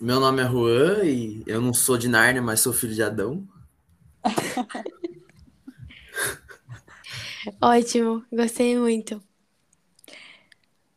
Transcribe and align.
Meu 0.00 0.18
nome 0.18 0.42
é 0.42 0.48
Juan 0.48 1.04
e 1.04 1.44
eu 1.46 1.60
não 1.60 1.74
sou 1.74 1.98
de 1.98 2.08
Nárnia, 2.08 2.40
mas 2.40 2.60
sou 2.60 2.72
filho 2.72 2.94
de 2.94 3.02
Adão. 3.02 3.46
Ótimo, 7.60 8.24
gostei 8.32 8.78
muito. 8.78 9.22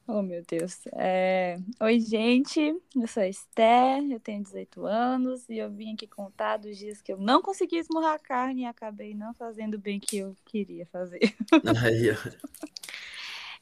Oh, 0.08 0.22
meu 0.22 0.42
Deus. 0.48 0.80
É... 0.94 1.58
Oi, 1.82 2.00
gente. 2.00 2.62
Eu 2.96 3.08
sou 3.10 3.24
a 3.24 3.28
Esther, 3.28 4.10
eu 4.10 4.22
tenho 4.22 4.42
18 4.42 4.86
anos 4.86 5.50
e 5.50 5.58
eu 5.58 5.70
vim 5.70 5.96
aqui 5.96 6.08
contar 6.08 6.56
dos 6.56 6.78
dias 6.78 7.02
que 7.02 7.12
eu 7.12 7.18
não 7.18 7.42
consegui 7.42 7.80
esmurrar 7.80 8.14
a 8.14 8.20
carne 8.20 8.62
e 8.62 8.66
acabei 8.66 9.14
não 9.14 9.34
fazendo 9.34 9.74
o 9.74 9.80
bem 9.80 10.00
que 10.00 10.20
eu 10.20 10.34
queria 10.46 10.86
fazer. 10.86 11.36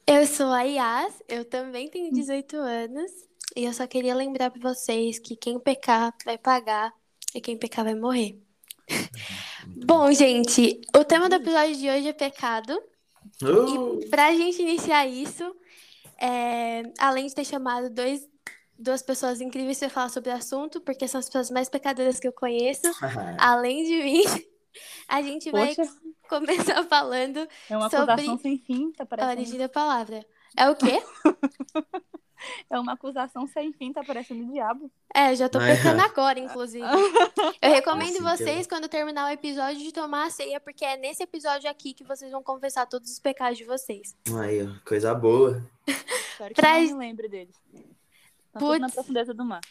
Eu 0.06 0.26
sou 0.26 0.52
a 0.52 0.64
Yas, 0.64 1.22
eu 1.28 1.46
também 1.46 1.88
tenho 1.88 2.12
18 2.12 2.58
anos 2.58 3.12
e 3.56 3.66
eu 3.66 3.74
só 3.74 3.86
queria 3.88 4.16
lembrar 4.16 4.50
para 4.52 4.62
vocês 4.62 5.20
que 5.20 5.36
quem 5.36 5.60
pecar 5.60 6.14
vai 6.26 6.38
pagar 6.38 6.94
e 7.34 7.42
quem 7.42 7.58
pecar 7.58 7.84
vai 7.86 7.96
morrer. 7.96 8.40
Bom, 9.86 10.12
gente, 10.12 10.82
o 10.96 11.04
tema 11.04 11.30
do 11.30 11.36
episódio 11.36 11.76
de 11.76 11.90
hoje 11.90 12.08
é 12.10 12.14
pecado. 12.14 12.72
Uh, 13.42 14.00
E 14.02 14.10
pra 14.10 14.34
gente 14.36 14.62
iniciar 14.62 15.06
isso, 15.08 15.56
é, 16.20 16.84
além 17.00 17.28
de 17.28 17.34
ter 17.36 17.46
chamado 17.46 17.90
dois, 17.90 18.28
duas 18.78 19.02
pessoas 19.02 19.42
incríveis 19.42 19.80
para 19.80 19.90
falar 19.90 20.10
sobre 20.10 20.30
o 20.32 20.34
assunto, 20.36 20.82
porque 20.82 21.08
são 21.08 21.20
as 21.20 21.26
pessoas 21.28 21.50
mais 21.52 21.70
pecadoras 21.70 22.20
que 22.20 22.28
eu 22.28 22.34
conheço, 22.34 22.82
além 23.40 23.84
de 23.84 24.04
mim, 24.04 24.24
a 25.08 25.22
gente 25.22 25.52
vai 25.52 25.76
Poxa, 25.76 25.90
começar 26.28 26.84
falando 26.86 27.48
é 27.70 27.78
uma 27.78 27.90
sobre 27.90 28.12
acusação 28.12 28.38
sem 28.38 28.58
fim, 28.58 28.92
tá 28.94 29.04
a 29.04 29.06
parecendo. 29.06 29.32
origem 29.32 29.60
da 29.60 29.70
palavra. 29.70 30.26
É 30.58 30.70
o 30.70 30.76
quê? 30.76 31.02
É 32.70 32.80
uma 32.80 32.94
acusação 32.94 33.46
sem 33.48 33.72
fim, 33.74 33.94
tá 33.94 34.04
parecendo 34.04 34.44
o 34.44 34.52
diabo. 34.52 34.92
É, 35.14 35.32
eu 35.32 35.36
já 35.36 35.48
tô 35.50 35.60
pecando 35.60 36.02
ai. 36.02 36.08
agora, 36.08 36.40
inclusive. 36.40 36.86
Eu 37.62 37.70
recomendo 37.72 38.26
Assim 38.28 38.44
vocês, 38.44 38.66
quando 38.68 38.88
terminar 38.88 39.30
o 39.30 39.34
episódio, 39.34 39.78
de 39.84 39.92
tomar 39.92 40.26
a 40.26 40.30
ceia, 40.30 40.60
porque 40.60 40.84
é 40.84 40.98
nesse 40.98 41.22
episódio 41.22 41.70
aqui 41.70 41.94
que 41.94 42.04
vocês 42.04 42.32
vão 42.32 42.42
confessar 42.42 42.88
todos 42.88 43.12
os 43.12 43.20
pecados 43.20 43.58
de 43.58 43.64
vocês. 43.66 44.16
Aí, 44.42 44.64
ó, 44.64 44.70
coisa 44.84 45.14
boa. 45.14 45.64
Espero 45.88 46.56
que 46.56 46.62
Pra- 46.62 46.74
não 46.80 46.82
me 46.88 46.94
lembre 46.94 47.28
deles. 47.28 47.56
Tá 48.52 48.60
tudo 48.60 48.80
na 48.80 48.88
Putz. 48.88 48.96
profundeza 48.96 49.34
do 49.34 49.46
mar. 49.46 49.62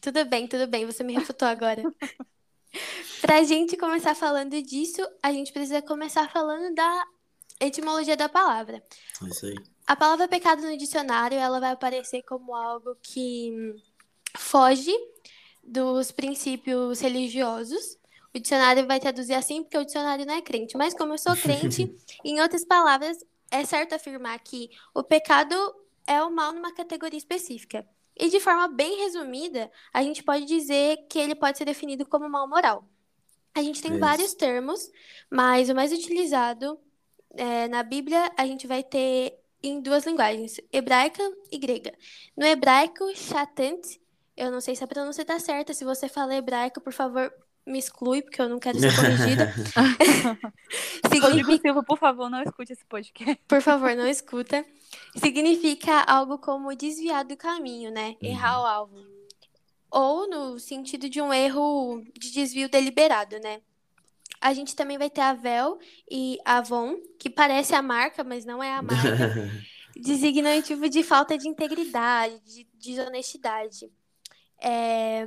Tudo 0.00 0.24
bem, 0.24 0.46
tudo 0.48 0.66
bem, 0.66 0.84
você 0.84 1.02
me 1.04 1.14
refutou 1.14 1.46
agora. 1.48 1.82
pra 3.20 3.42
gente 3.44 3.76
começar 3.76 4.14
falando 4.14 4.60
disso, 4.62 5.00
a 5.22 5.32
gente 5.32 5.52
precisa 5.52 5.80
começar 5.80 6.28
falando 6.30 6.74
da 6.74 7.04
etimologia 7.60 8.16
da 8.16 8.28
palavra. 8.28 8.82
É 9.22 9.26
Isso 9.28 9.46
aí. 9.46 9.54
A 9.86 9.94
palavra 9.94 10.26
pecado 10.26 10.62
no 10.62 10.76
dicionário, 10.76 11.38
ela 11.38 11.60
vai 11.60 11.72
aparecer 11.72 12.22
como 12.22 12.54
algo 12.54 12.96
que 13.02 13.50
hum, 13.52 13.76
foge 14.36 14.92
dos 15.62 16.10
princípios 16.10 17.00
religiosos. 17.00 17.98
O 18.34 18.38
dicionário 18.38 18.86
vai 18.86 18.98
traduzir 18.98 19.34
assim 19.34 19.62
porque 19.62 19.78
o 19.78 19.84
dicionário 19.84 20.26
não 20.26 20.34
é 20.34 20.42
crente. 20.42 20.76
Mas 20.76 20.94
como 20.94 21.12
eu 21.12 21.18
sou 21.18 21.36
crente, 21.38 21.94
em 22.24 22.40
outras 22.40 22.64
palavras, 22.64 23.18
é 23.50 23.64
certo 23.64 23.94
afirmar 23.94 24.38
que 24.40 24.70
o 24.94 25.02
pecado 25.02 25.54
é 26.06 26.22
o 26.22 26.30
mal 26.30 26.52
numa 26.52 26.74
categoria 26.74 27.18
específica. 27.18 27.86
E 28.16 28.28
de 28.28 28.40
forma 28.40 28.68
bem 28.68 28.98
resumida, 28.98 29.70
a 29.92 30.02
gente 30.02 30.22
pode 30.22 30.44
dizer 30.44 30.98
que 31.08 31.18
ele 31.18 31.34
pode 31.34 31.58
ser 31.58 31.64
definido 31.64 32.06
como 32.06 32.28
mal 32.28 32.48
moral. 32.48 32.88
A 33.54 33.62
gente 33.62 33.82
tem 33.82 33.92
Isso. 33.92 34.00
vários 34.00 34.34
termos, 34.34 34.90
mas 35.30 35.68
o 35.68 35.74
mais 35.74 35.92
utilizado 35.92 36.78
é, 37.36 37.68
na 37.68 37.82
Bíblia 37.82 38.32
a 38.36 38.46
gente 38.46 38.66
vai 38.66 38.82
ter 38.82 39.38
em 39.68 39.80
duas 39.80 40.04
linguagens, 40.04 40.60
hebraica 40.72 41.22
e 41.50 41.58
grega. 41.58 41.92
No 42.36 42.44
hebraico, 42.44 43.04
shatant, 43.16 43.80
eu 44.36 44.50
não 44.50 44.60
sei 44.60 44.76
se 44.76 44.84
a 44.84 44.86
pronúncia 44.86 45.22
está 45.22 45.38
certa, 45.38 45.72
se 45.72 45.84
você 45.84 46.08
fala 46.08 46.34
hebraico, 46.34 46.80
por 46.80 46.92
favor, 46.92 47.32
me 47.66 47.78
exclui, 47.78 48.20
porque 48.20 48.42
eu 48.42 48.48
não 48.48 48.58
quero 48.58 48.78
ser 48.78 48.94
corrigida. 48.94 49.52
Significa 51.02 51.26
Rodrigo 51.26 51.62
Silva, 51.62 51.82
por 51.82 51.98
favor, 51.98 52.28
não 52.28 52.42
escute 52.42 52.72
esse 52.72 52.84
podcast. 52.84 53.40
por 53.48 53.62
favor, 53.62 53.94
não 53.94 54.06
escuta. 54.06 54.64
Significa 55.16 56.02
algo 56.02 56.38
como 56.38 56.74
desviar 56.76 57.24
do 57.24 57.36
caminho, 57.36 57.90
né? 57.90 58.16
Errar 58.20 58.60
o 58.60 58.66
alvo. 58.66 58.96
Ou 59.90 60.28
no 60.28 60.58
sentido 60.58 61.08
de 61.08 61.22
um 61.22 61.32
erro 61.32 62.02
de 62.18 62.32
desvio 62.32 62.68
deliberado, 62.68 63.38
né? 63.38 63.62
A 64.40 64.52
gente 64.54 64.76
também 64.76 64.98
vai 64.98 65.10
ter 65.10 65.20
Avel 65.22 65.78
e 66.10 66.38
Avon, 66.44 66.96
que 67.18 67.30
parece 67.30 67.74
a 67.74 67.82
marca, 67.82 68.22
mas 68.24 68.44
não 68.44 68.62
é 68.62 68.72
a 68.74 68.82
marca. 68.82 69.30
Designam 69.96 70.60
tipo 70.62 70.88
de 70.88 71.02
falta 71.02 71.38
de 71.38 71.48
integridade, 71.48 72.40
de 72.44 72.68
desonestidade. 72.74 73.90
É, 74.60 75.26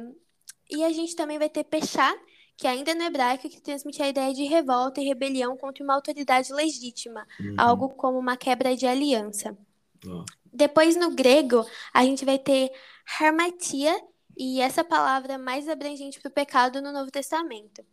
E 0.69 0.83
a 0.83 0.91
gente 0.91 1.15
também 1.15 1.39
vai 1.39 1.49
ter 1.49 1.63
Pechá, 1.65 2.13
que 2.57 2.67
ainda 2.67 2.95
no 2.95 3.03
hebraico, 3.03 3.49
que 3.49 3.61
transmite 3.61 4.01
a 4.01 4.09
ideia 4.09 4.33
de 4.33 4.43
revolta 4.45 5.01
e 5.01 5.05
rebelião 5.05 5.57
contra 5.57 5.83
uma 5.83 5.93
autoridade 5.95 6.51
legítima 6.53 7.27
Uhum. 7.39 7.55
algo 7.57 7.89
como 7.95 8.17
uma 8.19 8.37
quebra 8.37 8.75
de 8.75 8.85
aliança. 8.87 9.57
Ó. 10.05 10.25
Depois, 10.53 10.95
no 10.95 11.11
grego, 11.15 11.65
a 11.93 12.03
gente 12.03 12.25
vai 12.25 12.39
ter 12.39 12.71
harmatia, 13.19 13.95
e 14.37 14.61
essa 14.61 14.83
palavra 14.83 15.33
é 15.33 15.37
mais 15.37 15.67
abrangente 15.67 16.19
para 16.19 16.29
o 16.29 16.33
pecado 16.33 16.81
no 16.81 16.91
Novo 16.91 17.11
Testamento. 17.11 17.83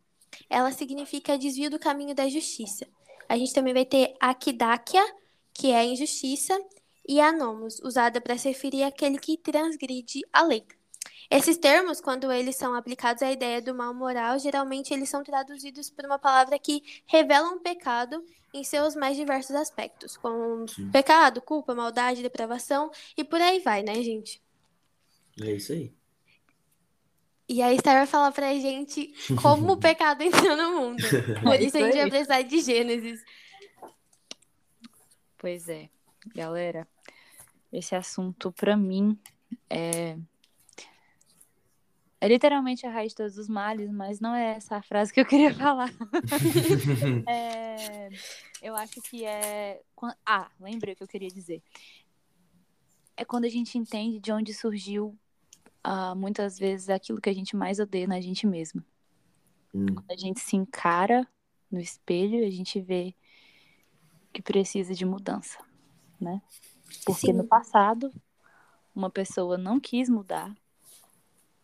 Ela 0.48 0.72
significa 0.72 1.38
desvio 1.38 1.70
do 1.70 1.78
caminho 1.78 2.14
da 2.14 2.28
justiça. 2.28 2.86
A 3.28 3.36
gente 3.36 3.52
também 3.54 3.74
vai 3.74 3.84
ter 3.84 4.14
akidákia, 4.20 5.02
que 5.52 5.70
é 5.70 5.84
injustiça, 5.84 6.58
e 7.06 7.20
anomos, 7.20 7.80
usada 7.80 8.20
para 8.20 8.38
se 8.38 8.48
referir 8.48 8.82
àquele 8.82 9.18
que 9.18 9.36
transgride 9.36 10.22
a 10.32 10.42
lei. 10.42 10.64
Esses 11.30 11.56
termos, 11.56 12.00
quando 12.00 12.30
eles 12.30 12.56
são 12.56 12.74
aplicados 12.74 13.22
à 13.22 13.30
ideia 13.30 13.60
do 13.60 13.74
mal 13.74 13.94
moral, 13.94 14.38
geralmente 14.38 14.92
eles 14.92 15.08
são 15.08 15.22
traduzidos 15.22 15.90
por 15.90 16.04
uma 16.04 16.18
palavra 16.18 16.58
que 16.58 16.82
revela 17.06 17.48
um 17.48 17.58
pecado 17.58 18.24
em 18.52 18.62
seus 18.62 18.94
mais 18.94 19.16
diversos 19.16 19.56
aspectos, 19.56 20.16
como 20.16 20.68
Sim. 20.68 20.90
pecado, 20.90 21.40
culpa, 21.42 21.74
maldade, 21.74 22.22
depravação 22.22 22.90
e 23.16 23.24
por 23.24 23.40
aí 23.40 23.58
vai, 23.60 23.82
né, 23.82 23.94
gente? 24.02 24.40
É 25.40 25.52
isso 25.52 25.72
aí. 25.72 25.92
E 27.48 27.60
a 27.62 27.72
Esther 27.72 27.94
vai 27.94 28.06
falar 28.06 28.32
pra 28.32 28.54
gente 28.54 29.12
como 29.42 29.72
o 29.72 29.76
pecado 29.76 30.22
entrou 30.24 30.56
no 30.56 30.80
mundo. 30.80 31.02
Por 31.42 31.60
isso 31.60 31.76
a 31.76 31.80
gente 31.80 31.96
vai 31.96 32.08
precisar 32.08 32.42
de 32.42 32.60
Gênesis. 32.60 33.22
Pois 35.36 35.68
é, 35.68 35.90
galera, 36.34 36.88
esse 37.70 37.94
assunto 37.94 38.50
pra 38.50 38.76
mim 38.76 39.18
é 39.68 40.16
é 42.24 42.28
literalmente 42.28 42.86
a 42.86 42.90
raiz 42.90 43.12
de 43.12 43.16
todos 43.16 43.36
os 43.36 43.50
males, 43.50 43.90
mas 43.90 44.18
não 44.18 44.34
é 44.34 44.52
essa 44.56 44.76
a 44.76 44.82
frase 44.82 45.12
que 45.12 45.20
eu 45.20 45.26
queria 45.26 45.52
falar. 45.54 45.92
É, 47.28 48.08
eu 48.62 48.74
acho 48.74 49.02
que 49.02 49.26
é 49.26 49.82
ah, 50.24 50.50
lembrei 50.58 50.94
o 50.94 50.96
que 50.96 51.02
eu 51.02 51.08
queria 51.08 51.28
dizer. 51.28 51.62
É 53.14 53.26
quando 53.26 53.44
a 53.44 53.48
gente 53.50 53.76
entende 53.76 54.18
de 54.18 54.32
onde 54.32 54.54
surgiu 54.54 55.14
ah, 55.84 56.14
muitas 56.14 56.58
vezes 56.58 56.88
aquilo 56.88 57.20
que 57.20 57.30
a 57.30 57.34
gente 57.34 57.54
mais 57.54 57.78
odeia 57.78 58.06
na 58.06 58.20
gente 58.20 58.46
mesmo. 58.46 58.82
Hum, 59.74 59.86
a 60.10 60.16
gente 60.16 60.40
se 60.40 60.56
encara 60.56 61.26
no 61.70 61.78
espelho 61.80 62.36
e 62.40 62.44
a 62.46 62.50
gente 62.50 62.80
vê 62.80 63.14
que 64.32 64.42
precisa 64.42 64.94
de 64.94 65.04
mudança, 65.04 65.58
né? 66.20 66.40
Porque 67.04 67.26
Sim. 67.28 67.32
no 67.34 67.44
passado 67.44 68.10
uma 68.94 69.10
pessoa 69.10 69.58
não 69.58 69.78
quis 69.80 70.08
mudar 70.08 70.52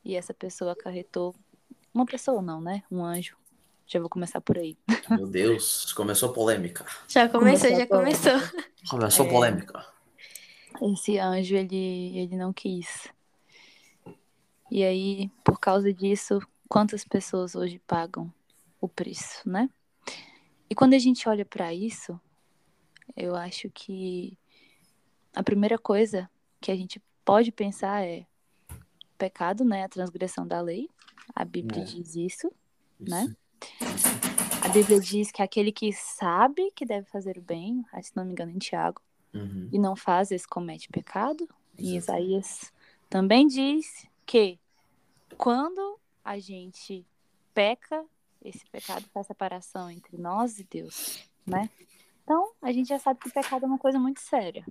e 0.04 0.16
essa 0.16 0.34
pessoa 0.34 0.72
acarretou 0.72 1.34
uma 1.94 2.06
pessoa 2.06 2.40
não, 2.42 2.60
né? 2.60 2.82
Um 2.90 3.04
anjo. 3.04 3.36
Já 3.86 3.98
vou 3.98 4.08
começar 4.08 4.40
por 4.40 4.56
aí. 4.58 4.76
Meu 5.10 5.26
Deus, 5.26 5.92
começou 5.94 6.32
polêmica. 6.32 6.84
Já 7.08 7.28
começou, 7.28 7.68
Começou 7.68 7.80
já 7.80 7.86
polêmica. 7.86 8.30
começou. 8.40 8.60
Começou 8.88 9.26
É. 9.26 9.30
polêmica. 9.30 9.86
Esse 10.82 11.18
anjo 11.18 11.56
ele 11.56 12.16
ele 12.18 12.36
não 12.36 12.52
quis. 12.52 13.08
E 14.70 14.84
aí, 14.84 15.30
por 15.44 15.58
causa 15.58 15.92
disso, 15.92 16.40
quantas 16.68 17.04
pessoas 17.04 17.54
hoje 17.54 17.80
pagam 17.86 18.32
o 18.80 18.88
preço, 18.88 19.48
né? 19.48 19.68
E 20.68 20.74
quando 20.74 20.94
a 20.94 20.98
gente 20.98 21.28
olha 21.28 21.44
para 21.44 21.74
isso, 21.74 22.18
eu 23.16 23.34
acho 23.34 23.68
que 23.70 24.38
a 25.34 25.42
primeira 25.42 25.76
coisa 25.78 26.30
que 26.60 26.70
a 26.70 26.76
gente 26.76 27.02
pode 27.24 27.50
pensar 27.50 28.04
é 28.04 28.24
pecado, 29.18 29.64
né? 29.64 29.84
A 29.84 29.88
transgressão 29.88 30.46
da 30.46 30.60
lei. 30.60 30.88
A 31.34 31.44
Bíblia 31.44 31.82
É. 31.82 31.84
diz 31.84 32.14
isso. 32.14 32.50
Isso. 33.00 33.10
Né? 33.10 33.34
A 34.64 34.68
Bíblia 34.68 35.00
diz 35.00 35.30
que 35.32 35.42
aquele 35.42 35.72
que 35.72 35.92
sabe 35.92 36.70
que 36.72 36.86
deve 36.86 37.06
fazer 37.08 37.36
o 37.38 37.42
bem, 37.42 37.84
ah, 37.92 38.00
se 38.02 38.14
não 38.16 38.24
me 38.24 38.32
engano, 38.32 38.52
em 38.52 38.58
Tiago, 38.58 39.00
Uhum. 39.34 39.68
e 39.72 39.78
não 39.78 39.94
faz, 39.96 40.30
esse 40.30 40.46
comete 40.46 40.88
pecado. 40.88 41.48
E 41.78 41.96
Exato. 41.96 42.18
Isaías 42.20 42.72
também 43.08 43.46
diz 43.46 44.06
que 44.30 44.60
quando 45.36 45.98
a 46.24 46.38
gente 46.38 47.04
peca, 47.52 48.04
esse 48.44 48.64
pecado 48.70 49.04
faz 49.12 49.26
separação 49.26 49.90
entre 49.90 50.16
nós 50.16 50.58
e 50.60 50.64
Deus, 50.64 51.18
né? 51.44 51.68
Então, 52.22 52.52
a 52.62 52.70
gente 52.70 52.88
já 52.88 52.98
sabe 53.00 53.18
que 53.18 53.28
o 53.28 53.32
pecado 53.32 53.64
é 53.64 53.66
uma 53.66 53.78
coisa 53.78 53.98
muito 53.98 54.20
séria. 54.20 54.64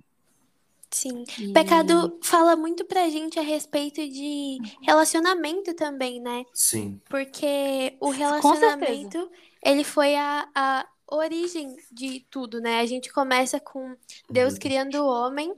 Sim. 0.90 1.24
E- 1.38 1.52
Pecado 1.52 2.18
fala 2.22 2.56
muito 2.56 2.86
pra 2.86 3.08
gente 3.10 3.38
a 3.38 3.42
respeito 3.42 4.00
de 4.08 4.58
relacionamento 4.80 5.74
também, 5.74 6.20
né? 6.20 6.44
Sim. 6.54 6.98
Porque 7.08 7.96
o 8.00 8.08
relacionamento, 8.10 9.30
ele 9.62 9.84
foi 9.84 10.16
a, 10.16 10.48
a 10.54 10.88
origem 11.06 11.76
de 11.92 12.20
tudo, 12.30 12.60
né? 12.62 12.80
A 12.80 12.86
gente 12.86 13.12
começa 13.12 13.60
com 13.60 13.94
Deus 14.30 14.54
Uhum. 14.54 14.58
criando 14.58 14.94
o 14.96 15.06
homem 15.06 15.54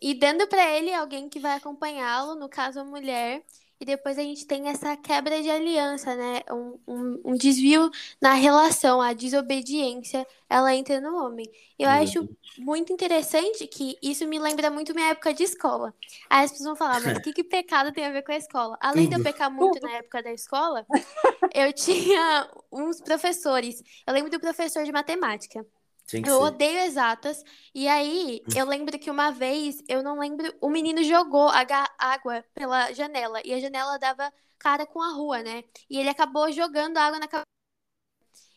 e 0.00 0.14
dando 0.14 0.46
pra 0.48 0.70
ele 0.76 0.92
alguém 0.92 1.28
que 1.28 1.40
vai 1.40 1.56
acompanhá-lo, 1.56 2.34
no 2.34 2.48
caso 2.48 2.80
a 2.80 2.84
mulher. 2.84 3.42
E 3.80 3.84
depois 3.84 4.18
a 4.18 4.22
gente 4.22 4.46
tem 4.46 4.68
essa 4.68 4.94
quebra 4.96 5.40
de 5.42 5.48
aliança, 5.48 6.14
né? 6.14 6.42
Um, 6.50 6.78
um, 6.86 7.22
um 7.32 7.34
desvio 7.36 7.90
na 8.20 8.34
relação, 8.34 9.00
a 9.00 9.14
desobediência, 9.14 10.26
ela 10.50 10.74
entra 10.74 11.00
no 11.00 11.16
homem. 11.16 11.46
Eu 11.78 11.88
acho 11.88 12.28
muito 12.58 12.92
interessante 12.92 13.66
que 13.66 13.96
isso 14.02 14.26
me 14.28 14.38
lembra 14.38 14.70
muito 14.70 14.94
minha 14.94 15.08
época 15.08 15.32
de 15.32 15.44
escola. 15.44 15.94
Aí 16.28 16.44
as 16.44 16.50
pessoas 16.50 16.66
vão 16.68 16.76
falar, 16.76 17.00
mas 17.00 17.16
o 17.16 17.20
que, 17.22 17.32
que 17.32 17.42
pecado 17.42 17.90
tem 17.92 18.04
a 18.04 18.12
ver 18.12 18.22
com 18.22 18.32
a 18.32 18.36
escola? 18.36 18.76
Além 18.80 19.08
de 19.08 19.14
eu 19.14 19.18
Tudo. 19.18 19.22
pecar 19.22 19.50
muito 19.50 19.80
na 19.80 19.92
época 19.92 20.22
da 20.22 20.32
escola, 20.32 20.86
eu 21.54 21.72
tinha 21.72 22.50
uns 22.70 23.00
professores. 23.00 23.82
Eu 24.06 24.12
lembro 24.12 24.30
do 24.30 24.40
professor 24.40 24.84
de 24.84 24.92
matemática. 24.92 25.64
Tinha 26.10 26.22
que 26.24 26.28
Eu 26.28 26.38
ser. 26.38 26.42
odeio 26.42 26.78
exatas. 26.80 27.44
E 27.72 27.86
aí, 27.86 28.42
eu 28.56 28.66
lembro 28.66 28.98
que 28.98 29.08
uma 29.10 29.30
vez, 29.30 29.80
eu 29.88 30.02
não 30.02 30.18
lembro, 30.18 30.52
o 30.60 30.68
menino 30.68 31.04
jogou 31.04 31.48
água 31.98 32.44
pela 32.52 32.92
janela. 32.92 33.40
E 33.44 33.54
a 33.54 33.60
janela 33.60 33.96
dava 33.96 34.32
cara 34.58 34.84
com 34.84 35.00
a 35.00 35.12
rua, 35.12 35.40
né? 35.40 35.62
E 35.88 35.98
ele 35.98 36.08
acabou 36.08 36.50
jogando 36.50 36.96
água 36.96 37.20
na 37.20 37.28
cabeça. 37.28 37.46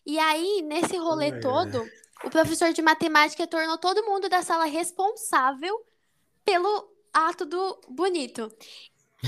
E 0.04 0.18
aí, 0.18 0.64
nesse 0.64 0.98
rolê 0.98 1.40
todo, 1.40 1.88
o 2.24 2.30
professor 2.32 2.74
de 2.74 2.82
matemática 2.82 3.46
tornou 3.46 3.78
todo 3.78 4.04
mundo 4.04 4.28
da 4.28 4.42
sala 4.42 4.66
responsável 4.66 5.86
pelo 6.44 6.92
ato 7.14 7.46
do 7.46 7.80
bonito. 7.88 8.52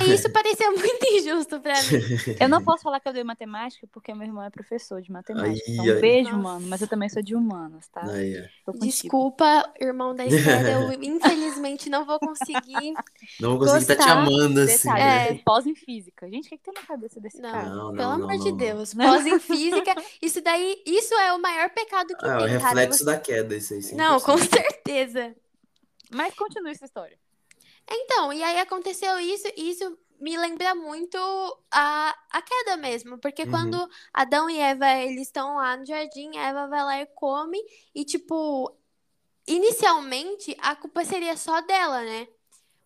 E 0.03 0.13
isso 0.13 0.30
pareceu 0.33 0.71
muito 0.75 1.06
injusto 1.13 1.59
pra 1.59 1.74
mim. 1.74 2.36
Eu 2.39 2.50
não 2.50 2.63
posso 2.63 2.83
falar 2.83 3.00
que 3.00 3.07
eu 3.07 3.13
dei 3.13 3.24
matemática 3.24 3.88
porque 3.92 4.13
meu 4.13 4.27
irmão 4.27 4.44
é 4.44 4.50
professor 4.50 5.01
de 5.01 5.12
matemática. 5.12 5.63
Ai, 5.68 5.74
então, 5.74 5.86
ai. 5.86 5.97
um 5.97 6.01
beijo, 6.01 6.30
Nossa. 6.31 6.42
mano. 6.44 6.68
Mas 6.68 6.81
eu 6.81 6.88
também 6.88 7.07
sou 7.09 7.21
de 7.21 7.36
humanas, 7.36 7.88
tá? 7.88 8.01
Contigo. 8.01 8.86
Desculpa, 8.86 9.74
irmão 9.80 10.13
da 10.15 10.25
Esther, 10.25 10.65
eu 10.68 10.92
infelizmente 11.01 11.89
não 11.89 12.06
vou 12.06 12.19
conseguir. 12.19 12.94
Não 13.39 13.51
vou 13.51 13.59
conseguir 13.59 13.81
estar 13.83 13.95
te 13.95 13.97
Gostar. 14.00 14.12
amando 14.18 14.59
assim, 14.62 14.88
né? 14.89 15.30
É. 15.30 15.33
pós 15.45 15.65
em 15.65 15.75
física. 15.75 16.30
Gente, 16.30 16.47
o 16.47 16.50
que, 16.50 16.57
que 16.57 16.63
tem 16.63 16.74
na 16.74 16.81
cabeça 16.88 17.19
desse 17.21 17.39
Não, 17.42 17.51
cara? 17.51 17.69
Não, 17.69 17.75
não, 17.92 17.95
pelo 17.95 18.18
não, 18.18 18.25
amor 18.30 18.38
de 18.44 18.51
não. 18.51 18.57
Deus. 18.57 18.94
Pós 18.94 19.25
em 19.25 19.39
física, 19.39 19.95
isso 20.21 20.42
daí, 20.42 20.81
isso 20.86 21.13
é 21.13 21.33
o 21.33 21.42
maior 21.42 21.69
pecado 21.69 22.07
que 22.18 22.25
Ah, 22.25 22.38
o 22.38 22.45
tem, 22.45 22.47
cara. 22.59 22.68
reflexo 22.68 23.00
Você- 23.00 23.06
da 23.06 23.18
queda, 23.18 23.56
isso 23.56 23.74
aí. 23.74 23.95
Não, 23.95 24.18
100%. 24.19 24.24
com 24.25 24.38
certeza. 24.38 25.36
Mas 26.12 26.33
continua 26.36 26.69
essa 26.71 26.86
história. 26.86 27.18
Então, 27.89 28.33
e 28.33 28.43
aí 28.43 28.59
aconteceu 28.59 29.19
isso, 29.19 29.47
e 29.55 29.69
isso 29.71 29.97
me 30.19 30.37
lembra 30.37 30.73
muito 30.75 31.17
a, 31.71 32.15
a 32.31 32.41
queda 32.41 32.77
mesmo, 32.77 33.17
porque 33.19 33.45
Uhum. 33.45 33.47
quando 33.47 33.89
Adão 34.13 34.49
e 34.49 34.57
Eva, 34.59 34.87
eles 35.03 35.23
estão 35.23 35.55
lá 35.57 35.77
no 35.77 35.85
jardim, 35.85 36.35
Eva 36.37 36.67
vai 36.67 36.83
lá 36.83 37.01
e 37.01 37.05
come, 37.07 37.59
e 37.93 38.03
tipo, 38.05 38.75
inicialmente 39.47 40.55
a 40.61 40.75
culpa 40.75 41.05
seria 41.05 41.37
só 41.37 41.61
dela, 41.61 42.01
né? 42.03 42.27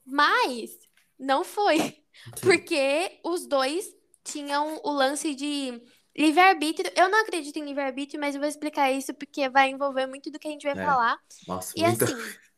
Mas 0.05 0.77
não 1.19 1.43
foi, 1.43 1.77
porque 2.41 3.19
os 3.23 3.47
dois 3.47 3.95
tinham 4.23 4.81
o 4.83 4.91
lance 4.91 5.35
de 5.35 5.81
livre-arbítrio. 6.17 6.91
Eu 6.95 7.09
não 7.09 7.21
acredito 7.21 7.57
em 7.57 7.65
livre-arbítrio, 7.65 8.19
mas 8.19 8.35
eu 8.35 8.41
vou 8.41 8.49
explicar 8.49 8.91
isso 8.91 9.13
porque 9.13 9.49
vai 9.49 9.69
envolver 9.69 10.07
muito 10.07 10.31
do 10.31 10.39
que 10.39 10.47
a 10.47 10.51
gente 10.51 10.67
vai 10.67 10.75
É. 10.75 10.85
falar. 10.85 11.17
Nossa, 11.47 11.75
E 11.75 11.83
muito. 11.83 12.05
assim, 12.05 12.33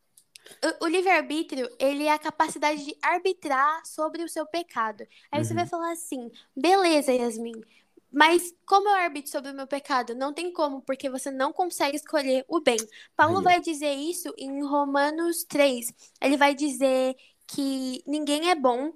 o, 0.81 0.85
o 0.85 0.87
livre-arbítrio, 0.87 1.69
ele 1.79 2.05
é 2.05 2.11
a 2.13 2.19
capacidade 2.19 2.83
de 2.85 2.97
arbitrar 3.01 3.85
sobre 3.85 4.23
o 4.23 4.29
seu 4.29 4.45
pecado. 4.45 5.05
Aí 5.31 5.43
você 5.43 5.53
Uhum. 5.53 5.55
vai 5.55 5.65
falar 5.67 5.91
assim, 5.91 6.31
beleza, 6.55 7.11
Yasmin, 7.13 7.65
mas 8.11 8.53
como 8.65 8.89
eu 8.89 8.95
arbitro 8.95 9.31
sobre 9.31 9.51
o 9.51 9.53
meu 9.53 9.67
pecado? 9.67 10.13
Não 10.15 10.33
tem 10.33 10.51
como, 10.51 10.81
porque 10.81 11.09
você 11.09 11.31
não 11.31 11.53
consegue 11.53 11.95
escolher 11.95 12.43
o 12.47 12.59
bem. 12.59 12.87
Paulo 13.15 13.41
Aí, 13.41 13.41
vai 13.41 13.61
dizer 13.61 13.93
isso 13.93 14.33
em 14.37 14.63
Romanos 14.65 15.43
3. 15.45 15.93
Ele 16.21 16.35
vai 16.37 16.53
dizer 16.53 17.15
que 17.47 18.03
ninguém 18.05 18.49
é 18.49 18.55
bom 18.55 18.93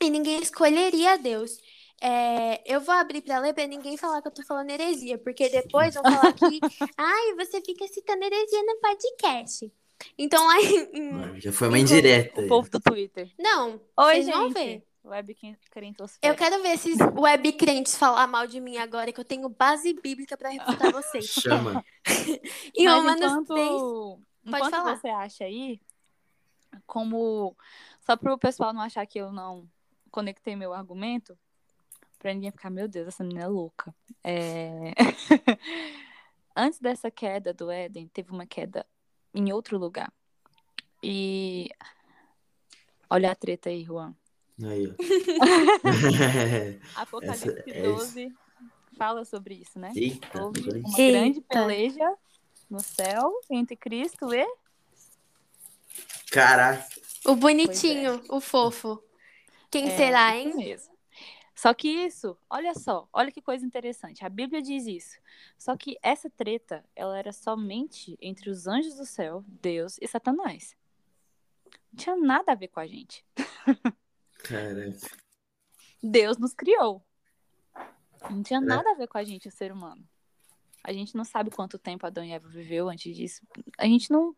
e 0.00 0.10
ninguém 0.10 0.40
escolheria 0.40 1.18
Deus. 1.18 1.58
É, 2.00 2.62
eu 2.72 2.80
vou 2.80 2.94
abrir 2.94 3.22
pra 3.22 3.38
ler 3.38 3.54
pra 3.54 3.66
ninguém 3.66 3.96
falar 3.96 4.20
que 4.22 4.28
eu 4.28 4.32
tô 4.32 4.42
falando 4.44 4.70
heresia, 4.70 5.18
porque 5.18 5.48
depois 5.48 5.94
vão 5.94 6.04
falar 6.06 6.32
que, 6.32 6.64
ai, 6.96 7.34
você 7.36 7.60
fica 7.62 7.86
citando 7.88 8.24
heresia 8.24 8.62
no 8.64 8.76
podcast. 8.80 9.72
Então 10.18 10.46
lá 10.46 10.60
em. 10.62 11.40
Já 11.40 11.52
foi 11.52 11.68
uma 11.68 11.78
indireta. 11.78 12.40
O 12.40 12.48
povo 12.48 12.68
do 12.70 12.80
Twitter. 12.80 13.30
Não, 13.38 13.80
Oi, 13.96 14.14
vocês 14.14 14.26
gente. 14.26 14.34
vão 14.34 14.50
ver. 14.50 14.86
Web 15.04 15.36
crentosfera. 15.70 16.32
Eu 16.32 16.34
quero 16.34 16.62
ver 16.62 16.70
esses 16.70 16.96
web 17.14 17.52
crentes 17.52 17.94
falar 17.94 18.26
mal 18.26 18.46
de 18.46 18.58
mim 18.58 18.78
agora, 18.78 19.12
que 19.12 19.20
eu 19.20 19.24
tenho 19.24 19.46
base 19.50 19.92
bíblica 19.92 20.34
pra 20.34 20.48
refutar 20.48 20.90
vocês. 20.92 21.26
Chama. 21.26 21.84
Em 22.74 22.86
Mas 22.86 22.94
Romanos 22.94 23.32
enquanto, 23.32 23.54
3. 23.54 24.56
enquanto 24.56 24.70
falar. 24.70 24.96
você 24.96 25.08
acha 25.08 25.44
aí, 25.44 25.78
como 26.86 27.54
só 28.00 28.16
para 28.16 28.32
o 28.32 28.38
pessoal 28.38 28.72
não 28.72 28.80
achar 28.80 29.04
que 29.06 29.18
eu 29.18 29.30
não 29.30 29.68
conectei 30.10 30.56
meu 30.56 30.72
argumento, 30.72 31.36
para 32.18 32.32
ninguém 32.32 32.50
ficar, 32.50 32.70
meu 32.70 32.88
Deus, 32.88 33.08
essa 33.08 33.22
menina 33.22 33.44
é 33.44 33.48
louca. 33.48 33.94
É... 34.22 34.94
Antes 36.56 36.78
dessa 36.78 37.10
queda 37.10 37.52
do 37.52 37.70
Éden, 37.70 38.08
teve 38.08 38.30
uma 38.30 38.46
queda 38.46 38.86
em 39.34 39.52
outro 39.52 39.76
lugar. 39.78 40.12
E 41.02 41.68
olha 43.10 43.32
a 43.32 43.34
treta 43.34 43.68
aí, 43.68 43.84
Juan. 43.84 44.14
Aí, 44.62 44.86
ó. 44.86 44.94
Apocalipse 46.96 47.48
Essa- 47.50 47.70
é 47.70 47.80
isso. 47.80 48.12
12 48.14 48.32
fala 48.96 49.24
sobre 49.24 49.54
isso, 49.56 49.78
né? 49.78 49.92
Eita, 49.94 50.40
Houve 50.40 50.70
uma 50.70 50.96
grande 50.96 51.40
peleja 51.40 52.14
no 52.70 52.80
céu 52.80 53.32
entre 53.50 53.76
Cristo 53.76 54.32
e 54.32 54.46
Caraca. 56.30 56.86
O 57.26 57.34
bonitinho, 57.36 58.22
o 58.28 58.40
fofo. 58.40 59.02
Quem 59.70 59.88
É, 59.88 59.96
será, 59.96 60.36
hein? 60.36 60.54
mesmo. 60.54 60.93
Só 61.54 61.72
que 61.72 61.88
isso, 61.88 62.36
olha 62.50 62.74
só, 62.74 63.08
olha 63.12 63.30
que 63.30 63.40
coisa 63.40 63.64
interessante. 63.64 64.24
A 64.24 64.28
Bíblia 64.28 64.60
diz 64.60 64.86
isso. 64.86 65.16
Só 65.56 65.76
que 65.76 65.96
essa 66.02 66.28
treta, 66.28 66.84
ela 66.96 67.16
era 67.18 67.32
somente 67.32 68.16
entre 68.20 68.50
os 68.50 68.66
anjos 68.66 68.96
do 68.96 69.06
céu, 69.06 69.44
Deus 69.46 69.96
e 70.00 70.08
Satanás. 70.08 70.76
Não 71.92 71.96
tinha 71.96 72.16
nada 72.16 72.52
a 72.52 72.54
ver 72.56 72.68
com 72.68 72.80
a 72.80 72.86
gente. 72.86 73.24
Caraca. 74.42 74.98
Deus 76.02 76.36
nos 76.38 76.52
criou. 76.52 77.02
Não 78.28 78.42
tinha 78.42 78.58
É. 78.58 78.62
nada 78.62 78.90
a 78.90 78.94
ver 78.94 79.06
com 79.06 79.18
a 79.18 79.24
gente, 79.24 79.48
o 79.48 79.52
ser 79.52 79.70
humano. 79.72 80.06
A 80.82 80.92
gente 80.92 81.14
não 81.16 81.24
sabe 81.24 81.50
quanto 81.50 81.78
tempo 81.78 82.04
Adão 82.06 82.24
e 82.24 82.32
Eva 82.32 82.48
viveu 82.48 82.88
antes 82.88 83.14
disso. 83.16 83.42
A 83.78 83.84
gente 83.86 84.10
não 84.10 84.36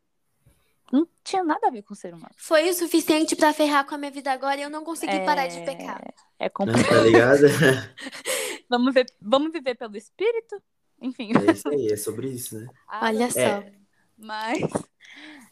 não 0.93 1.07
tinha 1.25 1.43
nada 1.43 1.67
a 1.67 1.71
ver 1.71 1.83
com 1.83 1.93
o 1.95 1.97
ser 1.97 2.15
humano. 2.15 2.35
Foi 2.37 2.69
o 2.71 2.75
suficiente 2.75 3.35
pra 3.35 3.53
ferrar 3.53 3.87
com 3.87 3.95
a 3.95 3.99
minha 3.99 4.11
vida 4.11 4.33
agora 4.33 4.57
e 4.59 4.63
eu 4.63 4.71
não 4.71 4.85
consegui 4.85 5.19
parar 5.25 5.47
de 5.49 5.59
É, 5.59 5.65
pecar. 5.65 6.15
É 6.39 6.49
complicado. 6.49 6.89
Tá 6.89 7.01
ligado? 7.03 7.43
vamos, 8.69 8.95
ver, 8.95 9.07
vamos 9.21 9.53
viver 9.53 9.75
pelo 9.75 9.97
espírito? 9.97 10.63
Enfim. 11.01 11.31
É 11.49 11.53
isso 11.53 11.69
aí, 11.69 11.89
é 11.93 11.97
sobre 11.97 12.29
isso, 12.29 12.59
né? 12.59 12.69
Olha 13.03 13.31
só. 13.31 13.41
É. 13.41 13.73
Mas, 14.17 14.59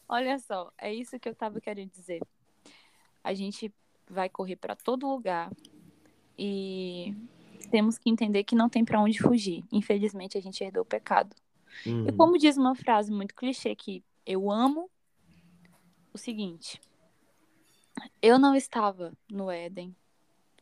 olha 0.09 0.39
só, 0.39 0.71
é 0.77 0.93
isso 0.93 1.19
que 1.19 1.29
eu 1.29 1.35
tava 1.35 1.59
querendo 1.61 1.91
dizer. 1.91 2.21
A 3.23 3.33
gente 3.33 3.73
vai 4.09 4.29
correr 4.29 4.55
para 4.55 4.75
todo 4.75 5.07
lugar 5.07 5.51
e 6.37 7.13
temos 7.71 7.97
que 7.97 8.09
entender 8.09 8.43
que 8.43 8.55
não 8.55 8.69
tem 8.69 8.85
para 8.85 8.99
onde 9.01 9.19
fugir. 9.19 9.63
Infelizmente, 9.71 10.37
a 10.37 10.41
gente 10.41 10.63
herdou 10.63 10.83
o 10.83 10.85
pecado. 10.85 11.35
E 11.85 11.89
Uhum. 11.89 12.17
como 12.17 12.37
diz 12.37 12.55
uma 12.57 12.75
frase 12.75 13.11
muito 13.11 13.35
clichê 13.35 13.75
que 13.75 14.03
eu 14.25 14.49
amo 14.49 14.89
o 16.15 16.17
seguinte: 16.17 16.81
eu 18.21 18.39
não 18.39 18.55
estava 18.55 19.13
no 19.29 19.49
Éden 19.51 19.95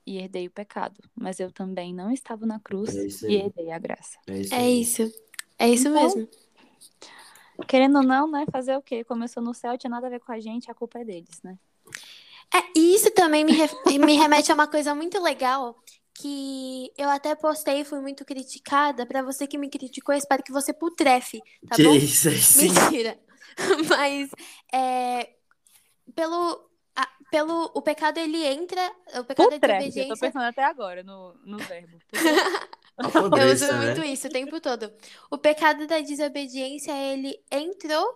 e 0.06 0.18
herdei 0.18 0.48
o 0.48 0.52
pecado, 0.52 1.02
mas 1.16 1.40
eu 1.40 1.52
também 1.52 1.94
não 1.94 2.12
estava 2.12 2.46
na 2.46 2.60
cruz 2.60 2.94
É 3.24 3.32
e 3.32 3.36
herdei 3.36 3.72
a 3.72 3.80
graça. 3.80 4.18
É 4.28 4.38
isso 4.40 4.56
É 4.56 4.70
isso. 4.70 5.14
É 5.58 5.70
isso 5.70 5.88
Então, 5.88 6.02
mesmo. 6.04 6.28
Querendo 7.68 7.98
ou 8.00 8.04
não, 8.04 8.30
né? 8.30 8.46
Fazer 8.52 8.76
o 8.76 8.82
quê? 8.82 9.04
Começou 9.04 9.42
no 9.42 9.54
céu, 9.54 9.78
tinha 9.78 9.90
nada 9.90 10.08
a 10.08 10.10
ver 10.10 10.20
com 10.20 10.32
a 10.32 10.40
gente, 10.40 10.70
a 10.70 10.74
culpa 10.74 11.00
é 11.00 11.06
deles, 11.06 11.42
né? 11.44 11.58
É, 12.54 12.60
e 12.80 12.96
isso 12.96 13.10
também 13.12 13.46
me, 13.46 13.54
re- 13.54 13.70
me 14.00 14.16
remete 14.16 14.52
a 14.52 14.56
uma 14.56 14.68
coisa 14.68 14.94
muito 14.94 15.22
legal 15.22 15.76
que 16.16 16.92
eu 16.98 17.10
até 17.10 17.34
postei 17.36 17.82
e 17.82 17.86
fui 17.86 18.00
muito 18.00 18.26
criticada. 18.26 19.06
Pra 19.06 19.22
você 19.24 19.48
que 19.48 19.58
me 19.58 19.70
criticou, 19.70 20.14
eu 20.14 20.20
espero 20.20 20.44
que 20.44 20.52
você 20.52 20.74
putrefe, 20.74 21.42
tá 21.68 21.76
que 21.76 21.84
bom? 21.84 21.96
isso 21.96 22.28
aí, 22.30 22.38
sim. 22.40 22.68
Mentira. 22.68 23.20
Mas 23.90 24.30
é, 24.72 25.30
pelo, 26.16 26.70
a- 26.96 27.10
pelo 27.30 27.72
o 27.76 27.82
pecado 27.82 28.18
ele 28.20 28.44
entra, 28.46 28.82
o 29.20 29.24
pecado 29.26 29.50
da 29.50 29.60
Putrefe, 29.60 30.00
eu 30.00 30.06
tô 30.06 30.16
desobediência. 30.16 30.16
pensando 30.18 30.44
até 30.46 30.64
agora 30.64 31.04
no, 31.04 31.34
no 31.46 31.62
verbo. 31.62 32.02
Eu 33.36 33.52
uso 33.52 33.68
né? 33.68 33.74
muito 33.74 34.04
isso 34.04 34.28
o 34.28 34.32
tempo 34.32 34.62
todo. 34.62 34.94
O 35.32 35.38
pecado 35.38 35.88
da 35.88 36.00
desobediência, 36.00 36.92
ele 36.92 37.44
entrou 37.52 38.16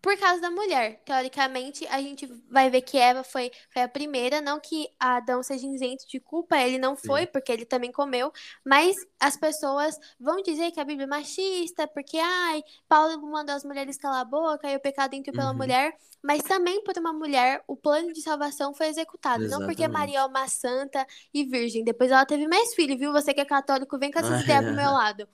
por 0.00 0.16
causa 0.18 0.40
da 0.40 0.50
mulher. 0.50 1.00
Teoricamente, 1.04 1.86
a 1.88 2.00
gente 2.00 2.26
vai 2.50 2.70
ver 2.70 2.82
que 2.82 2.98
Eva 2.98 3.22
foi, 3.22 3.50
foi 3.72 3.82
a 3.82 3.88
primeira, 3.88 4.40
não 4.40 4.58
que 4.58 4.88
Adão 4.98 5.42
seja 5.42 5.66
isento 5.66 6.06
de 6.08 6.18
culpa, 6.18 6.56
ele 6.58 6.78
não 6.78 6.96
foi, 6.96 7.22
Sim. 7.22 7.28
porque 7.32 7.52
ele 7.52 7.64
também 7.64 7.92
comeu, 7.92 8.32
mas 8.64 8.96
as 9.18 9.36
pessoas 9.36 9.96
vão 10.18 10.42
dizer 10.42 10.70
que 10.70 10.80
a 10.80 10.84
Bíblia 10.84 11.04
é 11.04 11.08
machista, 11.08 11.86
porque, 11.86 12.18
ai, 12.18 12.62
Paulo 12.88 13.20
mandou 13.30 13.54
as 13.54 13.64
mulheres 13.64 13.98
calar 13.98 14.20
a 14.20 14.24
boca 14.24 14.70
e 14.70 14.76
o 14.76 14.80
pecado 14.80 15.14
entrou 15.14 15.34
pela 15.34 15.50
uhum. 15.50 15.56
mulher, 15.56 15.94
mas 16.22 16.42
também 16.42 16.82
por 16.82 16.96
uma 16.98 17.12
mulher, 17.12 17.62
o 17.66 17.76
plano 17.76 18.12
de 18.12 18.22
salvação 18.22 18.74
foi 18.74 18.88
executado, 18.88 19.44
Exatamente. 19.44 19.60
não 19.60 19.66
porque 19.66 19.88
Maria 19.88 20.20
é 20.20 20.24
uma 20.24 20.48
santa 20.48 21.06
e 21.32 21.44
virgem, 21.44 21.84
depois 21.84 22.10
ela 22.10 22.26
teve 22.26 22.46
mais 22.46 22.74
filhos, 22.74 22.98
viu? 22.98 23.12
Você 23.12 23.32
que 23.34 23.40
é 23.40 23.44
católico, 23.44 23.98
vem 23.98 24.10
com 24.10 24.18
essa 24.18 24.40
ideia 24.42 24.62
pro 24.62 24.74
meu 24.74 24.90
lado. 24.90 25.28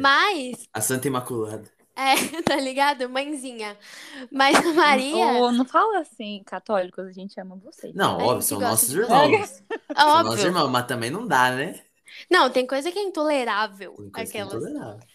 Mas... 0.00 0.68
A 0.72 0.80
Santa 0.80 1.08
Imaculada. 1.08 1.77
É, 1.98 2.14
tá 2.46 2.54
ligado? 2.54 3.08
Mãezinha. 3.08 3.76
Mas 4.30 4.56
a 4.56 4.72
Maria. 4.72 5.26
Oh, 5.32 5.50
não 5.50 5.64
fala 5.64 5.98
assim, 5.98 6.44
católicos, 6.46 7.04
a 7.04 7.10
gente 7.10 7.38
ama 7.40 7.56
vocês. 7.56 7.92
Não, 7.92 8.18
óbvio, 8.18 8.42
são 8.42 8.60
nossos 8.60 8.94
irmãos. 8.94 9.62
são 9.96 10.22
nossos 10.22 10.44
irmãos, 10.44 10.70
mas 10.70 10.86
também 10.86 11.10
não 11.10 11.26
dá, 11.26 11.50
né? 11.50 11.80
Não, 12.30 12.48
tem 12.50 12.64
coisa 12.64 12.92
que 12.92 12.98
é 13.00 13.02
intolerável. 13.02 13.94
Tem 13.94 14.10
coisa 14.10 14.30
aquelas. 14.30 14.52
Que 14.52 14.58
é 14.58 14.70
intolerável. 14.70 15.06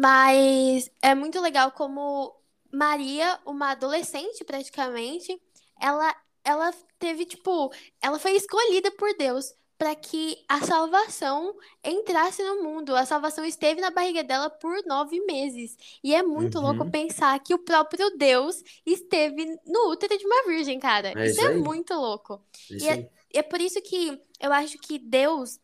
Mas 0.00 0.90
é 1.02 1.16
muito 1.16 1.40
legal 1.40 1.72
como 1.72 2.32
Maria, 2.72 3.40
uma 3.44 3.72
adolescente 3.72 4.44
praticamente, 4.44 5.36
ela, 5.80 6.14
ela 6.44 6.72
teve, 6.96 7.24
tipo, 7.24 7.72
ela 8.00 8.20
foi 8.20 8.36
escolhida 8.36 8.92
por 8.92 9.16
Deus 9.16 9.52
para 9.80 9.94
que 9.94 10.36
a 10.46 10.60
salvação 10.60 11.54
entrasse 11.82 12.42
no 12.42 12.62
mundo. 12.62 12.94
A 12.94 13.06
salvação 13.06 13.46
esteve 13.46 13.80
na 13.80 13.90
barriga 13.90 14.22
dela 14.22 14.50
por 14.50 14.84
nove 14.84 15.18
meses. 15.24 15.74
E 16.04 16.14
é 16.14 16.22
muito 16.22 16.58
uhum. 16.58 16.64
louco 16.64 16.90
pensar 16.90 17.38
que 17.38 17.54
o 17.54 17.58
próprio 17.58 18.14
Deus 18.18 18.62
esteve 18.84 19.46
no 19.64 19.90
útero 19.90 20.18
de 20.18 20.26
uma 20.26 20.44
virgem, 20.46 20.78
cara. 20.78 21.14
É 21.16 21.24
isso, 21.24 21.40
isso 21.40 21.48
é 21.48 21.54
muito 21.54 21.94
louco. 21.94 22.44
Isso 22.70 22.84
e 22.84 22.88
é, 22.90 23.10
é 23.32 23.42
por 23.42 23.58
isso 23.58 23.80
que 23.80 24.20
eu 24.38 24.52
acho 24.52 24.76
que 24.76 24.98
Deus 24.98 25.58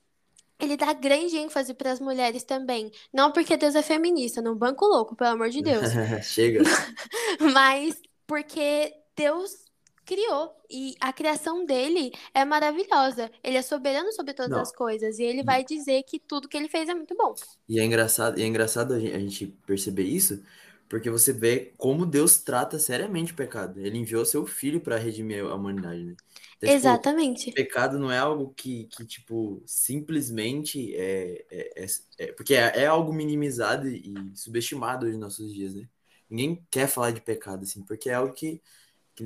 ele 0.59 0.79
dá 0.79 0.95
grande 0.95 1.37
ênfase 1.37 1.75
para 1.75 1.93
as 1.93 2.01
mulheres 2.01 2.43
também. 2.43 2.91
Não 3.13 3.31
porque 3.31 3.55
Deus 3.59 3.75
é 3.75 3.83
feminista, 3.83 4.41
não 4.41 4.57
banco 4.57 4.87
louco, 4.87 5.15
pelo 5.15 5.29
amor 5.29 5.51
de 5.51 5.61
Deus. 5.61 5.85
Chega. 6.25 6.63
Mas 7.53 8.01
porque 8.27 8.95
Deus 9.15 9.66
criou. 10.07 10.57
E 10.71 10.95
a 11.01 11.13
criação 11.13 11.67
dele 11.67 12.13
é 12.33 12.45
maravilhosa. 12.45 13.31
Ele 13.43 13.57
é 13.57 13.63
soberano 13.63 14.13
sobre 14.13 14.33
todas 14.33 14.53
Não. 14.53 14.61
as 14.61 14.73
coisas. 14.73 15.19
E 15.19 15.25
ele 15.25 15.43
vai 15.43 15.65
dizer 15.65 16.03
que 16.05 16.19
tudo 16.19 16.49
que 16.49 16.57
ele 16.57 16.69
fez 16.69 16.89
é 16.89 16.95
muito 16.95 17.15
bom. 17.17 17.35
E 17.69 17.81
é 17.81 17.85
engraçado, 17.85 18.39
e 18.39 18.43
é 18.43 18.47
engraçado 18.47 18.95
a 18.95 18.99
gente 18.99 19.47
perceber 19.67 20.05
isso, 20.05 20.43
porque 20.89 21.11
você 21.11 21.33
vê 21.33 21.73
como 21.77 22.07
Deus 22.07 22.39
trata 22.39 22.79
seriamente 22.79 23.33
o 23.33 23.37
pecado. 23.37 23.81
Ele 23.81 23.99
enviou 23.99 24.25
seu 24.25 24.47
filho 24.47 24.81
para 24.81 24.97
redimir 24.97 25.45
a 25.45 25.55
humanidade, 25.55 26.05
né? 26.05 26.15
Então, 26.57 26.69
tipo, 26.69 26.73
Exatamente. 26.73 27.45
Tipo, 27.47 27.57
pecado 27.57 27.99
não 27.99 28.11
é 28.11 28.19
algo 28.19 28.55
que, 28.57 28.85
que 28.85 29.05
tipo, 29.05 29.63
simplesmente 29.67 30.95
é. 30.95 31.45
é, 31.51 31.85
é, 31.85 31.87
é 32.19 32.33
porque 32.33 32.55
é, 32.55 32.83
é, 32.83 32.87
algo 32.87 33.13
minimizado 33.13 33.89
e 33.89 34.15
subestimado 34.35 35.05
hoje 35.05 35.17
nos 35.17 35.23
nossos 35.23 35.53
dias, 35.53 35.75
né? 35.75 35.89
Ninguém 36.31 36.67
quer 36.71 36.89
falar 36.89 37.13
de 37.13 37.21
pecado, 37.21 37.63
assim, 37.63 37.83
porque 37.83 38.11
é 38.11 38.15
algo 38.15 38.33
que 38.33 38.61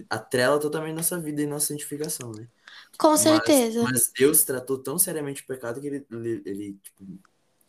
atrela 0.09 0.59
totalmente 0.59 0.94
nossa 0.94 1.18
vida 1.18 1.42
e 1.42 1.47
nossa 1.47 1.66
santificação, 1.66 2.32
né? 2.32 2.47
Com 2.99 3.16
certeza. 3.16 3.82
Mas 3.82 4.11
Deus 4.16 4.44
tratou 4.44 4.78
tão 4.78 4.99
seriamente 4.99 5.42
o 5.42 5.47
pecado 5.47 5.80
que 5.80 5.87
ele, 5.87 6.06
ele, 6.11 6.42
ele 6.44 6.78
tipo, 6.82 7.04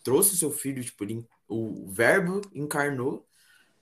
trouxe 0.04 0.34
o 0.34 0.38
seu 0.38 0.52
filho, 0.52 0.84
tipo, 0.84 1.04
ele, 1.04 1.26
o 1.48 1.88
verbo 1.88 2.42
encarnou 2.54 3.26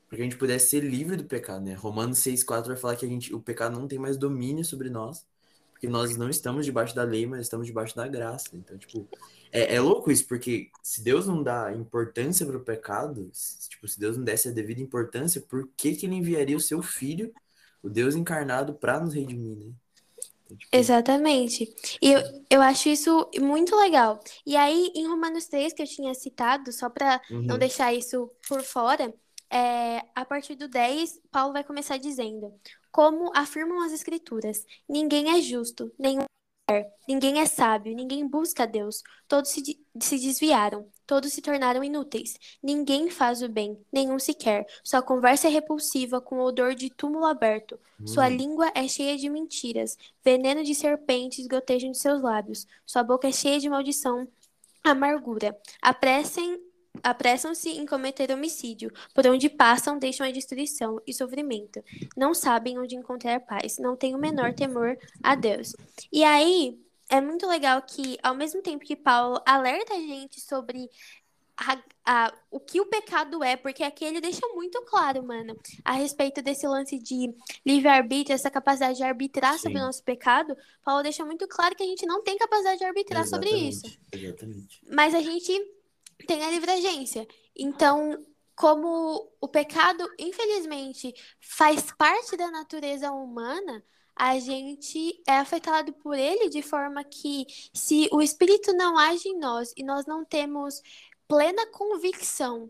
para 0.07 0.17
que 0.17 0.21
a 0.21 0.25
gente 0.25 0.37
pudesse 0.37 0.69
ser 0.69 0.83
livre 0.83 1.15
do 1.15 1.25
pecado, 1.25 1.63
né? 1.63 1.73
Romanos 1.73 2.19
6,4 2.19 2.67
vai 2.67 2.77
falar 2.77 2.95
que 2.95 3.05
a 3.05 3.09
gente, 3.09 3.33
o 3.33 3.39
pecado 3.39 3.79
não 3.79 3.87
tem 3.87 3.99
mais 3.99 4.17
domínio 4.17 4.65
sobre 4.65 4.89
nós, 4.89 5.25
porque 5.71 5.87
nós 5.87 6.17
não 6.17 6.29
estamos 6.29 6.65
debaixo 6.65 6.95
da 6.95 7.03
lei, 7.03 7.27
mas 7.27 7.41
estamos 7.41 7.67
debaixo 7.67 7.95
da 7.95 8.07
graça. 8.07 8.49
Então, 8.53 8.77
tipo, 8.77 9.07
é, 9.51 9.75
é 9.75 9.79
louco 9.79 10.11
isso, 10.11 10.27
porque 10.27 10.69
se 10.81 11.03
Deus 11.03 11.27
não 11.27 11.43
dá 11.43 11.73
importância 11.73 12.45
para 12.45 12.57
o 12.57 12.63
pecado, 12.63 13.29
se, 13.31 13.69
tipo, 13.69 13.87
se 13.87 13.99
Deus 13.99 14.17
não 14.17 14.23
desse 14.23 14.49
a 14.49 14.51
devida 14.51 14.81
importância, 14.81 15.41
por 15.41 15.69
que, 15.77 15.95
que 15.95 16.05
ele 16.05 16.15
enviaria 16.15 16.57
o 16.57 16.61
seu 16.61 16.81
filho 16.81 17.31
o 17.81 17.89
Deus 17.89 18.15
encarnado 18.15 18.73
para 18.73 18.99
nos 18.99 19.13
redimir, 19.13 19.57
né? 19.57 19.71
Então, 20.45 20.57
tipo... 20.57 20.75
Exatamente. 20.75 21.73
E 22.01 22.11
eu, 22.11 22.21
eu 22.49 22.61
acho 22.61 22.89
isso 22.89 23.29
muito 23.39 23.75
legal. 23.75 24.19
E 24.45 24.55
aí, 24.55 24.91
em 24.95 25.07
Romanos 25.07 25.45
3, 25.45 25.73
que 25.73 25.81
eu 25.83 25.87
tinha 25.87 26.13
citado, 26.13 26.71
só 26.71 26.89
para 26.89 27.21
uhum. 27.29 27.43
não 27.43 27.57
deixar 27.57 27.93
isso 27.93 28.31
por 28.47 28.63
fora, 28.63 29.13
é, 29.51 30.03
a 30.15 30.25
partir 30.25 30.55
do 30.55 30.67
10, 30.67 31.21
Paulo 31.31 31.53
vai 31.53 31.63
começar 31.63 31.97
dizendo: 31.97 32.53
Como 32.91 33.31
afirmam 33.35 33.81
as 33.83 33.91
Escrituras, 33.91 34.65
ninguém 34.87 35.37
é 35.37 35.41
justo, 35.41 35.91
nenhum 35.97 36.23
Ninguém 37.07 37.39
é 37.39 37.45
sábio, 37.45 37.95
ninguém 37.95 38.27
busca 38.27 38.67
Deus. 38.67 39.01
Todos 39.27 39.49
se, 39.49 39.79
se 39.99 40.19
desviaram, 40.19 40.87
todos 41.07 41.33
se 41.33 41.41
tornaram 41.41 41.83
inúteis. 41.83 42.37
Ninguém 42.61 43.09
faz 43.09 43.41
o 43.41 43.49
bem, 43.49 43.79
nenhum 43.91 44.19
sequer. 44.19 44.67
Sua 44.83 45.01
conversa 45.01 45.47
é 45.47 45.51
repulsiva, 45.51 46.21
com 46.21 46.39
odor 46.39 46.75
de 46.75 46.89
túmulo 46.89 47.25
aberto. 47.25 47.79
Hum. 47.99 48.07
Sua 48.07 48.29
língua 48.29 48.71
é 48.75 48.87
cheia 48.87 49.17
de 49.17 49.29
mentiras. 49.29 49.97
Veneno 50.23 50.63
de 50.63 50.75
serpentes 50.75 51.47
gotejam 51.47 51.91
de 51.91 51.97
seus 51.97 52.21
lábios. 52.21 52.67
Sua 52.85 53.03
boca 53.03 53.27
é 53.27 53.31
cheia 53.31 53.59
de 53.59 53.69
maldição, 53.69 54.27
amargura. 54.83 55.57
Apressem 55.81 56.59
apressam-se 57.03 57.69
em 57.69 57.85
cometer 57.85 58.31
homicídio. 58.31 58.91
Por 59.13 59.27
onde 59.27 59.49
passam, 59.49 59.97
deixam 59.97 60.25
a 60.25 60.31
destruição 60.31 61.01
e 61.05 61.13
sofrimento. 61.13 61.83
Não 62.15 62.33
sabem 62.33 62.77
onde 62.79 62.95
encontrar 62.95 63.39
paz. 63.41 63.77
Não 63.77 63.95
têm 63.95 64.15
o 64.15 64.19
menor 64.19 64.53
temor 64.53 64.97
a 65.21 65.35
Deus. 65.35 65.73
E 66.11 66.23
aí, 66.23 66.79
é 67.09 67.19
muito 67.19 67.47
legal 67.47 67.81
que, 67.81 68.17
ao 68.21 68.35
mesmo 68.35 68.61
tempo 68.61 68.85
que 68.85 68.95
Paulo 68.95 69.41
alerta 69.45 69.93
a 69.93 69.99
gente 69.99 70.39
sobre 70.39 70.89
a, 71.59 71.77
a, 72.05 72.33
o 72.49 72.59
que 72.59 72.79
o 72.79 72.85
pecado 72.85 73.43
é, 73.43 73.57
porque 73.57 73.83
aqui 73.83 74.05
ele 74.05 74.21
deixa 74.21 74.47
muito 74.53 74.81
claro, 74.83 75.21
mano, 75.23 75.57
a 75.83 75.93
respeito 75.93 76.41
desse 76.41 76.65
lance 76.67 76.97
de 76.97 77.33
livre-arbítrio, 77.65 78.33
essa 78.33 78.49
capacidade 78.49 78.97
de 78.97 79.03
arbitrar 79.03 79.53
Sim. 79.53 79.59
sobre 79.59 79.77
o 79.79 79.81
nosso 79.81 80.03
pecado. 80.03 80.55
Paulo 80.83 81.03
deixa 81.03 81.25
muito 81.25 81.47
claro 81.47 81.75
que 81.75 81.83
a 81.83 81.85
gente 81.85 82.05
não 82.05 82.23
tem 82.23 82.37
capacidade 82.37 82.79
de 82.79 82.85
arbitrar 82.85 83.23
exatamente, 83.23 83.49
sobre 83.49 83.69
isso. 83.69 83.99
Exatamente. 84.11 84.81
Mas 84.89 85.13
a 85.13 85.21
gente 85.21 85.51
tem 86.27 86.43
a 86.43 86.51
livre 86.51 86.71
agência. 86.71 87.27
Então, 87.55 88.23
como 88.55 89.31
o 89.39 89.47
pecado, 89.47 90.07
infelizmente, 90.19 91.13
faz 91.39 91.91
parte 91.97 92.35
da 92.35 92.51
natureza 92.51 93.11
humana, 93.11 93.83
a 94.15 94.37
gente 94.37 95.21
é 95.25 95.37
afetado 95.37 95.93
por 95.93 96.17
ele 96.17 96.49
de 96.49 96.61
forma 96.61 97.03
que, 97.03 97.45
se 97.73 98.09
o 98.11 98.21
Espírito 98.21 98.73
não 98.73 98.97
age 98.97 99.29
em 99.29 99.39
nós 99.39 99.73
e 99.77 99.83
nós 99.83 100.05
não 100.05 100.25
temos 100.25 100.81
plena 101.25 101.65
convicção 101.67 102.69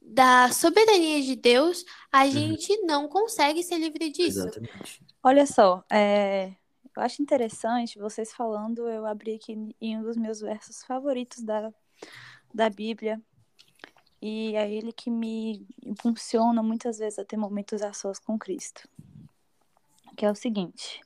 da 0.00 0.50
soberania 0.52 1.20
de 1.20 1.36
Deus, 1.36 1.84
a 2.10 2.24
uhum. 2.24 2.30
gente 2.30 2.80
não 2.82 3.08
consegue 3.08 3.62
ser 3.62 3.76
livre 3.76 4.08
disso. 4.10 4.38
Exatamente. 4.38 5.02
Olha 5.22 5.44
só, 5.44 5.84
é, 5.92 6.54
eu 6.96 7.02
acho 7.02 7.20
interessante 7.20 7.98
vocês 7.98 8.32
falando, 8.32 8.88
eu 8.88 9.04
abri 9.04 9.34
aqui 9.34 9.74
em 9.80 9.98
um 9.98 10.02
dos 10.02 10.16
meus 10.16 10.40
versos 10.40 10.82
favoritos 10.84 11.42
da 11.42 11.70
da 12.54 12.68
Bíblia. 12.68 13.20
E 14.20 14.56
é 14.56 14.70
ele 14.70 14.92
que 14.92 15.10
me 15.10 15.66
impulsiona 15.84 16.62
muitas 16.62 16.98
vezes 16.98 17.18
a 17.18 17.24
ter 17.24 17.36
momentos 17.36 17.82
a 17.82 17.92
sós 17.92 18.18
com 18.18 18.38
Cristo. 18.38 18.88
Que 20.16 20.24
é 20.24 20.30
o 20.30 20.34
seguinte: 20.34 21.00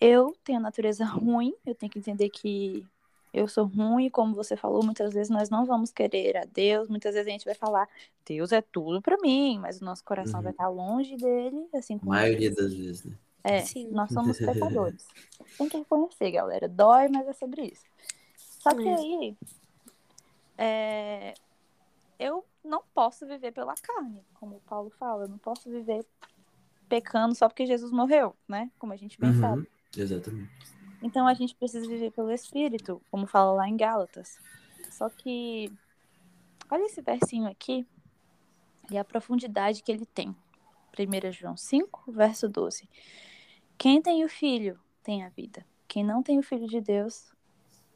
eu 0.00 0.34
tenho 0.42 0.58
a 0.58 0.62
natureza 0.62 1.04
ruim, 1.06 1.54
eu 1.66 1.74
tenho 1.74 1.92
que 1.92 1.98
entender 1.98 2.30
que 2.30 2.86
eu 3.32 3.46
sou 3.46 3.66
ruim, 3.66 4.10
como 4.10 4.34
você 4.34 4.56
falou, 4.56 4.84
muitas 4.84 5.12
vezes 5.14 5.30
nós 5.30 5.48
não 5.48 5.64
vamos 5.64 5.92
querer 5.92 6.36
a 6.36 6.44
Deus, 6.44 6.88
muitas 6.88 7.14
vezes 7.14 7.28
a 7.28 7.30
gente 7.30 7.44
vai 7.44 7.54
falar, 7.54 7.88
Deus 8.26 8.50
é 8.50 8.60
tudo 8.60 9.00
para 9.00 9.16
mim, 9.18 9.58
mas 9.60 9.80
o 9.80 9.84
nosso 9.84 10.02
coração 10.02 10.40
uhum. 10.40 10.44
vai 10.44 10.52
estar 10.52 10.68
longe 10.68 11.16
dele, 11.16 11.68
assim 11.74 11.96
como. 11.96 12.12
A 12.12 12.16
maioria 12.16 12.52
das 12.52 12.74
vezes, 12.74 13.04
né? 13.04 13.16
É, 13.44 13.60
Sim. 13.60 13.88
nós 13.90 14.10
somos 14.10 14.36
pecadores. 14.38 15.06
Tem 15.56 15.68
que 15.68 15.78
reconhecer, 15.78 16.30
galera. 16.30 16.68
Dói, 16.68 17.08
mas 17.08 17.26
é 17.28 17.32
sobre 17.32 17.66
isso. 17.66 17.84
Só 18.36 18.74
que 18.74 18.88
aí, 18.88 19.36
é, 20.62 21.32
eu 22.18 22.44
não 22.62 22.82
posso 22.92 23.26
viver 23.26 23.50
pela 23.50 23.74
carne, 23.76 24.22
como 24.34 24.56
o 24.56 24.60
Paulo 24.60 24.90
fala, 24.90 25.24
eu 25.24 25.28
não 25.28 25.38
posso 25.38 25.70
viver 25.70 26.06
pecando 26.86 27.34
só 27.34 27.48
porque 27.48 27.64
Jesus 27.64 27.90
morreu, 27.90 28.36
né? 28.46 28.70
Como 28.78 28.92
a 28.92 28.96
gente 28.96 29.18
bem 29.18 29.30
uhum, 29.30 29.40
sabe. 29.40 29.70
Exatamente. 29.96 30.50
Então 31.02 31.26
a 31.26 31.32
gente 31.32 31.54
precisa 31.54 31.88
viver 31.88 32.10
pelo 32.10 32.30
Espírito, 32.30 33.00
como 33.10 33.26
fala 33.26 33.52
lá 33.52 33.68
em 33.68 33.76
Gálatas. 33.76 34.38
Só 34.90 35.08
que 35.08 35.72
olha 36.70 36.84
esse 36.84 37.00
versinho 37.00 37.48
aqui 37.48 37.86
e 38.90 38.98
a 38.98 39.04
profundidade 39.04 39.82
que 39.82 39.90
ele 39.90 40.04
tem. 40.04 40.36
1 40.98 41.32
João 41.32 41.56
5, 41.56 42.12
verso 42.12 42.50
12. 42.50 42.86
Quem 43.78 44.02
tem 44.02 44.24
o 44.24 44.28
filho 44.28 44.78
tem 45.02 45.24
a 45.24 45.30
vida. 45.30 45.64
Quem 45.88 46.04
não 46.04 46.22
tem 46.22 46.38
o 46.38 46.42
filho 46.42 46.66
de 46.66 46.82
Deus 46.82 47.32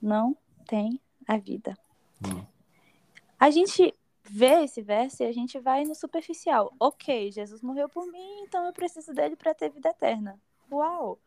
não 0.01 0.35
tem 0.67 0.99
a 1.29 1.37
vida. 1.37 1.77
A 3.45 3.51
gente 3.51 3.95
vê 4.23 4.65
esse 4.65 4.81
verso 4.81 5.23
e 5.23 5.27
a 5.27 5.33
gente 5.33 5.59
vai 5.59 5.85
no 5.85 5.95
superficial. 5.95 6.75
Ok, 6.81 7.31
Jesus 7.31 7.61
morreu 7.61 7.91
por 7.91 8.07
mim, 8.11 8.41
então 8.41 8.65
eu 8.65 8.73
preciso 8.73 9.13
dele 9.13 9.37
para 9.37 9.53
ter 9.53 9.69
vida 9.69 9.91
eterna. 9.91 10.41
Uau! 10.73 11.19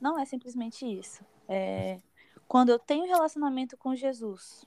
Não 0.00 0.18
é 0.18 0.24
simplesmente 0.24 0.86
isso. 0.86 1.22
É, 1.46 2.00
quando 2.48 2.70
eu 2.70 2.78
tenho 2.78 3.04
relacionamento 3.04 3.76
com 3.76 3.94
Jesus, 3.94 4.64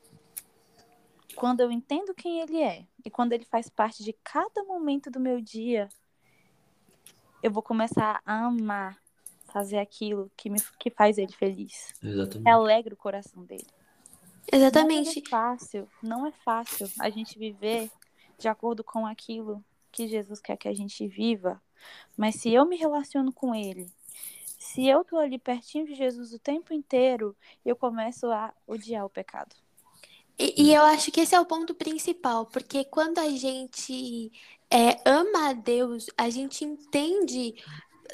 quando 1.36 1.62
eu 1.62 1.72
entendo 1.72 2.14
quem 2.14 2.42
ele 2.42 2.62
é 2.62 2.86
e 3.04 3.10
quando 3.10 3.34
ele 3.34 3.46
faz 3.46 3.68
parte 3.68 4.04
de 4.04 4.14
cada 4.24 4.64
momento 4.64 5.10
do 5.10 5.20
meu 5.20 5.42
dia, 5.42 5.90
eu 7.42 7.50
vou 7.50 7.64
começar 7.64 8.22
a 8.24 8.46
amar 8.46 8.96
fazer 9.46 9.80
aquilo 9.80 10.32
que 10.38 10.52
me 10.52 10.60
que 10.78 10.92
faz 10.92 11.18
ele 11.18 11.34
feliz. 11.34 11.96
Exatamente. 12.04 12.44
Que 12.44 12.50
alegra 12.50 12.94
o 12.94 12.98
coração 12.98 13.44
dele. 13.44 13.66
Exatamente. 14.52 15.16
Não 15.16 15.26
é 15.26 15.30
fácil, 15.30 15.90
não 16.02 16.26
é 16.26 16.32
fácil 16.32 16.90
a 17.00 17.10
gente 17.10 17.38
viver 17.38 17.90
de 18.38 18.48
acordo 18.48 18.84
com 18.84 19.06
aquilo 19.06 19.64
que 19.92 20.08
Jesus 20.08 20.40
quer 20.40 20.58
que 20.58 20.68
a 20.68 20.74
gente 20.74 21.08
viva. 21.08 21.62
Mas 22.18 22.36
se 22.36 22.54
eu 22.54 22.66
me 22.66 22.76
relaciono 22.76 23.32
com 23.32 23.56
ele, 23.56 23.90
se 24.58 24.86
eu 24.88 25.04
tô 25.04 25.18
ali 25.18 25.38
pertinho 25.38 25.86
de 25.86 25.96
Jesus 25.96 26.34
o 26.34 26.40
tempo 26.40 26.74
inteiro, 26.74 27.36
eu 27.64 27.76
começo 27.76 28.28
a 28.28 28.54
odiar 28.68 29.06
o 29.06 29.10
pecado. 29.10 29.56
E, 30.38 30.64
e 30.64 30.74
eu 30.74 30.84
acho 30.84 31.12
que 31.12 31.22
esse 31.22 31.34
é 31.34 31.40
o 31.40 31.46
ponto 31.46 31.74
principal, 31.74 32.46
porque 32.46 32.84
quando 32.84 33.20
a 33.20 33.30
gente 33.30 34.32
é, 34.70 35.00
ama 35.06 35.50
a 35.50 35.54
Deus, 35.54 36.08
a 36.18 36.30
gente 36.30 36.66
entende 36.66 37.56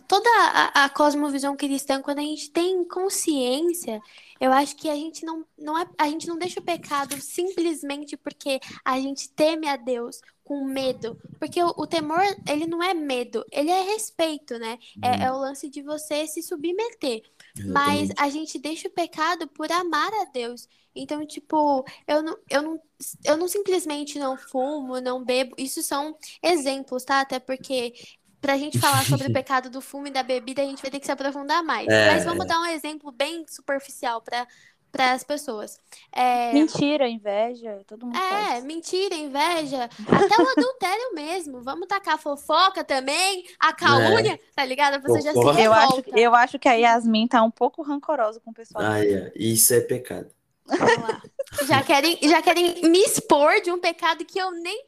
toda 0.07 0.29
a, 0.29 0.85
a 0.85 0.89
cosmovisão 0.89 1.55
cristã, 1.55 2.01
quando 2.01 2.19
a 2.19 2.23
gente 2.23 2.49
tem 2.51 2.83
consciência, 2.85 4.01
eu 4.39 4.51
acho 4.51 4.75
que 4.75 4.89
a 4.89 4.95
gente 4.95 5.23
não, 5.25 5.45
não 5.57 5.77
é, 5.77 5.85
a 5.97 6.07
gente 6.09 6.27
não 6.27 6.37
deixa 6.37 6.59
o 6.59 6.63
pecado 6.63 7.19
simplesmente 7.21 8.17
porque 8.17 8.59
a 8.83 8.99
gente 8.99 9.29
teme 9.29 9.67
a 9.67 9.75
Deus 9.75 10.19
com 10.43 10.65
medo, 10.65 11.17
porque 11.39 11.61
o, 11.63 11.73
o 11.77 11.87
temor 11.87 12.21
ele 12.49 12.65
não 12.65 12.81
é 12.81 12.93
medo, 12.93 13.45
ele 13.51 13.69
é 13.69 13.83
respeito, 13.83 14.57
né? 14.57 14.79
É, 15.01 15.25
é 15.25 15.31
o 15.31 15.37
lance 15.37 15.69
de 15.69 15.81
você 15.81 16.27
se 16.27 16.41
submeter. 16.41 17.21
Mas 17.67 18.03
Exatamente. 18.03 18.13
a 18.17 18.29
gente 18.29 18.59
deixa 18.59 18.87
o 18.87 18.91
pecado 18.91 19.47
por 19.47 19.71
amar 19.71 20.11
a 20.13 20.25
Deus. 20.25 20.67
Então, 20.93 21.25
tipo, 21.25 21.85
eu 22.05 22.21
não, 22.21 22.37
eu 22.49 22.61
não, 22.61 22.81
eu 23.23 23.37
não 23.37 23.47
simplesmente 23.47 24.19
não 24.19 24.35
fumo, 24.37 24.99
não 24.99 25.23
bebo. 25.23 25.55
Isso 25.57 25.81
são 25.81 26.17
exemplos, 26.43 27.05
tá? 27.05 27.21
Até 27.21 27.39
porque 27.39 27.93
pra 28.41 28.57
gente 28.57 28.79
falar 28.79 29.05
sobre 29.05 29.27
o 29.27 29.33
pecado 29.33 29.69
do 29.69 29.79
fumo 29.79 30.07
e 30.07 30.11
da 30.11 30.23
bebida, 30.23 30.61
a 30.61 30.65
gente 30.65 30.81
vai 30.81 30.89
ter 30.89 30.99
que 30.99 31.05
se 31.05 31.11
aprofundar 31.11 31.63
mais. 31.63 31.87
É, 31.87 32.11
Mas 32.11 32.25
vamos 32.25 32.45
é. 32.45 32.47
dar 32.47 32.59
um 32.59 32.65
exemplo 32.65 33.11
bem 33.11 33.45
superficial 33.47 34.21
para 34.21 34.47
para 34.91 35.13
as 35.13 35.23
pessoas. 35.23 35.79
É, 36.11 36.51
Mentira, 36.51 37.07
inveja, 37.07 37.81
todo 37.87 38.05
mundo 38.05 38.17
é, 38.17 38.29
faz. 38.29 38.63
mentira, 38.65 39.15
inveja, 39.15 39.85
até 39.85 40.43
o 40.43 40.49
adultério 40.49 41.13
mesmo. 41.13 41.61
Vamos 41.61 41.87
tacar 41.87 42.17
fofoca 42.19 42.83
também, 42.83 43.45
a 43.57 43.71
calúnia, 43.71 44.37
tá 44.53 44.65
ligado? 44.65 44.95
A 44.95 44.99
pessoa 44.99 45.21
já 45.21 45.31
se 45.31 45.41
Fofoca. 45.41 45.61
Eu 45.61 45.71
acho, 45.71 46.03
eu 46.13 46.35
acho 46.35 46.59
que 46.59 46.67
a 46.67 46.73
Yasmin 46.73 47.27
tá 47.27 47.41
um 47.41 47.51
pouco 47.51 47.81
rancorosa 47.81 48.41
com 48.41 48.51
o 48.51 48.53
pessoal. 48.53 48.83
Ah, 48.83 49.03
é. 49.03 49.31
Isso 49.33 49.73
é 49.73 49.79
pecado. 49.79 50.29
Vamos 50.65 50.97
lá. 50.97 51.21
Já 51.65 51.83
querem, 51.83 52.17
já 52.21 52.41
querem 52.41 52.81
me 52.83 52.99
expor 52.99 53.61
de 53.61 53.71
um 53.71 53.79
pecado 53.79 54.25
que 54.25 54.39
eu 54.39 54.51
nem. 54.51 54.85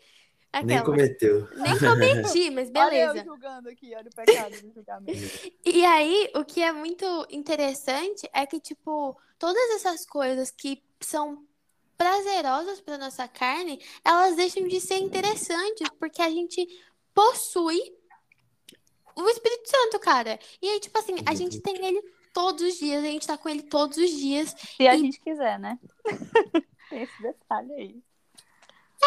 Nem 0.62 0.78
Aquela, 0.78 0.86
cometeu. 0.86 1.48
nem 1.56 1.74
cometi, 1.80 2.50
mas 2.52 2.70
beleza. 2.70 3.24
julgando 3.24 3.70
aqui, 3.70 3.96
olha 3.96 4.08
o 4.08 4.16
pecado 4.16 4.62
do 4.62 4.72
julgamento. 4.74 5.52
E 5.66 5.84
aí, 5.84 6.30
o 6.36 6.46
que 6.46 6.62
é 6.62 6.72
muito 6.72 7.06
interessante 7.32 8.30
é 8.32 8.46
que, 8.46 8.60
tipo, 8.60 9.18
todas 9.40 9.70
essas 9.72 10.06
coisas 10.06 10.52
que 10.52 10.84
são 11.02 11.44
prazerosas 11.98 12.80
para 12.82 12.98
nossa 13.00 13.28
carne, 13.28 13.82
elas 14.06 14.36
deixam 14.36 14.68
de 14.68 14.80
ser 14.80 14.98
interessantes, 14.98 15.88
porque 16.00 16.22
a 16.22 16.30
gente 16.30 16.68
possui 17.14 17.80
o 19.16 19.30
Espírito 19.30 19.70
Santo, 19.70 20.00
cara. 20.00 20.40
E 20.62 20.70
aí, 20.70 20.80
tipo 20.80 20.98
assim, 21.00 21.16
a 21.26 21.34
gente 21.36 21.60
tem 21.62 21.84
ele 21.86 22.02
todos 22.34 22.64
os 22.64 22.76
dias, 22.78 23.04
a 23.04 23.08
gente 23.08 23.28
tá 23.28 23.38
com 23.38 23.48
ele 23.50 23.64
todos 23.64 23.98
os 23.98 24.10
dias. 24.10 24.56
Se 24.78 24.88
a 24.88 24.96
E- 24.96 25.00
gente 25.00 25.20
quiser, 25.20 25.60
né? 25.60 25.80
Tem 26.90 27.02
esse 27.04 27.22
detalhe 27.24 27.74
aí. 27.74 28.04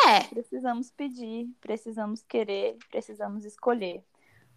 É, 0.05 0.21
Precisamos 0.29 0.91
pedir, 0.91 1.49
precisamos 1.61 2.23
querer, 2.23 2.77
precisamos 2.91 3.45
escolher. 3.45 4.05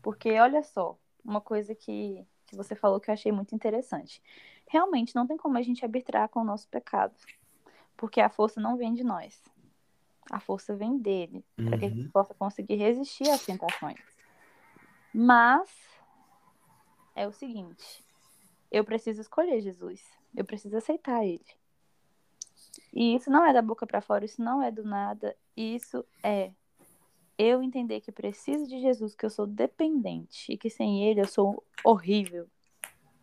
Porque 0.02 0.40
olha 0.40 0.64
só, 0.64 0.98
uma 1.24 1.42
coisa 1.42 1.76
que, 1.76 2.26
que 2.48 2.56
você 2.56 2.76
falou 2.76 3.00
que 3.00 3.10
eu 3.10 3.14
achei 3.14 3.32
muito 3.32 3.54
interessante. 3.56 4.22
Realmente 4.68 5.16
não 5.16 5.26
tem 5.28 5.38
como 5.38 5.58
a 5.58 5.62
gente 5.62 5.84
arbitrar 5.84 6.30
com 6.30 6.42
o 6.42 6.46
nosso 6.46 6.68
pecado. 6.70 7.16
Porque 7.98 8.22
a 8.22 8.30
força 8.30 8.62
não 8.62 8.78
vem 8.78 8.94
de 8.94 9.04
nós. 9.04 9.44
A 10.32 10.40
força 10.40 10.76
vem 10.76 10.98
dele, 10.98 11.44
para 11.56 11.78
que 11.78 11.86
a 11.86 11.90
gente 11.90 12.06
Uhum. 12.06 12.12
possa 12.12 12.34
conseguir 12.34 12.76
resistir 12.76 13.28
às 13.30 13.42
tentações. 13.44 13.98
Mas 15.14 15.70
é 17.16 17.28
o 17.28 17.32
seguinte, 17.32 18.04
eu 18.72 18.84
preciso 18.84 19.22
escolher 19.22 19.60
Jesus. 19.60 20.04
Eu 20.36 20.46
preciso 20.46 20.78
aceitar 20.78 21.26
ele. 21.26 21.46
E 22.94 23.16
isso 23.16 23.30
não 23.30 23.46
é 23.46 23.54
da 23.54 23.62
boca 23.62 23.86
para 23.86 24.02
fora, 24.02 24.26
isso 24.26 24.42
não 24.42 24.62
é 24.62 24.72
do 24.72 24.84
nada, 24.84 25.36
isso 25.56 26.06
é 26.24 26.52
eu 27.38 27.64
entender 27.64 28.02
que 28.02 28.12
preciso 28.12 28.68
de 28.68 28.82
Jesus, 28.82 29.16
que 29.16 29.26
eu 29.26 29.30
sou 29.30 29.48
dependente 29.48 30.52
e 30.52 30.58
que 30.58 30.70
sem 30.70 31.06
ele 31.06 31.22
eu 31.22 31.28
sou 31.28 31.64
horrível. 31.84 32.48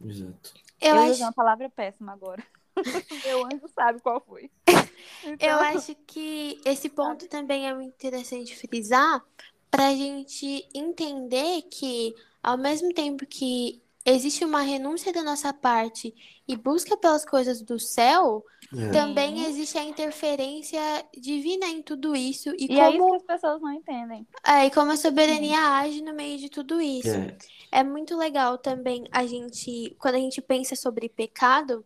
Exato. 0.02 0.54
eu, 0.80 0.94
eu 0.94 1.00
acho. 1.00 1.10
usei 1.12 1.26
uma 1.26 1.32
palavra 1.32 1.68
péssima 1.68 2.12
agora. 2.12 2.42
Meu 3.24 3.44
anjo 3.44 3.68
sabe 3.74 4.00
qual 4.00 4.20
foi. 4.20 4.50
Então, 5.24 5.48
Eu 5.48 5.58
acho 5.58 5.94
que 6.06 6.60
esse 6.64 6.88
ponto 6.88 7.28
também 7.28 7.68
é 7.68 7.74
muito 7.74 7.94
interessante 7.94 8.56
frisar 8.56 9.22
para 9.70 9.88
a 9.88 9.94
gente 9.94 10.66
entender 10.74 11.62
que, 11.62 12.14
ao 12.42 12.56
mesmo 12.56 12.92
tempo 12.94 13.26
que 13.26 13.82
existe 14.06 14.44
uma 14.44 14.62
renúncia 14.62 15.12
da 15.12 15.22
nossa 15.22 15.52
parte 15.52 16.14
e 16.48 16.56
busca 16.56 16.96
pelas 16.96 17.24
coisas 17.26 17.62
do 17.62 17.78
céu, 17.80 18.44
É. 18.76 18.90
também 18.90 19.44
existe 19.46 19.78
a 19.78 19.84
interferência 19.84 20.80
divina 21.16 21.66
em 21.68 21.82
tudo 21.82 22.16
isso 22.16 22.50
e, 22.58 22.68
E 22.68 22.80
é 22.80 22.90
isso 22.96 23.06
que 23.06 23.12
como, 23.12 23.16
as 23.16 23.22
pessoas 23.24 23.60
não 23.60 23.72
entendem. 23.72 24.26
é, 24.46 24.66
e 24.66 24.70
como 24.70 24.92
a 24.92 24.96
soberania 24.96 25.58
age 25.78 26.02
no 26.02 26.14
meio 26.14 26.38
de 26.38 26.48
tudo 26.48 26.80
isso. 26.80 27.08
É. 27.08 27.36
É 27.70 27.82
muito 27.84 28.16
legal 28.16 28.58
também 28.58 29.04
a 29.12 29.26
gente, 29.26 29.94
quando 29.98 30.14
a 30.16 30.18
gente 30.18 30.40
pensa 30.40 30.76
sobre 30.76 31.08
pecado, 31.08 31.84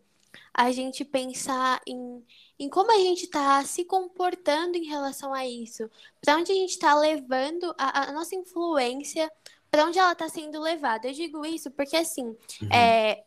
a 0.55 0.71
gente 0.73 1.05
pensar 1.05 1.81
em, 1.87 2.25
em 2.59 2.69
como 2.69 2.93
a 2.93 2.99
gente 2.99 3.25
está 3.25 3.65
se 3.65 3.85
comportando 3.85 4.77
em 4.77 4.85
relação 4.87 5.33
a 5.35 5.47
isso. 5.47 5.91
Para 6.21 6.37
onde 6.37 6.53
a 6.53 6.55
gente 6.55 6.71
está 6.73 6.95
levando 6.95 7.75
a, 7.79 8.11
a 8.11 8.13
nossa 8.13 8.35
influência, 8.37 9.31
para 9.71 9.85
onde 9.87 9.99
ela 9.99 10.13
está 10.13 10.29
sendo 10.29 10.61
levada. 10.61 11.09
Eu 11.09 11.15
digo 11.15 11.45
isso 11.47 11.71
porque, 11.71 11.97
assim, 11.97 12.37
Uhum. 12.63 12.69
é, 12.73 13.25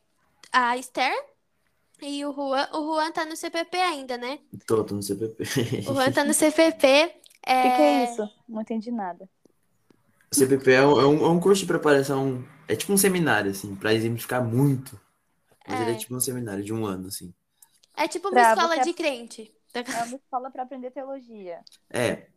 a 0.52 0.78
Esther 0.78 1.14
e 2.02 2.26
o 2.26 2.34
Juan, 2.34 2.70
o 2.74 2.96
Juan 2.96 3.12
tá 3.12 3.26
no 3.26 3.36
CPP 3.38 3.78
ainda, 3.78 4.18
né? 4.18 4.40
Tô, 4.68 4.84
tô 4.84 4.96
no 4.96 5.02
CPP. 5.04 5.44
O 5.86 5.94
Juan 5.94 6.12
tá 6.12 6.24
no 6.24 6.34
CPP. 6.34 6.86
O 7.48 7.58
que, 7.62 7.72
que 7.72 7.82
é 7.82 8.04
isso? 8.04 8.30
Não 8.48 8.62
entendi 8.62 8.92
nada. 8.92 9.30
O 10.32 10.36
CPP 10.36 10.72
é 10.72 10.86
um, 10.86 11.00
é 11.00 11.06
um, 11.08 11.26
é 11.26 11.30
um 11.30 11.40
curso 11.40 11.62
de 11.62 11.68
preparação, 11.68 12.44
é 12.68 12.76
tipo 12.76 12.92
um 12.94 12.98
seminário, 12.98 13.52
assim, 13.52 13.76
pra 13.76 13.94
exemplificar 13.94 14.44
muito. 14.44 15.00
Mas 15.68 15.80
ele 15.80 15.92
é 15.92 15.94
É. 15.94 15.98
tipo 15.98 16.16
um 16.16 16.20
seminário 16.20 16.64
de 16.64 16.74
um 16.74 16.86
ano, 16.86 17.08
assim. 17.08 17.34
É 17.96 18.08
tipo 18.08 18.30
uma 18.30 18.34
Pra 18.40 18.54
escola 18.54 18.76
você- 18.76 18.84
de 18.84 18.94
crente. 18.94 19.54
É 19.74 20.04
uma 20.04 20.16
escola 20.16 20.52
para 20.52 20.64
aprender 20.64 20.92
teologia. 20.92 21.60
É, 21.90 22.28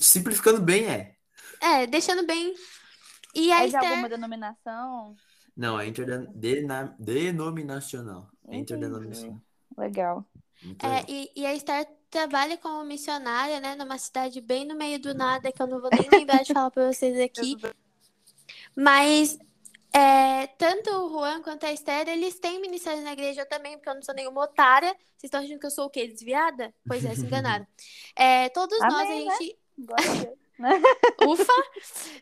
simplificando 0.00 0.60
bem, 0.60 0.86
é. 0.86 1.16
É, 1.60 1.86
deixando 1.86 2.26
bem. 2.26 2.54
E 3.36 3.52
a 3.52 3.58
É 3.58 3.60
de 3.68 3.74
Esther. 3.74 3.90
alguma 3.90 4.08
denominação? 4.08 5.14
Não, 5.56 5.78
é 5.78 5.86
interden- 5.86 6.28
dena- 6.34 6.94
denominacional. 6.98 8.28
É 8.48 8.56
interdenominacional. 8.56 9.40
Legal. 9.76 10.24
É, 10.82 11.04
e, 11.10 11.30
e 11.36 11.46
a 11.46 11.54
Esther 11.54 11.86
trabalha 12.10 12.56
como 12.56 12.84
missionária, 12.84 13.60
né, 13.60 13.74
numa 13.76 13.98
cidade 13.98 14.40
bem 14.40 14.64
no 14.64 14.74
meio 14.74 14.98
do 14.98 15.14
nada, 15.14 15.52
que 15.52 15.60
eu 15.60 15.66
não 15.66 15.80
vou 15.80 15.90
nem 15.90 16.08
lembrar 16.20 16.42
de 16.42 16.52
falar 16.52 16.70
pra 16.70 16.90
vocês 16.92 17.18
aqui. 17.20 17.56
Mas 18.74 19.38
é, 19.92 20.46
tanto 20.58 20.90
o 20.90 21.08
Juan 21.10 21.42
quanto 21.42 21.64
a 21.64 21.72
Esther, 21.72 22.08
eles 22.08 22.38
têm 22.38 22.60
ministérios 22.60 23.04
na 23.04 23.12
igreja 23.12 23.42
eu 23.42 23.48
também, 23.48 23.76
porque 23.76 23.88
eu 23.88 23.94
não 23.94 24.02
sou 24.02 24.14
nenhuma 24.14 24.42
otária. 24.44 24.88
Vocês 25.16 25.24
estão 25.24 25.40
achando 25.40 25.58
que 25.58 25.66
eu 25.66 25.70
sou 25.70 25.86
o 25.86 25.90
quê? 25.90 26.06
Desviada? 26.06 26.72
Pois 26.86 27.04
é, 27.04 27.14
se 27.14 27.22
enganaram. 27.24 27.66
É, 28.18 28.48
todos 28.48 28.78
nós, 28.78 28.92
a 28.94 29.00
Amém, 29.02 29.26
né? 29.26 29.32
Ufa! 31.26 31.52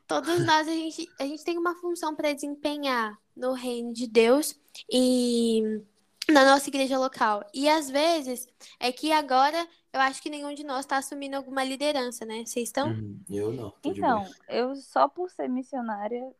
Todos 0.06 0.44
nós, 0.44 0.66
a 0.68 0.70
gente, 0.72 1.08
a 1.20 1.24
gente 1.24 1.44
tem 1.44 1.58
uma 1.58 1.74
função 1.76 2.14
para 2.14 2.32
desempenhar 2.32 3.18
no 3.36 3.52
reino 3.52 3.92
de 3.92 4.06
Deus 4.06 4.58
e 4.90 5.80
na 6.28 6.44
nossa 6.44 6.68
igreja 6.68 6.98
local. 6.98 7.44
E 7.52 7.68
às 7.68 7.90
vezes 7.90 8.46
é 8.80 8.90
que 8.92 9.12
agora 9.12 9.66
eu 9.92 10.00
acho 10.00 10.22
que 10.22 10.30
nenhum 10.30 10.54
de 10.54 10.64
nós 10.64 10.80
está 10.80 10.96
assumindo 10.96 11.36
alguma 11.36 11.62
liderança, 11.64 12.24
né? 12.24 12.44
Vocês 12.44 12.68
estão? 12.68 12.88
Uhum, 12.90 13.20
Eu 13.30 13.52
não, 13.52 13.72
Então, 13.84 14.26
eu 14.48 14.74
só 14.76 15.08
por 15.08 15.30
ser 15.30 15.48
missionária, 15.48 16.32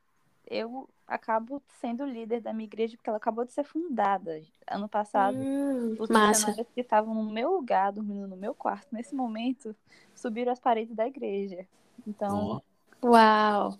eu 0.46 0.88
acabo 1.06 1.62
sendo 1.80 2.04
líder 2.04 2.40
da 2.40 2.52
minha 2.52 2.64
igreja 2.66 2.96
porque 2.96 3.08
ela 3.10 3.18
acabou 3.18 3.44
de 3.44 3.52
ser 3.52 3.64
fundada. 3.64 4.42
Ano 4.66 4.88
passado, 4.88 5.36
Hum, 5.38 5.96
os 5.98 6.08
massa. 6.08 6.28
missionários 6.30 6.66
que 6.74 6.80
estavam 6.80 7.14
no 7.14 7.30
meu 7.30 7.52
lugar, 7.52 7.92
dormindo 7.92 8.26
no 8.26 8.36
meu 8.36 8.54
quarto, 8.54 8.88
nesse 8.90 9.14
momento, 9.14 9.76
subiram 10.14 10.50
as 10.52 10.58
paredes 10.60 10.94
da 10.96 11.06
igreja. 11.06 11.66
Então, 12.06 12.62
Ó, 13.02 13.08
Uau. 13.08 13.78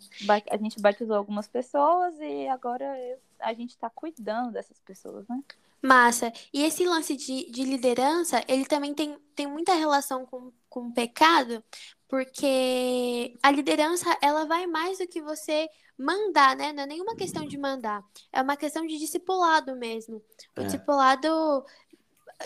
a 0.51 0.57
gente 0.57 0.81
batizou 0.81 1.17
algumas 1.17 1.49
pessoas 1.49 2.15
e 2.21 2.47
agora 2.49 2.85
a 3.41 3.55
gente 3.55 3.71
está 3.71 3.89
cuidando 3.89 4.53
dessas 4.53 4.79
pessoas, 4.81 5.27
né? 5.29 5.43
Massa. 5.83 6.33
E 6.53 6.63
esse 6.63 6.85
lance 6.85 7.17
de, 7.17 7.51
de 7.51 7.65
liderança, 7.65 8.43
ele 8.49 8.65
também 8.65 8.95
tem, 8.95 9.19
tem 9.35 9.47
muita 9.47 9.75
relação 9.75 10.25
com, 10.25 10.51
com 10.69 10.89
o 10.89 10.93
pecado, 10.93 11.63
porque 12.09 13.37
a 13.43 13.51
liderança, 13.51 14.17
ela 14.23 14.47
vai 14.47 14.67
mais 14.67 14.99
do 14.99 15.07
que 15.07 15.21
você 15.21 15.69
mandar, 15.97 16.57
né? 16.57 16.73
Não 16.73 16.83
é 16.85 16.87
nenhuma 16.87 17.15
questão 17.17 17.47
de 17.47 17.57
mandar, 17.59 18.03
é 18.33 18.41
uma 18.43 18.57
questão 18.57 18.87
de 18.87 18.99
discipulado 18.99 19.77
mesmo. 19.77 20.23
O 20.57 20.61
É. 20.61 20.65
discipulado 20.65 21.29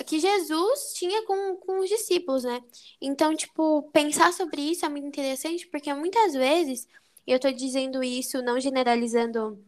que 0.07 0.18
Jesus 0.20 0.92
tinha 0.94 1.24
com, 1.27 1.57
com 1.57 1.81
os 1.81 1.88
discípulos, 1.88 2.44
né? 2.44 2.61
Então, 3.01 3.35
tipo, 3.35 3.83
pensar 3.92 4.33
sobre 4.33 4.61
isso 4.62 4.85
é 4.87 4.88
muito 4.88 5.07
interessante, 5.07 5.66
porque 5.68 5.92
muitas 5.94 6.35
vezes, 6.35 6.87
e 7.27 7.33
eu 7.33 7.40
tô 7.40 7.51
dizendo 7.51 8.03
isso 8.03 8.42
não 8.42 8.61
generalizando 8.61 9.62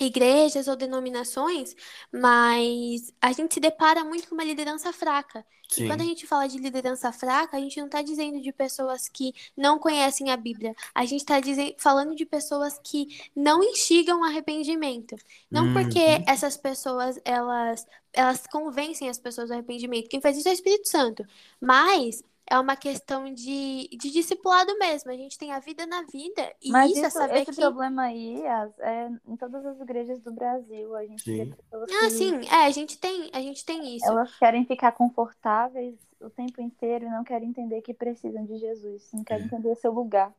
igrejas 0.00 0.68
ou 0.68 0.76
denominações, 0.76 1.74
mas 2.12 3.12
a 3.20 3.32
gente 3.32 3.54
se 3.54 3.60
depara 3.60 4.04
muito 4.04 4.28
com 4.28 4.34
uma 4.34 4.44
liderança 4.44 4.92
fraca. 4.92 5.44
E 5.76 5.80
sim. 5.80 5.86
quando 5.86 6.00
a 6.00 6.04
gente 6.04 6.26
fala 6.26 6.48
de 6.48 6.58
liderança 6.58 7.12
fraca, 7.12 7.56
a 7.56 7.60
gente 7.60 7.78
não 7.78 7.86
está 7.86 8.02
dizendo 8.02 8.40
de 8.40 8.52
pessoas 8.52 9.08
que 9.08 9.32
não 9.56 9.78
conhecem 9.78 10.30
a 10.30 10.36
Bíblia. 10.36 10.74
A 10.94 11.04
gente 11.04 11.20
está 11.20 11.36
falando 11.78 12.14
de 12.16 12.26
pessoas 12.26 12.78
que 12.82 13.06
não 13.34 13.62
instigam 13.62 14.24
arrependimento. 14.24 15.16
Não 15.50 15.70
porque 15.72 15.98
Uhum. 16.00 16.24
essas 16.26 16.56
pessoas, 16.56 17.20
elas, 17.24 17.86
elas 18.12 18.46
convencem 18.46 19.08
as 19.08 19.18
pessoas 19.18 19.48
do 19.48 19.52
arrependimento. 19.54 20.08
Quem 20.08 20.20
faz 20.20 20.36
isso 20.36 20.48
é 20.48 20.52
o 20.52 20.54
Espírito 20.54 20.88
Santo. 20.88 21.24
Mas 21.60 22.22
é 22.50 22.58
uma 22.58 22.74
questão 22.74 23.32
de, 23.32 23.88
de 23.96 24.10
discipulado 24.10 24.76
mesmo. 24.76 25.08
A 25.08 25.16
gente 25.16 25.38
tem 25.38 25.52
a 25.52 25.60
vida 25.60 25.86
na 25.86 26.02
vida. 26.02 26.52
E 26.60 26.70
Mas 26.72 26.90
isso, 26.90 27.04
é 27.04 27.08
isso, 27.08 27.16
saber 27.16 27.42
esse 27.42 27.52
que... 27.52 27.60
problema 27.60 28.02
aí 28.02 28.42
é 28.42 29.08
em 29.28 29.36
todas 29.36 29.64
as 29.64 29.80
igrejas 29.80 30.20
do 30.20 30.32
Brasil. 30.32 30.96
A 30.96 31.06
gente 31.06 31.22
Sim. 31.22 31.54
Ah, 31.72 31.86
que 31.86 32.10
sim. 32.10 32.46
É, 32.48 32.66
a 32.66 32.70
gente 32.72 32.98
tem, 32.98 33.30
a 33.32 33.40
gente 33.40 33.64
tem 33.64 33.96
isso. 33.96 34.04
elas 34.04 34.36
querem 34.36 34.66
ficar 34.66 34.90
confortáveis 34.92 35.94
o 36.20 36.28
tempo 36.28 36.60
inteiro 36.60 37.06
e 37.06 37.08
não 37.08 37.22
querem 37.22 37.48
entender 37.48 37.80
que 37.82 37.94
precisam 37.94 38.44
de 38.44 38.58
Jesus, 38.58 39.08
não 39.14 39.22
querem 39.22 39.44
É. 39.44 39.46
entender 39.46 39.76
seu 39.76 39.92
lugar. 39.92 40.34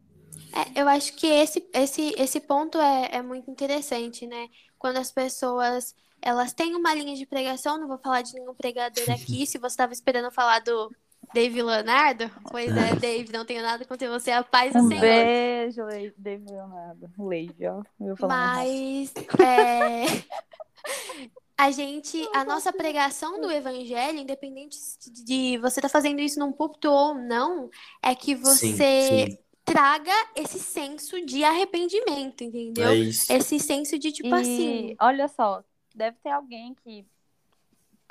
É, 0.54 0.82
eu 0.82 0.88
acho 0.90 1.16
que 1.16 1.28
esse, 1.28 1.66
esse, 1.74 2.14
esse 2.18 2.42
ponto 2.42 2.78
é, 2.78 3.16
é 3.16 3.22
muito 3.22 3.50
interessante, 3.50 4.28
né? 4.28 4.50
Quando 4.78 4.98
as 4.98 5.12
pessoas 5.12 5.96
elas 6.22 6.54
têm 6.54 6.76
uma 6.76 6.94
linha 6.94 7.16
de 7.16 7.26
pregação, 7.26 7.80
não 7.80 7.88
vou 7.88 7.98
falar 7.98 8.22
de 8.22 8.34
nenhum 8.34 8.54
pregador 8.54 9.10
aqui, 9.10 9.46
se 9.48 9.58
você 9.58 9.74
estava 9.74 9.94
esperando 9.94 10.30
falar 10.30 10.60
do 10.60 10.92
Dave 11.34 11.62
Leonardo, 11.62 12.30
pois 12.50 12.76
é, 12.76 12.96
Dave, 12.96 13.32
não 13.32 13.46
tenho 13.46 13.62
nada 13.62 13.86
contra 13.86 14.10
você, 14.10 14.32
a 14.32 14.44
paz 14.44 14.74
do 14.74 14.80
Um 14.80 14.88
Senhor. 14.88 15.02
beijo, 15.02 15.82
David 16.18 16.52
Leonardo. 16.52 17.10
Leide, 17.18 17.66
ó. 17.68 17.82
Mas 18.28 19.14
é, 19.40 20.06
a 21.58 21.72
gente, 21.72 22.28
a 22.34 22.44
nossa 22.44 22.74
pregação 22.74 23.40
do 23.40 23.52
evangelho, 23.52 24.20
independente 24.20 24.78
de 25.24 25.58
você 25.60 25.80
estar 25.80 25.90
fazendo 25.90 26.20
isso 26.20 26.40
num 26.40 26.52
púlpito 26.52 26.90
ou 26.90 27.14
não, 27.16 27.70
é 28.02 28.14
que 28.16 28.36
Sim, 28.36 28.42
você 28.44 29.28
sim. 29.30 29.38
traga 29.64 30.12
esse 30.36 30.60
senso 30.60 31.24
de 31.26 31.44
arrependimento, 31.44 32.44
entendeu? 32.44 32.90
É 32.90 32.96
isso. 32.96 33.32
Esse 33.32 33.60
senso 33.60 33.98
de 33.98 34.12
tipo 34.12 34.30
E 34.30 34.34
assim. 34.34 34.96
olha 35.00 35.28
só, 35.28 35.64
deve 35.96 36.18
ter 36.24 36.32
alguém 36.32 36.76
que, 36.84 37.06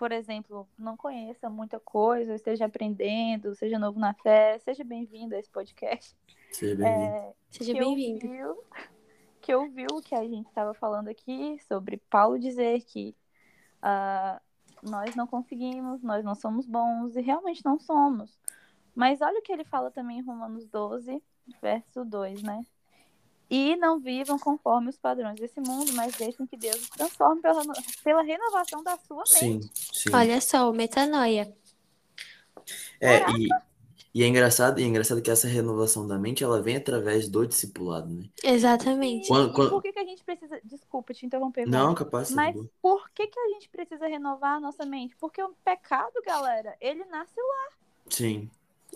por 0.01 0.13
exemplo, 0.13 0.67
não 0.79 0.97
conheça 0.97 1.51
muita 1.51 1.79
coisa, 1.79 2.35
esteja 2.35 2.65
aprendendo, 2.65 3.55
seja 3.55 3.79
novo 3.79 4.01
na 4.01 4.15
fé, 4.15 4.59
seja 4.61 4.83
bem-vindo 4.83 5.35
a 5.35 5.39
esse 5.39 5.51
podcast. 5.51 6.17
Seja 6.51 6.75
bem-vindo. 6.75 7.17
É, 7.17 7.35
Seja 7.51 7.75
bem-vindo. 7.75 8.27
ouviu, 8.27 8.65
que 9.43 9.55
ouviu 9.55 9.89
o 9.93 10.01
que 10.01 10.15
a 10.15 10.23
gente 10.23 10.49
estava 10.49 10.73
falando 10.73 11.09
aqui 11.09 11.59
sobre 11.69 11.99
Paulo 12.09 12.39
dizer 12.39 12.81
que 12.85 13.15
ah, 13.83 14.41
nós 14.83 15.15
não 15.15 15.27
conseguimos, 15.27 16.03
nós 16.03 16.25
não 16.25 16.35
somos 16.35 16.65
bons, 16.65 17.15
e 17.15 17.21
realmente 17.21 17.63
não 17.63 17.79
somos. 17.79 18.41
Mas 18.95 19.21
olha 19.21 19.39
o 19.39 19.43
que 19.43 19.53
ele 19.53 19.65
fala 19.65 19.91
também 19.91 20.21
em 20.21 20.23
Romanos 20.23 20.65
12, 20.65 21.23
verso 21.61 22.07
2, 22.07 22.43
né? 22.43 22.65
E 23.51 23.75
não 23.77 23.99
vivam 23.99 24.39
conforme 24.39 24.91
os 24.91 24.97
padrões 24.97 25.39
desse 25.41 25.61
mundo, 25.61 25.93
mas 25.95 26.15
deixem 26.15 26.47
que 26.47 26.57
Deus 26.57 26.77
os 26.77 26.89
transforme 26.91 27.43
pela, 27.43 27.63
pela 28.05 28.23
renovação 28.23 28.83
da 28.83 28.97
sua 28.99 29.25
mente. 29.41 29.65
Sim, 29.67 29.71
sim. 29.93 30.15
Olha 30.15 30.41
só, 30.41 30.71
o 30.71 30.73
metanoia. 30.73 31.53
É, 33.01 33.19
e, 33.33 33.49
e 34.15 34.23
é 34.23 34.27
engraçado, 34.27 34.79
e 34.79 34.85
é 34.85 34.87
engraçado 34.87 35.21
que 35.23 35.31
essa 35.31 35.49
renovação 35.49 36.07
da 36.07 36.19
mente, 36.19 36.45
ela 36.45 36.63
vem 36.63 36.77
através 36.77 37.29
do 37.29 37.47
discipulado, 37.47 38.09
né? 38.13 38.29
Exatamente. 38.45 39.27
Quando- 39.27 39.51
E 39.51 39.55
quando- 39.55 39.71
por 39.71 39.83
que, 39.83 39.93
que 39.93 39.99
a 39.99 40.05
gente 40.05 40.23
precisa. 40.23 40.61
Desculpa 40.63 41.13
te 41.15 41.27
interromper. 41.27 41.67
Não, 41.67 41.95
capaz, 41.95 42.29
tá 42.29 42.31
de 42.31 42.37
Mas 42.37 42.55
boa. 42.55 42.71
por 42.81 43.11
que, 43.11 43.27
que 43.27 43.39
a 43.41 43.49
gente 43.49 43.69
precisa 43.69 44.07
renovar 44.07 44.57
a 44.57 44.61
nossa 44.61 44.85
mente? 44.87 45.17
Porque 45.17 45.43
o 45.43 45.55
pecado, 45.65 46.13
galera, 46.25 46.77
ele 46.81 47.05
nasce 47.07 47.35
lá. 47.41 47.77
Sim, 48.09 48.49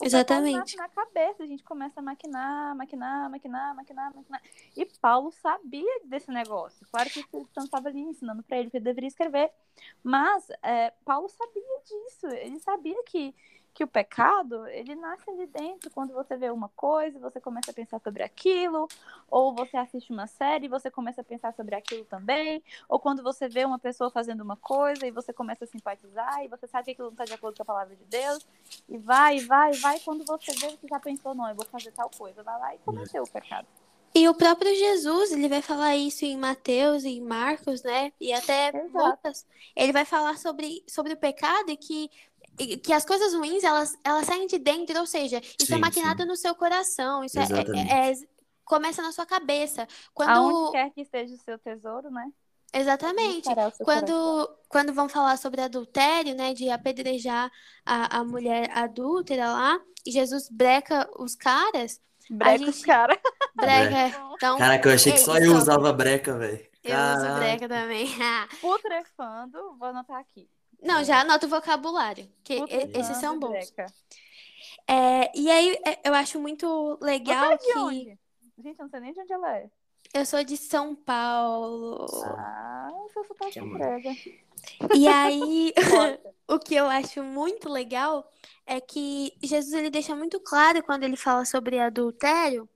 Exatamente. 0.02 0.76
na 0.76 0.88
cabeça. 0.88 1.42
A 1.42 1.46
gente 1.46 1.62
começa 1.62 2.00
a 2.00 2.02
maquinar, 2.02 2.74
maquinar, 2.74 3.30
maquinar, 3.30 3.74
maquinar, 3.74 4.14
maquinar. 4.14 4.42
E 4.76 4.85
Paulo 5.00 5.30
sabia 5.30 6.00
desse 6.04 6.30
negócio. 6.30 6.87
Claro 6.90 7.11
que 7.11 7.18
o 7.18 7.22
Espírito 7.22 7.52
Santo 7.52 7.66
estava 7.66 7.88
ali 7.88 8.00
ensinando 8.00 8.42
para 8.42 8.59
ele 8.59 8.70
que 8.70 8.76
ele 8.76 8.85
deveria 8.85 9.09
escrever. 9.09 9.50
Mas 10.02 10.48
é, 10.62 10.92
Paulo 11.04 11.28
sabia 11.28 11.78
disso. 11.85 12.26
Ele 12.28 12.59
sabia 12.61 13.02
que, 13.04 13.35
que 13.74 13.82
o 13.82 13.88
pecado, 13.88 14.66
ele 14.68 14.94
nasce 14.94 15.28
ali 15.28 15.46
dentro. 15.46 15.90
Quando 15.90 16.14
você 16.14 16.37
vê 16.37 16.48
uma 16.48 16.68
coisa, 16.70 17.18
você 17.18 17.40
começa 17.40 17.72
a 17.72 17.74
pensar 17.74 18.00
sobre 18.00 18.22
aquilo. 18.22 18.87
Ou 19.28 19.52
você 19.52 19.76
assiste 19.76 20.12
uma 20.12 20.28
série 20.28 20.66
e 20.66 20.68
você 20.68 20.90
começa 20.92 21.22
a 21.22 21.24
pensar 21.24 21.52
sobre 21.54 21.74
aquilo 21.74 22.04
também. 22.04 22.62
Ou 22.88 23.00
quando 23.00 23.20
você 23.20 23.48
vê 23.48 23.64
uma 23.64 23.78
pessoa 23.78 24.10
fazendo 24.10 24.42
uma 24.42 24.56
coisa 24.56 25.04
e 25.04 25.10
você 25.10 25.32
começa 25.32 25.64
a 25.64 25.66
simpatizar 25.66 26.44
e 26.44 26.48
você 26.48 26.68
sabe 26.68 26.84
que 26.84 26.90
aquilo 26.92 27.08
não 27.08 27.14
está 27.14 27.24
de 27.24 27.32
acordo 27.32 27.56
com 27.56 27.62
a 27.62 27.66
palavra 27.66 27.96
de 27.96 28.04
Deus. 28.04 28.46
E 28.88 28.96
vai, 28.96 29.40
vai, 29.40 29.72
vai. 29.72 29.98
Quando 29.98 30.24
você 30.24 30.52
vê, 30.52 30.70
você 30.70 30.87
já 30.88 31.00
pensou, 31.00 31.34
não, 31.34 31.48
eu 31.48 31.56
vou 31.56 31.66
fazer 31.66 31.90
tal 31.90 32.08
coisa. 32.08 32.44
Vai 32.44 32.58
lá 32.60 32.74
e 32.76 32.78
cometeu 32.78 33.24
o 33.24 33.28
pecado. 33.28 33.66
E 34.16 34.28
o 34.28 34.34
próprio 34.34 34.72
Jesus, 34.72 35.32
ele 35.32 35.48
vai 35.48 35.60
falar 35.60 35.96
isso 35.96 36.24
em 36.24 36.37
Mateus 36.37 37.02
e 37.02 37.08
em 37.08 37.20
Marcos, 37.20 37.82
né? 37.82 38.12
E 38.20 38.32
até 38.32 38.68
Exato. 38.68 39.08
Lucas. 39.10 39.44
Ele 39.74 39.92
vai 39.92 40.04
falar 40.04 40.38
sobre, 40.38 40.84
sobre 40.87 41.14
o 41.14 41.16
pecado 41.16 41.68
e 41.68 41.76
que, 41.76 42.08
que 42.56 42.92
as 42.92 43.04
coisas 43.04 43.34
ruins, 43.34 43.64
elas, 43.64 43.96
elas 44.04 44.26
saem 44.26 44.46
de 44.46 44.58
dentro, 44.58 44.98
ou 45.00 45.06
seja, 45.06 45.38
isso 45.60 45.72
é 45.72 45.76
Sim, 45.76 45.80
maquinado 45.80 46.24
no 46.24 46.36
seu 46.36 46.54
coração, 46.54 47.24
isso 47.24 47.38
é, 47.38 47.42
Exatamente. 47.42 47.92
é- 47.92 48.10
é- 48.12 48.14
começa 48.64 49.02
na 49.02 49.12
sua 49.12 49.26
cabeça. 49.26 49.86
Quando, 50.14 50.30
Aonde 50.30 50.72
quer 50.72 50.90
que 50.90 51.02
esteja 51.02 51.34
o 51.34 51.38
seu 51.38 51.58
tesouro, 51.58 52.10
né? 52.10 52.26
exatamente. 52.72 53.44
coração. 53.44 53.84
Quando, 53.84 54.56
quando 54.68 54.92
vão 54.94 55.08
falar 55.08 55.36
sobre 55.36 55.60
adultério, 55.60 56.34
né, 56.34 56.54
de 56.54 56.70
apedrejar 56.70 57.50
a, 57.84 58.18
a 58.18 58.24
mulher 58.24 58.70
adúltera 58.76 59.52
lá, 59.52 59.78
e 60.06 60.10
Jesus 60.10 60.48
breca 60.50 61.08
os 61.18 61.34
caras, 61.36 62.00
Breca 62.30 62.58
gente- 62.58 62.70
os 62.70 62.82
caras. 62.84 63.18
breca, 63.54 64.08
então, 64.34 64.58
Caraca, 64.58 64.88
eu 64.88 64.94
achei 64.94 65.12
que 65.12 65.18
Ei, 65.18 65.24
só 65.24 65.36
eu 65.38 65.52
só- 65.52 65.58
usava 65.58 65.92
breca, 65.92 66.36
velho. 66.38 66.66
eu 66.82 66.96
uso 66.98 67.34
breca 67.38 67.68
também. 67.68 68.06
Putrefando, 68.60 69.76
vou 69.78 69.88
anotar 69.88 70.18
aqui. 70.20 70.48
Não, 70.84 71.02
já 71.04 71.20
anota 71.20 71.46
o 71.46 71.48
vocabulário, 71.48 72.30
que 72.44 72.56
Putrefando, 72.60 72.98
esses 72.98 73.16
são 73.16 73.38
bons. 73.38 73.72
É, 74.86 75.30
e 75.38 75.50
aí, 75.50 75.78
é, 75.84 76.08
eu 76.08 76.14
acho 76.14 76.38
muito 76.40 76.98
Você 76.98 77.04
legal 77.04 77.44
é 77.50 77.56
de 77.58 77.72
que 77.72 77.78
onde? 77.78 78.18
Gente, 78.58 78.78
eu 78.78 78.84
não 78.84 78.90
sei 78.90 79.00
nem 79.00 79.12
de 79.12 79.20
onde 79.20 79.32
ela 79.32 79.56
é. 79.58 79.70
eu 80.12 80.24
sou 80.26 80.42
de 80.44 80.56
São 80.56 80.94
Paulo. 80.94 82.34
Ah, 82.36 82.88
seu 83.12 83.24
sotaque 83.24 83.62
entrega. 83.64 84.10
E 84.92 85.08
aí, 85.08 85.72
o 86.48 86.58
que 86.58 86.74
eu 86.74 86.86
acho 86.88 87.22
muito 87.22 87.68
legal 87.68 88.30
é 88.66 88.80
que 88.80 89.32
Jesus 89.42 89.72
ele 89.74 89.90
deixa 89.90 90.14
muito 90.16 90.40
claro 90.40 90.82
quando 90.82 91.04
ele 91.04 91.16
fala 91.16 91.44
sobre 91.44 91.78
adultério 91.78 92.68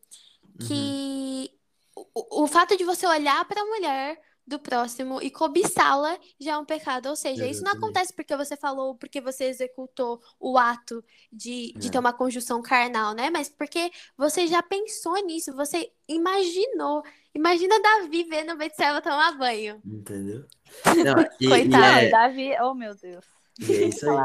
Uhum. 0.61 0.67
que 0.67 1.51
o, 1.95 2.45
o 2.45 2.47
fato 2.49 2.77
de 2.77 2.85
você 2.85 3.07
olhar 3.07 3.45
para 3.47 3.61
a 3.63 3.65
mulher 3.67 4.21
do 4.49 4.59
próximo 4.59 5.21
e 5.23 5.31
cobiçá-la 5.31 6.19
já 6.41 6.53
é 6.53 6.59
um 6.59 6.65
pecado. 6.65 7.09
Ou 7.09 7.17
seja, 7.17 7.47
isso 7.47 7.63
não 7.63 7.73
Exatamente. 7.73 7.77
acontece 7.77 8.13
porque 8.15 8.37
você 8.37 8.57
falou, 8.57 8.97
porque 8.97 9.21
você 9.21 9.45
executou 9.45 10.21
o 10.41 10.59
ato 10.59 11.05
de, 11.33 11.75
de 11.79 11.89
É. 11.89 11.91
ter 11.91 11.99
uma 11.99 12.13
conjunção 12.13 12.63
carnal, 12.63 13.15
né? 13.15 13.31
Mas 13.31 13.49
porque 13.49 13.91
você 14.17 14.47
já 14.47 14.63
pensou 14.63 15.17
nisso, 15.25 15.55
você 15.55 15.93
imaginou. 16.09 17.03
Imagina 17.35 17.81
Davi 17.81 18.25
vendo 18.25 18.57
Betseba 18.57 19.01
tomar 19.03 19.33
banho. 19.39 19.85
Entendeu? 19.85 20.47
Não, 21.05 21.17
e, 21.41 21.49
e 21.49 21.49
Coitado. 21.49 21.69
Não, 21.69 21.85
é, 21.97 22.09
Davi, 22.11 22.51
oh 22.63 22.75
meu 22.75 22.95
Deus. 22.97 23.25
e 23.59 23.73
é 23.75 23.85
isso 23.89 24.09
aí. 24.11 24.19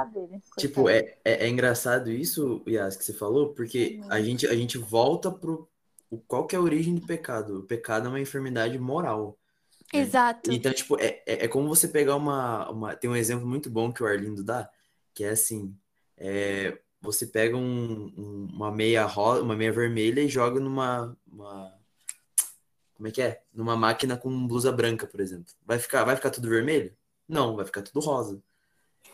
Tipo, 0.57 0.89
é, 0.89 0.99
é, 1.25 1.45
é 1.45 1.49
engraçado 1.49 2.11
isso, 2.11 2.63
Yas, 2.67 2.95
que 2.95 3.03
você 3.03 3.13
falou, 3.13 3.53
porque 3.53 3.99
a 4.09 4.21
gente, 4.21 4.47
a 4.47 4.55
gente 4.55 4.77
volta 4.77 5.31
pro 5.31 5.69
o, 6.09 6.19
qual 6.19 6.45
que 6.47 6.55
é 6.55 6.59
a 6.59 6.61
origem 6.61 6.95
do 6.95 7.05
pecado. 7.05 7.59
O 7.59 7.63
pecado 7.63 8.07
é 8.07 8.09
uma 8.09 8.19
enfermidade 8.19 8.77
moral. 8.79 9.39
Exato. 9.93 10.51
Então, 10.51 10.73
tipo, 10.73 10.99
é, 10.99 11.21
é, 11.25 11.45
é 11.45 11.47
como 11.47 11.67
você 11.67 11.87
pegar 11.87 12.15
uma, 12.15 12.69
uma. 12.69 12.95
Tem 12.95 13.09
um 13.09 13.15
exemplo 13.15 13.47
muito 13.47 13.69
bom 13.69 13.91
que 13.93 14.03
o 14.03 14.05
Arlindo 14.07 14.43
dá, 14.43 14.69
que 15.13 15.23
é 15.23 15.29
assim: 15.29 15.75
é, 16.17 16.77
você 17.01 17.27
pega 17.27 17.55
um, 17.55 18.05
um- 18.17 18.47
uma 18.53 18.71
meia 18.71 19.05
rosa, 19.05 19.41
uma 19.41 19.55
meia 19.55 19.71
vermelha 19.71 20.21
e 20.21 20.27
joga 20.29 20.59
numa. 20.59 21.15
uma- 21.27 21.77
como 22.95 23.07
é 23.07 23.11
que 23.11 23.21
é? 23.21 23.41
Numa 23.53 23.75
máquina 23.75 24.17
com 24.17 24.47
blusa 24.47 24.71
branca, 24.71 25.05
por 25.07 25.19
exemplo. 25.19 25.51
Vai 25.65 25.79
ficar, 25.79 26.03
vai 26.03 26.15
ficar 26.15 26.29
tudo 26.29 26.47
vermelho? 26.49 26.95
Não, 27.27 27.55
vai 27.55 27.65
ficar 27.65 27.81
tudo 27.81 27.99
rosa. 27.99 28.41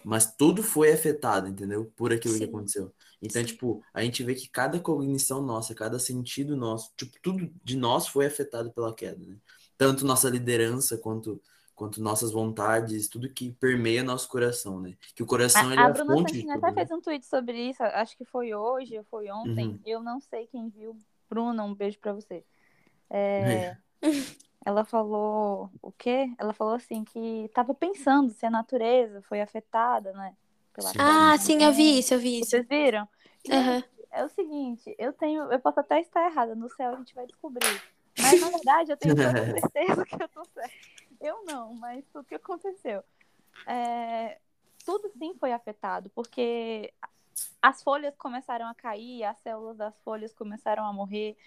Mas 0.03 0.33
tudo 0.35 0.63
foi 0.63 0.91
afetado, 0.91 1.47
entendeu? 1.47 1.91
Por 1.95 2.13
aquilo 2.13 2.33
que 2.35 2.39
Sim. 2.45 2.49
aconteceu. 2.49 2.93
Então, 3.21 3.41
Sim. 3.41 3.47
tipo, 3.47 3.83
a 3.93 4.01
gente 4.03 4.23
vê 4.23 4.33
que 4.33 4.47
cada 4.47 4.79
cognição 4.79 5.41
nossa, 5.41 5.75
cada 5.75 5.99
sentido 5.99 6.55
nosso, 6.55 6.91
tipo, 6.95 7.17
tudo 7.21 7.51
de 7.63 7.75
nós 7.75 8.07
foi 8.07 8.25
afetado 8.25 8.71
pela 8.71 8.93
queda, 8.95 9.25
né? 9.25 9.35
Tanto 9.79 10.05
nossa 10.05 10.29
liderança 10.29 10.97
quanto, 10.97 11.41
quanto 11.73 12.01
nossas 12.01 12.33
vontades, 12.33 13.07
tudo 13.07 13.29
que 13.33 13.53
permeia 13.53 14.03
nosso 14.03 14.27
coração, 14.27 14.81
né? 14.81 14.97
Que 15.15 15.23
o 15.23 15.25
coração, 15.25 15.71
ele 15.71 15.79
A, 15.79 15.83
é 15.83 15.87
a 15.87 15.87
a 15.87 15.93
Bruna 15.93 16.15
fonte 16.17 16.33
de 16.33 16.43
tudo, 16.43 16.57
até 16.57 16.67
né? 16.67 16.73
fez 16.73 16.91
um 16.91 16.99
tweet 16.99 17.25
sobre 17.25 17.69
isso, 17.69 17.81
acho 17.81 18.17
que 18.17 18.25
foi 18.25 18.53
hoje 18.53 18.97
ou 18.97 19.05
foi 19.05 19.31
ontem. 19.31 19.67
Uhum. 19.67 19.79
Eu 19.85 20.03
não 20.03 20.19
sei 20.19 20.47
quem 20.47 20.67
viu. 20.67 20.97
Bruna, 21.29 21.63
um 21.63 21.73
beijo 21.73 21.97
pra 21.99 22.11
você. 22.11 22.43
É, 23.09 23.77
ela 24.65 24.83
falou 24.83 25.69
o 25.81 25.93
quê? 25.93 26.29
Ela 26.37 26.51
falou 26.51 26.73
assim 26.73 27.05
que 27.05 27.49
tava 27.53 27.73
pensando 27.73 28.31
se 28.31 28.45
a 28.45 28.49
natureza 28.49 29.21
foi 29.21 29.39
afetada, 29.39 30.11
né? 30.11 30.35
Pela 30.73 30.89
Sim. 30.89 30.99
Ah, 30.99 31.37
sim, 31.37 31.63
eu 31.63 31.71
vi 31.71 31.83
momento. 31.83 31.99
isso, 31.99 32.13
eu 32.13 32.19
vi 32.19 32.39
isso. 32.41 32.49
Vocês 32.49 32.67
viram? 32.67 33.07
Aham. 33.49 33.83
é 34.11 34.25
o 34.25 34.29
seguinte, 34.29 34.93
eu 34.99 35.13
tenho, 35.13 35.49
eu 35.51 35.59
posso 35.61 35.79
até 35.79 36.01
estar 36.01 36.25
errada, 36.29 36.53
no 36.53 36.69
céu 36.69 36.91
a 36.91 36.95
gente 36.97 37.15
vai 37.15 37.25
descobrir. 37.25 37.81
Mas 38.21 38.41
na 38.41 38.49
verdade 38.49 38.91
eu 38.91 38.97
tenho 38.97 39.15
toda 39.15 39.45
certeza 39.59 40.05
que 40.05 40.23
eu 40.23 40.27
tô 40.29 40.45
certa. 40.45 40.73
Eu 41.19 41.43
não, 41.45 41.73
mas 41.75 42.05
tudo 42.13 42.25
que 42.25 42.35
aconteceu. 42.35 43.03
É, 43.67 44.39
tudo 44.85 45.11
sim 45.17 45.35
foi 45.39 45.51
afetado, 45.51 46.09
porque 46.11 46.93
as 47.61 47.83
folhas 47.83 48.15
começaram 48.17 48.67
a 48.67 48.73
cair, 48.73 49.23
as 49.23 49.37
células 49.39 49.77
das 49.77 49.97
folhas 49.99 50.33
começaram 50.33 50.85
a 50.85 50.93
morrer, 50.93 51.37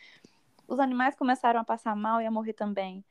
os 0.68 0.78
animais 0.78 1.14
começaram 1.16 1.60
a 1.60 1.64
passar 1.64 1.96
mal 1.96 2.20
e 2.20 2.26
a 2.26 2.30
morrer 2.30 2.52
também. 2.52 3.04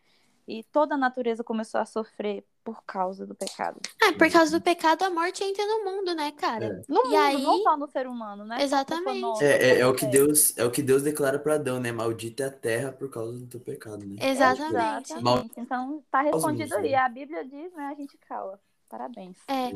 E 0.47 0.63
toda 0.65 0.95
a 0.95 0.97
natureza 0.97 1.43
começou 1.43 1.79
a 1.79 1.85
sofrer 1.85 2.45
por 2.63 2.83
causa 2.85 3.25
do 3.25 3.33
pecado. 3.33 3.79
Ah, 4.03 4.13
por 4.13 4.29
causa 4.31 4.57
do 4.59 4.63
pecado, 4.63 5.03
a 5.03 5.09
morte 5.09 5.43
entra 5.43 5.65
no 5.65 5.83
mundo, 5.85 6.13
né, 6.13 6.31
cara? 6.33 6.83
No 6.87 7.01
E 7.01 7.03
mundo, 7.05 7.15
aí- 7.17 7.41
não 7.43 7.63
só 7.63 7.77
no 7.77 7.87
ser 7.89 8.07
humano, 8.07 8.45
né? 8.45 8.61
Exatamente. 8.61 9.19
nossa, 9.19 9.43
É, 9.43 9.69
é, 9.69 9.79
é 9.79 9.87
o 9.87 9.93
que 9.95 10.05
dele. 10.05 10.25
Deus, 10.27 10.57
é 10.57 10.63
o 10.65 10.71
que 10.71 10.81
Deus 10.81 11.01
declara 11.03 11.39
para 11.39 11.55
Adão, 11.55 11.79
né? 11.79 11.91
Maldita 11.91 12.43
é 12.43 12.47
a 12.47 12.51
terra 12.51 12.91
por 12.91 13.09
causa 13.09 13.33
do 13.39 13.47
teu 13.47 13.59
pecado, 13.59 14.05
né? 14.05 14.15
Exatamente. 14.19 15.11
Exatamente. 15.13 15.51
Então 15.57 16.03
tá 16.11 16.21
respondido 16.21 16.75
aí. 16.75 16.91
né? 16.91 16.95
A 16.97 17.09
Bíblia 17.09 17.43
diz, 17.43 17.73
né? 17.73 17.85
A 17.91 17.95
gente 17.95 18.17
cala. 18.27 18.59
Parabéns. 18.89 19.37
É, 19.47 19.67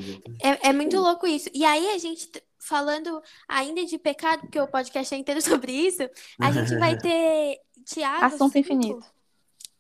é, 0.50 0.70
é 0.70 0.74
muito 0.74 0.98
louco 1.00 1.26
isso. 1.26 1.50
E 1.54 1.64
aí, 1.64 1.90
a 1.92 1.98
gente, 1.98 2.30
falando 2.60 3.22
ainda 3.48 3.86
de 3.86 3.98
pecado, 3.98 4.42
porque 4.42 4.60
o 4.60 4.68
podcast 4.68 5.16
é 5.16 5.18
inteiro 5.18 5.42
sobre 5.42 5.72
isso, 5.72 6.04
a 6.40 6.52
gente 6.52 6.78
vai 6.78 6.98
ter 7.00 7.60
Tiago. 7.86 8.26
Assunto 8.26 8.52
5. 8.52 8.58
infinito. 8.60 9.15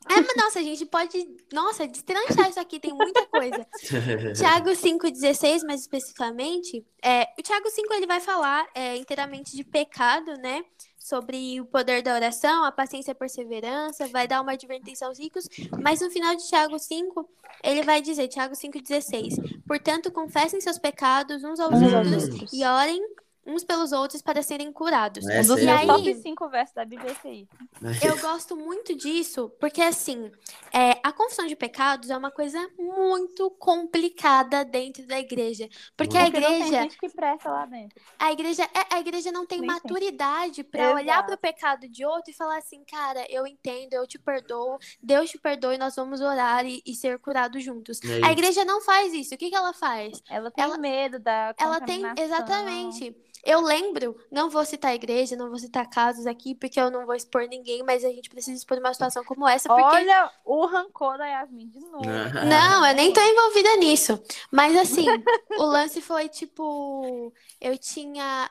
É, 0.09 0.21
mas 0.21 0.35
nossa, 0.37 0.59
a 0.59 0.63
gente 0.63 0.85
pode, 0.85 1.27
nossa, 1.51 1.87
destranchar 1.87 2.49
isso 2.49 2.59
aqui, 2.59 2.79
tem 2.79 2.93
muita 2.93 3.25
coisa. 3.27 3.65
Tiago 4.35 4.69
5,16, 4.69 5.65
mais 5.65 5.81
especificamente, 5.81 6.85
é, 7.03 7.27
o 7.37 7.41
Tiago 7.41 7.69
5 7.69 7.93
ele 7.93 8.05
vai 8.05 8.19
falar 8.19 8.67
é, 8.75 8.95
inteiramente 8.97 9.55
de 9.55 9.63
pecado, 9.63 10.33
né? 10.37 10.63
Sobre 10.97 11.61
o 11.61 11.65
poder 11.65 12.01
da 12.01 12.15
oração, 12.15 12.63
a 12.63 12.71
paciência 12.71 13.11
e 13.11 13.13
a 13.13 13.15
perseverança, 13.15 14.07
vai 14.07 14.27
dar 14.27 14.41
uma 14.41 14.53
advertência 14.53 15.05
aos 15.05 15.19
ricos, 15.19 15.47
mas 15.81 16.01
no 16.01 16.09
final 16.09 16.35
de 16.35 16.47
Tiago 16.47 16.79
5, 16.79 17.29
ele 17.63 17.83
vai 17.83 18.01
dizer, 18.01 18.27
Tiago 18.27 18.55
5,16, 18.55 19.61
portanto, 19.67 20.11
confessem 20.11 20.59
seus 20.61 20.79
pecados 20.79 21.43
uns 21.43 21.59
aos 21.59 21.73
outros. 21.73 22.51
e 22.51 22.63
orem 22.63 23.01
uns 23.45 23.63
pelos 23.63 23.91
outros 23.91 24.21
para 24.21 24.41
serem 24.41 24.71
curados. 24.71 25.25
Um 25.25 25.29
Essa 25.29 25.55
dos 25.55 25.57
aí 25.59 25.67
é 25.67 25.67
meus 25.67 25.79
a 25.79 25.83
E 25.83 25.87
top 25.87 26.07
aí- 26.09 26.21
5 26.21 26.49
versos 26.49 26.73
da 26.75 26.85
Bíblia 26.85 27.11
é. 27.11 28.07
Eu 28.07 28.17
gosto 28.19 28.55
muito 28.55 28.95
disso, 28.95 29.51
porque 29.59 29.81
assim, 29.81 30.31
é, 30.73 30.99
a 31.03 31.11
confissão 31.11 31.45
de 31.45 31.55
pecados 31.55 32.09
é 32.09 32.17
uma 32.17 32.31
coisa 32.31 32.59
muito 32.77 33.51
complicada 33.51 34.65
dentro 34.65 35.05
da 35.05 35.19
igreja. 35.19 35.69
Porque 35.95 36.17
a 36.17 36.23
Porque 36.25 36.39
não 36.39 36.47
tem 36.47 36.57
igreja, 36.61 36.81
gente 36.83 36.97
que 36.97 37.09
presta 37.09 37.49
lá 37.51 37.65
dentro. 37.65 38.01
a 38.17 38.31
igreja, 38.31 38.63
é- 38.63 38.95
a 38.95 38.99
igreja 38.99 39.31
não 39.31 39.45
tem 39.45 39.59
Nem 39.61 39.69
tem. 39.69 39.75
maturidade 39.75 40.63
para 40.63 40.93
olhar 40.95 41.23
para 41.25 41.35
o 41.35 41.37
pecado 41.37 41.87
de 41.87 42.05
outro 42.05 42.31
e 42.31 42.33
falar 42.33 42.57
assim, 42.57 42.83
cara, 42.89 43.25
eu 43.29 43.45
entendo, 43.45 43.93
eu 43.93 44.07
te 44.07 44.17
perdoo, 44.17 44.77
Deus 45.01 45.29
te 45.29 45.37
perdoa 45.37 45.75
e 45.75 45.77
nós 45.77 45.95
vamos 45.95 46.19
orar 46.21 46.65
e, 46.65 46.81
e 46.85 46.95
ser 46.95 47.19
curados 47.19 47.63
juntos. 47.63 47.99
E 48.03 48.11
aí? 48.13 48.23
A 48.23 48.31
igreja 48.31 48.65
não 48.65 48.81
faz 48.81 49.13
isso. 49.13 49.35
O 49.35 49.37
que, 49.37 49.49
que 49.49 49.55
ela 49.55 49.73
faz? 49.73 50.21
Ela 50.29 50.49
tem 50.51 50.63
Ela- 50.63 50.77
medo 50.77 51.19
da 51.19 51.53
Ela 51.57 51.79
tem, 51.81 52.01
exatamente. 52.17 53.15
Eu 53.45 53.61
lembro, 53.61 54.17
não 54.31 54.49
vou 54.49 54.65
citar 54.65 54.91
a 54.91 54.95
igreja, 54.95 55.35
não 55.35 55.49
vou 55.49 55.59
citar 55.59 55.87
casos 55.89 56.25
aqui, 56.25 56.55
porque 56.55 56.79
eu 56.79 56.89
não 56.89 57.05
vou 57.05 57.13
expor 57.13 57.47
ninguém, 57.47 57.83
mas 57.83 58.03
a 58.03 58.09
gente 58.09 58.29
precisa 58.29 58.57
expor 58.57 58.79
uma 58.79 58.91
situação 58.93 59.23
como 59.23 59.47
essa, 59.47 59.69
porque 59.69 59.81
Olha 59.83 60.31
o 60.43 60.65
rancor 60.65 61.17
da 61.17 61.27
Yasmin 61.27 61.69
de 61.69 61.79
novo. 61.79 62.05
Não, 62.49 62.85
eu 62.87 62.95
nem 62.95 63.13
tô 63.13 63.21
envolvida 63.21 63.75
nisso. 63.77 64.19
Mas 64.51 64.75
assim, 64.75 65.05
o 65.59 65.63
lance 65.63 66.01
foi 66.01 66.27
tipo, 66.27 67.31
eu 67.61 67.77
tinha 67.77 68.49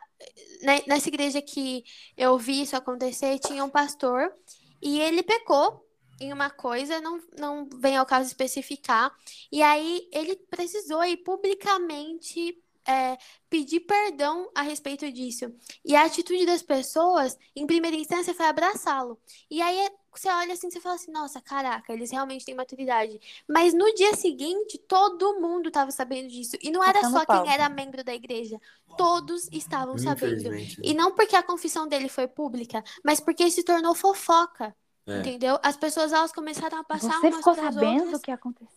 ne- 0.63 0.85
nessa 0.87 1.09
igreja 1.09 1.43
que 1.43 1.85
eu 2.17 2.39
vi 2.39 2.63
isso 2.63 2.77
acontecer, 2.77 3.39
tinha 3.39 3.65
um 3.65 3.71
pastor 3.71 4.33
e 4.81 5.01
ele 5.01 5.23
pecou 5.23 5.85
em 6.21 6.33
uma 6.33 6.49
coisa, 6.51 7.01
não, 7.01 7.21
não 7.39 7.69
vem 7.81 7.97
ao 7.97 8.07
caso 8.07 8.29
especificar, 8.29 9.13
e 9.51 9.63
aí 9.63 10.09
ele 10.13 10.37
precisou 10.49 11.03
ir 11.05 11.17
publicamente 11.19 12.57
é, 12.87 13.17
pedir 13.49 13.81
perdão 13.81 14.51
a 14.55 14.63
respeito 14.63 15.11
disso. 15.11 15.53
E 15.85 15.95
a 15.95 16.05
atitude 16.05 16.47
das 16.47 16.63
pessoas, 16.63 17.39
em 17.55 17.67
primeira 17.67 17.97
instância, 17.97 18.35
foi 18.35 18.47
abraçá-lo. 18.47 19.19
E 19.51 19.61
aí 19.63 19.91
você 20.13 20.29
olha 20.29 20.53
assim, 20.55 20.71
você 20.71 20.81
fala 20.81 20.95
assim, 20.95 21.11
nossa, 21.11 21.41
caraca, 21.41 21.93
eles 21.93 22.11
realmente 22.11 22.45
têm 22.45 22.55
maturidade. 22.55 23.19
Mas 23.49 23.75
no 23.75 23.93
dia 23.95 24.15
seguinte, 24.15 24.79
todo 24.79 25.41
mundo 25.41 25.69
estava 25.69 25.91
sabendo 25.91 26.29
disso. 26.29 26.57
E 26.63 26.71
não 26.71 26.85
era 26.85 27.03
só 27.11 27.25
pau. 27.25 27.43
quem 27.43 27.53
era 27.53 27.69
membro 27.69 28.05
da 28.05 28.15
igreja. 28.15 28.61
Todos 28.97 29.49
estavam 29.51 29.99
sabendo. 29.99 30.37
Infelizmente. 30.37 30.81
E 30.83 30.95
não 30.95 31.15
porque 31.15 31.35
a 31.35 31.43
confissão 31.43 31.89
dele 31.89 32.09
foi 32.09 32.29
pública, 32.29 32.83
mas 33.05 33.19
porque 33.19 33.51
se 33.51 33.65
tornou 33.65 33.95
fofoca. 33.95 34.75
É. 35.07 35.13
Entendeu? 35.19 35.59
As 35.63 35.77
pessoas 35.77 36.13
elas 36.13 36.33
começaram 36.33 36.79
a 36.79 36.85
passar 36.85 37.21
Você 37.21 37.27
umas 37.27 37.37
ficou 37.37 37.55
sabendo 37.55 38.05
outras. 38.05 38.11
do 38.11 38.21
que 38.21 38.31
aconteceu? 38.31 38.69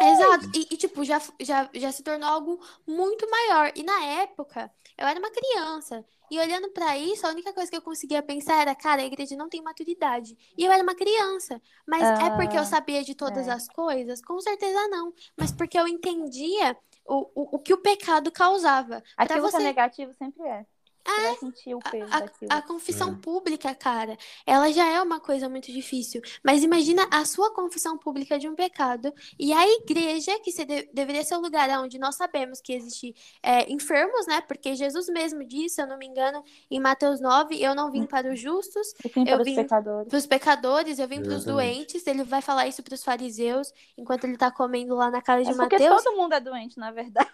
Exato. 0.00 0.48
E, 0.54 0.68
e, 0.72 0.76
tipo, 0.76 1.04
já, 1.04 1.20
já, 1.40 1.68
já 1.74 1.92
se 1.92 2.02
tornou 2.02 2.28
algo 2.28 2.60
muito 2.86 3.28
maior. 3.30 3.72
E 3.74 3.82
na 3.82 4.04
época, 4.04 4.70
eu 4.96 5.06
era 5.06 5.18
uma 5.18 5.30
criança. 5.30 6.04
E 6.30 6.38
olhando 6.38 6.70
pra 6.70 6.96
isso, 6.98 7.26
a 7.26 7.30
única 7.30 7.52
coisa 7.52 7.70
que 7.70 7.76
eu 7.76 7.82
conseguia 7.82 8.22
pensar 8.22 8.60
era, 8.60 8.74
cara, 8.74 9.02
a 9.02 9.04
igreja 9.04 9.36
não 9.36 9.48
tem 9.48 9.62
maturidade. 9.62 10.36
E 10.56 10.64
eu 10.64 10.70
era 10.72 10.82
uma 10.82 10.94
criança. 10.94 11.60
Mas 11.86 12.12
é 12.18 12.30
porque 12.30 12.56
eu 12.56 12.62
Ah, 12.62 12.64
sabia 12.64 13.02
de 13.02 13.14
todas 13.14 13.48
é. 13.48 13.52
as 13.52 13.68
coisas? 13.68 14.20
Com 14.22 14.40
certeza 14.40 14.88
não. 14.88 15.12
Mas 15.36 15.52
porque 15.52 15.78
eu 15.78 15.88
entendia 15.88 16.76
o, 17.06 17.30
o, 17.34 17.56
o 17.56 17.58
que 17.58 17.72
o 17.72 17.78
pecado 17.78 18.30
causava. 18.30 19.02
Aquilo 19.16 19.42
que 19.42 19.50
você 19.50 19.62
é 19.62 19.64
negativo 19.64 20.12
sempre 20.14 20.42
é. 20.46 20.66
Você 21.14 21.22
vai 21.22 21.36
sentir 21.36 21.74
o 21.74 21.78
peso 21.78 22.10
daquilo. 22.10 22.52
a 22.52 22.62
confissão 22.62 23.10
É. 23.12 23.14
pública, 23.16 23.74
cara, 23.74 24.16
ela 24.46 24.70
já 24.72 24.86
é 24.88 25.00
uma 25.02 25.20
coisa 25.20 25.48
muito 25.48 25.72
difícil. 25.72 26.20
Mas 26.44 26.62
imagina 26.62 27.06
a 27.10 27.24
sua 27.24 27.52
confissão 27.54 27.96
pública 27.98 28.38
de 28.38 28.48
um 28.48 28.54
pecado 28.54 29.12
e 29.38 29.52
a 29.52 29.66
igreja, 29.68 30.38
que 30.40 30.52
se 30.52 30.64
de- 30.64 30.88
deveria 30.92 31.24
ser 31.24 31.36
o 31.36 31.40
lugar 31.40 31.68
onde 31.80 31.98
nós 31.98 32.16
sabemos 32.16 32.60
que 32.60 32.72
existe 32.72 33.14
é, 33.42 33.70
enfermos, 33.72 34.26
né? 34.26 34.40
Porque 34.42 34.74
Jesus 34.74 35.08
mesmo 35.08 35.44
disse, 35.44 35.76
se 35.76 35.82
eu 35.82 35.86
não 35.86 35.98
me 35.98 36.06
engano, 36.06 36.42
em 36.70 36.80
Mateus 36.80 37.20
9, 37.20 37.60
eu 37.62 37.74
não 37.74 37.90
vim 37.90 38.04
para 38.06 38.32
os 38.32 38.38
justos, 38.40 38.94
eu 39.04 39.10
para 39.10 39.38
os 39.38 39.44
vim- 39.44 39.54
pecadores. 39.54 40.08
para 40.08 40.18
os 40.18 40.26
pecadores, 40.26 40.98
eu 40.98 41.08
vim 41.08 41.22
para 41.22 41.32
os 41.34 41.44
doentes. 41.44 42.06
Ele 42.06 42.22
vai 42.24 42.42
falar 42.42 42.66
isso 42.66 42.82
para 42.82 42.94
os 42.94 43.02
fariseus, 43.04 43.72
enquanto 43.96 44.24
ele 44.24 44.36
tá 44.36 44.50
comendo 44.50 44.94
lá 44.94 45.10
na 45.10 45.20
casa 45.22 45.44
de 45.44 45.50
É 45.50 45.54
porque 45.54 45.78
Mateus. 45.78 46.02
todo 46.02 46.16
mundo 46.16 46.32
é 46.34 46.40
doente, 46.40 46.78
na 46.78 46.90
verdade. 46.90 47.28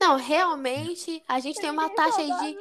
Não, 0.00 0.16
realmente, 0.16 1.22
a 1.28 1.40
gente 1.40 1.60
tem 1.60 1.70
uma 1.70 1.82
Ninguém 1.88 1.96
taxa 1.96 2.22
é 2.22 2.26
de. 2.52 2.58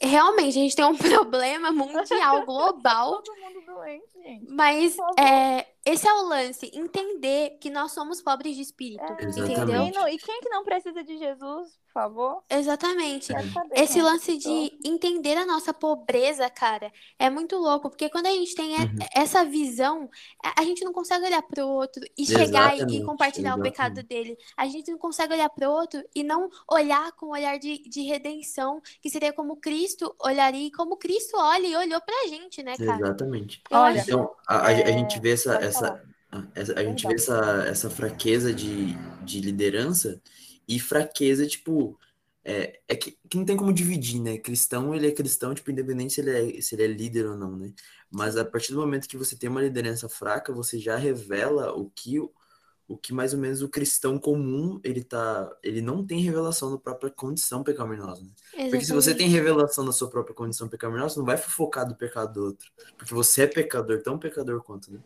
Realmente, 0.00 0.58
a 0.58 0.62
gente 0.62 0.76
tem 0.76 0.84
um 0.84 0.96
problema 0.96 1.72
mundial, 1.72 2.44
global. 2.46 3.22
Todo 3.22 3.36
mundo 3.36 3.66
doente, 3.66 4.04
gente. 4.22 4.50
Mas 4.50 4.96
favor. 4.96 5.14
é, 5.18 5.66
esse 5.86 6.06
é 6.08 6.12
o 6.14 6.28
lance, 6.28 6.70
entender 6.74 7.58
que 7.60 7.70
nós 7.70 7.92
somos 7.92 8.20
pobres 8.22 8.56
de 8.56 8.62
espírito, 8.62 9.16
É, 9.18 9.24
entendeu? 9.24 9.46
Exatamente. 9.52 9.88
E, 9.88 9.92
não- 9.92 10.08
e 10.08 10.18
quem 10.18 10.40
que 10.40 10.48
não 10.50 10.64
precisa 10.64 11.02
de 11.04 11.16
Jesus, 11.18 11.78
por 11.86 11.92
favor? 11.92 12.44
Exatamente. 12.48 13.36
Saber 13.52 13.74
Esse 13.74 13.98
é 13.98 14.02
lance 14.02 14.38
de 14.38 14.78
entender 14.84 15.36
a 15.36 15.44
nossa 15.44 15.74
pobreza, 15.74 16.48
cara, 16.48 16.92
é 17.18 17.28
muito 17.28 17.56
louco, 17.56 17.90
porque 17.90 18.08
quando 18.08 18.26
a 18.26 18.30
gente 18.30 18.54
tem 18.54 18.72
Uhum. 18.78 18.96
essa 19.14 19.44
visão, 19.44 20.08
a 20.44 20.62
a 20.62 20.64
gente 20.64 20.84
não 20.84 20.92
consegue 20.92 21.24
olhar 21.26 21.42
pro 21.42 21.66
outro 21.68 22.02
e 22.16 22.24
chegar 22.26 22.76
e- 22.78 22.84
e 22.98 23.00
Exatamente, 23.00 23.02
compartilhar 23.02 23.56
o 23.56 23.60
exatamente. 23.60 23.62
pecado 23.62 24.02
dele. 24.02 24.36
A 24.56 24.66
gente 24.68 24.90
não 24.90 24.98
consegue 24.98 25.34
olhar 25.34 25.48
pro 25.50 25.70
outro 25.70 26.02
e 26.14 26.22
não 26.22 26.48
olhar 26.70 27.12
com 27.12 27.26
um 27.26 27.30
olhar 27.30 27.58
de, 27.58 27.78
de 27.88 28.02
redenção, 28.02 28.80
que 29.00 29.10
seria 29.10 29.32
como 29.32 29.56
Cristo 29.56 30.14
olharia 30.20 30.66
e 30.68 30.70
como 30.72 30.96
Cristo 30.96 31.36
olha 31.36 31.66
e 31.66 31.76
olhou 31.76 32.00
pra 32.00 32.28
gente, 32.28 32.62
né, 32.62 32.78
cara? 32.78 32.98
Exatamente. 32.98 33.62
Olha, 33.70 34.00
Então, 34.00 34.34
a, 34.46 34.56
a- 34.58 34.66
a 34.68 34.72
É, 34.72 34.92
gente 34.92 35.18
vê 35.20 35.30
essa, 35.32 35.54
essa, 35.76 36.02
essa- 36.54 36.74
a 36.78 36.84
gente 36.84 37.06
vê 37.06 37.14
essa, 37.14 37.64
essa 37.68 37.90
fraqueza 37.90 38.52
de, 38.54 38.94
de 39.24 39.40
liderança 39.40 40.20
e 40.68 40.80
fraqueza, 40.80 41.46
tipo, 41.46 41.98
é, 42.44 42.80
é 42.88 42.96
que, 42.96 43.18
que 43.28 43.36
não 43.36 43.44
tem 43.44 43.56
como 43.56 43.72
dividir, 43.72 44.20
né? 44.20 44.38
Cristão, 44.38 44.94
ele 44.94 45.08
é 45.08 45.12
cristão, 45.12 45.54
tipo, 45.54 45.70
independente 45.70 46.14
se 46.14 46.20
ele 46.20 46.58
é, 46.58 46.60
se 46.62 46.74
ele 46.74 46.84
é 46.84 46.86
líder 46.88 47.26
ou 47.26 47.36
não, 47.36 47.56
né? 47.56 47.72
Mas 48.10 48.36
a 48.36 48.44
partir 48.44 48.72
do 48.72 48.80
momento 48.80 49.08
que 49.08 49.16
você 49.16 49.36
tem 49.36 49.50
uma 49.50 49.62
liderança 49.62 50.08
fraca, 50.08 50.52
você 50.52 50.78
já 50.78 50.96
revela 50.96 51.72
o 51.74 51.90
que, 51.90 52.18
o 52.88 52.96
que 52.96 53.12
mais 53.12 53.34
ou 53.34 53.40
menos 53.40 53.62
o 53.62 53.68
cristão 53.68 54.18
comum, 54.18 54.80
ele 54.84 55.02
tá, 55.02 55.50
ele 55.62 55.80
não 55.80 56.06
tem 56.06 56.20
revelação 56.20 56.70
da 56.70 56.78
própria 56.78 57.10
condição 57.10 57.64
pecaminosa, 57.64 58.22
né? 58.24 58.30
Porque 58.68 58.84
se 58.84 58.92
você 58.92 59.14
tem 59.14 59.28
revelação 59.28 59.84
da 59.84 59.92
sua 59.92 60.08
própria 60.10 60.34
condição 60.34 60.68
pecaminosa, 60.68 61.14
você 61.14 61.18
não 61.20 61.26
vai 61.26 61.36
fofocar 61.36 61.86
do 61.88 61.96
pecado 61.96 62.32
do 62.34 62.44
outro. 62.46 62.70
Porque 62.96 63.12
você 63.14 63.42
é 63.42 63.46
pecador, 63.48 64.02
tão 64.02 64.18
pecador 64.18 64.62
quanto, 64.62 64.92
né? 64.92 65.00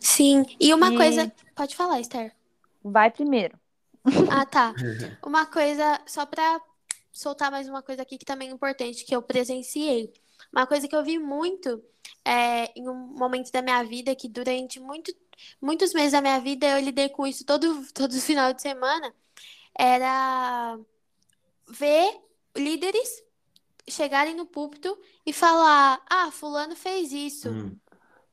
Sim, 0.00 0.44
e 0.60 0.72
uma 0.72 0.92
E- 0.92 0.96
coisa. 0.96 1.32
Pode 1.54 1.74
falar, 1.76 2.00
Esther. 2.00 2.34
Vai 2.82 3.10
primeiro. 3.10 3.58
Ah, 4.30 4.46
tá. 4.46 4.74
Uma 5.24 5.46
coisa, 5.46 6.00
só 6.06 6.24
pra 6.24 6.60
soltar 7.12 7.50
mais 7.50 7.68
uma 7.68 7.82
coisa 7.82 8.02
aqui 8.02 8.16
que 8.16 8.24
também 8.24 8.48
é 8.48 8.52
importante, 8.52 9.04
que 9.04 9.14
eu 9.14 9.20
presenciei. 9.22 10.12
Uma 10.52 10.66
coisa 10.66 10.88
que 10.88 10.94
eu 10.96 11.04
vi 11.04 11.18
muito 11.18 11.82
é, 12.24 12.70
em 12.78 12.88
um 12.88 12.94
momento 12.94 13.50
da 13.50 13.60
minha 13.60 13.82
vida, 13.82 14.14
que 14.14 14.28
durante 14.28 14.80
muito, 14.80 15.12
muitos 15.60 15.92
meses 15.92 16.12
da 16.12 16.20
minha 16.20 16.40
vida 16.40 16.66
eu 16.66 16.80
lidei 16.80 17.08
com 17.08 17.26
isso 17.26 17.44
todo, 17.44 17.84
todo 17.92 18.12
final 18.20 18.52
de 18.52 18.62
semana, 18.62 19.12
era 19.78 20.78
ver 21.68 22.20
líderes 22.56 23.22
chegarem 23.88 24.34
no 24.34 24.46
púlpito 24.46 24.98
e 25.26 25.32
falar: 25.32 26.02
Ah, 26.08 26.30
fulano 26.30 26.76
fez 26.76 27.12
isso. 27.12 27.50
Hum. 27.50 27.76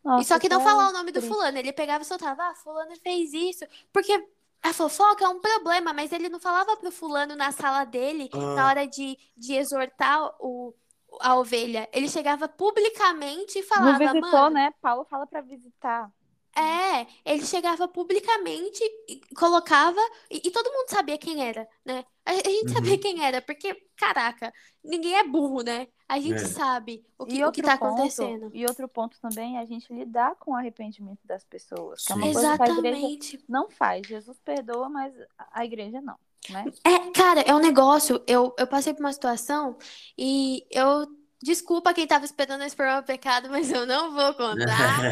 Nossa, 0.06 0.22
E 0.22 0.26
só 0.26 0.40
que 0.40 0.48
não 0.48 0.62
falar 0.62 0.90
o 0.90 0.94
nome 0.94 1.12
do 1.12 1.22
fulano. 1.22 1.58
Ele 1.58 1.74
pegava 1.74 2.04
e 2.04 2.06
soltava, 2.06 2.44
ah, 2.44 2.54
fulano 2.56 2.96
fez 3.02 3.34
isso. 3.34 3.66
Porque 3.92 4.14
a 4.62 4.72
fofoca 4.72 5.26
é 5.26 5.28
um 5.28 5.40
problema, 5.40 5.92
mas 5.94 6.12
ele 6.12 6.30
não 6.30 6.40
falava 6.40 6.78
pro 6.78 6.92
fulano 6.92 7.36
na 7.36 7.52
sala 7.52 7.84
dele, 7.86 8.30
na 8.32 8.64
Ah. 8.64 8.68
hora 8.68 8.86
de, 8.88 9.18
de 9.36 9.54
exortar 9.56 10.24
o, 10.40 10.74
a 11.20 11.36
ovelha. 11.36 11.90
Ele 11.92 12.08
chegava 12.08 12.48
publicamente 12.48 13.58
e 13.58 13.62
Não 13.62 13.68
falava, 13.68 13.98
visitou, 13.98 14.32
mano. 14.32 14.50
né? 14.52 14.72
Paulo 14.82 15.06
fala 15.06 15.26
pra 15.26 15.42
visitar. 15.42 16.12
É, 16.58 17.06
ele 17.26 17.46
chegava 17.46 17.88
publicamente 17.88 18.82
e 19.10 19.20
colocava, 19.36 20.00
e, 20.32 20.42
e 20.48 20.52
todo 20.52 20.72
mundo 20.72 20.90
sabia 20.90 21.18
quem 21.18 21.44
era, 21.46 21.68
né? 21.86 22.06
A, 22.26 22.32
a 22.32 22.36
gente 22.50 22.72
sabia 22.72 22.94
Uhum. 22.94 23.00
quem 23.00 23.24
era, 23.26 23.42
porque, 23.42 23.74
caraca, 23.98 24.54
ninguém 24.84 25.16
é 25.16 25.24
burro, 25.24 25.62
né? 25.64 25.88
A 26.08 26.20
gente 26.20 26.44
É. 26.44 26.48
sabe 26.48 27.06
o 27.18 27.26
que, 27.26 27.38
E 27.38 27.44
o 27.44 27.46
outro 27.46 27.62
que 27.62 27.62
tá 27.62 27.78
ponto, 27.78 27.78
acontecendo. 27.78 28.50
e 28.54 28.66
outro 28.66 28.88
ponto 28.88 29.20
também 29.20 29.58
é 29.58 29.62
a 29.62 29.66
gente 29.66 29.92
lidar 29.94 30.36
com 30.36 30.52
o 30.52 30.56
arrependimento 30.56 31.20
das 31.26 31.44
pessoas. 31.44 32.02
Que 32.04 32.14
é 32.14 32.16
uma 32.16 32.28
Sim. 32.28 32.34
coisa 32.34 32.54
que 32.54 32.62
a 32.64 32.70
igreja 32.70 33.10
Exatamente. 33.10 33.44
não 33.48 33.70
faz. 33.70 34.08
Jesus 34.08 34.40
perdoa, 34.40 34.90
mas 34.90 35.14
a 35.52 35.66
igreja 35.66 36.02
não, 36.02 36.18
né? 36.48 36.70
É, 36.84 37.12
cara, 37.12 37.42
é 37.42 37.54
um 37.56 37.60
negócio. 37.60 38.24
Eu, 38.28 38.54
eu 38.58 38.68
passei 38.68 38.94
por 38.94 39.02
uma 39.02 39.14
situação 39.14 39.78
e 40.18 40.66
eu. 40.72 41.08
Desculpa 41.44 41.94
quem 41.94 42.08
tava 42.08 42.26
esperando 42.26 42.64
expor 42.64 42.88
meu 42.88 43.04
pecado, 43.04 43.50
mas 43.52 43.72
eu 43.72 43.86
não 43.86 44.14
vou 44.14 44.34
contar. 44.34 45.06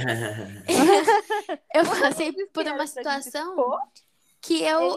Eu 1.73 1.85
passei 1.85 2.31
por 2.47 2.65
uma 2.65 2.77
gente 2.79 2.89
situação 2.89 3.79
que 4.41 4.63
eu. 4.63 4.95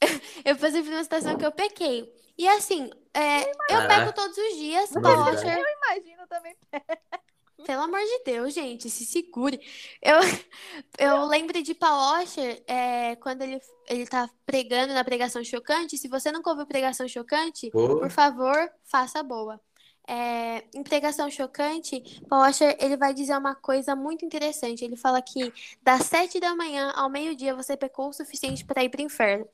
Eu 0.44 0.56
passei 0.56 0.82
por 0.82 0.92
uma 0.92 1.04
situação 1.04 1.38
que 1.38 1.46
eu 1.46 1.52
pequei. 1.52 2.12
E 2.36 2.48
assim, 2.48 2.90
é, 3.14 3.48
eu 3.48 3.86
peco 3.86 4.12
todos 4.12 4.36
os 4.36 4.56
dias, 4.56 4.90
Novidade. 4.90 5.36
poxa. 5.36 5.58
Imagina 5.86 6.26
também. 6.26 6.56
Pelo 7.64 7.82
amor 7.82 8.00
de 8.00 8.22
Deus, 8.24 8.52
gente, 8.52 8.90
se 8.90 9.04
segure. 9.04 9.60
Eu, 10.02 10.16
eu 10.98 11.24
lembro 11.26 11.62
de 11.62 11.74
Paul 11.74 12.14
Washer, 12.14 12.62
é, 12.66 13.14
quando 13.16 13.42
ele, 13.42 13.60
ele 13.88 14.06
tá 14.06 14.28
pregando 14.44 14.92
na 14.92 15.04
pregação 15.04 15.44
chocante. 15.44 15.96
Se 15.96 16.08
você 16.08 16.32
nunca 16.32 16.50
ouviu 16.50 16.66
pregação 16.66 17.06
chocante, 17.06 17.70
Pô, 17.70 18.00
por 18.00 18.10
favor, 18.10 18.68
faça 18.84 19.22
boa. 19.22 19.60
É, 20.06 20.64
em 20.74 20.82
pregação 20.82 21.30
chocante, 21.30 22.02
Paul 22.28 22.42
Washer, 22.42 22.76
ele 22.80 22.96
vai 22.96 23.14
dizer 23.14 23.36
uma 23.36 23.54
coisa 23.54 23.94
muito 23.94 24.24
interessante. 24.24 24.84
Ele 24.84 24.96
fala 24.96 25.22
que 25.22 25.52
das 25.82 26.02
sete 26.04 26.40
da 26.40 26.54
manhã 26.54 26.90
ao 26.96 27.08
meio-dia 27.08 27.54
você 27.54 27.76
pecou 27.76 28.08
o 28.08 28.12
suficiente 28.12 28.64
para 28.64 28.82
ir 28.82 28.88
para 28.88 29.00
o 29.00 29.04
inferno. 29.04 29.48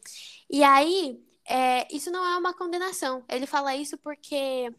E 0.48 0.64
aí, 0.64 1.20
é, 1.44 1.86
isso 1.94 2.10
não 2.10 2.26
é 2.26 2.36
uma 2.36 2.54
condenação. 2.54 3.24
Ele 3.28 3.46
fala 3.46 3.76
isso 3.76 3.98
porque 3.98 4.72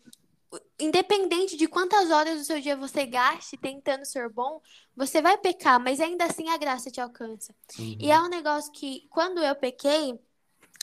independente 0.79 1.55
de 1.55 1.67
quantas 1.67 2.09
horas 2.09 2.39
do 2.39 2.45
seu 2.45 2.59
dia 2.59 2.75
você 2.75 3.05
gaste 3.05 3.57
tentando 3.57 4.05
ser 4.05 4.29
bom, 4.29 4.61
você 4.95 5.21
vai 5.21 5.37
pecar, 5.37 5.79
mas 5.79 5.99
ainda 5.99 6.25
assim 6.25 6.49
a 6.49 6.57
graça 6.57 6.89
te 6.89 6.99
alcança. 6.99 7.53
uhum. 7.77 7.97
E 7.99 8.11
é 8.11 8.19
um 8.19 8.27
negócio 8.27 8.71
que, 8.71 9.07
quando 9.09 9.39
eu 9.39 9.55
pequei, 9.55 10.19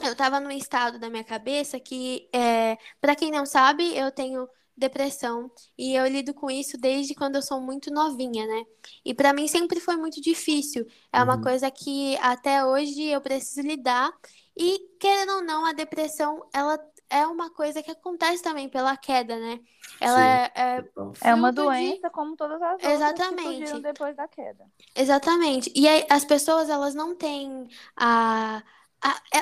eu 0.02 0.14
tava 0.14 0.38
num 0.38 0.50
estado 0.50 0.98
da 0.98 1.10
minha 1.10 1.24
cabeça 1.24 1.80
que, 1.80 2.28
é, 2.32 2.76
para 3.00 3.16
quem 3.16 3.30
não 3.30 3.46
sabe, 3.46 3.96
eu 3.96 4.12
tenho 4.12 4.48
depressão 4.76 5.50
e 5.78 5.94
eu 5.94 6.06
lido 6.06 6.34
com 6.34 6.50
isso 6.50 6.76
desde 6.78 7.14
quando 7.14 7.36
eu 7.36 7.42
sou 7.42 7.60
muito 7.60 7.90
novinha, 7.92 8.46
né? 8.46 8.64
E 9.04 9.14
pra 9.14 9.32
mim 9.32 9.48
sempre 9.48 9.80
foi 9.80 9.96
muito 9.96 10.20
difícil. 10.20 10.86
É 11.12 11.22
uma 11.22 11.36
Uhum. 11.36 11.40
coisa 11.40 11.70
que 11.70 12.16
até 12.18 12.64
hoje 12.64 13.02
eu 13.04 13.20
preciso 13.20 13.60
lidar. 13.66 14.10
E 14.56 14.78
querendo 15.00 15.32
ou 15.36 15.42
não, 15.42 15.64
a 15.66 15.72
depressão, 15.72 16.46
ela 16.52 16.78
é 17.10 17.26
uma 17.26 17.50
coisa 17.50 17.82
que 17.82 17.90
acontece 17.90 18.42
também 18.42 18.68
pela 18.68 18.96
queda, 18.96 19.38
né? 19.38 19.60
Ela 20.00 20.20
Sim. 20.22 20.22
é, 20.22 20.52
é 20.78 20.82
Total. 20.82 21.12
É 21.20 21.34
uma 21.34 21.52
fruto 21.52 21.74
de- 21.74 21.96
doença 21.96 22.10
como 22.10 22.36
todas 22.36 22.60
as 22.62 22.72
outras 22.72 22.92
Exatamente. 22.92 23.34
que 23.34 23.42
surgiram 23.42 23.80
depois 23.80 24.16
da 24.16 24.28
queda. 24.28 24.66
Exatamente. 24.94 25.72
E 25.74 25.86
aí, 25.88 26.06
as 26.10 26.24
pessoas, 26.24 26.68
elas 26.68 26.94
não 26.94 27.14
têm 27.14 27.68
a, 27.96 28.62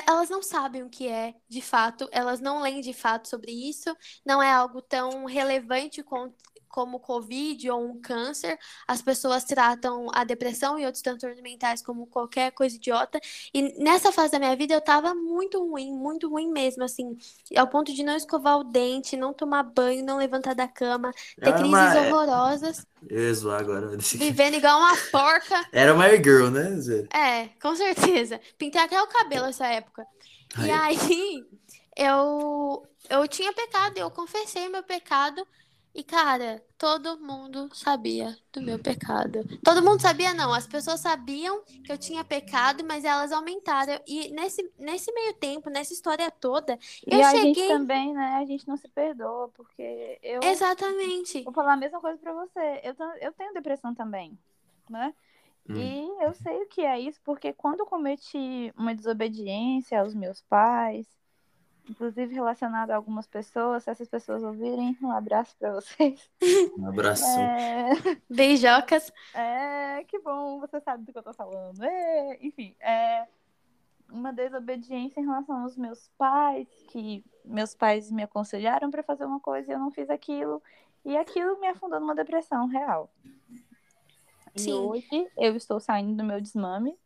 Elas 0.07 0.29
não 0.29 0.41
sabem 0.41 0.83
o 0.83 0.89
que 0.89 1.07
é, 1.07 1.33
de 1.47 1.61
fato, 1.61 2.07
elas 2.11 2.39
não 2.39 2.61
leem 2.61 2.81
de 2.81 2.93
fato 2.93 3.27
sobre 3.27 3.51
isso, 3.51 3.95
não 4.25 4.41
é 4.41 4.51
algo 4.51 4.81
tão 4.81 5.25
relevante 5.25 6.03
como 6.75 6.99
Covid 6.99 7.71
ou 7.71 7.81
um 7.81 8.01
câncer. 8.01 8.59
As 8.85 9.01
pessoas 9.01 9.45
tratam 9.45 10.07
a 10.13 10.25
depressão 10.25 10.77
e 10.77 10.85
outros 10.85 11.01
transtornos 11.01 11.39
mentais 11.41 11.81
como 11.81 12.05
qualquer 12.05 12.51
coisa 12.51 12.75
idiota. 12.75 13.17
E 13.53 13.81
nessa 13.81 14.11
fase 14.11 14.33
da 14.33 14.39
minha 14.39 14.53
vida 14.57 14.73
eu 14.73 14.81
tava 14.81 15.15
muito 15.15 15.57
ruim, 15.65 15.93
muito 15.93 16.29
ruim 16.29 16.51
mesmo, 16.51 16.83
assim, 16.83 17.17
ao 17.55 17.65
ponto 17.67 17.93
de 17.93 18.03
não 18.03 18.17
escovar 18.17 18.59
o 18.59 18.63
dente, 18.65 19.15
não 19.15 19.33
tomar 19.33 19.63
banho, 19.63 20.03
não 20.03 20.17
levantar 20.17 20.53
da 20.53 20.67
cama, 20.67 21.11
ter 21.39 21.47
Era 21.47 21.53
crises 21.53 21.71
uma- 21.73 22.07
horrorosas, 22.07 22.85
Eu 23.07 23.21
ia 23.23 23.33
zoar 23.33 23.61
agora. 23.61 23.95
vivendo 23.97 24.55
igual 24.55 24.77
uma 24.77 24.97
porca. 25.13 25.65
Era 25.71 25.93
uma 25.93 26.09
girl, 26.09 26.49
né? 26.49 26.65
É, 27.13 27.47
com 27.61 27.73
certeza. 27.73 28.41
Pintei 28.57 28.81
até 28.81 29.01
o 29.01 29.07
cabelo 29.07 29.45
essa 29.45 29.65
época. 29.67 30.05
E 30.59 30.69
Aí. 30.69 30.97
aí, 31.09 31.43
eu, 31.95 32.85
eu 33.09 33.27
tinha 33.27 33.53
pecado, 33.53 33.97
eu 33.97 34.11
confessei 34.11 34.67
meu 34.69 34.83
pecado. 34.83 35.45
E, 35.95 36.03
cara, 36.03 36.61
todo 36.77 37.17
mundo 37.19 37.69
sabia 37.73 38.37
do 38.51 38.61
meu 38.61 38.77
pecado. 38.77 39.39
Todo 39.63 39.81
mundo 39.81 40.01
sabia, 40.01 40.33
não. 40.33 40.53
As 40.53 40.67
pessoas 40.67 40.99
sabiam 40.99 41.63
que 41.85 41.91
eu 41.91 41.97
tinha 41.97 42.23
pecado, 42.23 42.83
mas 42.83 43.05
elas 43.05 43.31
aumentaram. 43.31 43.97
E 44.05 44.29
nesse, 44.31 44.69
nesse 44.77 45.09
meio 45.13 45.33
tempo, 45.35 45.69
nessa 45.69 45.93
história 45.93 46.29
toda, 46.29 46.77
E 47.07 47.13
eu 47.15 47.23
a 47.23 47.31
gente 47.31 47.55
cheguei. 47.55 47.67
também, 47.69 48.13
né? 48.13 48.35
A 48.35 48.45
gente 48.45 48.67
não 48.67 48.75
se 48.75 48.89
perdoa, 48.89 49.47
porque 49.55 50.19
eu 50.21 50.41
Exatamente. 50.43 51.43
vou 51.45 51.53
falar 51.53 51.73
a 51.73 51.77
mesma 51.77 52.01
coisa 52.01 52.17
pra 52.19 52.33
você. 52.33 52.81
Eu, 52.83 52.93
eu 53.21 53.31
tenho 53.33 53.53
depressão 53.53 53.95
também, 53.95 54.37
né? 54.89 55.13
Hum. 55.69 55.75
E 55.75 56.23
eu 56.25 56.33
sei 56.33 56.61
o 56.61 56.67
que 56.67 56.81
é 56.81 56.99
isso, 56.99 57.19
porque 57.23 57.53
quando 57.53 57.79
eu 57.81 57.85
cometi 57.85 58.71
uma 58.77 58.93
desobediência 58.93 60.01
aos 60.01 60.13
meus 60.13 60.41
pais, 60.41 61.07
inclusive 61.89 62.33
relacionado 62.33 62.91
a 62.91 62.95
algumas 62.95 63.27
pessoas, 63.27 63.83
se 63.83 63.91
essas 63.91 64.07
pessoas 64.07 64.43
ouvirem, 64.43 64.97
um 65.01 65.11
abraço 65.11 65.55
pra 65.57 65.73
vocês. 65.73 66.29
Um 66.77 66.87
abraço. 66.87 67.39
É, 67.39 67.89
Beijocas. 68.29 69.11
é, 69.33 70.03
que 70.03 70.19
bom, 70.19 70.59
você 70.59 70.79
sabe 70.81 71.03
do 71.03 71.11
que 71.11 71.17
eu 71.17 71.23
tô 71.23 71.33
falando. 71.33 71.83
É, 71.83 72.37
enfim, 72.41 72.75
é 72.79 73.27
uma 74.09 74.31
desobediência 74.31 75.19
em 75.19 75.25
relação 75.25 75.63
aos 75.63 75.75
meus 75.75 76.09
pais, 76.17 76.67
que 76.89 77.23
meus 77.43 77.73
pais 77.73 78.11
me 78.11 78.23
aconselharam 78.23 78.91
pra 78.91 79.03
fazer 79.03 79.25
uma 79.25 79.39
coisa 79.39 79.71
e 79.71 79.73
eu 79.73 79.79
não 79.79 79.91
fiz 79.91 80.09
aquilo, 80.09 80.61
e 81.03 81.15
aquilo 81.17 81.59
me 81.59 81.67
afundou 81.67 81.99
numa 81.99 82.15
depressão 82.15 82.67
real. 82.67 83.09
E 84.55 84.61
Sim. 84.61 84.73
hoje 84.73 85.27
eu 85.37 85.55
estou 85.55 85.79
saindo 85.79 86.15
do 86.15 86.23
meu 86.23 86.39
desmame, 86.39 86.97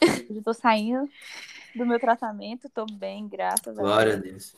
eu 0.00 0.38
estou 0.38 0.54
saindo 0.54 1.08
do 1.74 1.86
meu 1.86 2.00
tratamento, 2.00 2.68
tô 2.68 2.86
bem, 2.86 3.28
graças 3.28 3.78
a 3.78 3.82
Glória 3.82 4.14
a 4.14 4.16
Deus. 4.16 4.52
Deus. 4.52 4.56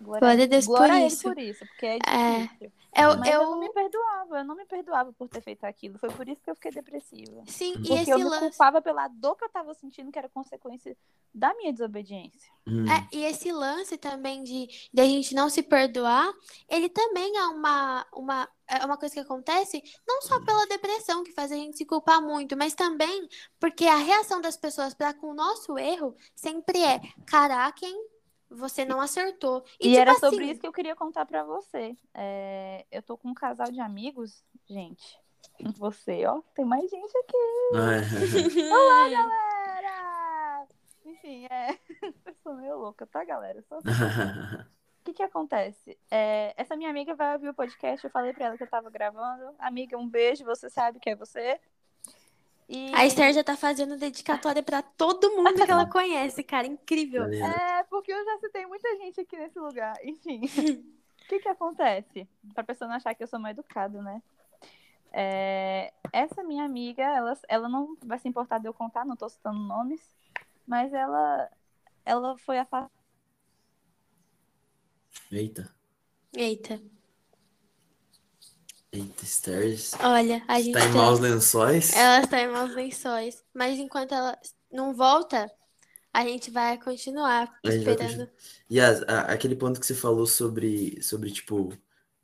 Glória, 0.00 0.20
Glória 0.20 0.44
a 0.44 0.48
Deus 0.48 0.66
por 0.66 0.76
glória 0.76 0.94
a 0.94 0.98
ele 0.98 1.06
isso. 1.06 1.22
por 1.22 1.38
isso, 1.38 1.66
porque 1.66 1.86
é 1.86 1.96
É. 1.96 2.48
Eu, 2.94 3.16
Mas 3.16 3.28
eu... 3.28 3.40
eu... 3.40 3.50
não 3.50 3.58
me 3.58 3.72
perdoava, 3.72 4.38
eu 4.38 4.44
não 4.44 4.54
me 4.54 4.66
perdoava 4.66 5.12
por 5.14 5.26
ter 5.26 5.40
feito 5.40 5.64
aquilo. 5.64 5.98
Foi 5.98 6.10
por 6.10 6.28
isso 6.28 6.42
que 6.42 6.50
eu 6.50 6.54
fiquei 6.54 6.70
depressiva. 6.70 7.42
Sim, 7.46 7.72
e 7.72 7.78
Porque 7.78 7.92
esse 7.94 8.10
eu 8.10 8.18
me 8.18 8.24
lance. 8.24 8.50
culpava 8.50 8.82
pela 8.82 9.08
dor 9.08 9.34
que 9.36 9.44
eu 9.44 9.48
tava 9.48 9.72
sentindo, 9.72 10.12
que 10.12 10.18
era 10.18 10.28
consequência 10.28 10.96
da 11.34 11.54
minha 11.54 11.72
desobediência. 11.72 12.52
Hum. 12.66 12.84
É, 12.86 13.08
e 13.10 13.24
esse 13.24 13.50
lance 13.50 13.96
também 13.96 14.44
de, 14.44 14.68
de 14.92 15.00
a 15.00 15.04
gente 15.04 15.34
não 15.34 15.48
se 15.48 15.62
perdoar, 15.62 16.30
ele 16.68 16.90
também 16.90 17.34
é 17.38 17.46
uma, 17.46 18.06
uma, 18.12 18.48
é 18.68 18.84
uma 18.84 18.98
coisa 18.98 19.14
que 19.14 19.20
acontece 19.20 19.82
não 20.06 20.20
só 20.20 20.38
pela 20.44 20.66
depressão, 20.66 21.24
que 21.24 21.32
faz 21.32 21.50
a 21.50 21.56
gente 21.56 21.78
se 21.78 21.86
culpar 21.86 22.20
muito, 22.20 22.56
mas 22.58 22.74
também 22.74 23.26
porque 23.58 23.86
a 23.86 23.96
reação 23.96 24.40
das 24.40 24.56
pessoas 24.56 24.92
para 24.92 25.14
com 25.14 25.28
o 25.28 25.34
nosso 25.34 25.78
erro 25.78 26.14
sempre 26.34 26.82
é: 26.82 27.00
caraca, 27.24 27.86
hein? 27.86 28.06
Você 28.54 28.84
não 28.84 29.00
acertou. 29.00 29.64
E, 29.80 29.88
tipo 29.88 30.00
era 30.00 30.12
assim, 30.12 30.20
sobre 30.20 30.44
isso 30.46 30.60
que 30.60 30.66
eu 30.66 30.72
queria 30.72 30.96
contar 30.96 31.26
pra 31.26 31.44
você. 31.44 31.96
É, 32.14 32.84
eu 32.90 33.02
tô 33.02 33.16
com 33.16 33.28
um 33.28 33.34
casal 33.34 33.70
de 33.70 33.80
amigos, 33.80 34.44
gente. 34.68 35.20
Você, 35.78 36.24
ó, 36.26 36.40
tem 36.54 36.64
mais 36.64 36.88
gente 36.88 37.12
aqui. 37.18 37.36
Ah, 38.72 39.08
Galera! 39.10 40.66
Enfim, 41.04 41.46
é. 41.50 41.78
Eu 42.24 42.34
sou 42.42 42.54
meio 42.54 42.78
louca, 42.78 43.06
tá, 43.06 43.24
galera? 43.24 43.62
Só... 43.68 43.78
O 43.78 45.04
que 45.04 45.14
que 45.14 45.22
acontece? 45.22 45.98
É, 46.08 46.54
essa 46.56 46.76
minha 46.76 46.88
amiga 46.88 47.14
vai 47.16 47.34
ouvir 47.34 47.48
o 47.48 47.54
podcast, 47.54 48.04
eu 48.04 48.10
falei 48.10 48.32
pra 48.32 48.46
ela 48.46 48.56
que 48.56 48.62
eu 48.62 48.70
tava 48.70 48.88
gravando. 48.88 49.52
Amiga, 49.58 49.98
um 49.98 50.08
beijo, 50.08 50.44
você 50.44 50.70
sabe 50.70 51.00
que 51.00 51.10
é 51.10 51.16
você. 51.16 51.58
E... 52.74 52.90
A 52.94 53.04
Esther 53.04 53.34
já 53.34 53.44
tá 53.44 53.54
fazendo 53.54 53.98
dedicatória 53.98 54.62
pra 54.62 54.80
todo 54.80 55.30
mundo 55.36 55.52
que 55.52 55.70
ela 55.70 55.84
conhece, 55.84 56.42
cara. 56.42 56.66
Incrível. 56.66 57.24
É, 57.24 57.82
porque 57.84 58.10
eu 58.10 58.24
já 58.24 58.38
citei 58.38 58.64
muita 58.64 58.96
gente 58.96 59.20
aqui 59.20 59.36
nesse 59.36 59.58
lugar. 59.58 59.92
Enfim, 60.02 60.40
o 61.20 61.28
que 61.28 61.38
que 61.40 61.48
acontece? 61.48 62.26
Pra 62.54 62.64
pessoa 62.64 62.88
não 62.88 62.96
achar 62.96 63.14
que 63.14 63.22
eu 63.22 63.26
sou 63.26 63.38
mal 63.38 63.50
educada, 63.50 64.00
né? 64.00 64.22
É, 65.12 65.92
essa 66.10 66.42
minha 66.42 66.64
amiga, 66.64 67.02
ela, 67.02 67.38
ela 67.46 67.68
não 67.68 67.94
vai 68.06 68.18
se 68.18 68.26
importar 68.26 68.56
de 68.56 68.66
eu 68.66 68.72
contar, 68.72 69.04
não 69.04 69.16
tô 69.16 69.28
citando 69.28 69.58
nomes, 69.58 70.00
mas 70.66 70.94
ela, 70.94 71.50
ela 72.06 72.38
foi 72.38 72.58
afastada. 72.58 72.90
Eita. 75.30 75.70
Eita. 76.34 76.80
Eita, 78.92 79.26
Stairs. 79.26 79.92
Olha, 80.02 80.44
a 80.48 80.60
gente 80.60 80.78
Tá 80.78 80.84
em 80.86 80.92
maus 80.92 81.20
lençóis? 81.20 81.92
Ela 81.94 82.20
está 82.22 82.40
em 82.40 82.48
maus 82.48 82.74
lençóis. 82.74 83.44
Mas 83.54 83.78
enquanto 83.78 84.12
ela 84.12 84.38
não 84.70 84.94
volta, 84.94 85.50
a 86.12 86.24
gente 86.26 86.50
vai 86.50 86.78
continuar 86.82 87.52
A 87.64 87.70
gente 87.70 87.84
vai 87.84 87.96
esperando. 87.96 88.30
E 88.68 88.80
as- 88.80 89.02
a- 89.04 89.32
aquele 89.32 89.56
ponto 89.56 89.80
que 89.80 89.86
você 89.86 89.94
falou 89.94 90.26
sobre, 90.26 91.00
sobre 91.02 91.30
tipo, 91.30 91.72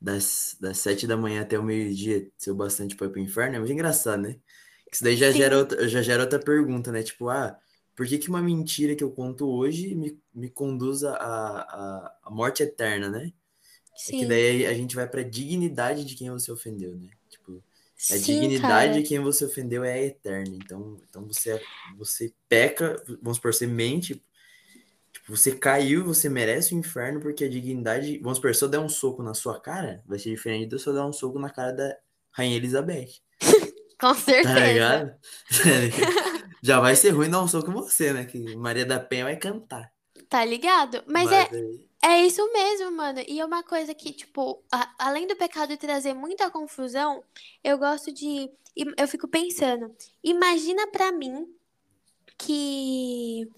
das, 0.01 0.57
das 0.61 0.79
sete 0.79 1.07
da 1.07 1.17
manhã 1.17 1.43
até 1.43 1.59
o 1.59 1.63
meio-dia 1.63 2.31
ser 2.37 2.51
o 2.53 2.55
bastante 2.55 2.97
pra 2.97 3.07
ir 3.07 3.11
pro 3.11 3.21
inferno, 3.21 3.57
é 3.57 3.59
muito 3.61 3.73
engraçado, 3.73 4.23
né? 4.23 4.41
Isso 4.93 5.05
daí 5.05 5.17
já 5.17 5.31
Sim. 5.33 5.39
gera 5.39 5.59
outra, 5.59 5.89
já 5.89 6.03
gera 6.03 6.23
outra 6.23 6.39
pergunta, 6.41 6.91
né? 6.93 7.03
Tipo, 7.03 7.29
ah, 7.29 7.59
por 7.97 8.07
que 8.07 8.19
que 8.19 8.29
uma 8.31 8.43
mentira 8.43 8.97
que 8.97 9.05
eu 9.05 9.11
conto 9.13 9.49
hoje 9.49 9.95
me, 9.95 10.21
me 10.35 10.51
conduz 10.51 11.05
à 11.05 11.15
à 11.17 12.19
à 12.25 12.31
morte 12.31 12.63
eterna, 12.63 13.09
né? 13.11 13.33
É 14.07 14.13
que 14.13 14.25
Sim, 14.25 14.27
daí 14.27 14.67
a 14.67 14.75
gente 14.75 14.95
vai 14.97 15.09
pra 15.09 15.23
dignidade 15.23 16.05
de 16.05 16.15
quem 16.15 16.31
você 16.31 16.51
ofendeu, 16.53 16.97
né? 16.97 17.11
Tipo, 17.29 17.63
a 18.09 18.17
sim, 18.17 18.19
dignidade 18.19 18.93
cara. 18.93 19.03
de 19.03 19.09
quem 19.09 19.21
você 19.21 19.45
ofendeu 19.45 19.85
é 19.85 20.05
eterna. 20.07 20.55
Então, 20.57 21.01
então 21.09 21.27
você, 21.27 21.61
você 21.97 22.33
peca, 22.49 23.03
vamos 23.23 23.37
supor, 23.37 23.53
você 23.55 23.67
mente. 23.67 24.23
Tipo, 25.13 25.37
você 25.37 25.57
caiu, 25.57 26.05
você 26.05 26.29
merece 26.29 26.75
o 26.75 26.79
inferno, 26.79 27.21
porque 27.21 27.45
a 27.45 27.49
dignidade. 27.51 28.19
Vamos 28.21 28.39
supor, 28.39 28.55
se 28.55 28.65
eu 28.65 28.69
der 28.69 28.81
um 28.81 28.89
soco 28.89 29.23
na 29.23 29.35
sua 29.35 29.61
cara, 29.61 30.03
vai 30.07 30.19
ser 30.19 30.31
diferente 30.31 30.69
de 30.71 30.79
se 30.79 30.87
eu 30.89 30.95
dar 30.95 31.07
um 31.07 31.13
soco 31.13 31.39
na 31.39 31.51
cara 31.51 31.73
da 31.73 31.97
Rainha 32.33 32.57
Elizabeth. 32.57 33.21
Com 34.01 34.15
Tá 34.41 34.55
certeza. 34.55 34.61
ligado? 34.61 35.15
Já 36.63 36.81
vai 36.81 36.97
ser 36.97 37.11
ruim 37.11 37.31
dar 37.31 37.43
um 37.43 37.49
soco 37.49 37.71
em 37.71 37.75
você, 37.75 38.13
né? 38.13 38.25
Que 38.25 38.57
Maria 38.57 38.87
da 38.87 39.01
Penha 39.01 39.25
vai 39.25 39.37
cantar. 39.37 39.93
Tá 40.29 40.45
ligado? 40.45 41.03
Mas 41.07 41.31
é, 41.33 41.49
aí- 41.51 41.81
é 42.03 42.27
isso 42.27 42.53
mesmo, 42.53 42.91
mano. 42.93 43.21
E 43.27 43.41
é 43.41 43.45
uma 43.45 43.63
coisa 43.63 43.95
que, 43.95 44.13
tipo, 44.13 44.63
a- 44.71 44.95
além 44.99 45.27
do 45.27 45.35
pecado 45.37 45.77
trazer 45.77 46.13
muita 46.15 46.51
confusão, 46.51 47.23
eu 47.65 47.79
gosto 47.79 48.13
de. 48.13 48.51
Eu 48.97 49.09
fico 49.09 49.27
pensando, 49.27 49.93
imagina 50.23 50.87
pra 50.89 51.11
mim 51.11 51.49
que 52.37 53.49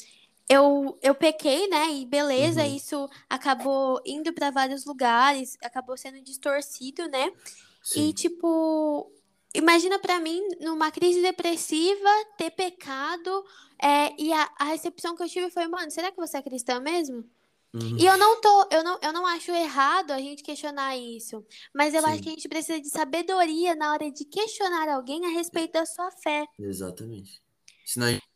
eu, 0.49 0.99
eu 1.03 1.15
pequei, 1.15 1.69
né? 1.69 1.91
E 1.93 2.07
beleza, 2.07 2.63
Uhum. 2.63 2.75
isso 2.77 3.09
acabou 3.29 4.01
indo 4.07 4.33
pra 4.33 4.51
vários 4.51 4.85
lugares, 4.87 5.57
acabou 5.63 5.97
sendo 5.97 6.21
distorcido, 6.23 7.07
né? 7.09 7.31
E, 7.31 7.83
Sim. 7.83 8.13
tipo, 8.13 9.13
imagina 9.55 9.99
pra 9.99 10.21
mim, 10.21 10.41
numa 10.61 10.91
crise 10.91 11.21
depressiva, 11.23 12.09
ter 12.37 12.51
pecado, 12.51 13.45
é, 13.83 14.15
e 14.19 14.33
a, 14.33 14.51
a 14.59 14.65
recepção 14.65 15.17
que 15.17 15.23
eu 15.23 15.29
tive 15.29 15.51
foi, 15.51 15.67
mano, 15.67 15.91
será 15.91 16.11
que 16.11 16.17
você 16.17 16.39
é 16.39 16.43
cristã 16.43 16.81
mesmo? 16.81 17.25
Uhum. 17.73 17.97
E 17.97 18.05
eu 18.05 18.19
não 18.19 18.41
tô, 18.41 18.69
eu 18.73 18.83
não, 18.83 18.99
eu 19.01 19.13
não 19.13 19.27
acho 19.27 19.53
errado 19.53 20.11
a 20.11 20.19
gente 20.19 20.43
questionar 20.43 20.97
isso, 20.97 21.45
mas 21.75 21.95
eu 21.95 22.05
acho 22.05 22.17
Sim. 22.17 22.23
que 22.23 22.29
a 22.29 22.33
gente 22.33 22.49
precisa 22.49 22.81
de 22.81 22.89
sabedoria 22.89 23.77
na 23.77 23.93
hora 23.93 24.11
de 24.11 24.25
questionar 24.25 24.89
alguém 24.89 25.25
a 25.25 25.29
respeito 25.31 25.73
da 25.73 25.87
sua 25.87 26.11
fé. 26.11 26.45
Exatamente. 26.59 27.41
Senão 27.87 28.09
a 28.09 28.11
gente 28.11 28.31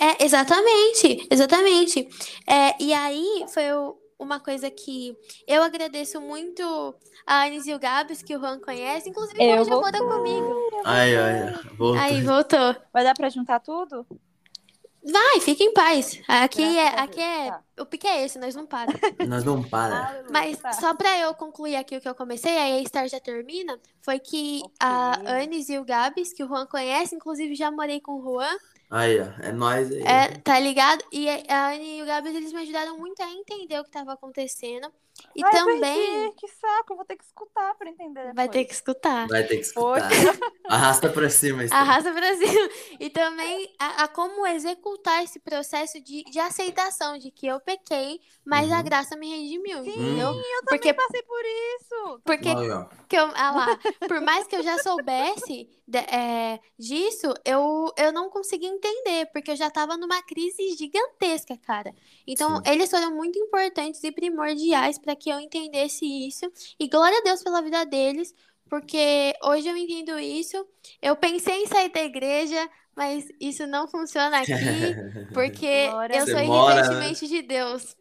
É, 0.00 0.24
exatamente, 0.24 1.28
exatamente. 1.30 2.08
É, 2.48 2.82
e 2.82 2.92
aí 2.92 3.44
foi 3.52 3.72
o- 3.72 4.01
uma 4.22 4.40
coisa 4.40 4.70
que 4.70 5.16
eu 5.46 5.62
agradeço 5.62 6.20
muito 6.20 6.94
a 7.26 7.42
Anis 7.44 7.66
e 7.66 7.74
o 7.74 7.78
Gabs, 7.78 8.22
que 8.22 8.34
o 8.36 8.40
Juan 8.40 8.58
conhece, 8.60 9.08
inclusive 9.10 9.38
o 9.38 9.44
Juan 9.56 9.64
já 9.64 9.74
voltei. 9.74 10.00
mora 10.00 10.16
comigo. 10.16 10.70
Ai, 10.84 11.16
ai. 11.16 11.52
Voltou. 11.76 11.94
Aí, 11.98 12.22
voltou. 12.22 12.76
Vai 12.92 13.04
dar 13.04 13.14
pra 13.14 13.28
juntar 13.28 13.60
tudo? 13.60 14.06
Vai, 15.04 15.40
fica 15.40 15.64
em 15.64 15.72
paz. 15.72 16.20
Aqui 16.28 16.62
é, 16.78 16.86
a 16.86 17.02
aqui 17.02 17.20
é, 17.20 17.50
Tá. 17.50 17.60
o 17.80 17.84
pique 17.86 18.06
é 18.06 18.24
esse, 18.24 18.38
nós 18.38 18.54
não 18.54 18.64
para. 18.64 18.92
Nós 19.28 19.42
não 19.42 19.60
para. 19.60 20.24
Mas 20.30 20.58
tá. 20.58 20.72
só 20.74 20.94
pra 20.94 21.18
eu 21.18 21.34
concluir 21.34 21.74
aqui 21.74 21.96
o 21.96 22.00
que 22.00 22.08
eu 22.08 22.14
comecei, 22.14 22.56
aí 22.56 22.80
a 22.80 22.86
Star 22.88 23.08
já 23.08 23.18
termina, 23.18 23.80
foi 24.00 24.20
que 24.20 24.62
a 24.78 25.16
Ok. 25.18 25.42
Anis 25.42 25.68
e 25.70 25.76
o 25.78 25.84
Gabs, 25.84 26.32
que 26.32 26.44
o 26.44 26.46
Juan 26.46 26.66
conhece, 26.66 27.16
inclusive 27.16 27.56
já 27.56 27.68
morei 27.68 28.00
com 28.00 28.12
o 28.12 28.22
Juan, 28.22 28.56
Aí, 28.92 29.18
ó. 29.18 29.26
É 29.40 29.52
nóis 29.52 29.90
aí. 29.90 30.02
é, 30.02 30.28
tá 30.40 30.60
ligado? 30.60 31.02
E 31.10 31.26
a 31.48 31.70
Anne 31.70 31.98
e 31.98 32.02
o 32.02 32.06
Gabs, 32.06 32.34
eles 32.34 32.52
me 32.52 32.60
ajudaram 32.60 32.98
muito 32.98 33.22
a 33.22 33.30
entender 33.30 33.80
o 33.80 33.84
que 33.84 33.90
tava 33.90 34.12
acontecendo. 34.12 34.92
E 35.36 35.44
Ai, 35.44 35.50
também 35.50 35.80
perdi, 35.80 36.36
que 36.36 36.48
saco, 36.48 36.92
eu 36.92 36.96
vou 36.96 37.04
ter 37.04 37.16
que 37.16 37.24
escutar 37.24 37.74
pra 37.76 37.88
entender 37.88 38.32
vai 38.34 38.48
ter 38.48 38.58
depois. 38.58 38.66
que 38.68 38.72
escutar. 38.74 39.28
Vai 39.28 39.44
ter 39.46 39.56
que 39.56 39.62
escutar. 39.62 40.08
Poxa. 40.08 40.38
Arrasta 40.68 41.08
pra 41.10 41.28
cima, 41.30 41.64
Esther. 41.64 41.78
Arrasa 41.80 42.12
Brasil. 42.12 42.70
E 42.98 43.10
também 43.10 43.72
a, 43.78 44.04
a 44.04 44.08
como 44.08 44.46
executar 44.46 45.22
esse 45.22 45.38
processo 45.38 46.00
de, 46.02 46.22
de 46.24 46.38
aceitação 46.38 47.18
de 47.18 47.30
que 47.30 47.46
eu 47.46 47.60
pequei, 47.60 48.20
mas 48.44 48.70
a 48.72 48.78
Uhum. 48.78 48.84
graça 48.84 49.16
me 49.16 49.28
redimiu, 49.28 49.78
Hum. 49.80 49.86
entendeu? 49.86 50.28
Eu 50.34 50.62
Porque, 50.66 50.92
também 50.92 51.06
passei 51.06 51.22
por 51.22 51.42
isso. 51.44 52.20
porque 52.24 52.48
ó. 52.48 52.84
que 53.08 53.16
eu, 53.16 53.24
ah 53.34 53.50
lá, 53.52 53.78
por 54.08 54.20
mais 54.20 54.46
que 54.46 54.56
eu 54.56 54.62
já 54.62 54.78
soubesse 54.78 55.68
de- 55.86 55.98
é, 55.98 56.58
disso, 56.78 57.32
eu, 57.44 57.92
eu 57.98 58.12
não 58.12 58.30
consegui 58.30 58.66
entender, 58.66 59.26
porque 59.32 59.50
eu 59.50 59.56
já 59.56 59.70
tava 59.70 59.96
numa 59.96 60.22
crise 60.22 60.74
gigantesca, 60.76 61.56
cara. 61.58 61.92
Então, 62.26 62.56
Sim. 62.56 62.62
eles 62.66 62.90
foram 62.90 63.14
muito 63.14 63.38
importantes 63.38 64.02
e 64.04 64.10
primordiais 64.12 64.98
para 65.02 65.14
que 65.16 65.28
eu 65.28 65.38
entendesse 65.38 66.06
isso. 66.06 66.50
E 66.80 66.88
glória 66.88 67.18
a 67.18 67.22
Deus 67.22 67.42
pela 67.42 67.60
vida 67.60 67.84
deles, 67.84 68.34
porque 68.70 69.34
hoje 69.44 69.68
eu 69.68 69.76
entendo 69.76 70.18
isso. 70.18 70.66
Eu 71.02 71.14
pensei 71.16 71.62
em 71.62 71.66
sair 71.66 71.90
da 71.90 72.02
igreja, 72.02 72.70
mas 72.96 73.28
isso 73.40 73.66
não 73.66 73.86
funciona 73.88 74.38
aqui, 74.40 74.52
porque 75.34 75.90
eu 76.14 76.26
sou 76.26 76.44
mora, 76.46 76.98
né? 76.98 77.12
de 77.12 77.42
Deus. 77.42 77.94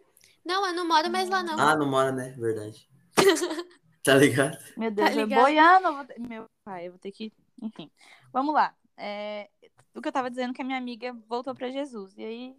Não, 0.46 0.66
eu 0.66 0.74
não 0.74 0.88
moro 0.88 1.10
mais 1.12 1.28
lá, 1.30 1.44
não. 1.44 1.60
Ah, 1.60 1.76
não 1.76 1.90
mora, 1.90 2.12
né? 2.12 2.34
Verdade. 2.38 2.88
Tá 4.04 4.16
ligado? 4.16 4.58
Meu 4.76 4.90
Deus, 4.90 5.10
Tá 5.10 5.16
eu 5.16 5.26
ligado? 5.28 5.42
boiando. 5.44 5.88
eu 5.88 5.94
vou 5.96 6.06
ter- 6.06 6.20
Meu 6.20 6.50
pai, 6.66 6.88
eu 6.88 6.92
vou 6.94 7.00
ter 7.00 7.12
que. 7.12 7.32
Enfim. 7.62 7.88
Vamos 8.34 8.52
lá. 8.52 8.74
É, 8.98 9.48
O 9.94 10.02
que 10.02 10.08
eu 10.08 10.12
tava 10.12 10.28
dizendo 10.28 10.50
é 10.50 10.54
que 10.56 10.62
a 10.64 10.66
minha 10.66 10.80
amiga 10.80 11.16
voltou 11.30 11.54
pra 11.54 11.70
Jesus. 11.70 12.18
E 12.18 12.24
aí 12.24 12.56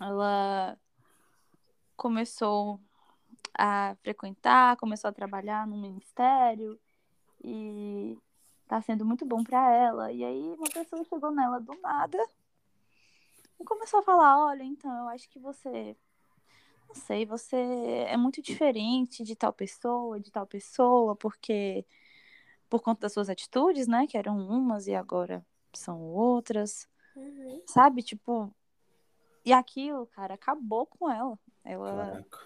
ela 0.00 0.78
começou 1.96 2.80
a 3.56 3.96
frequentar, 4.02 4.76
começou 4.76 5.08
a 5.08 5.12
trabalhar 5.12 5.66
no 5.66 5.76
ministério. 5.76 6.78
E 7.42 8.18
tá 8.66 8.80
sendo 8.82 9.04
muito 9.04 9.24
bom 9.24 9.42
pra 9.44 9.72
ela. 9.74 10.12
E 10.12 10.24
aí 10.24 10.54
uma 10.58 10.68
pessoa 10.68 11.04
chegou 11.04 11.30
nela 11.30 11.60
do 11.60 11.72
nada 11.80 12.18
e 13.60 13.64
começou 13.64 14.00
a 14.00 14.02
falar: 14.02 14.46
Olha, 14.46 14.62
então, 14.62 14.92
eu 14.98 15.08
acho 15.08 15.28
que 15.28 15.38
você 15.38 15.96
não 16.88 16.94
sei, 16.94 17.26
você 17.26 17.56
é 18.08 18.16
muito 18.16 18.40
diferente 18.40 19.22
de 19.22 19.36
tal 19.36 19.52
pessoa, 19.52 20.18
de 20.18 20.30
tal 20.30 20.46
pessoa, 20.46 21.14
porque 21.14 21.84
por 22.68 22.80
conta 22.82 23.02
das 23.02 23.12
suas 23.12 23.28
atitudes, 23.28 23.86
né, 23.86 24.06
que 24.06 24.16
eram 24.16 24.38
umas 24.38 24.86
e 24.86 24.94
agora 24.94 25.44
são 25.74 26.00
outras, 26.02 26.88
Uhum. 27.14 27.60
sabe? 27.66 28.02
Tipo, 28.02 28.50
e 29.44 29.52
aquilo, 29.52 30.06
cara, 30.06 30.34
acabou 30.34 30.86
com 30.86 31.10
ela. 31.10 31.38
Ela, 31.64 32.10
Caraca. 32.12 32.38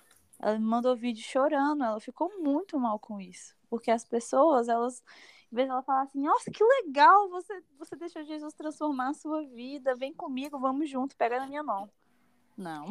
Ela 0.43 0.59
me 0.59 0.65
mandou 0.65 0.97
vídeo 0.97 1.23
chorando, 1.23 1.85
ela 1.85 2.01
ficou 2.01 2.29
muito 2.41 2.79
mal 2.79 2.99
com 2.99 3.21
isso. 3.21 3.55
Porque 3.71 3.93
as 3.93 4.05
pessoas, 4.05 4.69
elas, 4.69 5.03
em 5.53 5.55
vez 5.55 5.69
de 5.69 5.73
ela 5.73 5.83
falar 5.85 6.03
assim, 6.03 6.21
nossa, 6.21 6.51
que 6.51 6.65
legal, 6.65 7.31
você, 7.31 7.63
você 7.79 7.95
deixou 7.95 8.25
Jesus 8.25 8.53
transformar 8.53 9.11
a 9.11 9.15
sua 9.15 9.45
vida, 9.45 9.95
vem 9.95 10.13
comigo, 10.13 10.59
vamos 10.59 10.91
junto, 10.91 11.17
pega 11.17 11.39
na 11.39 11.47
minha 11.47 11.63
mão. 11.63 11.89
Não. 12.57 12.91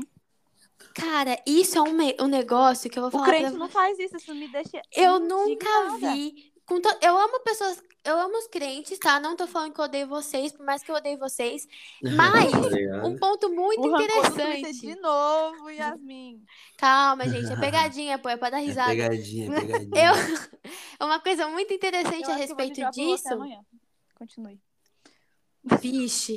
Cara, 0.96 1.38
isso 1.46 1.78
é 1.78 1.82
um, 1.82 2.26
um 2.26 2.28
negócio 2.28 2.90
que 2.90 2.98
eu 2.98 3.04
vou 3.04 3.10
O 3.10 3.12
falar 3.12 3.26
crente 3.26 3.50
pra 3.50 3.60
não 3.60 3.70
faz 3.70 4.00
isso, 4.00 4.16
isso 4.16 4.34
me 4.34 4.48
deixa. 4.48 4.82
Eu 4.96 5.20
nunca 5.20 5.98
vi. 6.00 6.51
Com 6.74 6.82
to- 6.82 6.98
Eu 7.02 7.18
amo 7.18 7.40
pessoas. 7.42 7.84
Eu 8.04 8.18
amo 8.20 8.36
os 8.38 8.48
crentes, 8.48 8.98
tá? 8.98 9.20
Não 9.20 9.36
tô 9.36 9.46
falando 9.46 9.74
que 9.74 9.80
eu 9.80 9.86
odeio 9.86 10.08
vocês, 10.08 10.52
por 10.52 10.66
mais 10.66 10.82
que 10.82 10.90
eu 10.90 10.96
odeie 10.96 11.18
vocês. 11.18 11.68
Mas, 12.02 12.52
um 13.06 13.16
ponto 13.18 13.48
muito 13.50 13.82
O 13.88 13.92
Twitter 13.96 14.18
interessante. 14.18 14.80
de 14.82 14.96
novo, 15.00 15.70
Yasmin. 15.70 16.44
Calma, 16.78 17.28
gente. 17.30 17.52
É 17.52 17.56
pegadinha, 17.60 18.18
pô. 18.18 18.28
É 18.30 18.38
pra 18.38 18.50
dar 18.50 18.58
É 18.60 18.66
risada. 18.66 18.90
pegadinha, 18.90 19.56
é 19.56 19.60
pegadinha. 19.62 19.92
Eu... 19.96 20.72
É 21.00 21.06
uma 21.06 21.20
coisa 21.20 21.48
muito 21.48 21.72
interessante 21.74 22.14
a 22.16 22.20
eu 22.20 22.26
vou 22.28 22.36
respeito 22.38 22.92
disso. 22.92 23.34
amanhã. 23.34 23.60
Continue. 24.16 24.60
Vixe. 25.80 26.36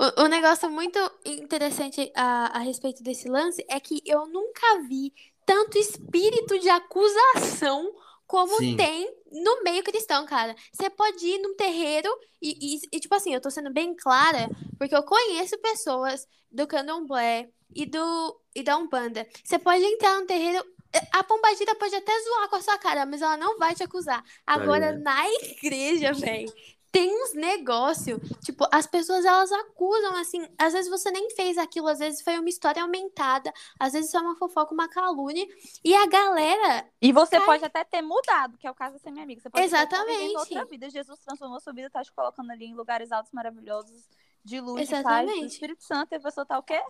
O, 0.00 0.22
o 0.22 0.26
negócio 0.26 0.70
muito 0.70 0.98
interessante 1.26 2.10
a, 2.16 2.46
a 2.56 2.58
respeito 2.60 3.02
desse 3.02 3.28
lance 3.28 3.62
é 3.68 3.78
que 3.78 4.00
eu 4.06 4.26
nunca 4.26 4.80
vi 4.88 5.12
tanto 5.44 5.76
espírito 5.76 6.58
de 6.58 6.70
acusação 6.70 7.92
como 8.26 8.56
Sim. 8.58 8.76
tem 8.76 9.08
no 9.30 9.62
meio 9.62 9.82
cristão, 9.84 10.24
cara. 10.26 10.54
Você 10.72 10.88
pode 10.90 11.24
ir 11.26 11.38
num 11.40 11.54
terreiro 11.56 12.08
e, 12.40 12.76
e- 12.76 12.80
e, 12.92 13.00
tipo 13.00 13.14
assim, 13.14 13.34
eu 13.34 13.40
tô 13.40 13.50
sendo 13.50 13.72
bem 13.72 13.94
clara, 13.96 14.48
porque 14.78 14.94
eu 14.94 15.02
conheço 15.04 15.58
pessoas 15.60 16.26
do 16.50 16.66
candomblé 16.66 17.48
e, 17.74 17.86
do, 17.86 18.40
e 18.54 18.62
da 18.62 18.76
Umbanda. 18.78 19.26
Você 19.44 19.58
pode 19.58 19.82
entrar 19.84 20.18
num 20.20 20.26
terreiro. 20.26 20.64
A 21.12 21.24
pombagira 21.24 21.74
pode 21.74 21.94
até 21.94 22.12
zoar 22.22 22.48
com 22.48 22.56
a 22.56 22.62
sua 22.62 22.78
cara, 22.78 23.04
mas 23.04 23.20
ela 23.20 23.36
não 23.36 23.58
vai 23.58 23.74
te 23.74 23.82
acusar. 23.82 24.22
Agora, 24.46 24.92
ligado. 24.92 25.02
na 25.02 25.28
igreja, 25.28 26.12
velho, 26.14 26.52
tem 26.94 27.10
uns 27.12 27.34
negócios. 27.34 28.20
Tipo, 28.44 28.68
as 28.70 28.86
pessoas 28.86 29.24
elas 29.24 29.50
acusam, 29.50 30.14
assim. 30.16 30.46
Às 30.56 30.72
vezes 30.72 30.88
você 30.88 31.10
nem 31.10 31.28
fez 31.30 31.58
aquilo, 31.58 31.88
às 31.88 31.98
vezes 31.98 32.22
foi 32.22 32.38
uma 32.38 32.48
história 32.48 32.80
aumentada, 32.80 33.52
às 33.80 33.94
vezes 33.94 34.12
foi 34.12 34.20
uma 34.20 34.36
fofoca, 34.36 34.72
uma 34.72 34.88
calúnia. 34.88 35.44
E 35.84 35.92
a 35.92 36.06
galera. 36.06 36.86
E 37.02 37.10
você 37.12 37.36
Cai- 37.38 37.46
pode 37.46 37.64
até 37.64 37.82
ter 37.82 38.00
mudado, 38.00 38.56
que 38.56 38.64
é 38.66 38.70
o 38.70 38.74
caso 38.74 38.94
de 38.94 39.02
ser 39.02 39.10
minha 39.10 39.24
amiga. 39.24 39.40
Você 39.40 39.50
pode 39.50 39.64
Exatamente. 39.64 40.36
outra 40.36 40.64
vida. 40.66 40.88
Jesus 40.88 41.18
transformou 41.18 41.58
sua 41.60 41.72
vida, 41.72 41.90
tá 41.90 42.04
te 42.04 42.12
colocando 42.12 42.52
ali 42.52 42.66
em 42.66 42.74
lugares 42.76 43.10
altos, 43.10 43.32
maravilhosos, 43.32 44.08
de 44.44 44.60
luz, 44.60 44.82
de 44.82 44.90
paz, 44.90 45.00
Exatamente. 45.00 45.46
Espírito 45.54 45.82
Santo. 45.82 46.12
E 46.12 46.14
a 46.14 46.20
pessoa 46.20 46.46
tá 46.46 46.56
o 46.58 46.62
quê? 46.62 46.80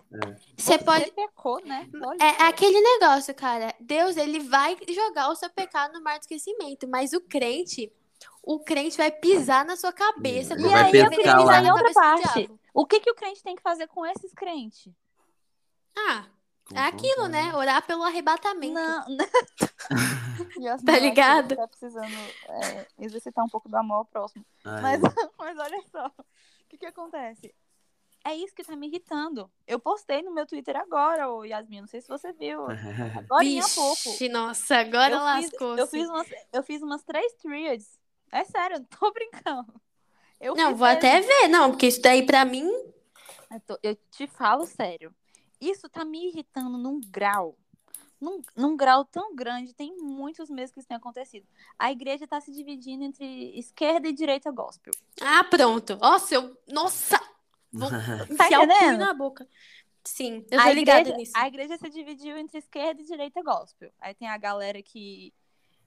Você 0.55 0.77
pode. 0.77 1.09
pecou, 1.13 1.59
né? 1.65 1.89
Olha 2.05 2.17
É 2.21 2.43
aquele 2.43 2.79
negócio, 2.79 3.33
cara. 3.33 3.73
Deus, 3.79 4.17
ele 4.17 4.39
vai 4.41 4.77
jogar 4.87 5.29
o 5.31 5.35
seu 5.35 5.49
pecado 5.49 5.93
no 5.93 6.03
mar 6.03 6.19
do 6.19 6.21
esquecimento, 6.21 6.87
mas 6.87 7.11
o 7.13 7.21
crente, 7.21 7.91
o 8.43 8.59
crente 8.59 8.97
vai 8.97 9.11
pisar 9.11 9.65
na 9.65 9.75
sua 9.75 9.91
cabeça. 9.93 10.55
Vai 10.55 10.89
ele 10.89 11.09
pescar 11.09 11.09
deveria 11.09 11.33
lá. 11.33 11.39
pisar 11.41 11.61
na 11.61 11.67
E 11.67 11.71
outra 11.71 11.93
parte. 11.93 12.51
O 12.73 12.85
que, 12.85 12.99
que 12.99 13.09
o 13.11 13.15
crente 13.15 13.41
tem 13.43 13.55
que 13.55 13.61
fazer 13.61 13.87
com 13.87 14.05
esses 14.05 14.33
crentes? 14.33 14.93
Ah, 15.97 16.25
Com 16.69 16.77
é 16.77 16.87
aquilo, 16.87 17.27
né? 17.27 17.55
Orar 17.55 17.85
pelo 17.85 18.03
arrebatamento. 18.03 18.73
Não. 18.73 19.05
Tá 20.85 20.97
eu 20.97 21.01
ligado? 21.01 21.55
Tá 21.55 21.67
precisando 21.67 22.13
é, 22.49 22.87
exercitar 22.99 23.43
um 23.45 23.49
pouco 23.49 23.69
do 23.69 23.75
amor 23.75 23.95
ao 23.97 24.05
próximo. 24.05 24.45
Ai, 24.63 24.81
Mas, 24.81 25.01
mas 25.37 25.57
olha 25.57 25.81
só, 25.91 26.07
o 26.07 26.23
que 26.69 26.77
que 26.77 26.85
acontece? 26.85 27.53
É 28.25 28.35
isso 28.35 28.55
que 28.55 28.63
tá 28.63 28.75
me 28.75 28.87
irritando. 28.87 29.51
Eu 29.67 29.79
postei 29.79 30.21
no 30.23 30.33
meu 30.33 30.47
Twitter 30.47 30.75
agora, 30.75 31.29
ô 31.29 31.43
Yasmin, 31.43 31.81
não 31.81 31.87
sei 31.87 32.01
se 32.01 32.07
você 32.07 32.33
viu. 32.33 32.61
Agora 33.29 33.45
há 33.45 33.69
pouco. 33.75 34.29
Nossa, 34.31 34.77
agora 34.77 35.13
Eu 35.13 35.19
fiz, 35.19 35.51
lascou. 35.51 35.77
eu, 35.77 35.87
fiz 35.87 36.07
umas, 36.09 36.27
eu 36.51 36.63
fiz 36.63 36.81
umas 36.81 37.03
três 37.03 37.33
triads. 37.33 37.99
É 38.35 38.43
sério, 38.43 38.77
não 38.79 38.85
tô 38.85 39.11
brincando. 39.13 39.81
Eu 40.39 40.55
Não, 40.55 40.75
vou 40.75 40.85
até 40.87 41.13
mesmo. 41.15 41.27
ver, 41.31 41.47
não, 41.47 41.71
porque 41.71 41.87
isso 41.87 42.01
daí 42.01 42.25
pra 42.25 42.43
mim. 42.45 42.69
Eu, 43.51 43.59
tô- 43.61 43.79
eu 43.81 43.95
te 44.11 44.27
falo 44.27 44.65
sério. 44.65 45.13
Isso 45.59 45.87
tá 45.89 46.03
me 46.03 46.27
irritando 46.27 46.77
num 46.77 46.99
grau. 46.99 47.57
Num, 48.19 48.41
num 48.55 48.75
grau 48.77 49.05
tão 49.05 49.35
grande, 49.35 49.73
tem 49.73 49.95
muitos 49.97 50.49
meses 50.49 50.71
que 50.73 50.79
isso 50.79 50.87
tem 50.87 50.97
acontecido. 50.97 51.45
A 51.77 51.91
igreja 51.91 52.27
tá 52.27 52.39
se 52.41 52.51
dividindo 52.51 53.03
entre 53.03 53.57
esquerda 53.57 54.07
e 54.07 54.13
direita 54.13 54.51
gospel. 54.51 54.93
Ah, 55.21 55.43
pronto. 55.43 55.97
Nossa, 55.97 56.35
eu. 56.35 56.57
Nossa! 56.67 57.19
Vou 57.71 57.89
Tá 58.37 58.47
enfiar 58.47 58.61
o 58.61 58.67
punho 58.67 58.95
entendendo? 58.95 58.99
na 58.99 59.13
boca. 59.13 59.47
Sim, 60.03 60.45
eu 60.51 60.59
a 60.59 60.63
tô 60.63 60.69
ligada 60.71 60.99
igreja, 61.01 61.17
nisso. 61.17 61.31
a 61.35 61.47
igreja 61.47 61.77
se 61.77 61.89
dividiu 61.89 62.37
entre 62.37 62.57
esquerda 62.59 63.01
e 63.01 63.05
direita 63.05 63.41
gospel. 63.43 63.91
Aí 63.99 64.13
tem 64.13 64.27
a 64.27 64.37
galera 64.37 64.81
que, 64.81 65.33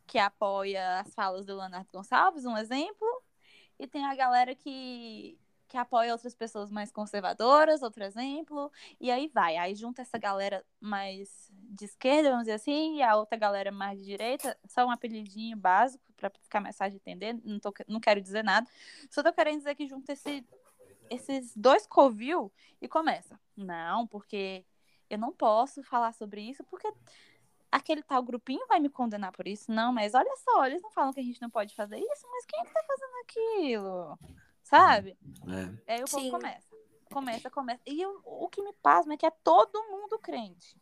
que 0.08 0.18
apoia 0.18 1.00
as 1.00 1.14
falas 1.14 1.44
do 1.44 1.54
Leonardo 1.54 1.88
Gonçalves, 1.92 2.46
um 2.46 2.56
exemplo. 2.56 3.06
E 3.78 3.86
tem 3.86 4.04
a 4.06 4.14
galera 4.14 4.54
que, 4.54 5.38
que 5.68 5.76
apoia 5.76 6.12
outras 6.12 6.34
pessoas 6.34 6.70
mais 6.70 6.90
conservadoras, 6.90 7.82
outro 7.82 8.02
exemplo. 8.02 8.72
E 8.98 9.10
aí 9.10 9.28
vai. 9.28 9.56
Aí 9.58 9.74
junta 9.74 10.00
essa 10.02 10.18
galera 10.18 10.64
mais 10.80 11.52
de 11.52 11.84
esquerda, 11.84 12.30
vamos 12.30 12.44
dizer 12.44 12.54
assim, 12.54 12.96
e 12.96 13.02
a 13.02 13.14
outra 13.16 13.38
galera 13.38 13.70
mais 13.70 13.98
de 13.98 14.06
direita. 14.06 14.58
Só 14.66 14.86
um 14.86 14.90
apelidinho 14.90 15.56
básico, 15.56 16.02
para 16.16 16.30
ficar 16.30 16.60
mais 16.60 16.76
fácil 16.76 16.92
de 16.92 16.96
entender. 16.96 17.38
Não, 17.44 17.60
tô, 17.60 17.72
não 17.86 18.00
quero 18.00 18.20
dizer 18.20 18.42
nada. 18.42 18.66
Só 19.10 19.22
tô 19.22 19.32
querendo 19.32 19.58
dizer 19.58 19.74
que 19.74 19.86
junta 19.86 20.14
esse, 20.14 20.44
esses 21.10 21.54
dois 21.54 21.86
covil 21.86 22.50
e 22.80 22.88
começa. 22.88 23.38
Não, 23.54 24.06
porque 24.06 24.64
eu 25.10 25.18
não 25.18 25.32
posso 25.32 25.82
falar 25.82 26.12
sobre 26.14 26.40
isso, 26.40 26.64
porque 26.64 26.90
aquele 27.70 28.02
tal 28.02 28.22
grupinho 28.22 28.66
vai 28.66 28.80
me 28.80 28.88
condenar 28.88 29.32
por 29.32 29.46
isso. 29.46 29.70
Não, 29.70 29.92
mas 29.92 30.14
olha 30.14 30.34
só, 30.36 30.66
eles 30.66 30.82
não 30.82 30.90
falam 30.90 31.12
que 31.12 31.20
a 31.20 31.22
gente 31.22 31.40
não 31.40 31.50
pode 31.50 31.74
fazer 31.74 31.98
isso, 31.98 32.26
mas 32.30 32.44
quem 32.46 32.60
é 32.60 32.64
que 32.64 32.72
tá 32.72 32.82
fazendo 32.86 33.16
aquilo? 33.22 34.18
Sabe? 34.62 35.18
É. 35.86 35.94
Aí 35.94 36.02
o 36.02 36.08
povo 36.08 36.22
Sim. 36.24 36.30
começa. 36.30 36.68
Começa, 37.10 37.50
começa. 37.50 37.82
E 37.86 38.00
eu- 38.02 38.20
o 38.24 38.48
que 38.48 38.62
me 38.62 38.72
pasma 38.74 39.14
é 39.14 39.16
que 39.16 39.24
é 39.26 39.30
todo 39.30 39.82
mundo 39.90 40.18
crente. 40.18 40.76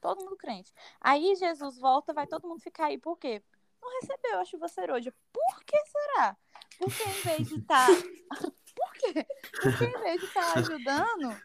Todo 0.00 0.22
mundo 0.22 0.36
crente. 0.36 0.72
Aí 1.00 1.34
Jesus 1.36 1.78
volta, 1.78 2.12
vai 2.12 2.26
todo 2.26 2.46
mundo 2.48 2.60
ficar 2.60 2.86
aí. 2.86 2.98
Por 2.98 3.16
quê? 3.18 3.42
Não 3.80 4.00
recebeu 4.00 4.38
a 4.38 4.44
chuva 4.44 4.68
serôdia. 4.68 5.12
Por 5.32 5.64
que 5.64 5.76
será? 5.86 6.36
Porque 6.78 7.02
em 7.02 7.22
vez 7.22 7.48
de 7.48 7.58
estar. 7.60 7.86
Por 8.74 8.92
quê? 8.94 9.26
Porque 9.60 9.84
em 9.84 10.00
vez 10.00 10.20
de 10.20 10.26
estar 10.26 10.58
ajudando 10.58 11.36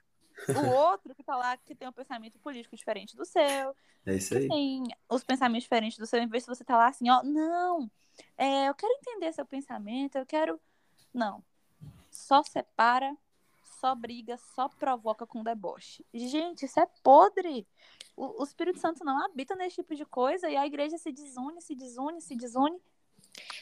o 0.56 0.66
outro 0.70 1.16
que 1.16 1.24
tá 1.24 1.36
lá, 1.36 1.58
que 1.58 1.76
tem 1.76 1.88
um 1.88 1.92
pensamento 1.94 2.38
político 2.40 2.76
diferente 2.76 3.16
do 3.16 3.26
seu, 3.26 3.76
É 4.06 4.16
isso 4.16 4.30
que 4.30 4.38
aí. 4.38 4.48
tem 4.48 4.84
os 5.10 5.24
pensamentos 5.24 5.64
diferentes 5.64 5.98
do 5.98 6.06
seu, 6.06 6.20
em 6.22 6.28
vez 6.28 6.44
de 6.44 6.50
você 6.50 6.64
tá 6.64 6.78
lá 6.78 6.88
assim, 6.88 7.10
ó, 7.10 7.22
não, 7.24 7.90
é, 8.38 8.70
eu 8.70 8.76
quero 8.76 8.94
entender 8.94 9.32
seu 9.34 9.46
pensamento, 9.46 10.18
eu 10.18 10.26
quero. 10.26 10.60
Não. 11.14 11.44
Só 12.12 12.44
separa, 12.44 13.16
só 13.80 13.94
briga, 13.96 14.38
só 14.38 14.70
provoca 14.70 15.26
com 15.28 15.44
deboche. 15.44 16.06
Gente, 16.14 16.66
isso 16.66 16.80
é 16.80 16.88
podre. 17.04 17.68
O, 18.16 18.42
o 18.42 18.44
Espírito 18.44 18.80
Santo 18.80 19.04
não 19.06 19.24
habita 19.26 19.56
nesse 19.56 19.78
tipo 19.78 19.96
de 19.96 20.06
coisa 20.06 20.50
e 20.50 20.56
a 20.58 20.66
igreja 20.66 20.98
se 20.98 21.12
desune, 21.12 21.62
se 21.62 21.76
desune, 21.76 22.22
se 22.22 22.36
desune. 22.36 22.80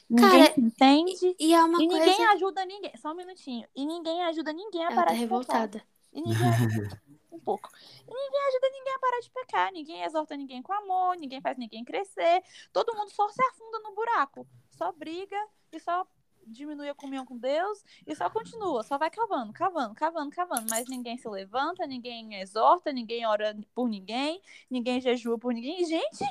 Ninguém 0.10 0.46
Cara, 0.46 0.54
se 0.54 0.62
entende. 0.62 1.36
E 1.40 1.54
é 1.54 1.64
uma 1.64 1.84
E 1.84 1.88
coisa. 1.88 2.06
ninguém 2.06 2.26
ajuda 2.28 2.66
ninguém. 2.66 2.96
Só 2.98 3.12
um 3.12 3.16
minutinho. 3.16 3.68
E 3.76 3.86
ninguém 3.86 4.24
ajuda 4.24 4.54
ninguém 4.54 4.86
a 4.86 4.92
Ela 4.92 4.96
parar 4.96 5.08
tá 5.08 5.14
de 5.14 5.20
revoltada. 5.20 5.84
E 6.16 6.22
ninguém 6.22 6.48
ajuda 6.48 7.02
um 7.32 7.40
pouco. 7.40 7.70
E 8.08 8.12
ninguém 8.12 8.48
ajuda 8.48 8.70
ninguém 8.72 8.94
a 8.94 9.00
parar 9.00 9.20
de 9.20 9.30
pecar. 9.30 9.72
Ninguém 9.72 10.04
exorta 10.04 10.38
ninguém 10.38 10.62
com 10.62 10.74
amor, 10.74 11.18
ninguém 11.18 11.42
faz 11.42 11.58
ninguém 11.58 11.84
crescer. 11.84 12.42
Todo 12.72 12.96
mundo 12.96 13.12
só 13.12 13.28
se 13.30 13.44
afunda 13.44 13.80
no 13.80 13.94
buraco. 13.94 14.48
Só 14.72 14.92
briga 14.94 15.38
e 15.72 15.80
só 15.80 16.08
diminui 16.48 16.90
a 16.90 16.96
comunhão 16.96 17.26
com 17.26 17.38
Deus 17.38 17.84
e 18.06 18.16
só 18.16 18.30
continua, 18.30 18.84
só 18.84 18.98
vai 18.98 19.10
cavando, 19.10 19.52
cavando, 19.52 19.96
cavando, 19.96 20.30
cavando. 20.30 20.68
Mas 20.70 20.88
ninguém 20.88 21.18
se 21.18 21.28
levanta, 21.28 21.86
ninguém 21.88 22.36
exorta, 22.36 22.92
ninguém 22.92 23.26
ora 23.26 23.58
por 23.74 23.90
ninguém, 23.90 24.42
ninguém 24.70 25.02
jejua 25.02 25.38
por 25.38 25.54
ninguém. 25.54 25.84
Gente, 25.86 26.24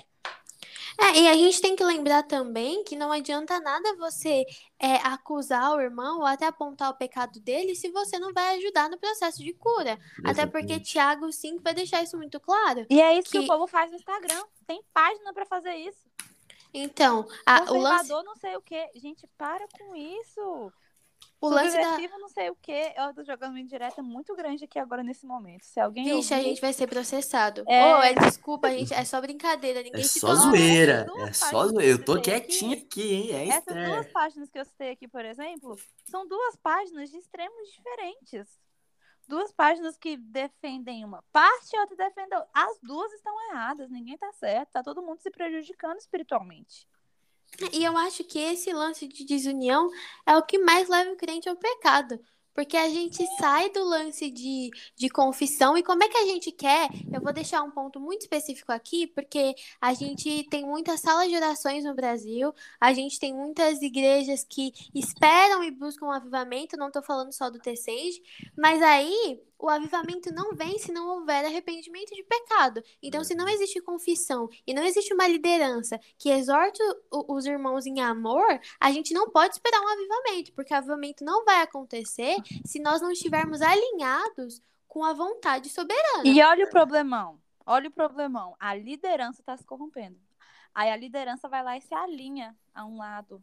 É, 1.00 1.18
e 1.18 1.28
a 1.28 1.34
gente 1.34 1.60
tem 1.60 1.74
que 1.74 1.82
lembrar 1.84 2.22
também 2.22 2.84
que 2.84 2.94
não 2.96 3.10
adianta 3.10 3.58
nada 3.60 3.96
você 3.96 4.44
é, 4.78 4.96
acusar 4.96 5.74
o 5.74 5.80
irmão 5.80 6.18
ou 6.20 6.26
até 6.26 6.46
apontar 6.46 6.90
o 6.90 6.94
pecado 6.96 7.40
dele 7.40 7.74
se 7.74 7.90
você 7.90 8.18
não 8.18 8.32
vai 8.32 8.56
ajudar 8.56 8.88
no 8.88 8.98
processo 8.98 9.42
de 9.42 9.52
cura. 9.54 9.98
Até 10.24 10.46
porque 10.46 10.74
Exatamente. 10.74 10.90
Tiago 10.92 11.32
5 11.32 11.62
vai 11.62 11.74
deixar 11.74 12.02
isso 12.02 12.16
muito 12.16 12.38
claro. 12.38 12.86
e 12.88 13.00
é 13.00 13.18
isso 13.18 13.30
que, 13.30 13.38
Que- 13.38 13.44
o 13.44 13.46
povo 13.48 13.66
faz 13.66 13.90
no 13.90 13.96
Instagram. 13.96 14.42
Tem 14.66 14.82
página 14.92 15.32
pra 15.32 15.44
fazer 15.46 15.74
isso. 15.74 15.98
Então, 16.72 17.26
a- 17.46 17.62
o 17.72 17.78
lance, 17.78 18.08
não 18.10 18.34
sei 18.36 18.56
o 18.56 18.62
quê. 18.62 18.88
Gente, 18.96 19.26
para 19.38 19.66
com 19.78 19.94
isso. 19.94 20.72
O 21.46 21.50
lance 21.50 21.78
da. 21.80 21.98
Não 22.18 22.28
sei 22.28 22.50
o 22.50 22.56
quê. 22.56 22.92
Eu 22.96 23.14
tô 23.14 23.24
jogando 23.24 23.50
uma 23.52 23.60
indireta 23.60 24.02
muito 24.02 24.34
grande 24.34 24.64
aqui 24.64 24.78
agora 24.78 25.02
nesse 25.02 25.26
momento. 25.26 25.64
Se 25.64 25.80
alguém 25.80 26.04
Vixe, 26.04 26.34
a 26.34 26.38
ouvir, 26.38 26.48
gente 26.48 26.60
vai 26.60 26.72
ser 26.72 26.86
processado. 26.88 27.64
É. 27.68 27.96
Ô, 27.96 28.02
é, 28.02 28.14
desculpa, 28.14 28.70
gente, 28.70 28.92
é 28.94 29.04
só 29.04 29.20
brincadeira. 29.20 29.82
Ninguém 29.82 30.02
É 30.02 30.04
se 30.04 30.20
só 30.20 30.34
zoeira. 30.34 31.12
É 31.18 31.32
só 31.32 31.66
zoeira. 31.68 31.90
Eu 31.92 32.04
tô 32.04 32.20
que 32.20 32.30
citei 32.30 32.40
quietinho 32.40 32.78
aqui, 32.78 33.14
hein? 33.14 33.32
É 33.32 33.48
Essas 33.48 33.80
duas 33.82 34.06
páginas 34.08 34.50
que 34.50 34.58
eu 34.58 34.64
citei 34.64 34.90
aqui, 34.92 35.08
por 35.08 35.24
exemplo, 35.24 35.76
são 36.04 36.26
duas 36.26 36.56
páginas 36.56 37.10
de 37.10 37.18
extremos 37.18 37.68
diferentes. 37.72 38.60
duas 39.26 39.52
páginas 39.52 39.96
que 39.96 40.16
defendem 40.16 41.04
uma 41.04 41.22
parte 41.32 41.74
e 41.74 41.78
outra 41.80 41.96
defendem. 41.96 42.38
As 42.52 42.78
duas 42.82 43.12
estão 43.12 43.34
erradas, 43.50 43.90
ninguém 43.90 44.18
tá 44.18 44.32
certo, 44.32 44.72
tá 44.72 44.82
todo 44.82 45.02
mundo 45.02 45.20
se 45.20 45.30
prejudicando 45.30 45.98
espiritualmente. 45.98 46.86
E 47.72 47.84
eu 47.84 47.96
acho 47.96 48.24
que 48.24 48.38
esse 48.38 48.72
lance 48.72 49.06
de 49.06 49.24
desunião 49.24 49.88
é 50.26 50.36
o 50.36 50.42
que 50.42 50.58
mais 50.58 50.88
leva 50.88 51.12
o 51.12 51.16
crente 51.16 51.48
ao 51.48 51.56
pecado. 51.56 52.18
Porque 52.54 52.76
a 52.76 52.88
gente 52.88 53.26
sai 53.36 53.68
do 53.70 53.82
lance 53.82 54.30
de, 54.30 54.70
de 54.96 55.08
confissão 55.08 55.76
e 55.76 55.82
como 55.82 56.04
é 56.04 56.08
que 56.08 56.16
a 56.16 56.24
gente 56.24 56.52
quer? 56.52 56.88
Eu 57.12 57.20
vou 57.20 57.32
deixar 57.32 57.64
um 57.64 57.70
ponto 57.70 57.98
muito 57.98 58.22
específico 58.22 58.70
aqui, 58.70 59.08
porque 59.08 59.56
a 59.80 59.92
gente 59.92 60.44
tem 60.48 60.64
muitas 60.64 61.00
salas 61.00 61.28
de 61.28 61.34
orações 61.34 61.82
no 61.82 61.94
Brasil, 61.94 62.54
a 62.80 62.92
gente 62.94 63.18
tem 63.18 63.34
muitas 63.34 63.82
igrejas 63.82 64.46
que 64.48 64.72
esperam 64.94 65.64
e 65.64 65.72
buscam 65.72 66.06
um 66.06 66.12
avivamento, 66.12 66.76
não 66.76 66.86
estou 66.86 67.02
falando 67.02 67.32
só 67.32 67.50
do 67.50 67.58
T6, 67.58 68.22
mas 68.56 68.80
aí 68.80 69.42
o 69.64 69.70
avivamento 69.70 70.30
não 70.30 70.54
vem 70.54 70.78
se 70.78 70.92
não 70.92 71.08
houver 71.08 71.42
arrependimento 71.42 72.14
de 72.14 72.22
pecado. 72.22 72.82
Então, 73.02 73.24
se 73.24 73.34
não 73.34 73.48
existe 73.48 73.80
confissão 73.80 74.46
e 74.66 74.74
não 74.74 74.84
existe 74.84 75.14
uma 75.14 75.26
liderança 75.26 75.98
que 76.18 76.28
exorte 76.28 76.82
os 77.10 77.46
irmãos 77.46 77.86
em 77.86 77.98
amor, 77.98 78.60
a 78.78 78.92
gente 78.92 79.14
não 79.14 79.30
pode 79.30 79.54
esperar 79.54 79.80
um 79.80 79.88
avivamento, 79.88 80.52
porque 80.52 80.74
o 80.74 80.76
avivamento 80.76 81.24
não 81.24 81.46
vai 81.46 81.62
acontecer 81.62 82.36
se 82.62 82.78
nós 82.78 83.00
não 83.00 83.10
estivermos 83.10 83.62
alinhados 83.62 84.60
com 84.86 85.02
a 85.02 85.14
vontade 85.14 85.70
soberana. 85.70 86.24
E 86.26 86.42
olha 86.42 86.66
o 86.66 86.70
problemão. 86.70 87.40
Olha 87.64 87.88
o 87.88 87.92
problemão. 87.92 88.54
A 88.60 88.74
liderança 88.74 89.40
está 89.40 89.56
se 89.56 89.64
corrompendo. 89.64 90.20
Aí 90.74 90.90
a 90.90 90.96
liderança 90.96 91.48
vai 91.48 91.64
lá 91.64 91.74
e 91.78 91.80
se 91.80 91.94
alinha 91.94 92.54
a 92.74 92.84
um 92.84 92.98
lado. 92.98 93.42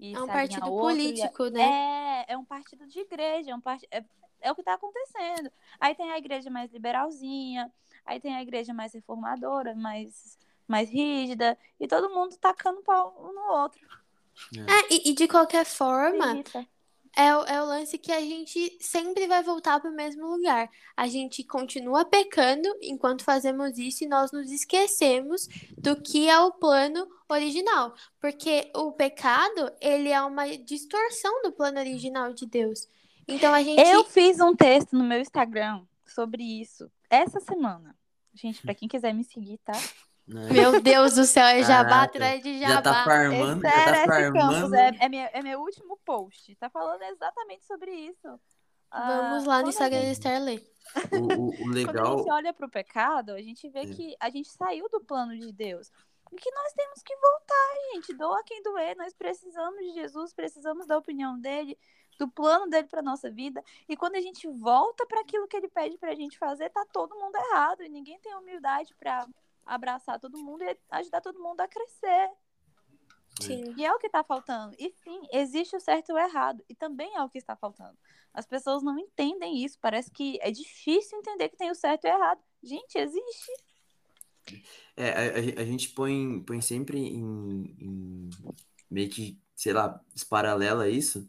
é 0.00 0.22
um 0.22 0.28
partido 0.28 0.66
político, 0.66 1.48
né? 1.48 2.24
É, 2.28 2.34
é 2.34 2.38
um 2.38 2.44
partido 2.44 2.86
de 2.86 3.00
igreja, 3.00 3.50
é 3.50 3.54
um 3.56 3.60
part... 3.60 3.84
é 3.90 4.04
é 4.42 4.50
o 4.50 4.54
que 4.54 4.60
está 4.60 4.74
acontecendo. 4.74 5.50
Aí 5.80 5.94
tem 5.94 6.10
a 6.10 6.18
igreja 6.18 6.50
mais 6.50 6.70
liberalzinha, 6.72 7.72
aí 8.04 8.20
tem 8.20 8.34
a 8.34 8.42
igreja 8.42 8.74
mais 8.74 8.92
reformadora, 8.92 9.74
mais, 9.74 10.38
mais 10.66 10.90
rígida, 10.90 11.56
e 11.80 11.86
todo 11.86 12.14
mundo 12.14 12.36
tacando 12.38 12.82
pau 12.82 13.16
um 13.18 13.32
no 13.32 13.62
outro. 13.62 13.80
É, 14.56 14.94
e, 14.94 15.10
e, 15.10 15.14
de 15.14 15.28
qualquer 15.28 15.64
forma, 15.64 16.42
é 17.16 17.36
o, 17.36 17.44
é 17.44 17.62
o 17.62 17.66
lance 17.66 17.98
que 17.98 18.10
a 18.10 18.20
gente 18.20 18.78
sempre 18.80 19.26
vai 19.26 19.42
voltar 19.42 19.78
para 19.80 19.90
o 19.90 19.94
mesmo 19.94 20.26
lugar. 20.26 20.70
A 20.96 21.06
gente 21.06 21.44
continua 21.44 22.04
pecando 22.04 22.68
enquanto 22.80 23.24
fazemos 23.24 23.78
isso 23.78 24.04
e 24.04 24.08
nós 24.08 24.32
nos 24.32 24.50
esquecemos 24.50 25.46
do 25.76 26.00
que 26.00 26.28
é 26.28 26.38
o 26.40 26.52
plano 26.52 27.06
original. 27.28 27.94
Porque 28.20 28.70
o 28.74 28.92
pecado, 28.92 29.70
ele 29.80 30.08
é 30.08 30.22
uma 30.22 30.46
distorção 30.58 31.42
do 31.42 31.52
plano 31.52 31.78
original 31.78 32.32
de 32.32 32.46
Deus. 32.46 32.88
Então 33.26 33.52
a 33.52 33.62
gente. 33.62 33.80
Eu 33.80 34.04
fiz 34.04 34.40
um 34.40 34.54
texto 34.54 34.96
no 34.96 35.04
meu 35.04 35.20
Instagram 35.20 35.84
sobre 36.06 36.42
isso 36.42 36.90
essa 37.08 37.40
semana. 37.40 37.96
Gente, 38.34 38.62
para 38.62 38.74
quem 38.74 38.88
quiser 38.88 39.12
me 39.12 39.24
seguir, 39.24 39.58
tá? 39.58 39.74
Meu 40.26 40.80
Deus 40.80 41.14
do 41.14 41.24
céu, 41.24 41.44
é 41.44 41.62
jabá 41.62 42.04
atrás 42.04 42.42
de 42.42 42.58
jabá. 42.58 42.74
Já 42.74 42.82
tá 42.82 43.04
farmando, 43.04 43.62
já 43.62 43.70
tá 43.70 44.06
farmando. 44.06 44.74
É, 44.74 44.96
é, 45.00 45.08
minha, 45.08 45.30
é 45.32 45.42
meu 45.42 45.60
último 45.60 45.98
post. 46.04 46.54
Tá 46.56 46.70
falando 46.70 47.02
exatamente 47.02 47.66
sobre 47.66 47.90
isso. 47.90 48.28
Vamos 48.90 49.44
ah, 49.44 49.48
lá 49.48 49.62
no 49.62 49.68
Instagram 49.68 50.00
gente... 50.02 50.12
Starley. 50.12 50.66
O, 51.12 51.16
o, 51.16 51.62
o, 51.64 51.68
legal... 51.68 51.94
Quando 51.94 52.06
a 52.06 52.16
gente 52.16 52.32
olha 52.32 52.52
pro 52.52 52.70
pecado, 52.70 53.32
a 53.32 53.40
gente 53.40 53.68
vê 53.68 53.80
é. 53.80 53.86
que 53.86 54.16
a 54.20 54.30
gente 54.30 54.50
saiu 54.50 54.88
do 54.90 55.00
plano 55.00 55.36
de 55.36 55.52
Deus. 55.52 55.90
E 56.30 56.36
que 56.36 56.50
nós 56.50 56.72
temos 56.72 57.02
que 57.02 57.14
voltar, 57.16 57.94
gente. 57.94 58.14
Doa 58.14 58.42
quem 58.44 58.62
doer. 58.62 58.96
Nós 58.96 59.12
precisamos 59.14 59.78
de 59.80 59.92
Jesus, 59.92 60.32
precisamos 60.32 60.86
da 60.86 60.96
opinião 60.96 61.38
dele 61.38 61.76
do 62.18 62.28
plano 62.28 62.68
dele 62.68 62.88
para 62.88 63.02
nossa 63.02 63.30
vida. 63.30 63.62
E 63.88 63.96
quando 63.96 64.16
a 64.16 64.20
gente 64.20 64.46
volta 64.48 65.06
para 65.06 65.20
aquilo 65.20 65.48
que 65.48 65.56
ele 65.56 65.68
pede 65.68 65.98
para 65.98 66.12
a 66.12 66.14
gente 66.14 66.38
fazer, 66.38 66.70
tá 66.70 66.84
todo 66.92 67.18
mundo 67.18 67.36
errado 67.36 67.82
e 67.82 67.88
ninguém 67.88 68.18
tem 68.20 68.34
humildade 68.34 68.94
para 68.98 69.26
abraçar 69.64 70.18
todo 70.20 70.38
mundo 70.38 70.62
e 70.62 70.76
ajudar 70.90 71.20
todo 71.20 71.40
mundo 71.40 71.60
a 71.60 71.68
crescer. 71.68 72.30
Sim. 73.40 73.74
E 73.76 73.84
é 73.84 73.92
o 73.92 73.98
que 73.98 74.06
está 74.06 74.22
faltando. 74.22 74.74
E 74.78 74.92
sim, 75.02 75.22
existe 75.32 75.74
o 75.74 75.80
certo 75.80 76.10
e 76.10 76.12
o 76.12 76.18
errado. 76.18 76.62
E 76.68 76.74
também 76.74 77.14
é 77.16 77.22
o 77.22 77.28
que 77.28 77.38
está 77.38 77.56
faltando. 77.56 77.96
As 78.32 78.46
pessoas 78.46 78.82
não 78.82 78.98
entendem 78.98 79.64
isso. 79.64 79.78
Parece 79.80 80.10
que 80.10 80.38
é 80.42 80.50
difícil 80.50 81.18
entender 81.18 81.48
que 81.48 81.56
tem 81.56 81.70
o 81.70 81.74
certo 81.74 82.04
e 82.04 82.10
o 82.10 82.14
errado. 82.14 82.40
Gente, 82.62 82.96
existe. 82.96 83.52
É, 84.96 85.10
a, 85.10 85.62
a, 85.62 85.64
gente 85.64 85.90
põe, 85.90 86.42
põe 86.42 86.60
sempre 86.60 86.98
em, 86.98 87.76
em 87.78 88.30
meio 88.90 89.08
que, 89.08 89.40
sei 89.54 89.72
lá, 89.72 90.00
paralela 90.28 90.88
isso, 90.88 91.28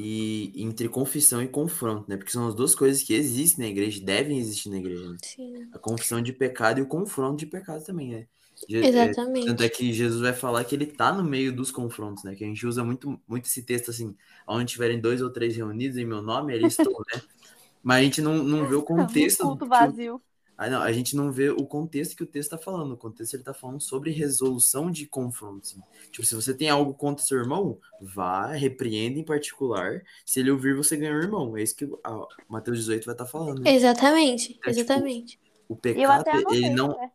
e 0.00 0.52
entre 0.54 0.88
confissão 0.88 1.42
e 1.42 1.48
confronto, 1.48 2.08
né? 2.08 2.16
Porque 2.16 2.30
são 2.30 2.46
as 2.46 2.54
duas 2.54 2.72
coisas 2.72 3.02
que 3.02 3.12
existem 3.12 3.64
na 3.64 3.68
igreja, 3.68 4.00
devem 4.00 4.38
existir 4.38 4.68
na 4.68 4.78
igreja. 4.78 5.10
Né? 5.10 5.16
Sim. 5.24 5.68
A 5.72 5.78
confissão 5.78 6.22
de 6.22 6.32
pecado 6.32 6.78
e 6.78 6.82
o 6.82 6.86
confronto 6.86 7.38
de 7.38 7.46
pecado 7.46 7.84
também, 7.84 8.10
né? 8.10 8.26
Exatamente. 8.68 9.46
É, 9.46 9.50
tanto 9.50 9.62
é 9.64 9.68
que 9.68 9.92
Jesus 9.92 10.20
vai 10.20 10.32
falar 10.32 10.62
que 10.62 10.76
ele 10.76 10.86
tá 10.86 11.12
no 11.12 11.24
meio 11.24 11.52
dos 11.52 11.72
confrontos, 11.72 12.22
né? 12.22 12.36
Que 12.36 12.44
a 12.44 12.46
gente 12.46 12.64
usa 12.64 12.84
muito, 12.84 13.20
muito 13.26 13.46
esse 13.46 13.60
texto 13.64 13.90
assim, 13.90 14.14
onde 14.46 14.70
tiverem 14.70 15.00
dois 15.00 15.20
ou 15.20 15.30
três 15.30 15.56
reunidos 15.56 15.96
em 15.96 16.04
meu 16.04 16.22
nome, 16.22 16.54
ali 16.54 16.66
estou, 16.66 17.04
né? 17.12 17.20
Mas 17.82 17.98
a 17.98 18.02
gente 18.02 18.22
não, 18.22 18.38
não 18.38 18.68
vê 18.68 18.76
o 18.76 18.82
contexto. 18.82 19.42
Um 19.42 19.48
culto 19.48 19.66
vazio. 19.66 20.22
Ah, 20.58 20.68
não, 20.68 20.82
a 20.82 20.90
gente 20.90 21.14
não 21.14 21.30
vê 21.30 21.50
o 21.50 21.64
contexto 21.64 22.16
que 22.16 22.24
o 22.24 22.26
texto 22.26 22.52
está 22.52 22.58
falando. 22.58 22.92
O 22.92 22.96
contexto 22.96 23.34
ele 23.34 23.42
está 23.42 23.54
falando 23.54 23.80
sobre 23.80 24.10
resolução 24.10 24.90
de 24.90 25.06
confrontos. 25.06 25.70
Assim. 25.70 25.82
Tipo, 26.10 26.26
se 26.26 26.34
você 26.34 26.52
tem 26.52 26.68
algo 26.68 26.92
contra 26.94 27.24
seu 27.24 27.38
irmão, 27.38 27.78
vá, 28.00 28.48
repreenda 28.48 29.20
em 29.20 29.24
particular. 29.24 30.02
Se 30.26 30.40
ele 30.40 30.50
ouvir, 30.50 30.74
você 30.74 30.96
ganha 30.96 31.14
o 31.14 31.22
irmão. 31.22 31.56
É 31.56 31.62
isso 31.62 31.76
que 31.76 31.88
a 32.02 32.26
Mateus 32.48 32.78
18 32.78 33.06
vai 33.06 33.14
estar 33.14 33.24
tá 33.24 33.30
falando. 33.30 33.62
Né? 33.62 33.72
Exatamente, 33.72 34.58
é, 34.66 34.70
exatamente. 34.70 35.38
Tipo, 35.38 35.48
o 35.68 35.76
pecado, 35.76 36.52
ele 36.52 36.70
não. 36.70 36.90
É, 37.00 37.08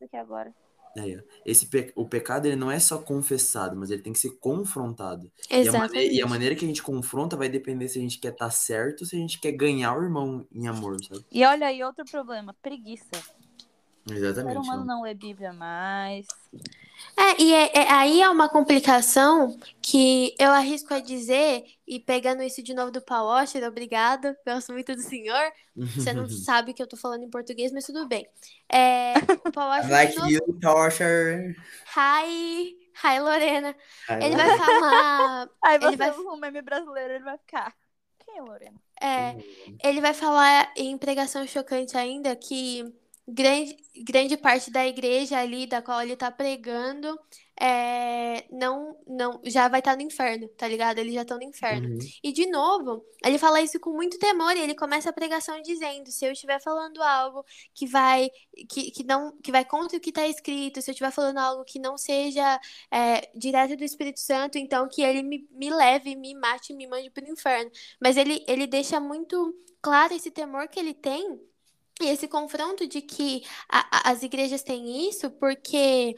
esse 1.46 1.68
pe... 1.68 1.92
O 1.96 2.08
pecado 2.08 2.46
ele 2.46 2.56
não 2.56 2.72
é 2.72 2.80
só 2.80 2.98
confessado, 2.98 3.76
mas 3.76 3.90
ele 3.90 4.02
tem 4.02 4.14
que 4.14 4.20
ser 4.20 4.32
confrontado. 4.40 5.32
Exatamente. 5.50 5.64
E 5.64 5.68
a, 5.68 5.80
maneira, 5.80 6.14
e 6.14 6.22
a 6.22 6.28
maneira 6.28 6.56
que 6.56 6.66
a 6.66 6.68
gente 6.68 6.84
confronta 6.84 7.36
vai 7.36 7.50
depender 7.50 7.88
se 7.88 8.00
a 8.00 8.02
gente 8.02 8.20
quer 8.20 8.32
estar 8.32 8.46
tá 8.46 8.52
certo 8.52 9.02
ou 9.02 9.08
se 9.08 9.16
a 9.16 9.20
gente 9.20 9.40
quer 9.40 9.52
ganhar 9.52 9.98
o 9.98 10.04
irmão 10.04 10.46
em 10.54 10.68
amor, 10.68 10.98
sabe? 11.04 11.26
E 11.32 11.44
olha 11.46 11.68
aí 11.68 11.84
outro 11.84 12.06
problema, 12.06 12.56
preguiça. 12.62 13.10
Exatamente. 14.10 14.58
O 14.58 14.64
ser 14.64 14.70
humano 14.70 14.86
não 14.86 15.04
lê 15.04 15.14
Bíblia 15.14 15.54
mais. 15.54 16.28
É, 17.16 17.42
e 17.42 17.54
é, 17.54 17.78
é, 17.78 17.92
aí 17.92 18.22
é 18.22 18.30
uma 18.30 18.50
complicação 18.50 19.58
que 19.82 20.36
eu 20.40 20.52
arrisco 20.52 20.94
a 20.94 21.00
dizer, 21.00 21.64
e 21.88 22.00
pegando 22.00 22.42
isso 22.42 22.64
de 22.64 22.74
novo 22.74 22.92
do 22.92 23.02
Paul 23.02 23.28
Washer, 23.28 23.64
obrigado, 23.64 24.36
gosto 24.46 24.74
muito 24.74 24.96
do 24.96 25.02
senhor. 25.02 25.52
Você 25.76 26.12
não 26.12 26.28
sabe 26.30 26.74
que 26.74 26.82
eu 26.82 26.88
tô 26.88 26.98
falando 26.98 27.24
em 27.24 27.30
português, 27.30 27.72
mas 27.72 27.86
tudo 27.86 28.08
bem. 28.08 28.28
É, 28.72 29.14
o 29.46 29.52
Paul 29.52 29.70
Washer. 29.70 29.92
like 29.92 30.16
novo... 30.18 30.32
you. 30.32 30.42
Hi, 31.96 32.76
hi 33.04 33.20
Lorena. 33.20 33.76
Hi, 34.10 34.26
ele 34.26 34.36
vai 34.36 34.58
falar. 34.58 35.50
Aí 35.64 35.80
você 35.80 35.88
ele 35.88 35.98
vai... 35.98 36.12
um 36.12 36.38
meme 36.38 36.62
brasileiro, 36.62 37.14
ele 37.14 37.24
vai 37.24 37.38
ficar. 37.38 37.76
Quem 38.26 38.38
é 38.38 38.42
Lorena? 38.42 38.82
É, 39.00 39.36
ele 39.84 40.02
vai 40.02 40.14
falar 40.14 40.72
em 40.76 40.98
pregação 40.98 41.46
chocante 41.46 41.98
ainda 41.98 42.36
que 42.36 42.92
grande, 43.28 43.78
grande 44.04 44.38
parte 44.38 44.72
da 44.72 44.86
igreja 44.86 45.40
ali 45.40 45.66
da 45.66 45.82
qual 45.82 46.02
ele 46.02 46.16
tá 46.16 46.32
pregando 46.32 47.18
é, 47.60 48.46
não, 48.52 48.98
não 49.06 49.40
já 49.46 49.68
vai 49.68 49.80
estar 49.80 49.92
tá 49.92 49.98
no 49.98 50.02
inferno, 50.02 50.48
tá 50.50 50.68
ligado? 50.68 50.98
Eles 50.98 51.14
já 51.14 51.22
estão 51.22 51.38
no 51.38 51.44
inferno. 51.44 51.88
Uhum. 51.90 52.00
E 52.24 52.32
de 52.32 52.48
novo, 52.48 53.06
ele 53.24 53.38
fala 53.38 53.62
isso 53.62 53.80
com 53.80 53.92
muito 53.92 54.18
temor 54.18 54.56
e 54.58 54.60
ele 54.60 54.74
começa 54.74 55.10
a 55.10 55.14
pregação 55.14 55.62
dizendo: 55.62 56.12
se 56.12 56.26
eu 56.26 56.32
estiver 56.32 56.60
falando 56.62 57.02
algo 57.02 57.46
que 57.74 57.86
vai 57.86 58.30
que, 58.68 58.92
que 58.92 59.04
não 59.04 59.38
que 59.42 59.52
vai 59.52 59.64
contra 59.64 59.98
o 59.98 60.02
que 60.02 60.10
está 60.10 60.28
escrito, 60.28 60.82
se 60.82 60.90
eu 60.90 60.94
estiver 60.94 61.12
falando 61.12 61.38
algo 61.38 61.64
que 61.64 61.80
não 61.80 61.98
seja 61.98 62.60
é, 62.92 63.30
direto 63.36 63.78
do 63.78 63.84
Espírito 63.84 64.20
Santo, 64.20 64.58
então 64.58 64.88
que 64.90 65.02
ele 65.04 65.22
me, 65.22 65.48
me 65.52 65.70
leve, 65.70 66.16
me 66.16 66.34
mate, 66.34 66.74
me 66.74 66.88
mande 66.88 67.10
para 67.12 67.26
o 67.26 67.32
inferno. 67.32 67.72
Mas 68.02 68.18
ele, 68.18 68.44
ele 68.48 68.66
deixa 68.66 69.00
muito 69.00 69.56
claro 69.82 70.14
esse 70.14 70.32
temor 70.32 70.68
que 70.68 70.80
ele 70.80 70.94
tem 70.94 71.40
esse 72.02 72.28
confronto 72.28 72.88
de 72.88 73.02
que 73.02 73.44
a, 73.70 74.10
a, 74.10 74.12
as 74.12 74.24
igrejas 74.24 74.64
têm 74.64 75.10
isso 75.10 75.30
porque 75.32 76.16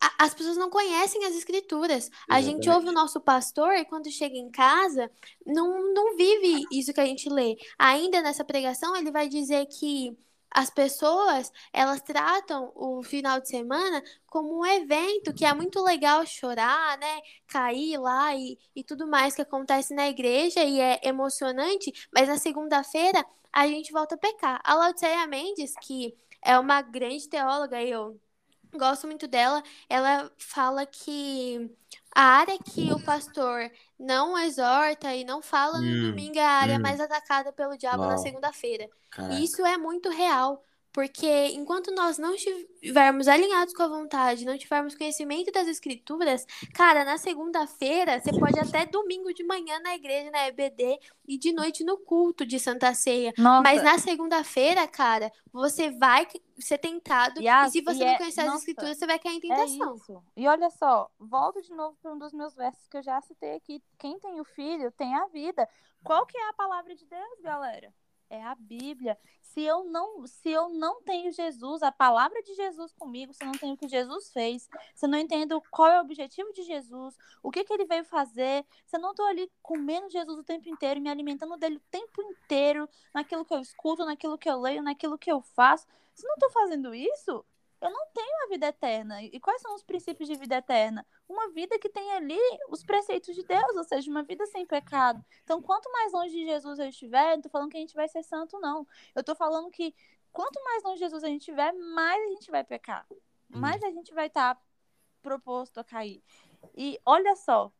a, 0.00 0.24
as 0.26 0.34
pessoas 0.34 0.56
não 0.56 0.70
conhecem 0.70 1.24
as 1.24 1.34
escrituras. 1.34 2.10
A 2.28 2.40
gente 2.40 2.68
ouve 2.68 2.88
o 2.88 2.92
nosso 2.92 3.20
pastor 3.20 3.74
e 3.74 3.84
quando 3.84 4.10
chega 4.10 4.36
em 4.36 4.50
casa, 4.50 5.10
não, 5.46 5.92
não 5.94 6.16
vive 6.16 6.66
isso 6.72 6.92
que 6.92 7.00
a 7.00 7.06
gente 7.06 7.28
lê. 7.28 7.56
Ainda 7.78 8.22
nessa 8.22 8.44
pregação, 8.44 8.96
ele 8.96 9.10
vai 9.12 9.28
dizer 9.28 9.66
que 9.66 10.16
as 10.54 10.70
pessoas, 10.70 11.52
elas 11.72 12.00
tratam 12.02 12.72
o 12.74 13.02
final 13.02 13.40
de 13.40 13.48
semana 13.48 14.02
como 14.26 14.60
um 14.60 14.66
evento 14.66 15.32
que 15.34 15.44
é 15.44 15.52
muito 15.54 15.82
legal 15.82 16.24
chorar, 16.26 16.98
né? 16.98 17.20
Cair 17.46 17.98
lá 17.98 18.34
e, 18.34 18.58
e 18.74 18.84
tudo 18.84 19.06
mais 19.06 19.34
que 19.34 19.42
acontece 19.42 19.94
na 19.94 20.08
igreja 20.08 20.62
e 20.64 20.80
é 20.80 21.00
emocionante, 21.04 21.92
mas 22.14 22.28
na 22.28 22.38
segunda-feira 22.38 23.24
a 23.52 23.66
gente 23.66 23.92
volta 23.92 24.14
a 24.14 24.18
pecar. 24.18 24.60
A 24.64 24.74
Laodiceia 24.74 25.26
Mendes, 25.26 25.74
que 25.80 26.16
é 26.42 26.58
uma 26.58 26.82
grande 26.82 27.28
teóloga, 27.28 27.82
eu 27.82 28.20
gosto 28.72 29.06
muito 29.06 29.28
dela, 29.28 29.62
ela 29.88 30.30
fala 30.38 30.86
que 30.86 31.70
a 32.14 32.22
área 32.22 32.58
que 32.58 32.92
o 32.92 33.00
pastor 33.00 33.70
não 33.98 34.38
exorta 34.38 35.14
e 35.14 35.24
não 35.24 35.42
fala 35.42 35.80
no 35.82 35.94
Hum, 35.94 35.96
domingo 35.96 36.38
é 36.38 36.42
a 36.44 36.50
área 36.50 36.78
hum. 36.78 36.80
mais 36.80 37.00
atacada 37.00 37.52
pelo 37.52 37.76
diabo 37.76 38.06
na 38.06 38.16
Uau. 38.16 38.18
segunda-feira. 38.18 38.88
Caraca. 39.10 39.28
E 39.28 39.44
isso 39.44 39.64
é 39.64 39.76
muito 39.78 40.08
real, 40.10 40.64
porque 40.92 41.46
enquanto 41.48 41.90
nós 41.92 42.18
não 42.18 42.34
estivermos 42.34 43.26
alinhados 43.26 43.72
com 43.72 43.82
a 43.82 43.88
vontade, 43.88 44.44
não 44.44 44.58
tivermos 44.58 44.94
conhecimento 44.94 45.50
das 45.50 45.66
escrituras, 45.66 46.46
cara, 46.74 47.04
na 47.04 47.16
segunda-feira, 47.16 48.20
você 48.20 48.30
pode 48.38 48.58
até 48.58 48.84
domingo 48.84 49.32
de 49.32 49.42
manhã 49.44 49.80
na 49.80 49.94
igreja, 49.94 50.30
na 50.30 50.46
EBD, 50.48 50.98
e 51.26 51.38
de 51.38 51.52
noite 51.52 51.82
no 51.82 51.96
culto 51.98 52.44
de 52.44 52.58
Santa 52.60 52.92
Ceia. 52.92 53.32
Nossa, 53.38 53.62
Mas 53.62 53.82
na 53.82 53.98
segunda-feira, 53.98 54.86
cara, 54.86 55.32
você 55.52 55.90
vai 55.90 56.26
ser 56.58 56.78
tentado, 56.78 57.40
e, 57.40 57.44
Yas, 57.44 57.72
se 57.72 57.80
você 57.80 58.02
e 58.02 58.04
não 58.04 58.12
é- 58.12 58.18
conhecer 58.18 58.40
as 58.40 58.46
nossa, 58.46 58.58
escrituras, 58.58 58.98
você 58.98 59.06
vai 59.06 59.18
cair 59.18 59.34
em 59.34 59.38
é 59.38 59.40
tentação. 59.40 59.96
isso. 59.96 60.22
E 60.36 60.46
olha 60.46 60.68
só, 60.70 61.10
volto 61.18 61.62
de 61.62 61.70
novo 61.72 61.96
para 62.02 62.12
um 62.12 62.18
dos 62.18 62.32
meus 62.32 62.54
versos 62.54 62.86
que 62.88 62.96
eu 62.98 63.02
já 63.02 63.20
citei 63.22 63.54
aqui. 63.54 63.82
Quem 63.98 64.18
tem 64.18 64.40
o 64.40 64.44
filho 64.44 64.90
tem 64.92 65.14
a 65.14 65.26
vida. 65.28 65.66
Qual 66.04 66.26
que 66.26 66.36
é 66.36 66.48
a 66.48 66.52
palavra 66.52 66.94
de 66.94 67.06
Deus, 67.06 67.40
galera? 67.40 67.92
É 68.32 68.42
a 68.42 68.54
Bíblia. 68.54 69.18
Se 69.42 69.60
eu 69.60 69.84
não, 69.84 70.26
se 70.26 70.48
eu 70.48 70.70
não 70.70 71.02
tenho 71.02 71.30
Jesus, 71.30 71.82
a 71.82 71.92
palavra 71.92 72.42
de 72.42 72.54
Jesus 72.54 72.90
comigo, 72.94 73.34
se 73.34 73.44
eu 73.44 73.46
não 73.46 73.52
tenho 73.52 73.74
o 73.74 73.76
que 73.76 73.86
Jesus 73.86 74.32
fez, 74.32 74.70
se 74.94 75.04
eu 75.04 75.10
não 75.10 75.18
entendo 75.18 75.62
qual 75.70 75.90
é 75.90 75.98
o 75.98 76.00
objetivo 76.02 76.50
de 76.54 76.62
Jesus, 76.62 77.14
o 77.42 77.50
que, 77.50 77.62
que 77.62 77.70
ele 77.74 77.84
veio 77.84 78.06
fazer, 78.06 78.64
se 78.86 78.96
eu 78.96 79.00
não 79.02 79.10
estou 79.10 79.26
ali 79.26 79.52
comendo 79.60 80.08
Jesus 80.08 80.38
o 80.38 80.42
tempo 80.42 80.66
inteiro, 80.66 80.98
me 80.98 81.10
alimentando 81.10 81.58
dele 81.58 81.76
o 81.76 81.82
tempo 81.90 82.22
inteiro, 82.22 82.88
naquilo 83.14 83.44
que 83.44 83.52
eu 83.52 83.60
escuto, 83.60 84.06
naquilo 84.06 84.38
que 84.38 84.48
eu 84.48 84.58
leio, 84.58 84.82
naquilo 84.82 85.18
que 85.18 85.30
eu 85.30 85.42
faço, 85.42 85.86
se 86.14 86.24
eu 86.24 86.28
não 86.28 86.36
estou 86.36 86.50
fazendo 86.52 86.94
isso, 86.94 87.44
eu 87.82 87.90
não 87.90 88.06
tenho 88.14 88.44
a 88.44 88.48
vida 88.48 88.68
eterna. 88.68 89.22
E 89.22 89.40
quais 89.40 89.60
são 89.60 89.74
os 89.74 89.82
princípios 89.82 90.28
de 90.28 90.36
vida 90.36 90.56
eterna? 90.56 91.04
Uma 91.28 91.50
vida 91.50 91.76
que 91.80 91.88
tem 91.88 92.12
ali 92.12 92.38
os 92.68 92.84
preceitos 92.84 93.34
de 93.34 93.42
Deus, 93.42 93.76
ou 93.76 93.82
seja, 93.82 94.08
uma 94.08 94.22
vida 94.22 94.46
sem 94.46 94.64
pecado. 94.64 95.22
Então, 95.42 95.60
quanto 95.60 95.90
mais 95.90 96.12
longe 96.12 96.32
de 96.32 96.46
Jesus 96.46 96.78
eu 96.78 96.88
estiver, 96.88 97.34
não 97.34 97.42
tô 97.42 97.48
falando 97.48 97.70
que 97.70 97.76
a 97.76 97.80
gente 97.80 97.94
vai 97.94 98.08
ser 98.08 98.22
santo, 98.22 98.60
não. 98.60 98.86
Eu 99.16 99.24
tô 99.24 99.34
falando 99.34 99.68
que 99.68 99.92
quanto 100.32 100.62
mais 100.62 100.84
longe 100.84 100.94
de 100.94 101.00
Jesus 101.00 101.24
a 101.24 101.26
gente 101.26 101.40
estiver, 101.40 101.72
mais 101.72 102.22
a 102.22 102.28
gente 102.28 102.50
vai 102.52 102.62
pecar. 102.62 103.04
Mais 103.48 103.82
a 103.82 103.90
gente 103.90 104.14
vai 104.14 104.28
estar 104.28 104.56
proposto 105.20 105.78
a 105.78 105.84
cair. 105.84 106.22
E 106.76 107.00
olha 107.04 107.34
só, 107.34 107.72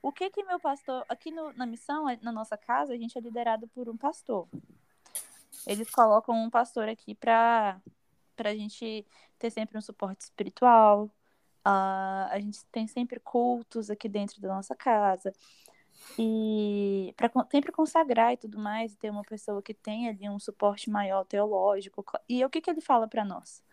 o 0.00 0.10
que 0.10 0.30
que 0.30 0.42
meu 0.44 0.58
pastor, 0.58 1.04
aqui 1.08 1.30
no- 1.30 1.52
na 1.52 1.66
missão, 1.66 2.06
na 2.22 2.32
nossa 2.32 2.56
casa, 2.56 2.94
a 2.94 2.96
gente 2.96 3.16
é 3.18 3.20
liderado 3.20 3.68
por 3.68 3.88
um 3.88 3.96
pastor. 3.98 4.48
Eles 5.66 5.90
colocam 5.90 6.34
um 6.34 6.50
pastor 6.50 6.88
aqui 6.88 7.14
para 7.14 7.80
a 8.38 8.54
gente 8.54 9.06
ter 9.42 9.50
sempre 9.50 9.76
um 9.76 9.80
suporte 9.80 10.20
espiritual. 10.20 11.10
Ah, 11.64 12.28
a 12.30 12.38
gente 12.38 12.64
tem 12.66 12.86
sempre 12.86 13.18
cultos 13.18 13.90
aqui 13.90 14.08
dentro 14.08 14.40
da 14.40 14.48
nossa 14.48 14.76
casa. 14.76 15.32
E 16.16 17.12
para 17.16 17.28
sempre 17.50 17.72
consagrar 17.72 18.32
e 18.32 18.36
tudo 18.36 18.58
mais, 18.58 18.94
ter 18.94 19.10
uma 19.10 19.22
pessoa 19.22 19.60
que 19.60 19.74
tem 19.74 20.08
ali 20.08 20.28
um 20.28 20.38
suporte 20.38 20.88
maior 20.88 21.24
teológico. 21.24 22.04
E 22.28 22.44
o 22.44 22.50
que, 22.50 22.60
que 22.60 22.70
ele 22.70 22.80
fala 22.80 23.08
para 23.08 23.24
nós? 23.24 23.64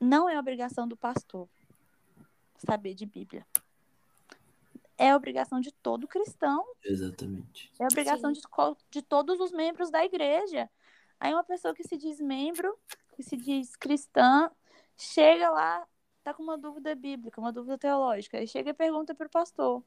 Não 0.00 0.28
é 0.28 0.38
obrigação 0.38 0.86
do 0.86 0.96
pastor 0.96 1.48
saber 2.58 2.94
de 2.94 3.04
Bíblia. 3.04 3.44
É 4.96 5.14
obrigação 5.14 5.60
de 5.60 5.70
todo 5.72 6.08
cristão 6.08 6.64
Exatamente. 6.82 7.70
é 7.78 7.84
obrigação 7.84 8.32
de, 8.32 8.40
de 8.90 9.02
todos 9.02 9.40
os 9.40 9.52
membros 9.52 9.90
da 9.90 10.04
igreja. 10.04 10.70
Aí 11.20 11.32
uma 11.32 11.44
pessoa 11.44 11.74
que 11.74 11.86
se 11.86 11.96
diz 11.96 12.18
membro, 12.20 12.74
que 13.16 13.22
se 13.22 13.36
diz 13.36 13.74
cristã, 13.74 14.50
chega 14.96 15.50
lá, 15.50 15.86
tá 16.22 16.34
com 16.34 16.42
uma 16.42 16.58
dúvida 16.58 16.94
bíblica, 16.94 17.40
uma 17.40 17.52
dúvida 17.52 17.78
teológica, 17.78 18.38
aí 18.38 18.46
chega 18.46 18.70
e 18.70 18.74
pergunta 18.74 19.14
pro 19.14 19.28
pastor. 19.30 19.82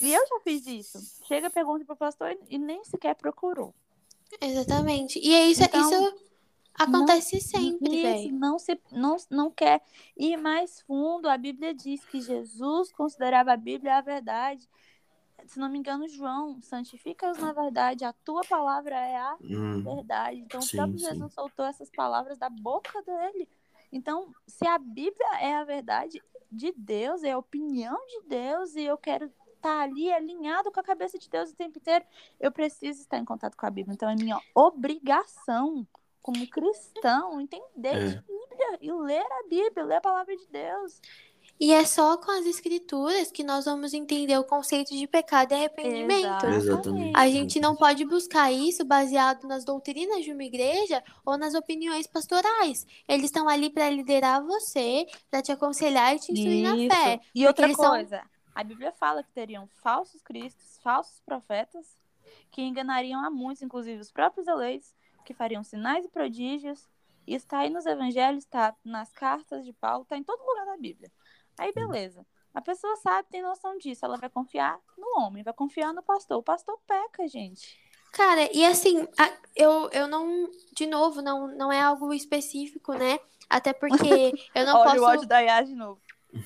E 0.00 0.12
eu 0.12 0.26
já 0.26 0.40
fiz 0.40 0.66
isso. 0.66 1.24
Chega, 1.26 1.48
pergunta 1.50 1.84
pro 1.84 1.96
pastor 1.96 2.36
e- 2.48 2.58
nem 2.58 2.84
sequer 2.84 3.14
procurou. 3.14 3.74
Exatamente. 4.40 5.18
E 5.18 5.34
é 5.34 5.48
isso, 5.48 5.62
Então, 5.64 5.90
isso 5.90 6.14
acontece 6.74 7.40
sempre, 7.40 7.94
Isso, 7.94 8.02
velho. 8.02 8.32
não, 8.34 8.58
se, 8.58 8.80
não, 8.92 9.16
não 9.30 9.50
quer 9.50 9.80
ir 10.16 10.36
mais 10.36 10.80
fundo. 10.82 11.28
A 11.28 11.36
Bíblia 11.36 11.74
diz 11.74 12.04
que 12.04 12.20
Jesus 12.20 12.92
considerava 12.92 13.52
a 13.52 13.56
Bíblia 13.56 13.96
a 13.96 14.00
verdade. 14.00 14.68
Se 15.46 15.58
não 15.58 15.68
me 15.68 15.78
engano, 15.78 16.08
João, 16.08 16.60
santifica-os 16.62 17.38
na 17.38 17.52
verdade, 17.52 18.04
a 18.04 18.12
tua 18.12 18.42
palavra 18.42 18.96
é 18.96 19.16
a 19.16 19.36
Hum, 19.40 19.82
verdade. 19.82 20.40
Então, 20.40 20.60
Sim, 20.60 20.76
o 20.76 20.80
próprio 20.80 20.98
sim. 20.98 21.06
Jesus 21.06 21.32
soltou 21.32 21.64
essas 21.64 21.90
palavras 21.90 22.36
da 22.38 22.50
boca 22.50 23.00
dele. 23.02 23.48
Então, 23.90 24.34
se 24.46 24.66
a 24.66 24.78
Bíblia 24.78 25.40
é 25.40 25.54
a 25.54 25.64
verdade 25.64 26.22
de 26.50 26.72
Deus, 26.76 27.22
é 27.22 27.32
a 27.32 27.38
opinião 27.38 27.96
de 28.06 28.28
Deus, 28.28 28.74
e 28.74 28.82
eu 28.82 28.98
quero 28.98 29.30
estar 29.54 29.80
ali 29.80 30.12
alinhado 30.12 30.70
com 30.70 30.80
a 30.80 30.82
cabeça 30.82 31.18
de 31.18 31.28
Deus 31.28 31.50
o 31.50 31.56
tempo 31.56 31.78
inteiro, 31.78 32.04
eu 32.38 32.52
preciso 32.52 33.00
estar 33.00 33.18
em 33.18 33.24
contato 33.24 33.56
com 33.56 33.66
a 33.66 33.70
Bíblia. 33.70 33.94
Então, 33.94 34.08
é 34.08 34.14
minha 34.14 34.40
obrigação, 34.54 35.86
como 36.22 36.46
cristão, 36.48 37.40
entender 37.40 37.94
É. 37.96 38.06
de 38.06 38.16
Bíblia 38.16 38.78
e 38.80 38.92
ler 38.92 39.26
a 39.26 39.48
Bíblia, 39.48 39.84
ler 39.84 39.96
a 39.96 40.00
palavra 40.00 40.36
de 40.36 40.46
Deus. 40.48 41.00
E 41.60 41.72
é 41.72 41.84
só 41.84 42.16
com 42.16 42.30
as 42.30 42.46
escrituras 42.46 43.32
que 43.32 43.42
nós 43.42 43.64
vamos 43.64 43.92
entender 43.92 44.38
o 44.38 44.44
conceito 44.44 44.94
de 44.96 45.06
pecado 45.08 45.52
e 45.52 45.54
arrependimento. 45.56 46.46
Exatamente. 46.46 47.12
A 47.16 47.28
gente 47.28 47.58
não 47.58 47.74
pode 47.74 48.04
buscar 48.04 48.52
isso 48.52 48.84
baseado 48.84 49.46
nas 49.48 49.64
doutrinas 49.64 50.24
de 50.24 50.32
uma 50.32 50.44
igreja 50.44 51.02
ou 51.26 51.36
nas 51.36 51.54
opiniões 51.54 52.06
pastorais. 52.06 52.86
Eles 53.08 53.24
estão 53.26 53.48
ali 53.48 53.70
para 53.70 53.90
liderar 53.90 54.40
você, 54.44 55.06
para 55.30 55.42
te 55.42 55.50
aconselhar 55.50 56.14
e 56.14 56.20
te 56.20 56.32
instruir 56.32 56.62
na 56.62 56.76
Isso. 56.76 56.94
fé. 56.94 57.20
E 57.34 57.46
outra 57.46 57.66
eles 57.66 57.76
são- 57.76 57.90
coisa, 57.90 58.22
a 58.54 58.62
Bíblia 58.62 58.92
fala 58.92 59.24
que 59.24 59.32
teriam 59.32 59.66
falsos 59.82 60.22
cristos, 60.22 60.78
falsos 60.82 61.20
profetas, 61.26 61.86
que 62.52 62.62
enganariam 62.62 63.24
a 63.24 63.30
muitos, 63.30 63.62
inclusive 63.62 64.00
os 64.00 64.12
próprios 64.12 64.46
eleitos, 64.46 64.94
que 65.24 65.34
fariam 65.34 65.64
sinais 65.64 66.04
e 66.04 66.08
prodígios. 66.08 66.86
Isso 67.26 67.44
está 67.44 67.58
aí 67.58 67.68
nos 67.70 67.84
evangelhos, 67.84 68.44
está 68.44 68.74
nas 68.84 69.12
cartas 69.12 69.64
de 69.64 69.72
Paulo, 69.72 70.02
está 70.04 70.16
em 70.16 70.22
todo 70.22 70.40
lugar 70.40 70.64
da 70.64 70.76
Bíblia. 70.78 71.10
Aí, 71.58 71.72
beleza. 71.72 72.26
A 72.54 72.60
pessoa 72.60 72.96
sabe, 72.96 73.28
tem 73.30 73.42
noção 73.42 73.76
disso. 73.78 74.04
Ela 74.04 74.16
vai 74.16 74.28
confiar 74.28 74.78
no 74.96 75.20
homem, 75.20 75.42
vai 75.42 75.52
confiar 75.52 75.92
no 75.92 76.02
pastor. 76.02 76.38
O 76.38 76.42
pastor 76.42 76.78
peca, 76.86 77.26
gente. 77.28 77.78
Cara, 78.12 78.48
e 78.52 78.64
assim, 78.64 79.06
eu, 79.54 79.88
eu 79.92 80.08
não, 80.08 80.50
de 80.74 80.86
novo, 80.86 81.20
não, 81.20 81.46
não 81.48 81.70
é 81.70 81.80
algo 81.80 82.12
específico, 82.12 82.94
né? 82.94 83.18
Até 83.48 83.72
porque 83.72 84.32
eu 84.54 84.66
não 84.66 84.78
Olha 84.78 84.90
posso. 84.90 85.02
o 85.02 85.06
ódio 85.06 85.28
da 85.28 85.40
Yas 85.40 85.68
de 85.68 85.74
novo. 85.74 86.00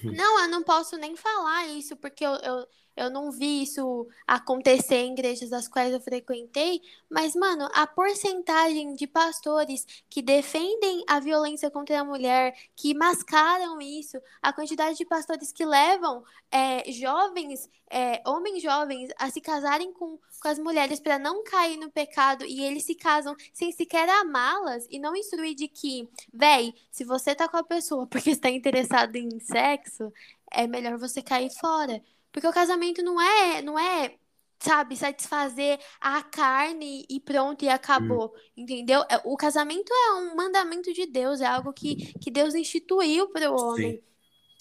Não, 0.05 0.41
eu 0.41 0.49
não 0.49 0.63
posso 0.63 0.97
nem 0.97 1.17
falar 1.17 1.67
isso, 1.69 1.97
porque 1.97 2.25
eu, 2.25 2.35
eu, 2.37 2.67
eu 2.97 3.11
não 3.11 3.31
vi 3.31 3.63
isso 3.63 4.07
acontecer 4.27 4.97
em 4.97 5.13
igrejas 5.13 5.51
das 5.51 5.69
quais 5.69 5.93
eu 5.93 6.01
frequentei. 6.01 6.81
Mas, 7.11 7.35
mano, 7.35 7.69
a 7.75 7.87
porcentagem 7.87 8.95
de 8.95 9.07
pastores 9.07 9.87
que 10.09 10.21
defendem 10.21 11.05
a 11.09 11.21
violência 11.21 11.71
contra 11.71 12.01
a 12.01 12.05
mulher, 12.05 12.55
que 12.77 12.95
mascaram 12.95 13.81
isso, 13.81 14.19
a 14.43 14.53
quantidade 14.53 14.97
de 14.99 15.05
pastores 15.05 15.53
que 15.53 15.65
levam 15.65 16.23
é, 16.51 16.91
jovens, 16.93 17.69
é, 17.91 18.23
homens 18.27 18.63
jovens, 18.63 19.11
a 19.19 19.31
se 19.31 19.41
casarem 19.41 19.93
com, 19.93 20.19
com 20.41 20.49
as 20.49 20.59
mulheres 20.59 21.01
para 21.01 21.19
não 21.19 21.43
cair 21.45 21.77
no 21.79 21.91
pecado 21.91 22.45
e 22.45 22.63
eles 22.63 22.85
se 22.85 22.95
casam 22.95 23.35
sem 23.53 23.73
sequer 23.73 24.09
amá-las 24.09 24.87
e 24.91 24.99
não 24.99 25.17
instruir 25.17 25.55
de 25.55 25.69
que, 25.69 26.09
véi, 26.33 26.75
se 26.91 27.05
você 27.05 27.35
tá 27.35 27.49
com 27.49 27.57
a 27.57 27.65
pessoa 27.65 28.07
porque 28.07 28.31
está 28.31 28.51
interessado 28.51 29.17
em 29.17 29.41
sexo, 29.41 30.13
é 30.51 30.67
melhor 30.67 30.99
você 30.99 31.23
cair 31.23 31.51
fora. 31.51 32.03
Porque 32.33 32.47
o 32.49 32.53
casamento 32.53 33.03
não 33.03 33.21
é, 33.21 33.63
não 33.63 33.79
é, 33.79 34.17
sabe, 34.59 34.97
satisfazer 34.97 35.79
a 36.01 36.23
carne 36.23 37.07
e 37.09 37.21
pronto, 37.21 37.65
e 37.65 37.69
acabou. 37.69 38.35
Entendeu? 38.57 39.03
É- 39.11 39.21
O 39.25 39.37
casamento 39.37 39.93
é 39.93 40.15
um 40.15 40.37
mandamento 40.37 40.93
de 40.93 41.07
Deus, 41.07 41.41
é 41.41 41.47
algo 41.47 41.73
que, 41.73 41.97
que 42.21 42.31
Deus 42.31 42.55
instituiu 42.55 43.29
para 43.31 43.51
o 43.53 43.57
homem. 43.57 44.01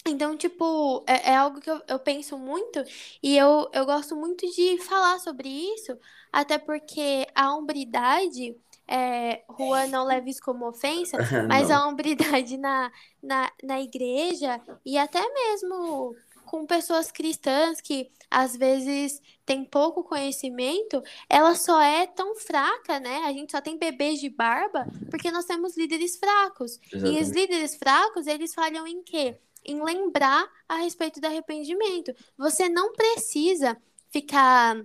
Então, 0.06 0.36
tipo, 0.36 1.04
é, 1.08 1.32
é 1.32 1.36
algo 1.36 1.62
que 1.62 1.70
eu, 1.70 1.82
eu 1.88 2.00
penso 2.00 2.38
muito 2.38 2.84
e 3.22 3.38
eu, 3.38 3.70
eu 3.74 3.86
gosto 3.86 4.16
muito 4.16 4.48
de 4.52 4.80
falar 4.80 5.20
sobre 5.20 5.48
isso, 5.48 5.98
até 6.32 6.58
porque 6.58 7.28
a 7.36 7.54
hombridade, 7.56 8.60
é, 8.88 9.44
Juan 9.58 9.88
não 9.88 10.04
leva 10.06 10.28
isso 10.28 10.42
como 10.42 10.68
ofensa, 10.68 11.18
mas 11.48 11.70
a 11.70 11.88
hombridade 11.88 12.58
na, 12.58 12.92
na, 13.22 13.52
na 13.64 13.80
igreja 13.82 14.60
e 14.84 14.98
até 14.98 15.22
mesmo 15.34 16.18
com 16.52 16.66
pessoas 16.66 17.10
cristãs 17.10 17.80
que 17.80 18.12
às 18.30 18.58
vezes 18.58 19.22
têm 19.46 19.64
pouco 19.64 20.04
conhecimento, 20.04 21.02
ela 21.30 21.56
só 21.56 21.82
é 21.82 22.06
tão 22.06 22.36
fraca, 22.36 23.00
né? 23.00 23.20
A 23.24 23.32
gente 23.32 23.54
só 23.54 23.62
tem 23.62 23.78
bebês 23.78 24.20
de 24.20 24.28
barba 24.28 24.86
porque 25.10 25.32
nós 25.32 25.46
temos 25.46 25.78
líderes 25.78 26.18
fracos. 26.18 26.78
E 26.92 26.98
os 26.98 27.04
Exatamente. 27.04 27.40
líderes 27.40 27.76
fracos, 27.78 28.28
eles 28.28 28.54
falham 28.54 28.86
em 28.86 29.02
quê? 29.02 29.40
Em 29.64 29.82
lembrar 29.82 30.46
a 30.68 30.76
respeito 30.76 31.22
do 31.22 31.28
arrependimento. 31.28 32.14
Você 32.38 32.68
não 32.68 32.92
precisa 32.92 33.82
ficar 34.10 34.76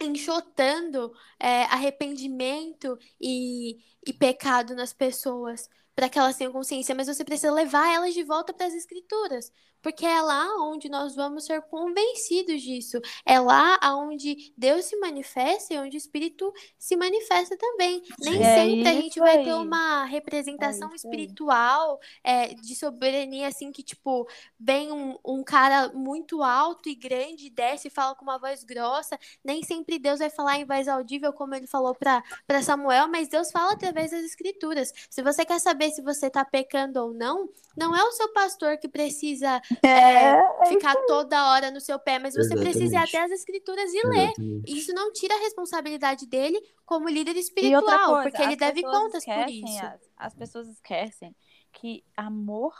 enxotando 0.00 1.12
é, 1.38 1.62
arrependimento 1.66 2.98
e, 3.20 3.78
e 4.04 4.12
pecado 4.12 4.74
nas 4.74 4.92
pessoas. 4.92 5.68
para 5.94 6.08
que 6.08 6.18
elas 6.18 6.36
tenham 6.36 6.52
consciência, 6.52 6.92
mas 6.92 7.06
você 7.06 7.24
precisa 7.24 7.52
levar 7.52 7.94
elas 7.94 8.14
de 8.14 8.24
volta 8.24 8.52
para 8.52 8.66
as 8.66 8.74
escrituras, 8.74 9.52
porque 9.84 10.06
é 10.06 10.22
lá 10.22 10.48
onde 10.62 10.88
nós 10.88 11.14
vamos 11.14 11.44
ser 11.44 11.60
convencidos 11.60 12.62
disso. 12.62 12.98
É 13.26 13.38
lá 13.38 13.78
onde 13.98 14.50
Deus 14.56 14.86
se 14.86 14.96
manifesta 14.96 15.74
e 15.74 15.78
onde 15.78 15.94
o 15.94 15.98
Espírito 15.98 16.50
se 16.78 16.96
manifesta 16.96 17.54
também. 17.54 18.02
Nem 18.18 18.42
é 18.42 18.54
sempre 18.54 18.88
a 18.88 18.94
gente 18.94 19.20
vai 19.20 19.36
aí. 19.36 19.44
ter 19.44 19.52
uma 19.52 20.06
representação 20.06 20.90
é 20.90 20.94
espiritual 20.94 22.00
é, 22.24 22.54
de 22.54 22.74
soberania, 22.74 23.48
assim, 23.48 23.70
que, 23.70 23.82
tipo, 23.82 24.26
vem 24.58 24.90
um, 24.90 25.18
um 25.22 25.44
cara 25.44 25.92
muito 25.92 26.42
alto 26.42 26.88
e 26.88 26.94
grande, 26.94 27.50
desce 27.50 27.88
e 27.88 27.90
fala 27.90 28.14
com 28.14 28.24
uma 28.24 28.38
voz 28.38 28.64
grossa. 28.64 29.18
Nem 29.44 29.62
sempre 29.62 29.98
Deus 29.98 30.20
vai 30.20 30.30
falar 30.30 30.58
em 30.58 30.64
voz 30.64 30.88
audível, 30.88 31.30
como 31.30 31.54
ele 31.54 31.66
falou 31.66 31.94
para 31.94 32.62
Samuel, 32.62 33.06
mas 33.08 33.28
Deus 33.28 33.50
fala 33.50 33.74
através 33.74 34.12
das 34.12 34.24
escrituras. 34.24 34.90
Se 35.10 35.22
você 35.22 35.44
quer 35.44 35.60
saber 35.60 35.90
se 35.90 36.00
você 36.00 36.28
está 36.28 36.42
pecando 36.42 37.02
ou 37.02 37.12
não, 37.12 37.50
não 37.76 37.94
é 37.94 38.02
o 38.02 38.12
seu 38.12 38.32
pastor 38.32 38.78
que 38.78 38.88
precisa 38.88 39.60
é, 39.82 39.88
é, 39.88 40.38
é 40.60 40.66
ficar 40.66 40.94
toda 41.06 41.50
hora 41.52 41.70
no 41.70 41.80
seu 41.80 41.98
pé, 41.98 42.18
mas 42.18 42.34
você 42.34 42.40
Exatamente. 42.40 42.70
precisa 42.70 42.94
ir 42.94 42.98
até 42.98 43.24
as 43.24 43.30
escrituras 43.30 43.92
e 43.92 43.98
Exatamente. 43.98 44.40
ler. 44.40 44.62
Isso 44.66 44.92
não 44.92 45.12
tira 45.12 45.34
a 45.34 45.40
responsabilidade 45.40 46.26
dele 46.26 46.60
como 46.84 47.08
líder 47.08 47.36
espiritual, 47.36 48.14
coisa, 48.14 48.30
porque 48.30 48.42
ele 48.42 48.56
deve 48.56 48.82
contas 48.82 49.24
por 49.24 49.48
isso. 49.48 49.84
As, 49.84 50.00
as 50.16 50.34
pessoas 50.34 50.68
esquecem 50.68 51.34
que 51.72 52.04
amor 52.16 52.74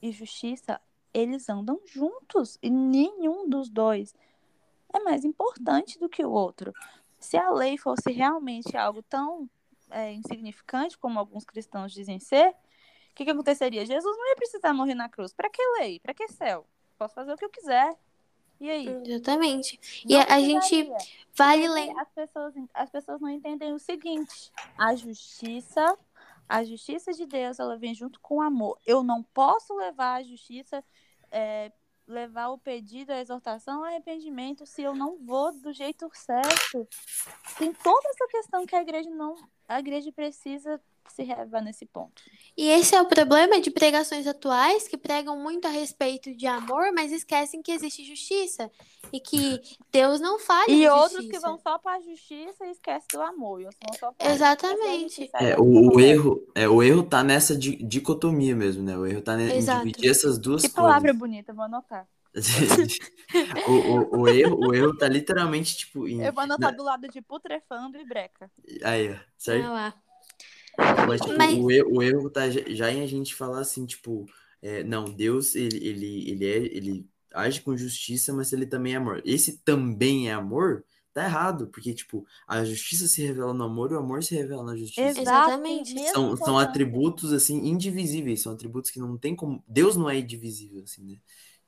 e 0.00 0.12
justiça, 0.12 0.80
eles 1.12 1.48
andam 1.48 1.80
juntos 1.86 2.58
e 2.62 2.70
nenhum 2.70 3.48
dos 3.48 3.68
dois 3.68 4.14
é 4.92 5.00
mais 5.00 5.24
importante 5.24 5.98
do 5.98 6.08
que 6.08 6.24
o 6.24 6.30
outro. 6.30 6.72
Se 7.18 7.36
a 7.36 7.50
lei 7.50 7.76
fosse 7.76 8.12
realmente 8.12 8.76
algo 8.76 9.02
tão 9.02 9.48
é, 9.90 10.12
insignificante 10.12 10.96
como 10.96 11.18
alguns 11.18 11.44
cristãos 11.44 11.92
dizem 11.92 12.18
ser, 12.18 12.54
que, 13.18 13.24
que 13.24 13.30
aconteceria? 13.32 13.84
Jesus 13.84 14.16
não 14.16 14.28
ia 14.28 14.36
precisar 14.36 14.72
morrer 14.72 14.94
na 14.94 15.08
cruz. 15.08 15.32
Para 15.32 15.50
que 15.50 15.60
lei? 15.80 15.98
Para 15.98 16.14
que 16.14 16.28
céu? 16.28 16.64
Posso 16.96 17.14
fazer 17.14 17.32
o 17.32 17.36
que 17.36 17.44
eu 17.44 17.50
quiser. 17.50 17.96
E 18.60 18.70
aí? 18.70 18.88
Exatamente. 19.04 19.78
e 20.06 20.16
a, 20.16 20.34
a 20.34 20.40
gente 20.40 20.88
vale 21.36 21.68
lembrar. 21.68 22.02
As 22.02 22.10
pessoas, 22.10 22.54
as 22.72 22.90
pessoas 22.90 23.20
não 23.20 23.28
entendem 23.28 23.72
o 23.72 23.78
seguinte: 23.78 24.52
a 24.76 24.94
justiça, 24.94 25.98
a 26.48 26.62
justiça 26.62 27.12
de 27.12 27.26
Deus, 27.26 27.58
ela 27.58 27.76
vem 27.76 27.92
junto 27.92 28.20
com 28.20 28.36
o 28.36 28.40
amor. 28.40 28.78
Eu 28.86 29.02
não 29.02 29.22
posso 29.22 29.74
levar 29.74 30.14
a 30.14 30.22
justiça, 30.22 30.84
é, 31.30 31.72
levar 32.06 32.50
o 32.50 32.58
pedido, 32.58 33.12
a 33.12 33.20
exortação, 33.20 33.80
o 33.80 33.84
arrependimento, 33.84 34.64
se 34.64 34.82
eu 34.82 34.94
não 34.94 35.18
vou 35.18 35.52
do 35.52 35.72
jeito 35.72 36.08
certo. 36.14 36.86
Tem 37.58 37.72
toda 37.72 38.08
essa 38.10 38.28
questão 38.28 38.64
que 38.64 38.76
a 38.76 38.82
igreja 38.82 39.10
não. 39.10 39.34
A 39.68 39.80
igreja 39.80 40.12
precisa 40.12 40.80
se 41.12 41.22
relevar 41.22 41.62
nesse 41.62 41.86
ponto. 41.86 42.22
E 42.56 42.68
esse 42.68 42.94
é 42.94 43.00
o 43.00 43.06
problema 43.06 43.60
de 43.60 43.70
pregações 43.70 44.26
atuais 44.26 44.88
que 44.88 44.96
pregam 44.96 45.38
muito 45.38 45.66
a 45.66 45.70
respeito 45.70 46.34
de 46.34 46.46
amor, 46.46 46.92
mas 46.94 47.12
esquecem 47.12 47.62
que 47.62 47.72
existe 47.72 48.04
justiça 48.04 48.70
e 49.12 49.20
que 49.20 49.60
Deus 49.92 50.20
não 50.20 50.38
fala. 50.38 50.70
E 50.70 50.88
outros 50.88 51.26
que 51.26 51.38
vão 51.38 51.58
só 51.58 51.78
para 51.78 51.98
a 51.98 52.00
justiça 52.00 52.66
e 52.66 52.70
esquecem 52.70 53.08
do 53.12 53.22
amor. 53.22 53.62
Exatamente. 54.20 55.30
É, 55.34 55.58
o, 55.58 55.94
o, 55.94 56.00
erro, 56.00 56.46
é, 56.54 56.68
o 56.68 56.82
erro 56.82 57.02
tá 57.02 57.22
nessa 57.22 57.56
dicotomia 57.56 58.54
mesmo, 58.54 58.82
né? 58.82 58.96
O 58.96 59.06
erro 59.06 59.22
tá 59.22 59.40
em 59.40 59.60
dividir 59.60 60.10
essas 60.10 60.38
duas 60.38 60.62
que 60.62 60.68
coisas. 60.68 60.74
Que 60.74 60.74
palavra 60.74 61.12
bonita, 61.12 61.52
vou 61.52 61.64
anotar. 61.64 62.06
o, 63.66 63.72
o, 63.72 64.20
o, 64.20 64.28
erro, 64.28 64.56
o 64.68 64.74
erro 64.74 64.96
tá 64.96 65.08
literalmente 65.08 65.76
tipo. 65.76 66.06
Em, 66.06 66.22
Eu 66.22 66.32
vou 66.32 66.44
anotar 66.44 66.70
na... 66.70 66.76
do 66.76 66.84
lado 66.84 67.08
de 67.08 67.20
putrefando 67.22 67.98
e 67.98 68.04
breca. 68.04 68.50
Aí, 68.84 69.18
certo? 69.36 69.62
Vai 69.62 69.72
lá. 69.72 69.94
Mas, 71.06 71.20
tipo, 71.20 71.36
Mas... 71.36 71.58
O, 71.58 71.70
erro, 71.70 71.96
o 71.96 72.02
erro 72.02 72.30
tá 72.30 72.48
já 72.50 72.92
em 72.92 73.02
a 73.02 73.06
gente 73.06 73.34
falar 73.34 73.60
assim, 73.60 73.84
tipo, 73.84 74.26
é, 74.62 74.82
não, 74.84 75.04
Deus, 75.04 75.54
ele, 75.54 75.76
ele, 75.76 76.30
ele, 76.30 76.46
é, 76.46 76.56
ele 76.56 77.08
age 77.34 77.60
com 77.60 77.76
justiça, 77.76 78.32
mas 78.32 78.52
ele 78.52 78.66
também 78.66 78.94
é 78.94 78.96
amor. 78.96 79.22
Esse 79.24 79.58
também 79.58 80.28
é 80.28 80.32
amor, 80.32 80.84
tá 81.12 81.24
errado, 81.24 81.66
porque, 81.68 81.92
tipo, 81.92 82.24
a 82.46 82.64
justiça 82.64 83.08
se 83.08 83.22
revela 83.22 83.52
no 83.52 83.64
amor 83.64 83.90
e 83.90 83.94
o 83.94 83.98
amor 83.98 84.22
se 84.22 84.34
revela 84.34 84.62
na 84.62 84.76
justiça. 84.76 85.20
Exatamente. 85.20 85.98
São, 86.10 86.36
são 86.36 86.58
atributos, 86.58 87.32
assim, 87.32 87.56
indivisíveis, 87.66 88.42
são 88.42 88.52
atributos 88.52 88.90
que 88.90 89.00
não 89.00 89.16
tem 89.16 89.34
como... 89.34 89.62
Deus 89.66 89.96
não 89.96 90.08
é 90.08 90.18
indivisível, 90.18 90.82
assim, 90.84 91.04
né? 91.04 91.16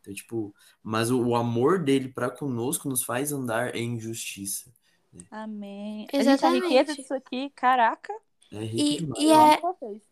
Então, 0.00 0.14
tipo, 0.14 0.54
mas 0.82 1.10
o, 1.10 1.20
o 1.22 1.36
amor 1.36 1.78
dele 1.78 2.08
para 2.08 2.30
conosco 2.30 2.88
nos 2.88 3.02
faz 3.02 3.32
andar 3.32 3.74
em 3.76 4.00
justiça. 4.00 4.72
Né? 5.12 5.22
Amém. 5.30 6.06
Exatamente. 6.12 6.44
A 6.44 6.68
gente, 6.68 6.78
riqueza 6.78 6.94
disso 6.96 7.14
aqui, 7.14 7.50
caraca. 7.50 8.12
É 8.52 8.64
e, 8.64 9.08
e 9.16 9.32
é... 9.32 9.60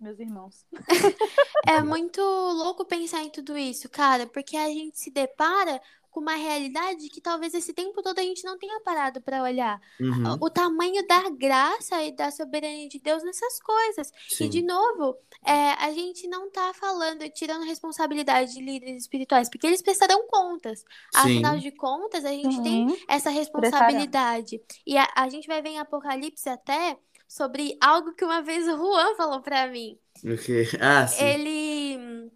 meus 0.01 0.19
irmãos. 0.21 0.65
é 1.67 1.83
muito 1.83 2.21
louco 2.21 2.85
pensar 2.85 3.23
em 3.23 3.31
tudo 3.31 3.59
isso, 3.59 3.89
cara, 3.89 4.27
porque 4.27 4.57
a 4.57 4.69
gente 4.69 4.99
se 4.99 5.11
depara 5.11 5.81
com 6.11 6.21
uma 6.21 6.35
realidade 6.35 7.09
que 7.09 7.21
talvez 7.21 7.55
esse 7.55 7.73
tempo 7.73 8.03
todo 8.03 8.19
a 8.19 8.23
gente 8.23 8.45
não 8.45 8.59
tenha 8.59 8.81
parado 8.81 9.21
para 9.21 9.43
olhar. 9.43 9.81
Uhum. 10.01 10.37
O 10.41 10.51
tamanho 10.51 11.07
da 11.07 11.29
graça 11.31 12.03
e 12.03 12.13
da 12.13 12.31
soberania 12.31 12.89
de 12.89 12.99
Deus 12.99 13.23
nessas 13.23 13.61
coisas. 13.61 14.13
Sim. 14.29 14.47
E, 14.47 14.49
de 14.49 14.63
novo, 14.63 15.17
é, 15.45 15.73
a 15.75 15.93
gente 15.93 16.27
não 16.27 16.51
tá 16.51 16.73
falando, 16.75 17.29
tirando 17.31 17.65
responsabilidade 17.65 18.55
de 18.55 18.61
líderes 18.61 19.03
espirituais, 19.03 19.49
porque 19.49 19.67
eles 19.67 19.83
prestarão 19.83 20.27
contas. 20.27 20.81
Sim. 20.81 20.85
Afinal 21.15 21.59
de 21.59 21.71
contas, 21.73 22.25
a 22.25 22.31
gente 22.31 22.57
uhum. 22.57 22.63
tem 22.63 23.05
essa 23.07 23.31
responsabilidade. 23.31 24.61
E 24.87 24.97
a, 24.97 25.09
a 25.15 25.29
gente 25.29 25.47
vai 25.47 25.63
ver 25.63 25.71
em 25.71 25.79
Apocalipse 25.79 26.49
até 26.49 26.99
sobre 27.29 27.77
algo 27.81 28.15
que 28.15 28.25
uma 28.25 28.41
vez 28.41 28.67
o 28.67 28.77
Juan 28.77 29.15
falou 29.15 29.43
para 29.43 29.69
mim. 29.69 29.99
O 30.25 30.37
quê? 30.39 30.65
Ah, 30.81 31.07
sim. 31.07 31.23
Ele. 31.23 32.33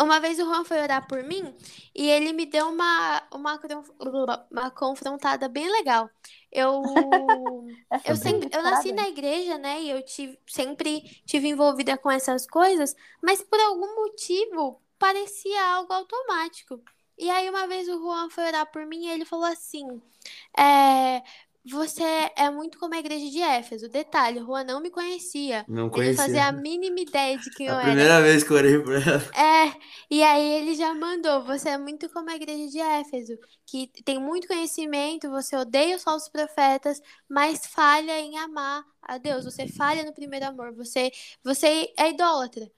Uma 0.00 0.20
vez 0.20 0.38
o 0.38 0.44
Juan 0.44 0.64
foi 0.64 0.80
orar 0.80 1.08
por 1.08 1.24
mim 1.24 1.52
e 1.92 2.08
ele 2.08 2.32
me 2.32 2.46
deu 2.46 2.68
uma, 2.68 3.22
uma, 3.32 3.60
uma 4.50 4.70
confrontada 4.70 5.48
bem 5.48 5.68
legal. 5.70 6.08
Eu, 6.52 6.82
eu 8.06 8.14
sempre 8.14 8.48
eu 8.52 8.62
nasci 8.62 8.92
na 8.92 9.08
igreja, 9.08 9.58
né? 9.58 9.82
E 9.82 9.90
eu 9.90 10.04
tive, 10.04 10.38
sempre 10.46 11.00
tive 11.26 11.48
envolvida 11.48 11.98
com 11.98 12.10
essas 12.10 12.46
coisas, 12.46 12.94
mas 13.20 13.42
por 13.42 13.58
algum 13.58 13.96
motivo 13.96 14.80
parecia 14.98 15.64
algo 15.64 15.92
automático. 15.92 16.80
E 17.18 17.28
aí 17.28 17.50
uma 17.50 17.66
vez 17.66 17.88
o 17.88 17.98
Juan 17.98 18.30
foi 18.30 18.46
orar 18.46 18.70
por 18.70 18.86
mim 18.86 19.06
e 19.06 19.10
ele 19.10 19.24
falou 19.24 19.46
assim: 19.46 20.00
é, 20.56 21.22
você 21.64 22.02
é 22.36 22.50
muito 22.50 22.78
como 22.78 22.94
a 22.94 22.98
igreja 22.98 23.30
de 23.30 23.40
Éfeso. 23.40 23.88
Detalhe, 23.88 24.40
Juan 24.40 24.64
não 24.64 24.80
me 24.80 24.90
conhecia. 24.90 25.64
Não 25.68 25.90
conhecia. 25.90 26.10
Ele 26.10 26.16
fazia 26.16 26.46
a 26.46 26.52
mínima 26.52 27.00
ideia 27.00 27.38
de 27.38 27.50
quem 27.50 27.68
a 27.68 27.72
eu 27.72 27.74
era. 27.74 27.84
Primeira 27.86 28.22
vez 28.22 28.42
que 28.42 28.50
eu 28.50 28.56
orei 28.56 28.78
por 28.80 28.94
ela. 28.94 29.22
É, 29.34 29.72
e 30.10 30.22
aí 30.22 30.44
ele 30.60 30.74
já 30.74 30.94
mandou. 30.94 31.44
Você 31.44 31.70
é 31.70 31.78
muito 31.78 32.08
como 32.10 32.30
a 32.30 32.36
igreja 32.36 32.68
de 32.70 32.78
Éfeso, 32.78 33.38
que 33.66 33.88
tem 34.04 34.18
muito 34.20 34.48
conhecimento, 34.48 35.30
você 35.30 35.56
odeia 35.56 35.96
os 35.96 36.02
falsos 36.02 36.28
profetas, 36.28 37.00
mas 37.28 37.66
falha 37.66 38.18
em 38.18 38.36
amar 38.38 38.84
a 39.02 39.18
Deus. 39.18 39.44
Você 39.44 39.68
falha 39.68 40.04
no 40.04 40.14
primeiro 40.14 40.46
amor. 40.46 40.74
Você, 40.74 41.10
você 41.44 41.92
é 41.96 42.10
idólatra. 42.10 42.70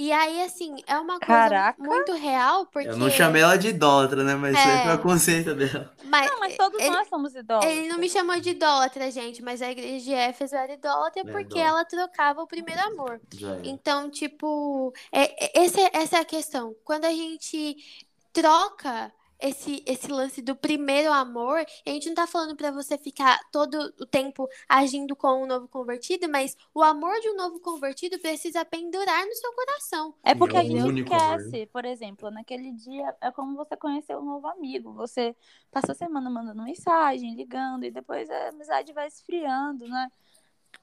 E 0.00 0.12
aí, 0.12 0.42
assim, 0.44 0.76
é 0.86 0.96
uma 0.96 1.18
coisa 1.18 1.26
Caraca. 1.26 1.82
muito 1.82 2.12
real, 2.12 2.64
porque... 2.66 2.88
Eu 2.88 2.96
não 2.96 3.10
chamei 3.10 3.42
ela 3.42 3.58
de 3.58 3.70
idólatra, 3.70 4.22
né? 4.22 4.36
Mas 4.36 4.56
é. 4.56 4.84
foi 4.84 4.92
a 4.92 4.98
consciência 4.98 5.56
dela. 5.56 5.92
Mas, 6.04 6.30
não, 6.30 6.38
mas 6.38 6.56
todos 6.56 6.80
ele, 6.80 6.90
nós 6.90 7.08
somos 7.08 7.34
idólatras. 7.34 7.76
Ele 7.76 7.88
não 7.88 7.98
me 7.98 8.08
chamou 8.08 8.38
de 8.38 8.50
idólatra, 8.50 9.10
gente, 9.10 9.42
mas 9.42 9.60
a 9.60 9.72
igreja 9.72 10.04
de 10.04 10.14
Éfeso 10.14 10.54
era 10.54 10.72
idólatra 10.72 11.22
é, 11.26 11.32
porque 11.32 11.58
ela 11.58 11.84
trocava 11.84 12.40
o 12.40 12.46
primeiro 12.46 12.80
amor. 12.80 13.20
Então, 13.64 14.08
tipo, 14.08 14.94
é, 15.10 15.46
é, 15.46 15.64
esse, 15.64 15.80
essa 15.92 16.18
é 16.18 16.20
a 16.20 16.24
questão. 16.24 16.76
Quando 16.84 17.04
a 17.04 17.12
gente 17.12 17.76
troca 18.32 19.12
esse, 19.40 19.82
esse 19.86 20.10
lance 20.10 20.42
do 20.42 20.56
primeiro 20.56 21.12
amor, 21.12 21.64
a 21.86 21.90
gente 21.90 22.08
não 22.08 22.14
tá 22.14 22.26
falando 22.26 22.56
para 22.56 22.70
você 22.70 22.98
ficar 22.98 23.38
todo 23.52 23.94
o 24.00 24.06
tempo 24.06 24.48
agindo 24.68 25.14
com 25.14 25.44
um 25.44 25.46
novo 25.46 25.68
convertido, 25.68 26.28
mas 26.28 26.56
o 26.74 26.82
amor 26.82 27.20
de 27.20 27.30
um 27.30 27.36
novo 27.36 27.60
convertido 27.60 28.18
precisa 28.18 28.64
pendurar 28.64 29.24
no 29.24 29.34
seu 29.34 29.52
coração. 29.52 30.14
É 30.24 30.34
porque 30.34 30.56
é 30.56 30.60
a 30.60 30.64
gente 30.64 31.00
esquece, 31.00 31.56
amor. 31.56 31.66
por 31.68 31.84
exemplo, 31.84 32.30
naquele 32.30 32.72
dia 32.72 33.14
é 33.20 33.30
como 33.30 33.56
você 33.56 33.76
conheceu 33.76 34.18
um 34.18 34.24
novo 34.24 34.46
amigo. 34.48 34.92
Você 34.94 35.36
passa 35.70 35.92
a 35.92 35.94
semana 35.94 36.28
mandando 36.28 36.62
mensagem, 36.62 37.34
ligando, 37.34 37.84
e 37.84 37.90
depois 37.90 38.28
a 38.28 38.48
amizade 38.48 38.92
vai 38.92 39.06
esfriando, 39.06 39.86
né? 39.86 40.10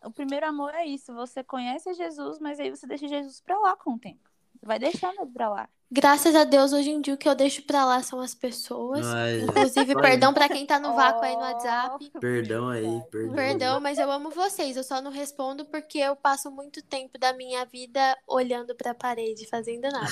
O 0.03 0.11
primeiro 0.11 0.45
amor 0.45 0.73
é 0.73 0.85
isso, 0.85 1.13
você 1.13 1.43
conhece 1.43 1.93
Jesus, 1.93 2.39
mas 2.39 2.59
aí 2.59 2.69
você 2.69 2.87
deixa 2.87 3.07
Jesus 3.07 3.41
pra 3.41 3.57
lá 3.59 3.75
com 3.75 3.93
o 3.93 3.99
tempo. 3.99 4.34
Vai 4.65 4.79
deixando 4.79 5.21
ele 5.21 5.31
pra 5.31 5.47
lá. 5.47 5.69
Graças 5.91 6.35
a 6.35 6.43
Deus, 6.43 6.73
hoje 6.73 6.89
em 6.89 6.99
dia 6.99 7.13
o 7.13 7.17
que 7.17 7.29
eu 7.29 7.35
deixo 7.35 7.61
pra 7.61 7.85
lá 7.85 8.01
são 8.01 8.19
as 8.19 8.33
pessoas. 8.33 9.05
Ai, 9.05 9.41
Inclusive, 9.41 9.93
perdão 9.95 10.33
pra 10.33 10.49
quem 10.49 10.65
tá 10.65 10.79
no 10.79 10.95
vácuo 10.95 11.23
aí 11.23 11.35
no 11.35 11.41
WhatsApp. 11.41 12.11
Perdão 12.19 12.69
aí, 12.69 13.01
perdão. 13.11 13.35
Perdão, 13.35 13.79
mas 13.79 13.99
eu 13.99 14.11
amo 14.11 14.31
vocês. 14.31 14.75
Eu 14.75 14.83
só 14.83 14.99
não 14.99 15.11
respondo 15.11 15.63
porque 15.65 15.99
eu 15.99 16.15
passo 16.15 16.49
muito 16.49 16.81
tempo 16.81 17.19
da 17.19 17.33
minha 17.33 17.63
vida 17.65 18.17
olhando 18.27 18.75
pra 18.75 18.95
parede, 18.95 19.47
fazendo 19.47 19.83
nada. 19.83 20.07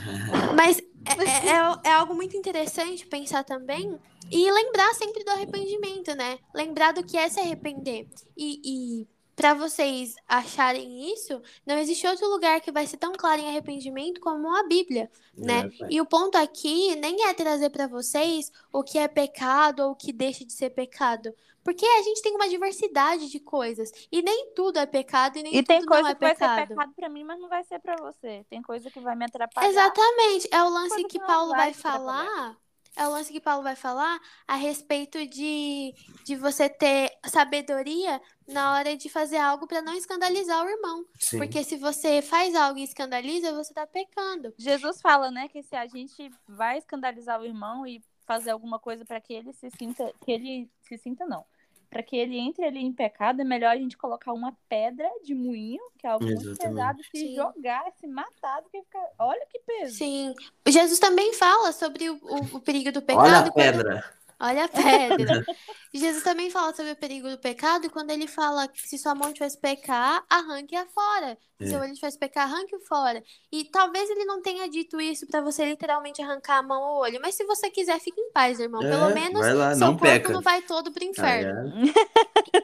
mas 0.56 0.78
é, 0.78 1.46
é, 1.46 1.50
é, 1.50 1.90
é 1.90 1.92
algo 1.92 2.14
muito 2.14 2.34
interessante 2.34 3.06
pensar 3.06 3.44
também 3.44 3.98
e 4.30 4.50
lembrar 4.50 4.94
sempre 4.94 5.22
do 5.24 5.30
arrependimento, 5.30 6.14
né? 6.14 6.38
Lembrar 6.54 6.92
do 6.92 7.04
que 7.04 7.18
é 7.18 7.28
se 7.28 7.38
arrepender. 7.38 8.08
E, 8.34 8.60
e 8.64 9.08
para 9.38 9.54
vocês 9.54 10.16
acharem 10.28 11.12
isso, 11.14 11.40
não 11.64 11.78
existe 11.78 12.06
outro 12.06 12.28
lugar 12.28 12.60
que 12.60 12.72
vai 12.72 12.86
ser 12.86 12.96
tão 12.98 13.12
claro 13.16 13.40
em 13.40 13.48
arrependimento 13.48 14.20
como 14.20 14.54
a 14.56 14.64
Bíblia, 14.64 15.10
né? 15.44 15.64
É, 15.80 15.88
E 15.88 16.00
o 16.00 16.06
ponto 16.06 16.36
aqui 16.36 16.96
nem 16.96 17.24
é 17.26 17.32
trazer 17.34 17.70
para 17.70 17.86
vocês 17.86 18.50
o 18.72 18.82
que 18.82 18.98
é 18.98 19.08
pecado 19.08 19.80
ou 19.84 19.92
o 19.92 19.96
que 19.96 20.12
deixa 20.12 20.44
de 20.44 20.52
ser 20.52 20.70
pecado, 20.70 21.32
porque 21.64 21.86
a 21.86 22.02
gente 22.02 22.22
tem 22.22 22.34
uma 22.34 22.48
diversidade 22.48 23.30
de 23.30 23.40
coisas 23.40 23.92
e 24.10 24.22
nem 24.22 24.52
tudo 24.54 24.78
é 24.80 24.86
pecado 24.86 25.38
e 25.38 25.42
nem 25.44 25.56
E 25.56 25.62
tudo 25.62 25.68
tem 25.68 25.84
não 25.86 25.86
coisa 25.86 26.06
é 26.06 26.14
que 26.14 26.20
vai 26.20 26.34
pecado. 26.34 26.36
ser 26.36 26.52
pecado 26.52 26.92
pra 26.94 27.08
mim, 27.08 27.24
mas 27.24 27.40
não 27.40 27.48
vai 27.48 27.64
ser 27.64 27.78
pra 27.80 27.96
você. 27.96 28.44
Tem 28.50 28.62
coisa 28.62 28.90
que 28.90 29.00
vai 29.00 29.14
me 29.16 29.24
atrapalhar. 29.26 29.96
Exatamente, 30.00 30.48
é 30.52 30.62
o 30.64 30.68
lance 30.68 30.98
coisa 30.98 31.08
que 31.08 31.10
que 31.10 31.20
Paulo 31.20 31.54
vai 31.54 31.56
vai 31.56 31.72
atrapalhar. 31.72 32.58
É 32.96 33.06
o 33.06 33.10
lance 33.10 33.32
que 33.32 33.40
Paulo 33.40 33.62
vai 33.62 33.76
falar 33.76 34.20
a 34.46 34.54
respeito 34.56 35.24
de, 35.26 35.94
de 36.24 36.36
você 36.36 36.68
ter 36.68 37.10
sabedoria 37.26 38.20
na 38.46 38.74
hora 38.74 38.96
de 38.96 39.08
fazer 39.08 39.36
algo 39.36 39.66
para 39.66 39.82
não 39.82 39.94
escandalizar 39.94 40.64
o 40.64 40.68
irmão. 40.68 41.04
Sim. 41.18 41.38
Porque 41.38 41.62
se 41.62 41.76
você 41.76 42.22
faz 42.22 42.54
algo 42.54 42.78
e 42.78 42.84
escandaliza, 42.84 43.52
você 43.52 43.72
tá 43.72 43.86
pecando. 43.86 44.52
Jesus 44.58 45.00
fala, 45.00 45.30
né, 45.30 45.48
que 45.48 45.62
se 45.62 45.76
a 45.76 45.86
gente 45.86 46.30
vai 46.48 46.78
escandalizar 46.78 47.40
o 47.40 47.44
irmão 47.44 47.86
e 47.86 48.02
fazer 48.26 48.50
alguma 48.50 48.78
coisa 48.78 49.04
pra 49.04 49.20
que 49.20 49.32
ele 49.32 49.52
se 49.54 49.70
sinta, 49.70 50.12
que 50.24 50.30
ele 50.30 50.70
se 50.82 50.98
sinta 50.98 51.24
não, 51.24 51.44
Pra 51.90 52.02
que 52.02 52.14
ele 52.16 52.38
entre 52.38 52.64
ali 52.66 52.80
em 52.80 52.92
pecado, 52.92 53.40
é 53.40 53.44
melhor 53.44 53.70
a 53.70 53.76
gente 53.78 53.96
colocar 53.96 54.32
uma 54.34 54.54
pedra 54.68 55.08
de 55.24 55.34
moinho, 55.34 55.80
que 55.98 56.06
é 56.06 56.10
algo 56.10 56.24
muito 56.24 56.42
Exatamente. 56.42 56.74
pesado, 56.76 57.02
se 57.04 57.10
Sim. 57.18 57.34
jogar, 57.34 57.84
se 57.98 58.06
matar, 58.06 58.60
do 58.60 58.68
que 58.68 58.82
ficar. 58.82 59.06
Olha 59.18 59.46
que 59.50 59.58
peso. 59.60 59.94
Sim. 59.96 60.34
Jesus 60.66 60.98
também 60.98 61.32
fala 61.32 61.72
sobre 61.72 62.10
o, 62.10 62.16
o- 62.22 62.56
o 62.56 62.60
perigo 62.60 62.92
do 62.92 63.00
pecado. 63.00 63.24
Olha 63.24 63.38
a 63.38 63.42
quando- 63.50 63.54
pedra. 63.54 64.17
Olha 64.40 64.64
a 64.64 64.68
pedra. 64.68 65.44
Jesus 65.92 66.22
também 66.22 66.50
fala 66.50 66.74
sobre 66.74 66.92
o 66.92 66.96
perigo 66.96 67.28
do 67.28 67.38
pecado 67.38 67.90
quando 67.90 68.10
ele 68.10 68.26
fala 68.28 68.68
que 68.68 68.86
se 68.88 68.98
sua 68.98 69.14
mão 69.14 69.32
te 69.32 69.38
faz 69.40 69.56
pecar, 69.56 70.24
arranque-a 70.30 70.86
fora. 70.86 71.36
Se 71.60 71.66
É. 71.66 71.68
seu 71.70 71.80
olho 71.80 71.94
te 71.94 72.00
faz 72.00 72.16
pecar, 72.16 72.44
arranque-o 72.44 72.80
fora. 72.86 73.22
E 73.50 73.64
talvez 73.70 74.08
ele 74.10 74.24
não 74.24 74.40
tenha 74.42 74.68
dito 74.68 75.00
isso 75.00 75.26
pra 75.26 75.40
você 75.40 75.64
literalmente 75.64 76.22
arrancar 76.22 76.58
a 76.58 76.62
mão 76.62 76.80
ou 76.82 76.96
o 76.98 77.00
olho. 77.00 77.20
Mas 77.20 77.34
se 77.34 77.44
você 77.44 77.70
quiser, 77.70 77.98
fique 78.00 78.20
em 78.20 78.30
paz, 78.32 78.60
irmão. 78.60 78.86
Pelo 78.86 79.10
É, 79.10 79.10
menos 79.10 79.40
vai 79.40 79.54
lá, 79.54 79.74
seu 79.74 79.74
não 79.74 79.96
corpo 79.96 80.28
peca. 80.28 80.30
não 80.30 80.42
vai 80.42 80.62
todo 80.62 80.92
pro 80.92 81.04
inferno. 81.04 81.58
Ah, 81.62 81.76
é. 81.76 81.92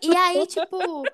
E 0.03 0.14
aí, 0.14 0.47
tipo, 0.47 1.11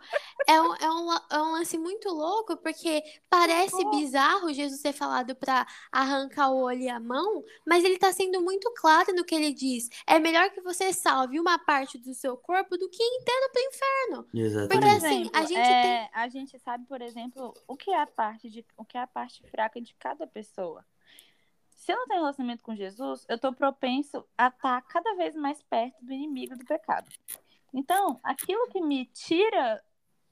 é 0.46 0.60
um, 0.60 0.74
é, 0.76 0.90
um, 0.90 1.12
é 1.30 1.38
um 1.42 1.52
lance 1.52 1.78
muito 1.78 2.08
louco, 2.10 2.56
porque 2.56 3.02
parece 3.28 3.84
bizarro 3.88 4.52
Jesus 4.52 4.82
ter 4.82 4.92
falado 4.92 5.34
pra 5.36 5.66
arrancar 5.92 6.50
o 6.50 6.62
olho 6.62 6.80
e 6.82 6.88
a 6.88 6.98
mão, 7.00 7.42
mas 7.66 7.84
ele 7.84 7.98
tá 7.98 8.12
sendo 8.12 8.40
muito 8.42 8.72
claro 8.74 9.14
no 9.14 9.24
que 9.24 9.34
ele 9.34 9.52
diz. 9.54 9.88
É 10.06 10.18
melhor 10.18 10.49
que 10.50 10.60
você 10.60 10.92
salve 10.92 11.38
uma 11.38 11.58
parte 11.58 11.98
do 11.98 12.14
seu 12.14 12.36
corpo 12.36 12.76
do 12.76 12.88
que 12.88 13.02
inteiro 13.02 13.50
pro 13.52 13.62
inferno. 13.62 14.22
Por 14.24 14.30
Porque 14.30 14.40
Exatamente. 14.40 14.88
assim, 14.96 15.20
exemplo, 15.20 15.30
a 15.34 15.42
gente 15.42 15.58
é, 15.58 16.10
a 16.12 16.28
gente 16.28 16.58
sabe, 16.58 16.86
por 16.86 17.00
exemplo, 17.00 17.54
o 17.66 17.76
que 17.76 17.90
é 17.90 18.00
a 18.00 18.06
parte 18.06 18.50
de 18.50 18.64
o 18.76 18.84
que 18.84 18.96
é 18.96 19.00
a 19.00 19.06
parte 19.06 19.42
fraca 19.50 19.80
de 19.80 19.94
cada 19.94 20.26
pessoa. 20.26 20.84
Se 21.70 21.92
eu 21.92 21.96
não 21.96 22.06
tenho 22.06 22.20
relacionamento 22.20 22.62
com 22.62 22.74
Jesus, 22.74 23.24
eu 23.28 23.38
tô 23.38 23.52
propenso 23.52 24.26
a 24.36 24.48
estar 24.48 24.82
cada 24.82 25.14
vez 25.14 25.34
mais 25.34 25.62
perto 25.62 26.04
do 26.04 26.12
inimigo 26.12 26.56
do 26.56 26.64
pecado. 26.64 27.08
Então, 27.72 28.20
aquilo 28.22 28.68
que 28.68 28.80
me 28.80 29.06
tira 29.06 29.82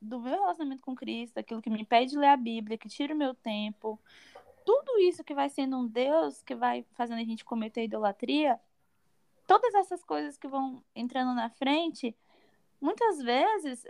do 0.00 0.20
meu 0.20 0.32
relacionamento 0.32 0.82
com 0.82 0.94
Cristo, 0.94 1.38
aquilo 1.38 1.62
que 1.62 1.70
me 1.70 1.80
impede 1.80 2.12
de 2.12 2.18
ler 2.18 2.28
a 2.28 2.36
Bíblia, 2.36 2.78
que 2.78 2.88
tira 2.88 3.14
o 3.14 3.16
meu 3.16 3.34
tempo, 3.34 3.98
tudo 4.64 4.98
isso 4.98 5.24
que 5.24 5.34
vai 5.34 5.48
sendo 5.48 5.78
um 5.78 5.86
Deus 5.86 6.42
que 6.42 6.54
vai 6.54 6.84
fazendo 6.92 7.20
a 7.20 7.24
gente 7.24 7.42
cometer 7.42 7.84
idolatria, 7.84 8.60
todas 9.48 9.74
essas 9.74 10.04
coisas 10.04 10.36
que 10.38 10.46
vão 10.46 10.84
entrando 10.94 11.34
na 11.34 11.48
frente, 11.50 12.14
muitas 12.80 13.18
vezes 13.20 13.84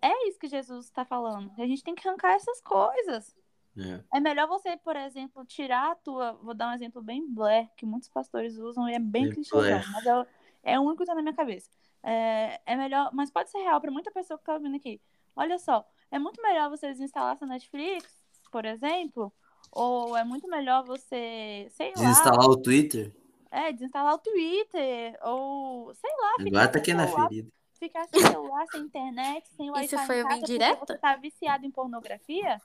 é 0.00 0.28
isso 0.28 0.38
que 0.38 0.48
Jesus 0.48 0.86
está 0.86 1.04
falando. 1.04 1.50
A 1.58 1.66
gente 1.66 1.82
tem 1.84 1.94
que 1.94 2.08
arrancar 2.08 2.32
essas 2.34 2.60
coisas. 2.62 3.36
É. 3.76 4.18
É 4.18 4.20
melhor 4.20 4.46
você, 4.48 4.76
por 4.76 4.96
exemplo, 4.96 5.44
tirar 5.44 5.90
a 5.90 5.94
tua. 5.96 6.32
Vou 6.34 6.54
dar 6.54 6.68
um 6.68 6.72
exemplo 6.74 7.02
bem 7.02 7.26
Blair, 7.28 7.68
que 7.76 7.84
muitos 7.84 8.08
pastores 8.08 8.56
usam 8.56 8.88
e 8.88 8.94
é 8.94 8.98
bem 8.98 9.24
Blair. 9.50 9.92
mas 9.92 10.06
é, 10.06 10.16
o- 10.18 10.26
é 10.62 10.78
o 10.78 10.82
único 10.82 11.02
que 11.02 11.06
tá 11.06 11.14
na 11.14 11.22
minha 11.22 11.34
cabeça. 11.34 11.68
É, 12.02 12.60
é 12.64 12.76
melhor, 12.76 13.10
mas 13.12 13.30
pode 13.30 13.50
ser 13.50 13.58
real 13.58 13.80
para 13.80 13.90
muita 13.90 14.10
pessoa 14.10 14.38
que 14.38 14.44
tá 14.44 14.54
ouvindo 14.54 14.76
aqui. 14.76 15.00
Olha 15.34 15.58
só, 15.58 15.86
é 16.10 16.18
muito 16.18 16.40
melhor 16.42 16.68
você 16.70 16.88
desinstalar 16.88 17.36
sua 17.36 17.46
Netflix, 17.46 18.22
por 18.50 18.64
exemplo, 18.64 19.32
ou 19.70 20.16
é 20.16 20.22
muito 20.24 20.46
melhor 20.48 20.84
você, 20.84 21.66
sei 21.70 21.88
lá, 21.96 22.02
Desinstalar 22.02 22.46
o 22.46 22.56
Twitter. 22.60 23.12
É, 23.52 23.70
desinstalar 23.70 24.14
o 24.14 24.18
Twitter, 24.18 25.18
ou 25.22 25.94
sei 25.94 26.10
lá, 26.10 26.32
ficar 26.38 26.48
Agora 26.48 26.68
tá 26.68 26.72
sem 26.72 26.80
aqui 26.80 26.94
na 26.94 27.06
celular 27.06 27.28
ferida. 27.28 27.52
ficar 27.78 28.08
sem 28.08 28.20
celular, 28.22 28.66
sem 28.72 28.80
internet, 28.80 29.48
sem 29.54 29.70
Wi-Fi 29.70 29.84
Isso 29.84 30.06
foi 30.06 30.22
uma 30.22 30.36
indireta? 30.36 30.86
você 30.86 30.98
tá 30.98 31.16
viciado 31.16 31.66
em 31.66 31.70
pornografia, 31.70 32.58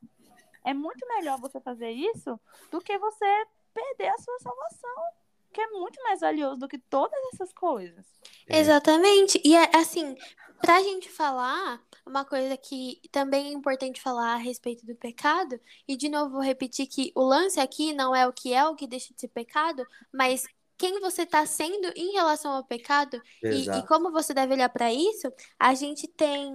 é 0.64 0.74
muito 0.74 1.06
melhor 1.08 1.40
você 1.40 1.60
fazer 1.60 1.92
isso 1.92 2.40
do 2.72 2.80
que 2.80 2.98
você 2.98 3.46
perder 3.74 4.08
a 4.08 4.18
sua 4.18 4.40
salvação, 4.40 5.04
que 5.54 5.60
é 5.60 5.68
muito 5.72 6.02
mais 6.04 6.22
valioso 6.22 6.60
do 6.60 6.68
que 6.68 6.78
todas 6.78 7.20
essas 7.34 7.52
coisas. 7.52 8.06
É. 8.48 8.60
Exatamente. 8.60 9.42
E 9.44 9.56
é 9.56 9.70
assim, 9.76 10.16
pra 10.62 10.82
gente 10.82 11.10
falar, 11.10 11.82
uma 12.06 12.24
coisa 12.24 12.56
que 12.56 13.02
também 13.12 13.48
é 13.48 13.52
importante 13.52 14.02
falar 14.02 14.34
a 14.34 14.38
respeito 14.38 14.86
do 14.86 14.96
pecado, 14.96 15.60
e 15.88 15.98
de 15.98 16.08
novo 16.08 16.32
vou 16.32 16.42
repetir 16.42 16.88
que 16.88 17.12
o 17.14 17.24
lance 17.24 17.60
aqui 17.60 17.94
não 17.94 18.16
é 18.16 18.26
o 18.26 18.32
que 18.32 18.54
é 18.54 18.66
o 18.66 18.76
que 18.76 18.88
deixa 18.88 19.14
de 19.14 19.20
ser 19.20 19.30
pecado, 19.30 19.86
mas 20.14 20.48
quem 20.78 21.00
você 21.00 21.26
tá 21.26 21.46
sendo 21.46 21.92
em 21.96 22.14
relação 22.14 22.52
ao 22.54 22.64
pecado 22.64 23.22
e, 23.44 23.70
e 23.70 23.84
como 23.88 24.12
você 24.12 24.34
deve 24.34 24.54
olhar 24.54 24.70
pra 24.70 24.92
isso, 24.94 25.32
a 25.60 25.74
gente 25.74 26.08
tem 26.08 26.52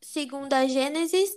segunda 0.00 0.66
Gênesis, 0.68 1.30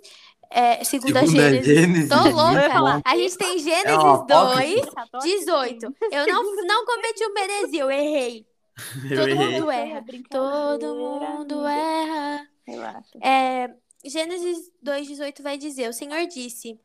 é, 0.49 0.83
segunda, 0.83 1.25
Segunda 1.25 1.25
Gênesis. 1.25 1.65
Gênesis, 1.65 2.09
Tô 2.09 2.31
muito 2.31 2.35
louca. 2.35 2.69
bom. 2.69 3.01
A 3.03 3.17
gente 3.17 3.37
tem 3.37 3.55
É 3.55 3.59
Gênesis 3.59 4.03
um 4.03 4.25
2, 4.25 4.81
apócrifo. 4.95 5.19
18. 5.21 5.95
Eu 6.11 6.27
não, 6.27 6.55
não 6.65 6.85
cometi 6.85 7.23
o 7.25 7.37
heresia, 7.37 7.81
eu 7.81 7.91
errei. 7.91 8.47
Eu 9.09 9.15
Todo 9.15 9.29
errei. 9.29 9.59
mundo 9.59 9.71
erra. 9.71 10.05
Todo 10.29 10.95
mundo 10.95 11.65
erra. 11.65 12.47
Relaxa. 12.67 13.17
É, 13.23 13.73
Gênesis 14.03 14.69
2,18 14.83 15.41
vai 15.41 15.57
dizer: 15.57 15.89
O 15.89 15.93
Senhor 15.93 16.27
disse: 16.27 16.79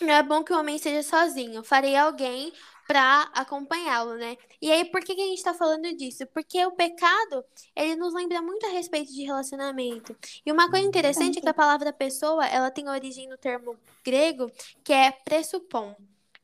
Não 0.00 0.12
é 0.12 0.22
bom 0.22 0.44
que 0.44 0.52
o 0.52 0.58
homem 0.58 0.78
seja 0.78 1.02
sozinho, 1.02 1.64
farei 1.64 1.96
alguém 1.96 2.52
para 2.92 3.22
acompanhá-lo, 3.32 4.16
né? 4.16 4.36
E 4.60 4.70
aí, 4.70 4.84
por 4.84 5.00
que, 5.00 5.14
que 5.14 5.22
a 5.22 5.26
gente 5.26 5.42
tá 5.42 5.54
falando 5.54 5.96
disso? 5.96 6.26
Porque 6.26 6.62
o 6.66 6.72
pecado, 6.72 7.42
ele 7.74 7.96
nos 7.96 8.12
lembra 8.12 8.42
muito 8.42 8.66
a 8.66 8.68
respeito 8.68 9.10
de 9.10 9.24
relacionamento. 9.24 10.14
E 10.44 10.52
uma 10.52 10.70
coisa 10.70 10.86
interessante 10.86 11.38
é 11.38 11.40
que 11.40 11.48
a 11.48 11.54
palavra 11.54 11.90
pessoa, 11.90 12.46
ela 12.46 12.70
tem 12.70 12.86
origem 12.90 13.26
no 13.30 13.38
termo 13.38 13.78
grego, 14.04 14.52
que 14.84 14.92
é 14.92 15.10
pressupon, 15.10 15.96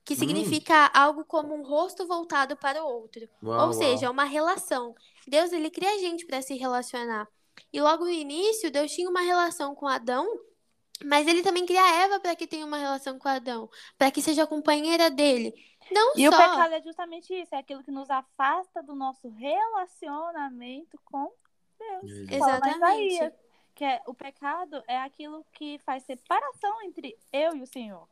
que 0.07 0.17
significa 0.17 0.91
algo 0.95 1.23
como 1.23 1.55
um 1.55 1.63
rosto 1.63 2.07
voltado 2.07 2.57
para 2.57 2.83
o 2.83 2.89
outro. 2.89 3.29
Uau, 3.43 3.67
Ou 3.67 3.75
seja, 3.75 4.07
uau. 4.07 4.15
uma 4.15 4.25
relação. 4.25 4.95
Deus, 5.27 5.53
ele 5.53 5.69
cria 5.69 5.97
a 5.97 5.99
gente 5.99 6.25
para 6.25 6.41
se 6.41 6.55
relacionar. 6.57 7.29
E 7.71 7.79
logo 7.79 8.05
no 8.07 8.11
início, 8.11 8.71
Deus 8.71 8.91
tinha 8.91 9.11
uma 9.11 9.21
relação 9.21 9.75
com 9.75 9.87
Adão, 9.87 10.27
mas 11.05 11.27
ele 11.29 11.43
também 11.43 11.65
cria 11.65 11.83
a 11.83 12.05
Eva 12.05 12.21
para 12.21 12.35
que 12.35 12.47
tenha 12.47 12.67
uma 12.67 12.79
relação 12.79 13.19
com 13.19 13.29
Adão, 13.29 13.69
para 13.97 14.11
que 14.11 14.21
seja 14.21 14.47
companheira 14.47 15.11
dele. 15.11 15.55
Não 15.91 16.13
E 16.17 16.29
o 16.29 16.33
só. 16.33 16.37
pecado 16.37 16.75
é 16.75 16.83
justamente 16.83 17.35
isso, 17.35 17.55
é 17.55 17.59
aquilo 17.59 17.83
que 17.83 17.91
nos 17.91 18.11
afasta 18.11 18.83
do 18.83 18.95
nosso 18.95 19.29
relacionamento 19.29 20.99
com 21.05 21.33
Deus. 21.79 22.31
Exatamente. 22.31 22.77
Isaías, 23.15 23.33
que 23.75 23.85
é, 23.85 24.03
o 24.07 24.15
pecado 24.15 24.83
é 24.89 24.97
aquilo 24.99 25.45
que 25.53 25.79
faz 25.79 26.03
separação 26.03 26.83
entre 26.83 27.17
eu 27.33 27.55
e 27.57 27.63
o 27.63 27.67
Senhor. 27.67 28.09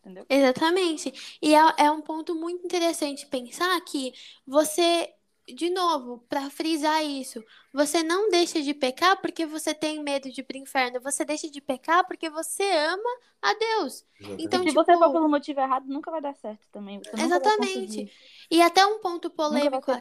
Entendeu? 0.00 0.26
Exatamente. 0.28 1.38
E 1.40 1.54
é, 1.54 1.60
é 1.78 1.90
um 1.90 2.00
ponto 2.00 2.34
muito 2.34 2.64
interessante 2.64 3.26
pensar 3.26 3.80
que 3.80 4.12
você, 4.46 5.12
de 5.46 5.68
novo, 5.68 6.24
para 6.28 6.48
frisar 6.48 7.04
isso, 7.04 7.44
você 7.72 8.02
não 8.02 8.30
deixa 8.30 8.62
de 8.62 8.72
pecar 8.72 9.20
porque 9.20 9.44
você 9.44 9.74
tem 9.74 10.02
medo 10.02 10.30
de 10.30 10.40
ir 10.40 10.44
pro 10.44 10.56
inferno. 10.56 11.00
Você 11.00 11.24
deixa 11.24 11.50
de 11.50 11.60
pecar 11.60 12.06
porque 12.06 12.30
você 12.30 12.62
ama 12.62 13.10
a 13.42 13.52
Deus. 13.54 14.06
Então, 14.38 14.60
se 14.60 14.68
tipo, 14.68 14.82
você 14.82 14.96
for 14.96 15.12
pelo 15.12 15.28
motivo 15.28 15.60
errado, 15.60 15.86
nunca 15.86 16.10
vai 16.10 16.22
dar 16.22 16.34
certo 16.34 16.66
também. 16.72 17.00
Exatamente. 17.12 18.10
E 18.50 18.62
até 18.62 18.86
um 18.86 19.00
ponto 19.00 19.28
Nunca 19.28 19.42
vai 19.50 19.60
polêmico 19.60 19.90
aqui. 19.90 20.00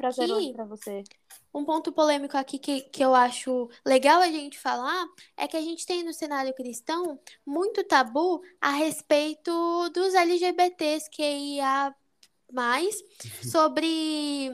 pra 0.54 0.66
você. 0.66 1.04
Um 1.54 1.66
ponto 1.66 1.92
polêmico 1.92 2.38
aqui 2.38 2.58
que, 2.58 2.82
que 2.82 3.04
eu 3.04 3.14
acho 3.14 3.70
legal 3.86 4.22
a 4.22 4.28
gente 4.28 4.58
falar 4.58 5.06
é 5.36 5.48
que 5.48 5.58
a 5.58 5.62
gente 5.62 5.86
tem 5.86 6.04
no 6.04 6.14
cenário 6.14 6.54
cristão 6.56 7.20
muito 7.46 7.84
tabu 7.84 8.42
a 8.62 8.72
respeito 8.72 9.52
dos 9.90 10.14
LGBTs 10.16 11.10
que 11.10 11.22
ia 11.22 11.94
mais 12.54 12.96
sobre 13.42 14.50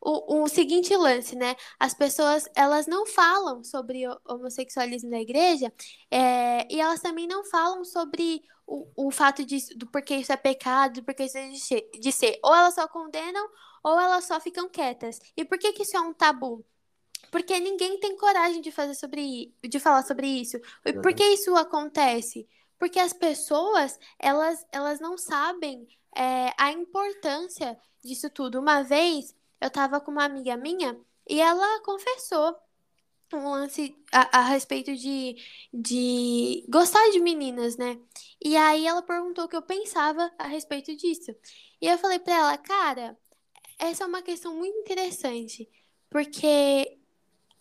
o, 0.00 0.42
o 0.42 0.48
seguinte 0.48 0.96
lance, 0.96 1.36
né? 1.36 1.54
As 1.78 1.94
pessoas 1.94 2.48
elas 2.54 2.86
não 2.86 3.06
falam 3.06 3.62
sobre 3.62 4.06
o 4.08 4.18
homossexualismo 4.26 5.10
na 5.10 5.20
igreja 5.20 5.72
é, 6.10 6.66
e 6.72 6.80
elas 6.80 7.00
também 7.00 7.26
não 7.26 7.44
falam 7.44 7.84
sobre 7.84 8.42
o, 8.66 9.08
o 9.08 9.10
fato 9.10 9.44
de, 9.44 9.58
do 9.76 9.86
porquê 9.86 10.16
isso 10.16 10.32
é 10.32 10.36
pecado, 10.36 10.94
do 10.94 11.04
porquê 11.04 11.24
isso 11.24 11.38
é 11.38 11.48
de 11.48 11.60
ser, 11.60 11.90
de 12.00 12.12
ser. 12.12 12.38
Ou 12.42 12.54
elas 12.54 12.74
só 12.74 12.88
condenam 12.88 13.48
ou 13.82 13.98
elas 13.98 14.24
só 14.24 14.40
ficam 14.40 14.68
quietas. 14.68 15.18
E 15.36 15.44
por 15.44 15.58
que, 15.58 15.72
que 15.72 15.82
isso 15.82 15.96
é 15.96 16.00
um 16.00 16.14
tabu? 16.14 16.64
Porque 17.30 17.58
ninguém 17.58 17.98
tem 17.98 18.16
coragem 18.16 18.60
de 18.60 18.70
fazer 18.70 18.94
sobre 18.94 19.54
de 19.62 19.80
falar 19.80 20.02
sobre 20.04 20.26
isso. 20.26 20.58
E 20.84 20.92
por 20.94 21.14
que 21.14 21.24
isso 21.24 21.54
acontece? 21.56 22.46
Porque 22.78 22.98
as 22.98 23.12
pessoas, 23.12 23.98
elas, 24.18 24.66
elas 24.72 25.00
não 25.00 25.16
sabem 25.16 25.86
é, 26.16 26.52
a 26.58 26.72
importância 26.72 27.78
disso 28.02 28.30
tudo. 28.30 28.60
Uma 28.60 28.82
vez, 28.82 29.34
eu 29.60 29.70
tava 29.70 30.00
com 30.00 30.10
uma 30.10 30.24
amiga 30.24 30.56
minha 30.56 30.98
e 31.28 31.40
ela 31.40 31.80
confessou 31.82 32.56
um 33.34 33.50
lance 33.50 33.96
a, 34.12 34.40
a 34.40 34.42
respeito 34.42 34.94
de, 34.94 35.36
de 35.72 36.66
gostar 36.68 37.10
de 37.10 37.20
meninas, 37.20 37.76
né? 37.76 37.98
E 38.44 38.56
aí 38.56 38.86
ela 38.86 39.02
perguntou 39.02 39.44
o 39.44 39.48
que 39.48 39.56
eu 39.56 39.62
pensava 39.62 40.30
a 40.38 40.46
respeito 40.46 40.94
disso. 40.96 41.34
E 41.80 41.86
eu 41.86 41.98
falei 41.98 42.18
pra 42.18 42.34
ela, 42.34 42.58
cara, 42.58 43.18
essa 43.78 44.04
é 44.04 44.06
uma 44.06 44.22
questão 44.22 44.54
muito 44.54 44.76
interessante, 44.78 45.68
porque 46.10 46.98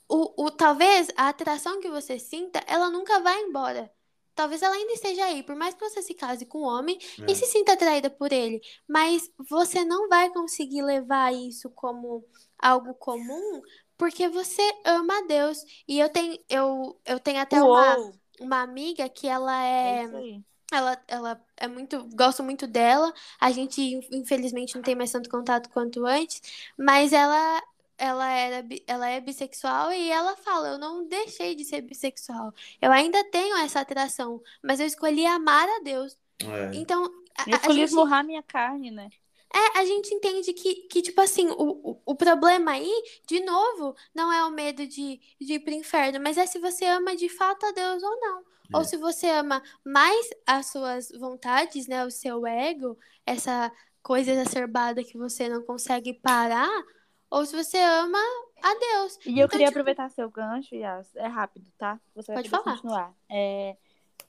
o, 0.09 0.45
o, 0.45 0.51
talvez 0.51 1.09
a 1.15 1.29
atração 1.29 1.79
que 1.79 1.89
você 1.89 2.19
sinta, 2.19 2.63
ela 2.67 2.89
nunca 2.89 3.19
vai 3.21 3.39
embora. 3.41 3.91
Talvez 4.33 4.61
ela 4.61 4.75
ainda 4.75 4.93
esteja 4.93 5.25
aí, 5.25 5.43
por 5.43 5.55
mais 5.55 5.73
que 5.73 5.87
você 5.87 6.01
se 6.01 6.13
case 6.13 6.45
com 6.45 6.59
um 6.59 6.65
homem 6.65 6.97
é. 7.21 7.31
e 7.31 7.35
se 7.35 7.45
sinta 7.45 7.73
atraída 7.73 8.09
por 8.09 8.31
ele. 8.31 8.61
Mas 8.87 9.29
você 9.49 9.83
não 9.83 10.07
vai 10.07 10.29
conseguir 10.29 10.81
levar 10.81 11.33
isso 11.33 11.69
como 11.69 12.25
algo 12.57 12.93
comum, 12.93 13.61
porque 13.97 14.27
você 14.29 14.61
ama 14.85 15.19
a 15.19 15.21
Deus. 15.27 15.63
E 15.87 15.99
eu 15.99 16.09
tenho, 16.09 16.39
eu, 16.49 16.99
eu 17.05 17.19
tenho 17.19 17.39
até 17.39 17.61
uma, 17.61 18.11
uma 18.39 18.61
amiga 18.61 19.07
que 19.09 19.27
ela 19.27 19.63
é. 19.65 20.05
é 20.05 20.41
ela, 20.71 21.03
ela 21.07 21.45
é 21.57 21.67
muito. 21.67 22.07
Gosto 22.15 22.41
muito 22.41 22.65
dela. 22.65 23.13
A 23.39 23.51
gente, 23.51 23.99
infelizmente, 24.11 24.73
não 24.73 24.81
tem 24.81 24.95
mais 24.95 25.11
tanto 25.11 25.29
contato 25.29 25.69
quanto 25.69 26.05
antes. 26.05 26.41
Mas 26.77 27.11
ela, 27.11 27.61
ela, 28.01 28.31
era, 28.31 28.67
ela 28.87 29.07
é 29.07 29.21
bissexual 29.21 29.93
e 29.93 30.09
ela 30.09 30.35
fala: 30.35 30.69
Eu 30.69 30.79
não 30.79 31.07
deixei 31.07 31.53
de 31.53 31.63
ser 31.63 31.81
bissexual. 31.81 32.51
Eu 32.81 32.91
ainda 32.91 33.23
tenho 33.25 33.55
essa 33.57 33.81
atração, 33.81 34.41
mas 34.63 34.79
eu 34.79 34.87
escolhi 34.87 35.23
amar 35.23 35.69
a 35.69 35.79
Deus. 35.83 36.17
É. 36.39 36.75
Então. 36.75 37.05
A, 37.37 37.47
eu 37.47 37.55
escolhi 37.55 37.75
gente... 37.75 37.89
esmurrar 37.89 38.25
minha 38.25 38.41
carne, 38.41 38.89
né? 38.89 39.07
É, 39.53 39.79
a 39.79 39.85
gente 39.85 40.13
entende 40.13 40.51
que, 40.53 40.75
que 40.87 41.01
tipo 41.01 41.21
assim, 41.21 41.47
o, 41.49 41.91
o, 41.91 42.01
o, 42.05 42.15
problema 42.15 42.71
aí, 42.71 43.03
de 43.27 43.41
novo, 43.41 43.93
não 44.15 44.31
é 44.31 44.43
o 44.45 44.49
medo 44.49 44.87
de, 44.87 45.19
de 45.39 45.53
ir 45.53 45.59
pro 45.59 45.73
inferno, 45.73 46.19
mas 46.21 46.37
é 46.37 46.45
se 46.45 46.57
você 46.57 46.85
ama 46.85 47.15
de 47.15 47.27
fato 47.29 47.65
a 47.65 47.71
Deus 47.71 48.01
ou 48.01 48.19
não. 48.19 48.39
É. 48.39 48.77
Ou 48.77 48.83
se 48.83 48.97
você 48.97 49.29
ama 49.29 49.61
mais 49.85 50.29
as 50.47 50.67
suas 50.67 51.11
vontades, 51.11 51.85
né? 51.85 52.03
O 52.05 52.09
seu 52.09 52.47
ego, 52.47 52.97
essa 53.25 53.71
coisa 54.01 54.31
exacerbada 54.31 55.03
que 55.03 55.17
você 55.17 55.47
não 55.47 55.61
consegue 55.61 56.13
parar, 56.13 56.83
ou 57.31 57.45
se 57.45 57.55
você 57.55 57.77
ama 57.77 58.19
a 58.61 58.75
Deus. 58.77 59.17
E 59.25 59.29
eu 59.29 59.45
então, 59.45 59.47
queria 59.47 59.67
tipo... 59.67 59.79
aproveitar 59.79 60.09
seu 60.09 60.29
gancho, 60.29 60.75
Yas. 60.75 61.15
É 61.15 61.27
rápido, 61.27 61.71
tá? 61.77 61.99
Você 62.13 62.33
vai 62.33 62.43
Pode 62.43 62.49
falar. 62.49 62.63
continuar. 62.63 63.15
É, 63.29 63.77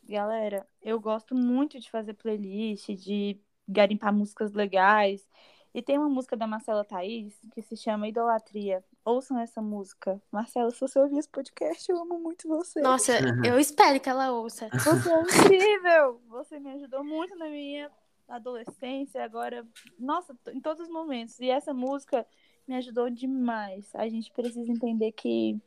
galera, 0.08 0.64
eu 0.80 1.00
gosto 1.00 1.34
muito 1.34 1.80
de 1.80 1.90
fazer 1.90 2.14
playlist, 2.14 2.90
de 2.90 3.40
garimpar 3.68 4.14
músicas 4.14 4.52
legais. 4.52 5.28
E 5.74 5.82
tem 5.82 5.98
uma 5.98 6.08
música 6.08 6.36
da 6.36 6.46
Marcela 6.46 6.84
Thaís 6.84 7.34
que 7.52 7.60
se 7.62 7.76
chama 7.76 8.06
Idolatria. 8.06 8.84
Ouçam 9.04 9.38
essa 9.40 9.60
música. 9.60 10.22
Marcela, 10.30 10.70
se 10.70 10.78
você 10.78 10.98
ouvir 10.98 11.18
esse 11.18 11.28
podcast, 11.28 11.90
eu 11.90 11.98
amo 11.98 12.20
muito 12.20 12.46
você. 12.46 12.80
Nossa, 12.80 13.14
uhum. 13.14 13.44
eu 13.44 13.58
espero 13.58 13.98
que 13.98 14.08
ela 14.08 14.30
ouça. 14.30 14.68
Você 14.68 15.12
é 15.12 15.22
incrível! 15.22 16.22
Você 16.28 16.60
me 16.60 16.72
ajudou 16.72 17.02
muito 17.02 17.34
na 17.36 17.46
minha 17.46 17.90
adolescência, 18.28 19.24
agora, 19.24 19.66
nossa, 19.98 20.36
em 20.52 20.60
todos 20.60 20.84
os 20.84 20.92
momentos. 20.92 21.40
E 21.40 21.50
essa 21.50 21.74
música 21.74 22.24
me 22.66 22.76
ajudou 22.76 23.10
demais. 23.10 23.90
A 23.94 24.08
gente 24.08 24.30
precisa 24.32 24.70
entender 24.70 25.12
que, 25.12 25.60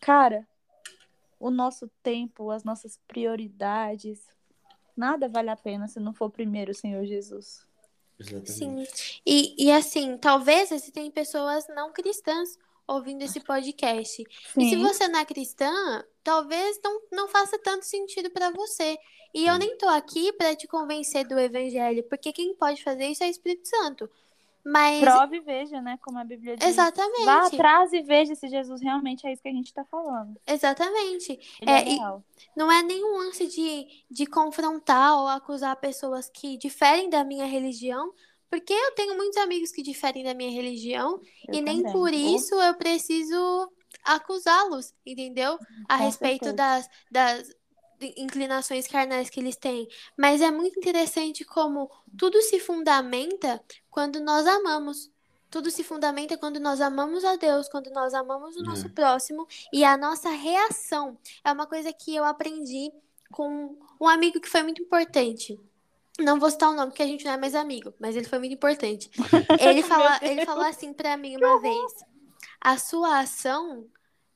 cara, 0.00 0.46
o 1.38 1.50
nosso 1.50 1.88
tempo, 2.02 2.50
as 2.50 2.64
nossas 2.64 2.98
prioridades, 3.06 4.26
nada 4.96 5.28
vale 5.28 5.50
a 5.50 5.56
pena 5.56 5.86
se 5.86 6.00
não 6.00 6.12
for 6.12 6.30
primeiro 6.30 6.72
o 6.72 6.74
Senhor 6.74 7.04
Jesus. 7.04 7.66
Exatamente. 8.18 8.90
Sim. 8.96 9.20
E, 9.24 9.66
e 9.66 9.70
assim, 9.70 10.16
talvez 10.16 10.72
existem 10.72 11.10
pessoas 11.10 11.66
não 11.68 11.92
cristãs 11.92 12.58
ouvindo 12.86 13.22
esse 13.22 13.38
podcast. 13.40 14.24
Sim. 14.54 14.62
E 14.62 14.70
se 14.70 14.76
você 14.76 15.06
não 15.06 15.20
é 15.20 15.24
cristã, 15.24 15.70
talvez 16.24 16.80
não, 16.82 17.00
não 17.12 17.28
faça 17.28 17.58
tanto 17.58 17.84
sentido 17.84 18.30
para 18.30 18.50
você. 18.50 18.98
E 19.34 19.46
eu 19.46 19.58
nem 19.58 19.76
tô 19.76 19.86
aqui 19.86 20.32
para 20.32 20.56
te 20.56 20.66
convencer 20.66 21.26
do 21.28 21.38
evangelho, 21.38 22.02
porque 22.04 22.32
quem 22.32 22.54
pode 22.54 22.82
fazer 22.82 23.06
isso 23.06 23.22
é 23.22 23.26
o 23.26 23.30
Espírito 23.30 23.68
Santo. 23.68 24.10
Mas... 24.64 25.00
Prove 25.00 25.36
e 25.36 25.40
veja, 25.40 25.80
né? 25.80 25.98
Como 26.02 26.18
a 26.18 26.24
Bíblia 26.24 26.56
diz. 26.56 26.66
Exatamente. 26.66 27.24
Vá 27.24 27.46
atrás 27.46 27.92
e 27.92 28.02
veja 28.02 28.34
se 28.34 28.48
Jesus 28.48 28.80
realmente 28.82 29.26
é 29.26 29.32
isso 29.32 29.42
que 29.42 29.48
a 29.48 29.52
gente 29.52 29.66
está 29.66 29.84
falando. 29.84 30.38
Exatamente. 30.46 31.32
Ele 31.60 31.70
é, 31.70 31.94
é 31.94 32.18
não 32.56 32.70
é 32.70 32.82
nenhum 32.82 33.18
lance 33.18 33.46
de, 33.46 33.86
de 34.10 34.26
confrontar 34.26 35.18
ou 35.18 35.28
acusar 35.28 35.74
pessoas 35.76 36.28
que 36.28 36.58
diferem 36.58 37.08
da 37.08 37.24
minha 37.24 37.46
religião, 37.46 38.12
porque 38.50 38.72
eu 38.72 38.94
tenho 38.94 39.16
muitos 39.16 39.36
amigos 39.38 39.70
que 39.70 39.82
diferem 39.82 40.24
da 40.24 40.34
minha 40.34 40.50
religião 40.50 41.20
eu 41.46 41.54
e 41.54 41.60
nem 41.60 41.82
por 41.82 42.12
isso 42.12 42.54
eu 42.54 42.74
preciso 42.74 43.70
acusá-los, 44.04 44.94
entendeu? 45.04 45.58
A 45.88 45.98
Com 45.98 46.04
respeito 46.04 46.52
das, 46.52 46.88
das 47.10 47.54
inclinações 48.16 48.86
carnais 48.86 49.30
que 49.30 49.40
eles 49.40 49.56
têm. 49.56 49.88
Mas 50.16 50.40
é 50.40 50.50
muito 50.50 50.78
interessante 50.78 51.44
como 51.44 51.90
tudo 52.16 52.40
se 52.42 52.58
fundamenta 52.58 53.60
quando 53.90 54.20
nós 54.20 54.46
amamos. 54.46 55.10
Tudo 55.50 55.70
se 55.70 55.82
fundamenta 55.82 56.36
quando 56.36 56.60
nós 56.60 56.80
amamos 56.80 57.24
a 57.24 57.36
Deus, 57.36 57.68
quando 57.68 57.90
nós 57.90 58.12
amamos 58.12 58.56
o 58.56 58.62
nosso 58.62 58.86
é. 58.86 58.90
próximo 58.90 59.46
e 59.72 59.82
a 59.82 59.96
nossa 59.96 60.28
reação. 60.28 61.16
É 61.42 61.50
uma 61.50 61.66
coisa 61.66 61.90
que 61.92 62.14
eu 62.14 62.24
aprendi 62.24 62.92
com 63.32 63.76
um 64.00 64.06
amigo 64.08 64.40
que 64.40 64.48
foi 64.48 64.62
muito 64.62 64.82
importante. 64.82 65.58
Não 66.18 66.38
vou 66.38 66.50
citar 66.50 66.70
o 66.70 66.74
nome 66.74 66.90
porque 66.90 67.02
a 67.02 67.06
gente 67.06 67.24
não 67.24 67.32
é 67.32 67.36
mais 67.36 67.54
amigo, 67.54 67.94
mas 67.98 68.16
ele 68.16 68.26
foi 68.26 68.38
muito 68.38 68.54
importante. 68.54 69.10
Ele, 69.58 69.82
fala, 69.82 70.18
ele 70.22 70.44
falou 70.44 70.64
assim 70.64 70.92
para 70.92 71.16
mim 71.16 71.36
uma 71.36 71.60
vez: 71.60 71.92
a 72.60 72.76
sua 72.76 73.20
ação 73.20 73.86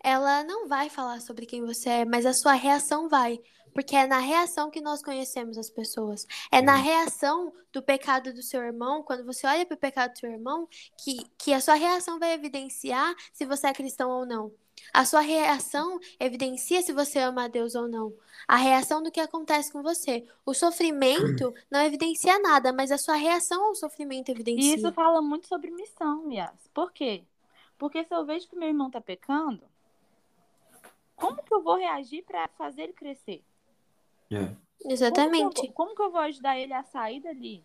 ela 0.02 0.44
não 0.44 0.68
vai 0.68 0.88
falar 0.88 1.20
sobre 1.20 1.46
quem 1.46 1.64
você 1.64 1.88
é, 1.88 2.04
mas 2.04 2.26
a 2.26 2.34
sua 2.34 2.52
reação 2.52 3.08
vai. 3.08 3.40
Porque 3.72 3.96
é 3.96 4.06
na 4.06 4.18
reação 4.18 4.70
que 4.70 4.80
nós 4.80 5.02
conhecemos 5.02 5.56
as 5.56 5.70
pessoas. 5.70 6.26
É 6.50 6.60
na 6.60 6.76
uhum. 6.76 6.82
reação 6.82 7.52
do 7.72 7.82
pecado 7.82 8.32
do 8.32 8.42
seu 8.42 8.62
irmão, 8.62 9.02
quando 9.02 9.24
você 9.24 9.46
olha 9.46 9.64
para 9.64 9.74
o 9.74 9.78
pecado 9.78 10.12
do 10.12 10.18
seu 10.18 10.30
irmão, 10.30 10.68
que, 11.02 11.24
que 11.38 11.52
a 11.54 11.60
sua 11.60 11.74
reação 11.74 12.18
vai 12.18 12.32
evidenciar 12.32 13.14
se 13.32 13.46
você 13.46 13.68
é 13.68 13.72
cristão 13.72 14.10
ou 14.10 14.26
não. 14.26 14.52
A 14.92 15.04
sua 15.04 15.20
reação 15.20 15.98
evidencia 16.18 16.82
se 16.82 16.92
você 16.92 17.20
ama 17.20 17.44
a 17.44 17.48
Deus 17.48 17.74
ou 17.74 17.88
não. 17.88 18.12
A 18.46 18.56
reação 18.56 19.02
do 19.02 19.10
que 19.10 19.20
acontece 19.20 19.72
com 19.72 19.82
você. 19.82 20.26
O 20.44 20.52
sofrimento 20.52 21.54
não 21.70 21.80
evidencia 21.80 22.38
nada, 22.38 22.72
mas 22.72 22.90
a 22.90 22.98
sua 22.98 23.14
reação 23.14 23.64
ao 23.64 23.74
sofrimento 23.74 24.30
evidencia. 24.30 24.74
E 24.74 24.76
isso 24.76 24.92
fala 24.92 25.22
muito 25.22 25.46
sobre 25.46 25.70
missão, 25.70 26.24
Mias. 26.24 26.50
Por 26.74 26.92
quê? 26.92 27.24
Porque 27.78 28.04
se 28.04 28.14
eu 28.14 28.24
vejo 28.24 28.48
que 28.48 28.56
meu 28.56 28.68
irmão 28.68 28.88
está 28.88 29.00
pecando, 29.00 29.62
como 31.22 31.42
que 31.42 31.54
eu 31.54 31.62
vou 31.62 31.76
reagir 31.76 32.24
para 32.24 32.48
fazer 32.48 32.82
ele 32.82 32.92
crescer? 32.92 33.44
É. 34.30 34.54
Exatamente. 34.84 35.42
Como 35.42 35.54
que, 35.54 35.66
eu, 35.68 35.72
como 35.72 35.94
que 35.94 36.02
eu 36.02 36.10
vou 36.10 36.20
ajudar 36.22 36.58
ele 36.58 36.72
a 36.72 36.82
sair 36.82 37.20
dali? 37.20 37.64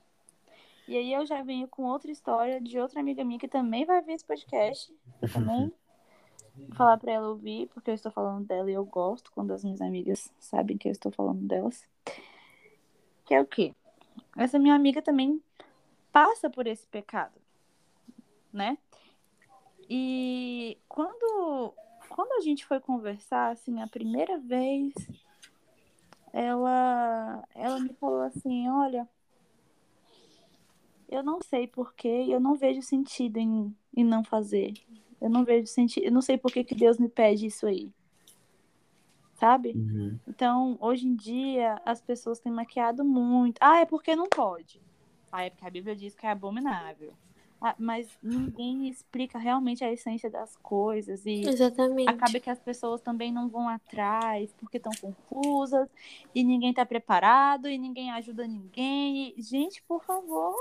E 0.87 0.95
aí 0.95 1.11
eu 1.11 1.25
já 1.25 1.41
venho 1.41 1.67
com 1.67 1.83
outra 1.85 2.11
história 2.11 2.61
de 2.61 2.79
outra 2.79 2.99
amiga 2.99 3.23
minha 3.23 3.39
que 3.39 3.47
também 3.47 3.83
vai 3.83 4.01
ver 4.01 4.13
esse 4.13 4.25
podcast. 4.25 4.93
Eu 5.21 5.33
também 5.33 5.73
vou 6.55 6.75
falar 6.77 6.97
para 6.97 7.11
ela 7.11 7.29
ouvir, 7.29 7.67
porque 7.73 7.89
eu 7.89 7.95
estou 7.95 8.11
falando 8.11 8.45
dela 8.45 8.69
e 8.69 8.75
eu 8.75 8.85
gosto 8.85 9.31
quando 9.31 9.51
as 9.51 9.63
minhas 9.63 9.81
amigas 9.81 10.31
sabem 10.39 10.77
que 10.77 10.87
eu 10.87 10.91
estou 10.91 11.11
falando 11.11 11.41
delas. 11.41 11.83
Que 13.25 13.33
é 13.33 13.41
o 13.41 13.45
quê? 13.45 13.73
Essa 14.37 14.59
minha 14.59 14.75
amiga 14.75 15.01
também 15.01 15.41
passa 16.11 16.49
por 16.49 16.67
esse 16.67 16.87
pecado, 16.87 17.35
né? 18.53 18.77
E 19.89 20.77
quando 20.87 21.73
quando 22.17 22.31
a 22.31 22.41
gente 22.41 22.65
foi 22.65 22.79
conversar, 22.79 23.51
assim, 23.51 23.79
a 23.79 23.85
primeira 23.85 24.39
vez, 24.39 24.91
ela, 26.33 27.47
ela 27.53 27.79
me 27.79 27.93
falou 27.93 28.21
assim, 28.21 28.67
olha, 28.67 29.07
eu 31.07 31.21
não 31.21 31.39
sei 31.43 31.67
porquê, 31.67 32.25
eu 32.27 32.39
não 32.39 32.55
vejo 32.55 32.81
sentido 32.81 33.37
em, 33.37 33.71
em 33.95 34.03
não 34.03 34.23
fazer. 34.23 34.73
Eu 35.21 35.29
não 35.29 35.45
vejo 35.45 35.67
sentido, 35.67 36.05
eu 36.05 36.11
não 36.11 36.23
sei 36.23 36.39
por 36.39 36.51
que, 36.51 36.63
Deus 36.73 36.97
me 36.97 37.07
pede 37.07 37.45
isso 37.45 37.67
aí. 37.67 37.91
Sabe? 39.35 39.73
Uhum. 39.73 40.19
Então, 40.27 40.75
hoje 40.81 41.07
em 41.07 41.15
dia, 41.15 41.79
as 41.85 42.01
pessoas 42.01 42.39
têm 42.39 42.51
maquiado 42.51 43.05
muito. 43.05 43.59
Ah, 43.61 43.81
é 43.81 43.85
porque 43.85 44.15
não 44.15 44.25
pode. 44.27 44.81
Ah, 45.31 45.43
é 45.43 45.51
porque 45.51 45.67
a 45.67 45.69
Bíblia 45.69 45.95
diz 45.95 46.15
que 46.15 46.25
é 46.25 46.31
abominável. 46.31 47.13
Ah, 47.59 47.75
mas 47.79 48.07
ninguém 48.21 48.87
explica 48.87 49.39
realmente 49.39 49.83
a 49.83 49.91
essência 49.91 50.29
das 50.29 50.55
coisas 50.57 51.25
e 51.25 51.41
Exatamente. 51.41 52.07
acaba 52.07 52.39
que 52.39 52.49
as 52.49 52.59
pessoas 52.59 53.01
também 53.01 53.31
não 53.31 53.49
vão 53.49 53.67
atrás 53.67 54.53
porque 54.59 54.77
estão 54.77 54.91
confusas 55.01 55.89
e 56.35 56.43
ninguém 56.43 56.69
está 56.69 56.85
preparado 56.85 57.67
e 57.67 57.77
ninguém 57.77 58.11
ajuda 58.11 58.45
ninguém. 58.45 59.33
E, 59.35 59.41
gente, 59.41 59.81
por 59.87 60.03
favor. 60.03 60.55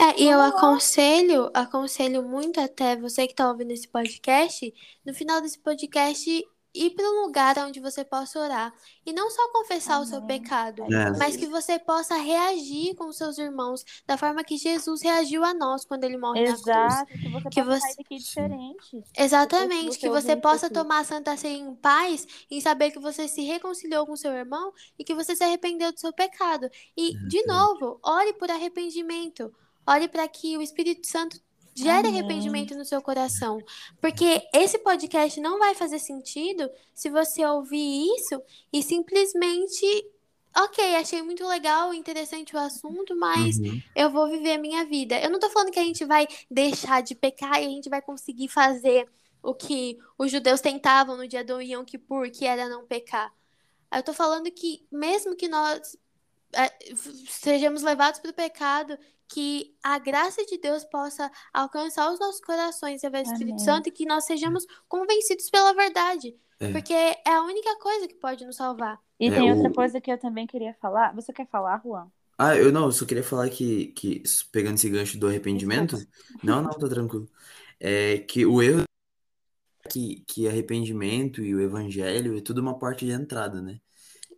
É, 0.00 0.20
e 0.20 0.28
eu 0.28 0.40
aconselho, 0.40 1.50
aconselho 1.54 2.22
muito 2.22 2.58
até 2.60 2.96
você 2.96 3.28
que 3.28 3.34
tá 3.34 3.48
ouvindo 3.48 3.70
esse 3.70 3.86
podcast, 3.86 4.74
no 5.04 5.14
final 5.14 5.40
desse 5.40 5.58
podcast, 5.58 6.44
ir 6.74 6.90
para 6.90 7.08
um 7.08 7.22
lugar 7.26 7.56
onde 7.58 7.78
você 7.80 8.04
possa 8.04 8.38
orar. 8.40 8.74
E 9.06 9.12
não 9.12 9.30
só 9.30 9.48
confessar 9.52 10.00
o 10.00 10.04
seu 10.06 10.18
Amém. 10.18 10.40
pecado, 10.42 10.82
É. 10.92 11.16
mas 11.16 11.36
que 11.36 11.46
você 11.46 11.78
possa 11.78 12.16
reagir 12.16 12.94
com 12.96 13.06
os 13.06 13.16
seus 13.16 13.38
irmãos 13.38 13.84
da 14.06 14.16
forma 14.16 14.42
que 14.42 14.56
Jesus 14.56 15.02
reagiu 15.02 15.44
a 15.44 15.54
nós 15.54 15.84
quando 15.84 16.04
ele 16.04 16.16
morre 16.16 16.42
na 16.48 16.56
cruz. 16.56 16.64
Que 17.06 17.28
você 17.30 17.48
Que 17.50 17.62
possa 17.62 17.64
você- 17.64 17.80
sair 17.80 17.96
daqui 17.98 18.18
diferente. 18.18 19.04
Exatamente, 19.16 19.92
você 19.94 19.98
que 19.98 20.08
você 20.10 20.36
possa 20.36 20.66
aqui. 20.66 20.74
tomar 20.74 20.98
a 21.00 21.04
Santa 21.04 21.36
Ceia 21.36 21.56
em 21.58 21.74
paz 21.76 22.26
e 22.50 22.60
saber 22.60 22.90
que 22.90 22.98
você 22.98 23.28
se 23.28 23.42
reconciliou 23.42 24.06
com 24.06 24.16
seu 24.16 24.32
irmão 24.32 24.72
e 24.98 25.04
que 25.04 25.14
você 25.14 25.36
se 25.36 25.44
arrependeu 25.44 25.92
do 25.92 26.00
seu 26.00 26.12
pecado. 26.12 26.68
E, 26.96 27.12
de 27.28 27.38
Exatamente. 27.38 27.46
novo, 27.46 28.00
ore 28.02 28.32
por 28.34 28.50
arrependimento. 28.50 29.54
Ore 29.86 30.08
para 30.08 30.26
que 30.26 30.56
o 30.56 30.62
Espírito 30.62 31.06
Santo 31.06 31.38
gere 31.74 32.08
Amém. 32.08 32.20
arrependimento 32.20 32.74
no 32.76 32.84
seu 32.84 33.02
coração. 33.02 33.58
Porque 34.00 34.42
esse 34.54 34.78
podcast 34.78 35.40
não 35.40 35.58
vai 35.58 35.74
fazer 35.74 35.98
sentido 35.98 36.70
se 36.94 37.10
você 37.10 37.44
ouvir 37.44 38.06
isso 38.16 38.40
e 38.72 38.82
simplesmente. 38.82 40.10
Ok, 40.56 40.94
achei 40.96 41.20
muito 41.20 41.44
legal, 41.48 41.92
interessante 41.92 42.54
o 42.54 42.58
assunto, 42.58 43.16
mas 43.16 43.58
Uhum. 43.58 43.82
eu 43.96 44.08
vou 44.08 44.28
viver 44.30 44.52
a 44.52 44.58
minha 44.58 44.84
vida. 44.86 45.20
Eu 45.20 45.28
não 45.28 45.40
tô 45.40 45.50
falando 45.50 45.72
que 45.72 45.80
a 45.80 45.84
gente 45.84 46.04
vai 46.04 46.28
deixar 46.48 47.02
de 47.02 47.12
pecar 47.14 47.60
e 47.60 47.66
a 47.66 47.68
gente 47.68 47.88
vai 47.90 48.00
conseguir 48.00 48.48
fazer 48.48 49.08
o 49.42 49.52
que 49.52 49.98
os 50.16 50.30
judeus 50.30 50.60
tentavam 50.60 51.16
no 51.16 51.26
dia 51.26 51.44
do 51.44 51.60
Yom 51.60 51.84
Kippur, 51.84 52.30
que 52.30 52.44
era 52.46 52.68
não 52.68 52.86
pecar. 52.86 53.32
Eu 53.92 54.02
tô 54.02 54.12
falando 54.12 54.50
que 54.50 54.86
mesmo 54.92 55.34
que 55.36 55.48
nós 55.48 55.96
sejamos 57.28 57.82
levados 57.82 58.20
para 58.20 58.30
o 58.30 58.34
pecado, 58.34 58.96
que 59.28 59.74
a 59.82 59.98
graça 59.98 60.44
de 60.44 60.58
Deus 60.58 60.84
possa 60.84 61.30
alcançar 61.52 62.12
os 62.12 62.20
nossos 62.20 62.40
corações 62.40 62.98
através 63.02 63.28
do 63.28 63.32
Espírito. 63.34 63.60
Santo 63.62 63.88
e 63.88 63.92
que 63.92 64.06
nós 64.06 64.24
sejamos 64.24 64.66
convencidos 64.88 65.50
pela 65.50 65.72
verdade. 65.74 66.36
É. 66.60 66.70
Porque 66.70 66.92
é 66.92 67.18
a 67.26 67.42
única 67.42 67.76
coisa 67.78 68.06
que 68.06 68.14
pode 68.14 68.44
nos 68.46 68.56
salvar. 68.56 68.98
E 69.18 69.28
É, 69.28 69.30
tem 69.30 69.52
outra 69.52 69.70
o- 69.70 69.74
coisa 69.74 70.00
que 70.00 70.10
eu 70.10 70.18
também 70.18 70.46
queria 70.46 70.74
falar. 70.80 71.14
Você 71.14 71.32
quer 71.32 71.48
falar, 71.48 71.80
Juan? 71.84 72.06
Ah, 72.36 72.56
eu 72.56 72.72
não, 72.72 72.86
eu 72.86 72.92
só 72.92 73.04
queria 73.06 73.22
falar 73.22 73.48
que, 73.48 73.88
que 73.88 74.22
pegando 74.50 74.74
esse 74.74 74.88
gancho 74.90 75.18
do 75.18 75.28
arrependimento, 75.28 75.96
não, 76.42 76.62
não, 76.62 76.70
tá 76.70 76.88
tranquilo. 76.88 77.28
É 77.78 78.18
que 78.18 78.44
o 78.44 78.62
erro 78.62 78.82
é 79.84 79.88
que, 79.88 80.24
que 80.26 80.48
arrependimento 80.48 81.42
e 81.42 81.54
o 81.54 81.60
evangelho 81.60 82.36
é 82.36 82.40
tudo 82.40 82.60
uma 82.60 82.78
porta 82.78 83.04
de 83.04 83.12
entrada, 83.12 83.60
né? 83.60 83.80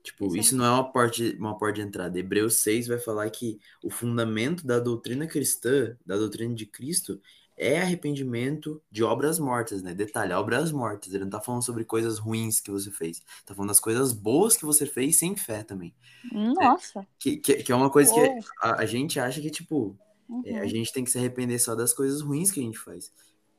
Tipo, 0.07 0.37
Exato. 0.37 0.37
isso 0.37 0.57
não 0.57 0.65
é 0.65 0.71
uma 0.71 0.93
porta, 0.93 1.17
de- 1.17 1.37
uma 1.37 1.59
porta 1.59 1.75
de 1.81 1.83
entrada. 1.89 2.19
Hebreus 2.19 2.57
6 2.63 2.87
vai 2.87 2.99
falar 2.99 3.29
que 3.31 3.59
o 3.83 3.91
fundamento 3.91 4.65
da 4.67 4.79
doutrina 4.79 5.27
cristã, 5.27 5.97
da 6.07 6.17
doutrina 6.17 6.55
de 6.55 6.65
Cristo, 6.67 7.21
é 7.57 7.81
arrependimento 7.81 8.81
de 8.91 9.03
obras 9.03 9.39
mortas, 9.39 9.83
né? 9.83 9.95
Detalhe, 9.95 10.33
obras 10.33 10.71
mortas. 10.71 11.13
Ele 11.13 11.25
não 11.25 11.31
tá 11.31 11.41
falando 11.41 11.65
sobre 11.65 11.85
coisas 11.85 12.19
ruins 12.19 12.61
que 12.61 12.71
você 12.71 12.91
fez. 12.91 13.23
Tá 13.45 13.55
falando 13.55 13.71
das 13.71 13.81
coisas 13.81 14.13
boas 14.13 14.57
que 14.57 14.65
você 14.65 14.87
fez 14.87 15.19
sem 15.19 15.35
fé 15.37 15.63
também. 15.65 15.95
Nossa. 16.33 17.07
Que, 17.19 17.37
que, 17.39 17.63
que 17.63 17.73
é 17.73 17.75
uma 17.75 17.91
coisa 17.91 18.13
que 18.13 18.21
Uou. 18.21 18.39
a, 18.63 18.83
a 18.83 18.87
gente 18.87 19.19
acha 19.19 19.41
que, 19.41 19.51
tipo, 19.51 19.99
é, 20.45 20.61
a 20.61 20.63
Uhum. 20.63 20.69
gente 20.69 20.93
tem 20.93 21.05
que 21.05 21.11
se 21.11 21.19
arrepender 21.19 21.59
só 21.59 21.75
das 21.75 21.93
coisas 21.93 22.21
ruins 22.21 22.51
que 22.51 22.61
a 22.61 22.63
gente 22.63 22.79
faz. 22.79 23.13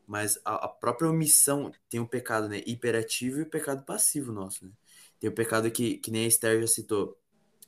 Mas 0.06 0.40
a, 0.46 0.66
a 0.66 0.68
própria 0.68 1.10
omissão 1.10 1.72
tem 1.90 2.00
o 2.00 2.08
pecado, 2.08 2.48
né? 2.48 2.62
Hiperativo 2.66 3.40
e 3.40 3.44
o 3.44 3.50
pecado 3.50 3.84
passivo 3.86 4.32
nosso, 4.32 4.66
né? 4.66 4.72
Tem 5.20 5.30
o 5.30 5.34
pecado 5.34 5.70
que, 5.72 5.98
que 5.98 6.12
nem 6.12 6.26
a 6.26 6.28
Esther 6.28 6.62
já 6.62 6.68
citou. 6.68 7.18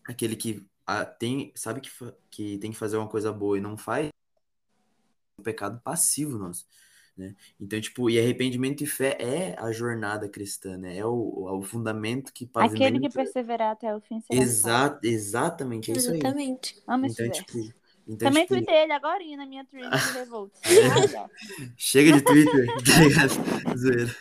Aquele 0.07 0.35
que 0.35 0.65
ah, 0.85 1.05
tem, 1.05 1.51
sabe 1.55 1.81
que, 1.81 1.89
que 2.29 2.57
tem 2.57 2.71
que 2.71 2.77
fazer 2.77 2.97
uma 2.97 3.07
coisa 3.07 3.31
boa 3.31 3.57
e 3.57 3.61
não 3.61 3.77
faz. 3.77 4.09
O 5.37 5.41
pecado 5.41 5.79
passivo 5.83 6.37
nosso, 6.37 6.65
né? 7.15 7.35
Então, 7.59 7.79
tipo, 7.79 8.09
e 8.09 8.19
arrependimento 8.19 8.81
e 8.83 8.87
fé 8.87 9.15
é 9.19 9.55
a 9.57 9.71
jornada 9.71 10.27
cristã, 10.27 10.77
né? 10.77 10.97
É 10.97 11.05
o, 11.05 11.57
o 11.59 11.61
fundamento 11.61 12.33
que 12.33 12.49
Aquele 12.55 12.75
que 12.75 12.79
pavimenta. 12.79 13.09
perseverar 13.09 13.71
até 13.71 13.95
o 13.95 14.01
fim 14.01 14.19
será. 14.19 14.41
Exa 14.41 14.99
exatamente, 15.03 15.91
é 15.91 15.95
isso 15.95 16.09
aí. 16.11 16.17
Exatamente. 16.17 16.81
Amo 16.87 17.05
esse 17.05 17.21
Então, 17.21 17.25
verso. 17.27 17.45
tipo, 17.45 17.79
então, 18.09 18.27
Também 18.27 18.43
tipo, 18.43 18.55
tuitei 18.55 18.75
ele 18.75 18.91
agora 18.91 19.23
na 19.37 19.45
minha 19.45 19.63
thread 19.65 19.87
de 19.87 20.11
Revolt. 20.17 20.51
É. 20.65 21.29
Chega 21.77 22.13
de 22.13 22.21
Twitter, 22.23 22.65
tá 22.83 23.03
ligado? 23.03 23.77
Zoeira. 23.77 24.15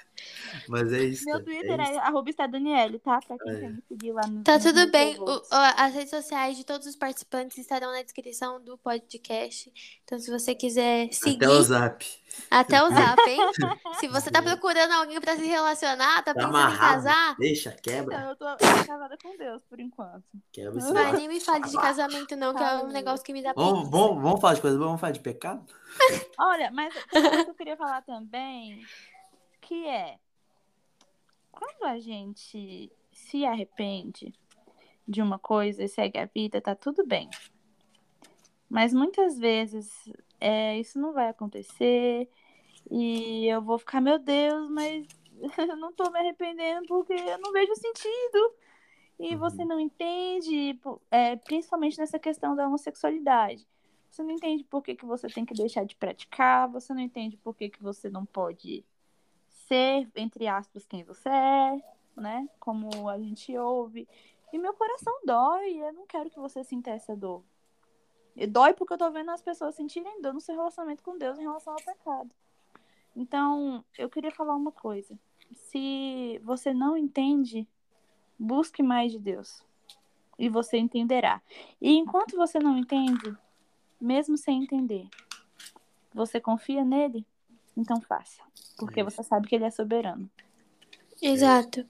Mas 0.68 0.92
é 0.92 1.02
isso. 1.02 1.24
Meu 1.24 1.42
Twitter 1.44 1.78
é 1.80 1.82
é, 1.84 1.90
isso. 1.90 2.00
arroba 2.00 2.30
está 2.30 2.46
Daniele, 2.46 2.98
tá? 2.98 3.18
Pra 3.26 3.36
quem 3.38 3.52
É. 3.52 3.60
quer 3.60 3.70
me 3.70 3.82
seguir 3.88 4.12
lá 4.12 4.26
no 4.26 4.42
Tá 4.44 4.58
no- 4.58 4.62
tudo 4.62 4.90
bem. 4.90 5.18
O- 5.18 5.42
as 5.50 5.94
redes 5.94 6.10
sociais 6.10 6.56
de 6.56 6.64
todos 6.64 6.86
os 6.86 6.96
participantes 6.96 7.58
estarão 7.58 7.92
na 7.92 8.02
descrição 8.02 8.62
do 8.62 8.76
podcast. 8.78 9.72
Então, 10.04 10.18
se 10.18 10.30
você 10.30 10.54
quiser 10.54 11.12
seguir, 11.12 11.44
Até 11.44 11.48
o 11.48 11.62
zap. 11.62 12.06
até 12.50 12.82
o 12.82 12.88
zap, 12.90 13.20
hein? 13.28 13.38
Se 14.00 14.06
você 14.08 14.30
tá 14.30 14.40
procurando 14.42 14.92
alguém 14.92 15.20
pra 15.20 15.36
se 15.36 15.44
relacionar, 15.46 16.22
tá 16.22 16.32
Tá 16.32 16.34
pensando 16.34 16.52
em 16.56 16.60
amarrado. 16.60 16.94
casar, 17.04 17.36
Deixa, 17.38 17.72
quebra. 17.72 18.18
Não, 18.20 18.28
eu 18.30 18.36
tô 18.36 18.44
casada 18.86 19.16
com 19.22 19.36
Deus, 19.36 19.62
por 19.68 19.80
enquanto. 19.80 20.22
Quebra 20.52 20.78
esse 20.78 20.92
mas 20.92 21.12
nem 21.18 21.26
me 21.28 21.40
fale 21.40 21.64
de 21.64 21.76
casamento, 21.76 22.36
não, 22.36 22.54
que 22.54 22.62
é 22.62 22.76
um 22.78 22.88
negócio 22.88 23.24
que 23.24 23.32
me 23.32 23.42
dá 23.42 23.52
Vamos, 23.54 23.88
preguiça. 23.88 24.20
vamos, 24.20 24.40
falar 24.40 24.54
de 24.54 24.60
coisa 24.60 24.76
boa? 24.76 24.86
Vamos 24.88 25.00
falar 25.00 25.12
de 25.12 25.20
pecado? 25.20 25.64
Olha, 26.38 26.70
mas 26.70 26.94
coisa 27.10 27.44
que 27.44 27.50
eu 27.50 27.54
queria 27.54 27.76
falar 27.76 28.02
também, 28.02 28.80
que 29.60 29.86
é 29.86 30.16
quando 31.58 31.90
a 31.90 31.98
gente 31.98 32.88
se 33.10 33.44
arrepende 33.44 34.32
de 35.06 35.20
uma 35.20 35.40
coisa 35.40 35.82
e 35.82 35.88
segue 35.88 36.16
a 36.18 36.26
vida, 36.26 36.60
tá 36.60 36.74
tudo 36.76 37.04
bem. 37.04 37.28
Mas 38.70 38.94
muitas 38.94 39.36
vezes 39.36 39.90
é, 40.38 40.78
isso 40.78 41.00
não 41.00 41.12
vai 41.12 41.28
acontecer 41.28 42.28
e 42.88 43.46
eu 43.46 43.60
vou 43.60 43.76
ficar, 43.76 44.00
meu 44.00 44.20
Deus, 44.20 44.70
mas 44.70 45.04
eu 45.58 45.76
não 45.76 45.92
tô 45.92 46.08
me 46.10 46.20
arrependendo 46.20 46.86
porque 46.86 47.12
eu 47.12 47.38
não 47.38 47.52
vejo 47.52 47.74
sentido. 47.74 48.54
E 49.18 49.34
Uhum. 49.34 49.38
você 49.40 49.64
não 49.64 49.80
entende, 49.80 50.78
é, 51.10 51.34
principalmente 51.34 51.98
nessa 51.98 52.20
questão 52.20 52.54
da 52.54 52.68
homossexualidade. 52.68 53.66
Você 54.08 54.22
não 54.22 54.30
entende 54.30 54.62
por 54.62 54.80
que, 54.80 54.94
que 54.94 55.04
você 55.04 55.26
tem 55.26 55.44
que 55.44 55.54
deixar 55.54 55.84
de 55.84 55.96
praticar, 55.96 56.68
você 56.70 56.94
não 56.94 57.00
entende 57.00 57.36
por 57.36 57.52
que, 57.56 57.68
que 57.68 57.82
você 57.82 58.08
não 58.08 58.24
pode 58.24 58.84
ser, 59.68 60.08
entre 60.16 60.48
aspas, 60.48 60.86
quem 60.86 61.04
você 61.04 61.28
é, 61.28 61.82
né? 62.16 62.48
Como 62.58 63.08
a 63.08 63.18
gente 63.18 63.56
ouve. 63.56 64.08
E 64.52 64.58
meu 64.58 64.72
coração 64.72 65.12
dói, 65.24 65.76
eu 65.76 65.92
não 65.92 66.06
quero 66.06 66.30
que 66.30 66.38
você 66.38 66.64
sinta 66.64 66.90
essa 66.90 67.14
dor. 67.14 67.44
E 68.34 68.46
dói 68.46 68.72
porque 68.72 68.94
eu 68.94 68.98
tô 68.98 69.10
vendo 69.10 69.30
as 69.30 69.42
pessoas 69.42 69.74
sentirem 69.74 70.22
dor 70.22 70.32
no 70.32 70.40
seu 70.40 70.54
relacionamento 70.54 71.02
com 71.02 71.18
Deus 71.18 71.38
em 71.38 71.42
relação 71.42 71.74
ao 71.74 71.84
pecado. 71.84 72.30
Então, 73.14 73.84
eu 73.98 74.08
queria 74.08 74.30
falar 74.30 74.54
uma 74.54 74.72
coisa. 74.72 75.18
Se 75.52 76.40
você 76.42 76.72
não 76.72 76.96
entende, 76.96 77.68
busque 78.38 78.82
mais 78.82 79.12
de 79.12 79.18
Deus. 79.18 79.62
E 80.38 80.48
você 80.48 80.78
entenderá. 80.78 81.42
E 81.80 81.96
enquanto 81.96 82.36
você 82.36 82.58
não 82.58 82.78
entende, 82.78 83.36
mesmo 84.00 84.36
sem 84.36 84.62
entender, 84.62 85.08
você 86.14 86.40
confia 86.40 86.84
nele, 86.84 87.26
então 87.78 88.00
faça. 88.00 88.42
Porque 88.76 89.02
você 89.02 89.22
sabe 89.22 89.48
que 89.48 89.54
ele 89.54 89.64
é 89.64 89.70
soberano. 89.70 90.28
Exato. 91.20 91.84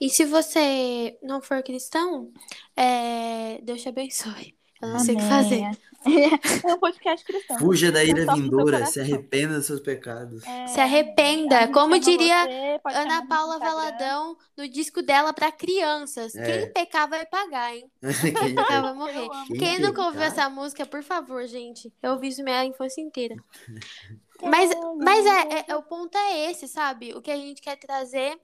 E 0.00 0.10
se 0.10 0.24
você 0.24 1.18
não 1.22 1.40
for 1.40 1.62
cristão, 1.62 2.30
é, 2.76 3.60
Deus 3.62 3.82
te 3.82 3.88
abençoe. 3.88 4.54
Eu 4.82 4.88
não 4.88 4.98
sei 4.98 5.14
o 5.14 5.18
que 5.18 5.24
fazer. 5.24 5.62
É 6.06 6.74
um 6.74 6.78
podcast 6.78 7.24
cristão. 7.24 7.58
Fuja 7.58 7.90
da 7.90 8.04
ira 8.04 8.34
vindoura, 8.34 8.84
se 8.84 9.00
arrependa 9.00 9.56
dos 9.56 9.64
seus 9.64 9.80
pecados. 9.80 10.44
É, 10.44 10.66
Se 10.66 10.78
arrependa. 10.78 11.66
Como 11.68 11.98
diria 11.98 12.44
você, 12.44 12.98
Ana 12.98 13.26
Paula. 13.26 13.58
Valadão 13.58 14.36
no 14.54 14.68
disco 14.68 15.00
dela 15.00 15.32
pra 15.32 15.50
crianças. 15.50 16.34
É. 16.34 16.44
Quem 16.44 16.72
pecar 16.74 17.08
vai 17.08 17.24
pagar, 17.24 17.74
hein? 17.74 17.90
Quem 18.20 18.54
Pecar 18.54 18.82
vai 18.82 18.92
morrer. 18.92 19.28
Quem 19.46 19.56
Quem 19.56 19.78
nunca 19.78 19.92
pecar? 19.92 20.06
ouviu 20.08 20.22
essa 20.24 20.50
música, 20.50 20.84
por 20.84 21.02
favor, 21.02 21.46
gente. 21.46 21.90
Eu 22.02 22.12
ouvi 22.12 22.28
isso 22.28 22.44
minha 22.44 22.66
infância 22.66 23.00
inteira. 23.00 23.36
Quem 24.44 24.50
Mas, 24.50 24.70
mas 24.98 25.24
é, 25.26 25.58
é- 25.58 25.64
é- 25.68 25.76
o 25.76 25.82
ponto 25.82 26.16
é 26.18 26.50
esse, 26.50 26.68
sabe? 26.68 27.14
O 27.14 27.22
que 27.22 27.30
a 27.30 27.36
gente 27.36 27.62
quer 27.62 27.76
trazer 27.76 28.38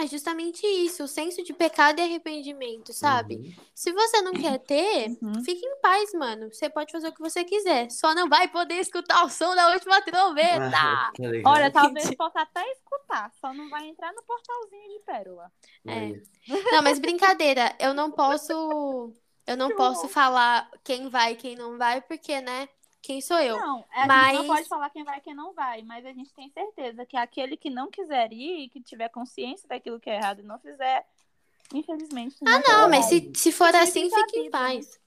é 0.00 0.06
justamente 0.06 0.64
isso, 0.66 1.04
o 1.04 1.08
senso 1.08 1.42
de 1.44 1.52
pecado 1.52 1.98
e 1.98 2.02
arrependimento, 2.02 2.92
sabe? 2.92 3.36
Uhum. 3.36 3.54
Se 3.74 3.92
você 3.92 4.20
não 4.22 4.32
quer 4.32 4.58
ter, 4.58 5.16
Uhum. 5.22 5.42
fique 5.44 5.64
em 5.64 5.80
paz, 5.80 6.12
mano. 6.14 6.52
Você 6.52 6.68
pode 6.68 6.90
fazer 6.92 7.08
o 7.08 7.12
que 7.12 7.20
você 7.20 7.44
quiser. 7.44 7.90
Só 7.90 8.14
não 8.14 8.28
vai 8.28 8.48
poder 8.48 8.74
escutar 8.74 9.24
o 9.24 9.28
som 9.30 9.54
da 9.54 9.72
última 9.72 10.00
trombeta. 10.02 10.70
Ah, 10.76 11.12
tá. 11.16 11.22
Olha, 11.46 11.70
talvez 11.72 12.14
possa 12.16 12.40
até 12.40 12.64
escutar, 12.72 13.32
só 13.40 13.52
não 13.54 13.68
vai 13.68 13.86
entrar 13.88 14.12
no 14.12 14.22
portalzinho 14.22 14.88
de 14.88 15.00
pérola. 15.04 15.52
Aí. 15.86 16.22
Não, 16.72 16.82
mas 16.82 16.98
brincadeira, 16.98 17.74
eu 17.78 17.94
não 17.94 18.10
posso. 18.10 19.12
Eu 19.46 19.56
não 19.56 19.70
posso 19.76 20.08
falar 20.08 20.70
quem 20.84 21.08
vai 21.08 21.32
e 21.32 21.36
quem 21.36 21.56
não 21.56 21.76
vai, 21.78 22.00
porque, 22.02 22.40
né? 22.40 22.68
Quem 23.00 23.20
sou 23.20 23.38
eu? 23.38 23.56
Não, 23.58 23.84
a 23.90 23.98
gente 24.00 24.06
Mas- 24.08 24.38
não 24.38 24.46
pode 24.46 24.68
falar 24.68 24.90
quem 24.90 25.04
vai 25.04 25.18
e 25.18 25.20
quem 25.20 25.34
não 25.34 25.52
vai, 25.54 25.82
mas 25.82 26.04
a 26.04 26.12
gente 26.12 26.32
tem 26.34 26.50
certeza 26.50 27.06
que 27.06 27.16
aquele 27.16 27.56
que 27.56 27.70
não 27.70 27.90
quiser 27.90 28.32
ir 28.32 28.64
e 28.64 28.68
que 28.68 28.80
tiver 28.80 29.08
consciência 29.08 29.68
daquilo 29.68 30.00
que 30.00 30.10
é 30.10 30.16
errado 30.16 30.40
e 30.40 30.42
não 30.44 30.58
fizer, 30.58 31.06
infelizmente. 31.72 32.36
Ah, 32.46 32.58
não, 32.60 32.88
mas 32.90 33.06
se, 33.06 33.30
se 33.34 33.52
for 33.52 33.70
Sim, 33.70 33.76
assim, 33.78 34.10
fique 34.10 34.38
em 34.40 34.50
paz. 34.50 35.00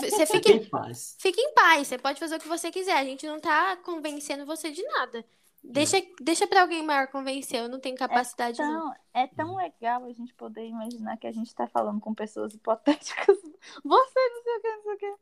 Você 0.00 0.26
fica, 0.26 0.36
Fique 0.36 0.52
em 0.52 0.68
paz. 0.68 1.16
fica 1.18 1.40
em 1.40 1.54
paz, 1.54 1.88
você 1.88 1.98
pode 1.98 2.20
fazer 2.20 2.36
o 2.36 2.40
que 2.40 2.46
você 2.48 2.70
quiser. 2.70 2.96
A 2.96 3.04
gente 3.04 3.26
não 3.26 3.40
tá 3.40 3.76
convencendo 3.78 4.46
você 4.46 4.70
de 4.70 4.82
nada. 4.84 5.24
Deixa, 5.64 5.96
deixa 6.20 6.46
pra 6.46 6.62
alguém 6.62 6.82
maior 6.84 7.06
convencer, 7.06 7.60
eu 7.60 7.68
não 7.68 7.78
tenho 7.78 7.96
capacidade 7.96 8.58
não. 8.58 8.88
Então, 8.88 8.94
é 9.14 9.26
tão 9.28 9.56
legal 9.56 10.04
a 10.04 10.12
gente 10.12 10.34
poder 10.34 10.66
imaginar 10.66 11.16
que 11.16 11.26
a 11.26 11.32
gente 11.32 11.54
tá 11.54 11.68
falando 11.68 12.00
com 12.00 12.12
pessoas 12.12 12.52
hipotéticas. 12.52 13.36
Você 13.84 14.28
não 14.28 14.42
sei 14.42 14.56
o 14.56 14.60
que, 14.60 14.68
não 14.76 14.82
sei 14.82 14.92
o 14.94 14.98
que. 14.98 15.14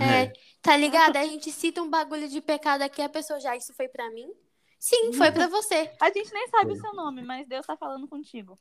É, 0.00 0.32
tá 0.60 0.76
ligado? 0.76 1.16
A 1.16 1.24
gente 1.24 1.50
cita 1.52 1.82
um 1.82 1.90
bagulho 1.90 2.28
de 2.28 2.40
pecado 2.40 2.82
aqui, 2.82 3.02
a 3.02 3.08
pessoa 3.08 3.38
já, 3.40 3.56
isso 3.56 3.74
foi 3.74 3.88
pra 3.88 4.10
mim? 4.10 4.32
Sim, 4.78 5.12
foi 5.12 5.30
pra 5.30 5.46
você. 5.46 5.92
A 6.00 6.10
gente 6.10 6.32
nem 6.32 6.48
sabe 6.48 6.72
o 6.72 6.76
seu 6.76 6.92
nome, 6.92 7.22
mas 7.22 7.46
Deus 7.46 7.64
tá 7.66 7.76
falando 7.76 8.08
contigo. 8.08 8.58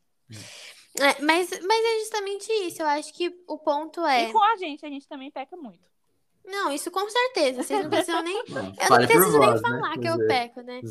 É, 1.00 1.22
mas, 1.22 1.50
mas 1.50 1.86
é 1.86 2.00
justamente 2.00 2.52
isso. 2.68 2.82
Eu 2.82 2.88
acho 2.88 3.14
que 3.14 3.34
o 3.48 3.58
ponto 3.58 4.06
é. 4.06 4.30
E 4.30 4.32
com 4.32 4.44
a 4.44 4.56
gente, 4.58 4.86
a 4.86 4.90
gente 4.90 5.08
também 5.08 5.32
peca 5.32 5.56
muito. 5.58 5.90
Não, 6.46 6.72
isso 6.72 6.92
com 6.92 7.08
certeza. 7.10 7.64
Vocês 7.64 7.84
não 7.84 7.90
precisam 7.90 8.22
nem. 8.22 8.44
Não, 8.50 8.68
Eu 8.68 8.88
fale 8.88 9.06
não 9.06 9.08
por 9.08 9.08
preciso 9.08 9.40
nem 9.40 9.50
vós, 9.50 9.62
né? 9.62 9.70
falar 9.70 9.98
que 9.98 10.08
eu 10.08 10.22
é- 10.22 10.28
peco, 10.28 10.62
né? 10.62 10.82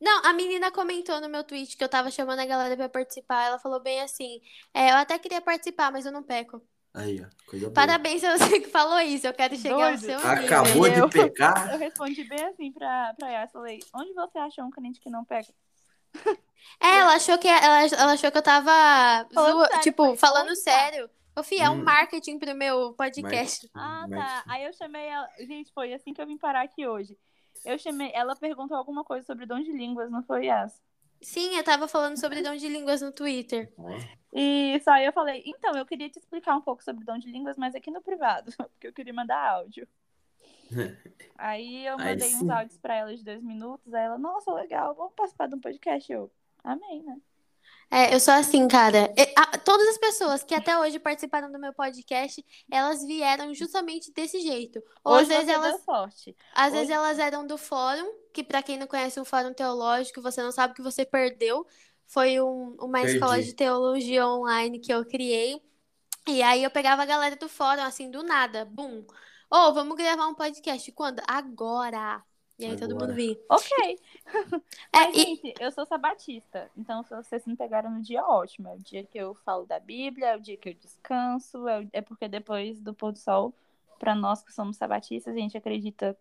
Não, 0.00 0.24
a 0.26 0.32
menina 0.32 0.70
comentou 0.70 1.20
no 1.20 1.28
meu 1.28 1.42
tweet 1.42 1.76
que 1.76 1.82
eu 1.82 1.88
tava 1.88 2.10
chamando 2.10 2.40
a 2.40 2.46
galera 2.46 2.76
pra 2.76 2.88
participar. 2.88 3.46
Ela 3.46 3.58
falou 3.58 3.80
bem 3.80 4.00
assim: 4.02 4.40
é, 4.74 4.90
eu 4.90 4.96
até 4.96 5.18
queria 5.18 5.40
participar, 5.40 5.90
mas 5.90 6.04
eu 6.04 6.12
não 6.12 6.22
peco. 6.22 6.62
Aí, 6.96 7.20
ó, 7.22 7.26
coisa 7.50 7.66
boa. 7.66 7.74
Parabéns 7.74 8.24
a 8.24 8.36
você 8.38 8.58
que 8.60 8.68
falou 8.68 8.98
isso. 9.00 9.26
Eu 9.26 9.34
quero 9.34 9.54
chegar 9.56 9.74
ao 9.74 9.80
Doido. 9.82 10.00
seu 10.00 10.16
nível. 10.16 10.30
Acabou 10.32 10.86
Eu- 10.86 11.08
de 11.08 11.12
pecar? 11.12 11.72
Eu 11.72 11.78
respondi 11.78 12.24
bem 12.24 12.42
assim 12.46 12.72
pra, 12.72 13.14
pra 13.18 13.28
Yas. 13.28 13.52
Falei, 13.52 13.80
onde 13.94 14.12
você 14.14 14.38
achou 14.38 14.64
um 14.64 14.70
crente 14.70 14.98
que 15.00 15.10
não 15.10 15.24
peca? 15.24 15.52
É, 16.80 16.98
ela 17.00 17.14
achou 17.14 17.36
que 17.38 17.46
ela, 17.48 17.82
ela 17.84 18.12
achou 18.12 18.30
que 18.32 18.38
eu 18.38 18.42
tava 18.42 18.70
Falando 19.32 19.52
zoa- 19.52 19.66
sério, 19.66 19.82
tipo, 19.82 20.16
falando 20.16 20.56
sério. 20.56 21.10
Ô, 21.38 21.42
Fih, 21.42 21.60
é 21.60 21.68
um 21.68 21.74
Hum. 21.74 21.84
marketing 21.84 22.38
pro 22.38 22.54
meu 22.54 22.94
podcast. 22.94 23.68
Ah, 23.74 24.06
Mas- 24.08 24.18
tá. 24.18 24.42
Aí 24.48 24.64
eu 24.64 24.72
chamei 24.72 25.06
ela. 25.06 25.28
Gente, 25.40 25.70
foi 25.72 25.92
assim 25.92 26.14
que 26.14 26.20
eu 26.20 26.26
vim 26.26 26.38
parar 26.38 26.62
aqui 26.62 26.86
hoje. 26.86 27.16
Eu 27.64 27.78
chamei. 27.78 28.10
Ela 28.14 28.34
perguntou 28.34 28.76
alguma 28.76 29.04
coisa 29.04 29.26
sobre 29.26 29.44
dom 29.44 29.60
de 29.60 29.70
línguas, 29.72 30.10
não 30.10 30.22
foi, 30.22 30.46
Yas? 30.46 30.80
Sim, 31.20 31.56
eu 31.56 31.64
tava 31.64 31.88
falando 31.88 32.18
sobre 32.18 32.42
dom 32.42 32.54
de 32.56 32.68
línguas 32.68 33.00
no 33.02 33.10
Twitter. 33.12 33.72
E 34.32 34.78
só 34.84 34.92
aí 34.92 35.06
eu 35.06 35.12
falei, 35.12 35.42
então, 35.46 35.76
eu 35.76 35.86
queria 35.86 36.08
te 36.10 36.18
explicar 36.18 36.54
um 36.56 36.60
pouco 36.60 36.84
sobre 36.84 37.04
dom 37.04 37.18
de 37.18 37.30
línguas, 37.30 37.56
mas 37.56 37.74
aqui 37.74 37.90
no 37.90 38.02
privado, 38.02 38.52
porque 38.70 38.86
eu 38.88 38.92
queria 38.92 39.12
mandar 39.14 39.38
áudio. 39.50 39.88
Aí 41.38 41.86
eu 41.86 41.96
Aí 41.98 42.04
mandei 42.12 42.28
sim. 42.30 42.36
uns 42.44 42.48
áudios 42.50 42.78
pra 42.78 42.94
ela 42.96 43.14
de 43.16 43.22
dois 43.24 43.42
minutos, 43.42 43.92
aí 43.92 44.04
ela, 44.04 44.18
nossa, 44.18 44.52
legal, 44.52 44.94
vamos 44.94 45.12
participar 45.14 45.48
de 45.48 45.54
um 45.54 45.60
podcast. 45.60 46.10
Eu, 46.10 46.30
amém, 46.64 47.02
né? 47.02 47.16
É, 47.90 48.12
eu 48.14 48.18
sou 48.18 48.34
assim, 48.34 48.66
cara. 48.66 49.12
A- 49.36 49.58
todas 49.58 49.86
as 49.88 49.98
pessoas 49.98 50.42
que 50.42 50.54
até 50.54 50.76
hoje 50.78 50.98
participaram 50.98 51.52
do 51.52 51.58
meu 51.58 51.72
podcast, 51.72 52.44
elas 52.70 53.04
vieram 53.04 53.54
justamente 53.54 54.12
desse 54.12 54.40
jeito. 54.40 54.82
Ou 55.04 55.14
às 55.14 55.20
Hoje 55.22 55.28
vezes 55.28 55.46
você 55.46 55.52
elas, 55.52 55.74
às 55.88 56.72
hoje- 56.72 56.72
vezes 56.72 56.90
elas 56.90 57.18
eram 57.18 57.46
do 57.46 57.56
fórum, 57.56 58.08
que 58.36 58.44
pra 58.44 58.62
quem 58.62 58.78
não 58.78 58.86
conhece 58.86 59.18
o 59.18 59.24
fórum 59.24 59.52
teológico, 59.54 60.20
você 60.20 60.42
não 60.42 60.52
sabe 60.52 60.74
que 60.74 60.82
você 60.82 61.04
perdeu. 61.06 61.66
Foi 62.06 62.40
um- 62.40 62.76
uma 62.80 63.00
Perdi. 63.00 63.14
escola 63.14 63.42
de 63.42 63.52
teologia 63.54 64.26
online 64.26 64.78
que 64.78 64.92
eu 64.92 65.04
criei. 65.04 65.60
E 66.28 66.42
aí 66.42 66.62
eu 66.62 66.70
pegava 66.70 67.02
a 67.02 67.06
galera 67.06 67.34
do 67.36 67.48
fórum, 67.48 67.82
assim, 67.82 68.10
do 68.10 68.22
nada, 68.22 68.64
bum. 68.64 69.04
Ô, 69.50 69.72
vamos 69.72 69.96
gravar 69.96 70.26
um 70.26 70.34
podcast. 70.34 70.90
Quando? 70.92 71.20
Agora. 71.26 72.22
E 72.58 72.64
aí 72.64 72.76
todo 72.76 72.92
Agora. 72.92 73.06
mundo 73.08 73.16
vinha. 73.16 73.36
Ok. 73.48 73.98
É, 74.92 74.98
Mas, 74.98 75.16
e- 75.16 75.20
gente, 75.20 75.54
eu 75.60 75.70
sou 75.72 75.84
sabatista. 75.86 76.70
Então, 76.76 77.02
se 77.04 77.14
vocês 77.14 77.44
me 77.46 77.56
pegaram 77.56 77.90
no 77.90 78.00
dia 78.02 78.24
ótimo. 78.24 78.68
É 78.68 78.74
o 78.74 78.78
dia 78.78 79.04
que 79.04 79.18
eu 79.18 79.34
falo 79.34 79.66
da 79.66 79.78
Bíblia, 79.80 80.28
é 80.28 80.36
o 80.36 80.40
dia 80.40 80.56
que 80.56 80.68
eu 80.70 80.74
descanso. 80.74 81.66
É, 81.68 81.80
o- 81.80 81.88
é 81.92 82.00
porque 82.02 82.28
depois 82.28 82.80
do 82.80 82.92
pôr 82.94 83.12
do 83.12 83.18
sol, 83.18 83.52
pra 83.98 84.14
nós 84.14 84.42
que 84.42 84.52
somos 84.52 84.76
sabatistas, 84.76 85.34
a 85.34 85.38
gente 85.38 85.56
acredita. 85.56 86.16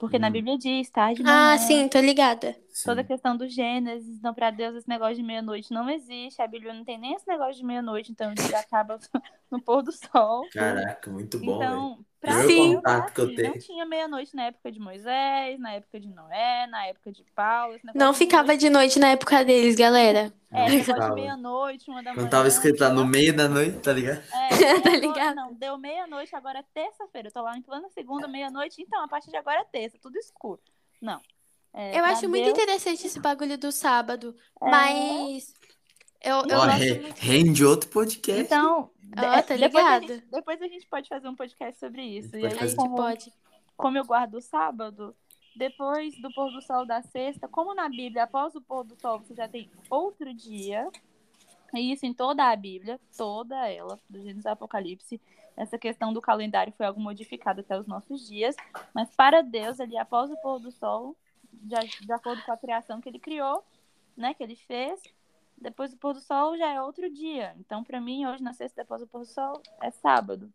Porque 0.00 0.18
na 0.18 0.28
Hum. 0.28 0.32
Bíblia 0.32 0.58
diz, 0.58 0.90
tarde, 0.90 1.22
manhã, 1.24 1.54
Ah, 1.54 1.56
sim, 1.58 1.88
tô 1.88 2.00
ligada. 2.00 2.56
Toda 2.84 3.00
a 3.00 3.04
sim. 3.04 3.08
questão 3.08 3.36
do 3.36 3.48
Gênesis, 3.48 4.16
então 4.18 4.32
pra 4.32 4.50
Deus 4.50 4.76
esse 4.76 4.88
negócio 4.88 5.16
de 5.16 5.22
meia-noite 5.22 5.72
não 5.72 5.88
existe. 5.90 6.40
A 6.40 6.46
Bíblia 6.46 6.72
não 6.72 6.84
tem 6.84 6.98
nem 6.98 7.14
esse 7.14 7.26
negócio 7.26 7.54
de 7.56 7.64
meia-noite, 7.64 8.12
então 8.12 8.32
dia 8.34 8.58
acaba 8.58 8.98
no 9.50 9.60
pôr 9.60 9.82
do 9.82 9.92
sol. 9.92 10.46
Caraca, 10.52 11.10
muito 11.10 11.38
bom. 11.38 11.56
Então, 11.56 11.98
que 12.20 13.20
eu 13.20 13.24
assim, 13.24 13.34
tenho. 13.34 13.50
não 13.52 13.58
tinha 13.58 13.86
meia-noite 13.86 14.36
na 14.36 14.44
época 14.44 14.70
de 14.70 14.78
Moisés, 14.78 15.58
na 15.58 15.72
época 15.72 15.98
de 15.98 16.08
Noé, 16.08 16.66
na 16.66 16.86
época 16.86 17.10
de 17.10 17.24
Paulo. 17.34 17.78
Não 17.94 18.12
de 18.12 18.18
ficava 18.18 18.42
meia-noite- 18.48 18.60
de 18.66 18.70
noite 18.70 18.98
na 18.98 19.08
época 19.08 19.44
deles, 19.44 19.74
galera. 19.74 20.32
É, 20.50 20.68
Não 20.68 21.08
de 21.08 21.14
meia-noite, 21.14 21.90
uma 21.90 22.02
da 22.02 22.10
manhã. 22.10 22.22
Quando 22.22 22.30
tava 22.30 22.48
escrito 22.48 22.80
lá 22.80 22.90
no 22.90 23.06
meio 23.06 23.34
da 23.34 23.48
noite, 23.48 23.78
tá 23.78 23.92
ligado? 23.92 24.22
É, 24.32 24.48
Tá 24.82 24.90
ligado? 24.96 25.34
Não, 25.34 25.54
deu 25.54 25.78
meia-noite, 25.78 26.34
agora 26.36 26.58
é 26.58 26.64
terça-feira. 26.74 27.28
Eu 27.28 27.32
tô 27.32 27.42
lá 27.42 27.56
em 27.56 27.62
plano 27.62 27.88
segunda, 27.90 28.28
meia-noite, 28.28 28.82
então 28.82 29.02
a 29.02 29.08
partir 29.08 29.30
de 29.30 29.36
agora 29.36 29.60
é 29.60 29.64
terça, 29.64 29.96
tudo 30.00 30.16
escuro. 30.18 30.60
Não. 31.00 31.20
É, 31.72 31.90
Eu 31.98 32.02
pra 32.02 32.12
acho 32.12 32.28
muito 32.28 32.44
Deus, 32.44 32.58
interessante 32.58 33.06
esse 33.06 33.20
bagulho 33.20 33.56
do 33.56 33.70
sábado, 33.70 34.34
é, 34.60 34.70
mas 34.70 35.54
eu, 36.22 36.36
eu 36.48 36.58
Ó, 36.58 36.66
gosto 36.66 36.78
re- 36.78 37.00
muito. 37.00 37.18
rende 37.18 37.64
outro 37.64 37.88
podcast. 37.90 38.42
Então, 38.42 38.90
Ah, 39.16 39.42
tá 39.42 39.56
depois, 39.56 39.84
a 39.86 39.98
ligado. 39.98 40.14
gente, 40.14 40.26
depois 40.30 40.62
a 40.62 40.66
gente 40.68 40.86
pode 40.88 41.08
fazer 41.08 41.28
um 41.28 41.36
podcast 41.36 41.78
sobre 41.78 42.02
isso. 42.02 42.34
A 42.34 42.38
E 42.38 42.42
gente 42.42 42.52
aí, 42.52 42.56
A 42.56 42.58
pode 42.58 42.68
gente 42.70 42.76
como, 42.76 42.96
pode. 42.96 43.32
como 43.76 43.98
eu 43.98 44.04
guardo 44.04 44.34
o 44.34 44.40
sábado, 44.42 45.14
depois 45.56 46.20
do 46.20 46.32
pôr 46.32 46.50
do 46.52 46.60
sol 46.62 46.84
da 46.86 47.02
sexta, 47.02 47.46
como 47.48 47.74
na 47.74 47.88
Bíblia, 47.88 48.24
após 48.24 48.54
o 48.54 48.60
pôr 48.60 48.84
do 48.84 48.96
sol, 49.00 49.18
você 49.20 49.34
já 49.34 49.48
tem 49.48 49.70
outro 49.88 50.32
dia. 50.34 50.88
E 51.72 51.92
isso 51.92 52.04
em 52.04 52.12
toda 52.12 52.50
a 52.50 52.56
Bíblia, 52.56 52.98
toda 53.16 53.68
ela, 53.68 53.96
do 54.08 54.18
Gênesis 54.20 54.44
ao 54.44 54.54
Apocalipse. 54.54 55.20
Essa 55.56 55.78
questão 55.78 56.12
do 56.12 56.20
calendário 56.20 56.72
foi 56.76 56.86
algo 56.86 57.00
modificado 57.00 57.60
até 57.60 57.78
os 57.78 57.86
nossos 57.86 58.26
dias. 58.26 58.56
Mas 58.92 59.08
para 59.14 59.40
Deus, 59.40 59.78
ali 59.78 59.96
após 59.96 60.30
o 60.32 60.36
pôr 60.42 60.58
do 60.58 60.72
sol, 60.72 61.16
de, 61.60 61.76
de 62.06 62.12
acordo 62.12 62.42
com 62.42 62.52
a 62.52 62.56
criação 62.56 63.00
que 63.00 63.08
ele 63.08 63.18
criou, 63.18 63.64
né, 64.16 64.34
que 64.34 64.42
ele 64.42 64.56
fez, 64.56 65.00
depois 65.56 65.90
do 65.90 65.96
pôr 65.98 66.14
do 66.14 66.20
sol 66.20 66.56
já 66.56 66.72
é 66.72 66.80
outro 66.82 67.08
dia. 67.10 67.54
Então, 67.58 67.84
para 67.84 68.00
mim, 68.00 68.26
hoje, 68.26 68.42
na 68.42 68.52
sexta, 68.52 68.82
depois 68.82 69.00
do 69.00 69.06
pôr 69.06 69.20
do 69.20 69.26
sol, 69.26 69.62
é 69.82 69.90
sábado. 69.90 70.52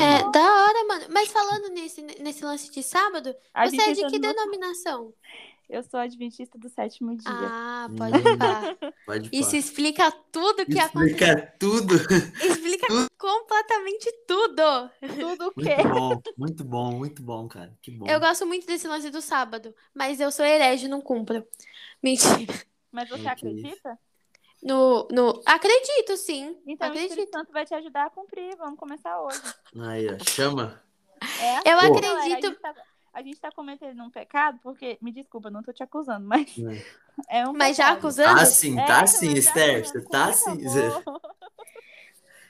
É, 0.00 0.30
da 0.30 0.40
hora, 0.40 0.84
mano. 0.86 1.06
Mas 1.10 1.32
falando 1.32 1.68
nesse, 1.70 2.00
nesse 2.02 2.44
lance 2.44 2.70
de 2.70 2.80
sábado, 2.82 3.34
A 3.52 3.68
você 3.68 3.76
é 3.82 3.92
de 3.92 4.06
que 4.06 4.18
no- 4.18 4.28
denominação? 4.32 5.12
Eu 5.68 5.82
sou 5.82 5.98
adventista 6.00 6.58
do 6.58 6.68
sétimo 6.68 7.16
dia. 7.16 7.30
Ah, 7.30 7.88
Hum. 7.90 7.96
pode 7.96 8.22
pá. 8.38 8.76
Pode. 9.06 9.30
Isso 9.32 9.56
explica 9.56 10.10
tudo 10.30 10.66
que 10.66 10.78
aconteceu. 10.78 11.16
Explica 11.16 11.54
tudo. 11.58 11.94
Explica 12.44 12.86
completamente 13.18 14.12
tudo. 14.26 14.62
Tudo 15.18 15.46
o 15.48 15.52
quê? 15.52 15.76
Muito 15.76 15.88
bom, 15.88 16.22
muito 16.36 16.64
bom, 16.64 16.92
muito 16.92 17.22
bom, 17.22 17.48
cara. 17.48 17.72
Que 17.80 17.90
bom. 17.90 18.06
Eu 18.06 18.20
gosto 18.20 18.46
muito 18.46 18.66
desse 18.66 18.86
lance 18.86 19.08
do 19.10 19.22
sábado, 19.22 19.74
mas 19.94 20.20
eu 20.20 20.30
sou 20.30 20.44
herege, 20.44 20.88
não 20.88 21.00
cumpro. 21.00 21.46
Mentira. 22.02 22.52
Mas 22.90 23.08
você 23.08 23.22
Ok. 23.22 23.30
acredita? 23.32 23.98
No, 24.62 25.08
no... 25.10 25.42
Acredito, 25.46 26.16
sim. 26.16 26.56
Então 26.66 26.86
o 26.88 26.90
Acredito. 26.90 27.10
Espírito 27.12 27.36
Santo 27.36 27.52
vai 27.52 27.64
te 27.64 27.74
ajudar 27.74 28.06
a 28.06 28.10
cumprir. 28.10 28.54
Vamos 28.56 28.78
começar 28.78 29.20
hoje. 29.20 29.40
Aí, 29.80 30.06
ó, 30.08 30.18
chama. 30.30 30.80
É 31.40 31.72
Eu 31.72 31.78
Pô. 31.78 31.96
Acredito. 31.96 32.56
A 33.12 33.22
gente 33.22 33.40
tá 33.40 33.50
cometendo 33.52 34.02
um 34.02 34.10
pecado, 34.10 34.58
porque, 34.62 34.98
me 35.00 35.12
desculpa, 35.12 35.50
não 35.50 35.62
tô 35.62 35.72
te 35.72 35.82
acusando, 35.82 36.26
mas 36.26 36.54
é 37.28 37.46
um 37.48 37.52
Mas 37.52 37.76
já 37.76 37.84
pecado. 37.86 37.98
acusando? 37.98 38.38
Tá 38.38 38.46
sim, 38.46 38.78
É, 38.80 38.86
tá 38.86 39.06
sim, 39.06 39.30
já 39.30 39.38
Esther. 39.38 39.86
Você 39.86 40.00
tá 40.02 40.32
sim. 40.32 40.58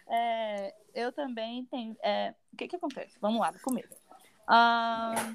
É, 0.07 0.75
eu 0.95 1.13
também 1.13 1.65
tenho. 1.67 1.97
é, 2.03 2.35
o 2.53 2.57
que 2.57 2.69
que 2.69 2.77
acontece? 2.77 3.17
Vamos 3.21 3.41
lá, 3.41 3.51
do 3.51 3.59
começo. 3.61 3.89
Ah, 4.47 5.35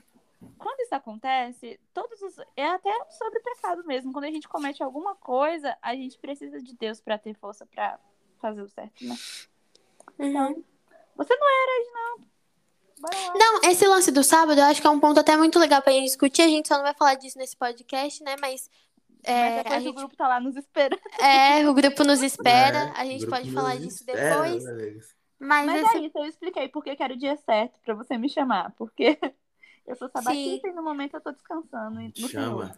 quando 0.58 0.80
isso 0.82 0.94
acontece, 0.94 1.80
todos 1.94 2.22
os. 2.22 2.38
É 2.56 2.66
até 2.68 2.92
sobre 3.10 3.40
pecado 3.40 3.84
mesmo. 3.86 4.14
Quando 4.14 4.26
a 4.26 4.32
gente 4.32 4.48
comete 4.48 4.84
alguma 4.84 5.16
coisa, 5.16 5.76
a 5.82 5.96
gente 5.96 6.18
precisa 6.20 6.62
de 6.62 6.76
Deus 6.76 7.02
pra 7.02 7.18
ter 7.18 7.34
força 7.36 7.66
pra 7.66 8.00
fazer 8.40 8.62
o 8.62 8.70
certo, 8.70 9.04
né? 9.04 9.16
Uhum. 10.20 10.64
Você 11.16 11.36
não 11.36 11.48
é 11.50 11.64
herege, 11.64 11.92
não. 11.92 12.37
Não, 13.36 13.62
esse 13.70 13.86
lance 13.88 14.12
do 14.12 14.24
sábado 14.24 14.60
eu 14.60 14.66
acho 14.66 14.82
que 14.82 14.88
é 14.88 14.90
um 14.90 15.00
ponto 15.00 15.20
até 15.20 15.36
muito 15.38 15.60
legal 15.60 15.82
pra 15.82 15.94
gente 15.94 16.06
discutir. 16.06 16.42
A 16.42 16.48
gente 16.48 16.68
só 16.68 16.76
não 16.76 16.84
vai 16.84 16.94
falar 16.94 17.16
disso 17.16 17.38
nesse 17.38 17.56
podcast, 17.56 18.24
né? 18.24 18.36
Mas, 18.42 18.70
é, 19.24 19.34
Mas 19.34 19.56
depois 19.58 19.74
a 19.74 19.78
o 19.78 19.82
gente, 19.82 19.96
grupo 19.96 20.16
tá 20.16 20.28
lá 20.28 20.40
nos 20.40 20.56
esperando. 20.56 21.02
é, 21.20 21.68
o 21.70 21.74
grupo 21.74 22.04
nos 22.04 22.22
espera. 22.22 22.92
É, 22.96 23.02
a 23.02 23.06
gente 23.06 23.28
pode 23.28 23.52
falar 23.52 23.76
disso 23.78 23.98
espera, 24.04 24.30
depois. 24.44 24.64
galera. 24.64 24.96
Mas, 25.40 25.66
Mas 25.68 25.82
esse- 25.86 25.98
é 25.98 26.00
isso, 26.02 26.18
eu 26.18 26.26
expliquei 26.26 26.68
porque 26.70 26.96
que 26.96 27.04
era 27.04 27.14
o 27.14 27.18
dia 27.18 27.38
certo 27.38 27.80
pra 27.86 27.94
você 27.94 28.18
me 28.18 28.28
chamar. 28.30 28.74
Porque 28.78 29.18
eu 29.86 29.96
sou 29.96 30.10
sabatista 30.10 30.68
e 30.68 30.72
no 30.74 30.82
momento 30.84 31.14
eu 31.16 31.22
tô 31.22 31.32
descansando. 31.32 32.00
No 32.00 32.28
Chama. 32.30 32.74
Senhor. 32.74 32.76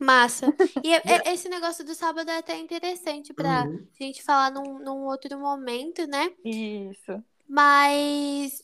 Massa. 0.00 0.46
E 0.82 0.92
é- 0.92 1.02
é- 1.04 1.32
esse 1.32 1.48
negócio 1.48 1.84
do 1.84 1.94
sábado 1.94 2.28
é 2.28 2.38
até 2.38 2.58
interessante 2.58 3.32
pra 3.32 3.62
Uhum. 3.62 3.86
gente 4.00 4.20
falar 4.24 4.50
num, 4.50 4.80
num 4.80 5.04
outro 5.04 5.38
momento, 5.38 6.04
né? 6.08 6.32
Isso. 6.44 7.22
Mas, 7.48 8.60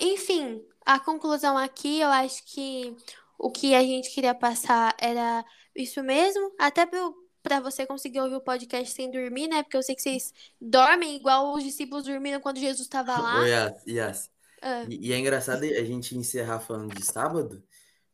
enfim, 0.00 0.62
a 0.84 0.98
conclusão 1.00 1.56
aqui, 1.58 2.00
eu 2.00 2.08
acho 2.08 2.44
que 2.46 2.96
o 3.38 3.50
que 3.50 3.74
a 3.74 3.82
gente 3.82 4.10
queria 4.10 4.34
passar 4.34 4.94
era 5.00 5.44
isso 5.74 6.02
mesmo, 6.02 6.52
até 6.58 6.86
pra 7.42 7.60
você 7.60 7.86
conseguir 7.86 8.20
ouvir 8.20 8.36
o 8.36 8.40
podcast 8.40 8.92
sem 8.94 9.10
dormir, 9.10 9.48
né? 9.48 9.62
Porque 9.62 9.76
eu 9.76 9.82
sei 9.82 9.94
que 9.94 10.02
vocês 10.02 10.32
dormem 10.60 11.16
igual 11.16 11.54
os 11.54 11.62
discípulos 11.64 12.04
dormiram 12.04 12.40
quando 12.40 12.58
Jesus 12.60 12.82
estava 12.82 13.18
lá. 13.18 13.40
Ô, 13.40 13.44
Yas, 13.44 13.86
Yas, 13.86 14.30
Ah, 14.62 14.84
E, 14.88 15.08
e 15.08 15.12
é 15.12 15.18
engraçado 15.18 15.62
a 15.64 15.84
gente 15.84 16.16
encerrar 16.16 16.60
falando 16.60 16.94
de 16.94 17.04
sábado, 17.04 17.62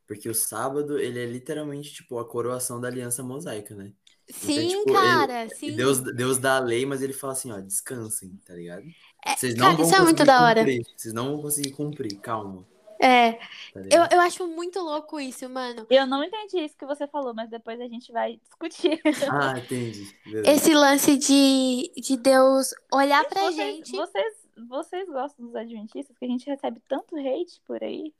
porque 0.06 0.28
o 0.28 0.34
sábado, 0.34 0.98
ele 0.98 1.20
é 1.20 1.26
literalmente, 1.26 1.92
tipo, 1.92 2.18
a 2.18 2.28
coroação 2.28 2.80
da 2.80 2.88
aliança 2.88 3.22
mosaica, 3.22 3.74
né? 3.74 3.92
sim, 4.28 4.68
tipo, 4.68 4.90
ele- 4.90 5.02
cara, 5.02 5.48
E 5.48 5.54
sim. 5.54 5.76
Deus, 5.76 6.00
Deus 6.00 6.38
dá 6.38 6.56
a 6.56 6.60
lei, 6.60 6.86
mas 6.86 7.02
ele 7.02 7.12
fala 7.12 7.32
assim, 7.32 7.52
ó, 7.52 7.60
descansem, 7.60 8.36
tá 8.44 8.54
ligado? 8.54 8.84
É, 9.26 9.36
Vocês 9.36 9.54
cara, 9.54 9.68
não 9.70 9.76
vão 9.76 9.86
isso 9.86 9.94
é 9.94 9.98
muito 10.00 10.16
conseguir 10.18 10.26
da 10.26 10.44
hora. 10.44 10.60
cumprir, 10.60 10.86
vocês 10.96 11.14
não 11.14 11.32
vão 11.32 11.42
conseguir 11.42 11.70
cumprir, 11.72 12.16
calma, 12.20 12.64
É, 13.00 13.32
tá 13.32 13.80
eu, 13.90 14.02
eu 14.12 14.20
acho 14.20 14.46
muito 14.46 14.78
louco 14.80 15.18
isso, 15.18 15.48
mano. 15.48 15.86
Eu 15.90 16.06
não 16.06 16.22
entendi 16.22 16.58
isso 16.60 16.76
que 16.76 16.86
você 16.86 17.06
falou, 17.06 17.34
mas 17.34 17.50
depois 17.50 17.80
a 17.80 17.88
gente 17.88 18.12
vai 18.12 18.38
discutir. 18.42 19.00
Ah, 19.30 19.58
entendi. 19.58 20.14
Beleza. 20.24 20.50
Esse 20.50 20.74
lance 20.74 21.18
de, 21.18 21.92
de 22.00 22.16
Deus 22.16 22.72
olhar 22.92 23.24
pra 23.24 23.42
vocês, 23.42 23.56
gente. 23.56 23.92
Vocês, 23.92 24.34
vocês 24.68 25.08
gostam 25.08 25.46
dos 25.46 25.56
adventistas? 25.56 26.16
Que 26.16 26.24
a 26.24 26.28
gente 26.28 26.46
recebe 26.46 26.80
tanto 26.88 27.16
hate 27.16 27.60
por 27.66 27.82
aí. 27.82 28.14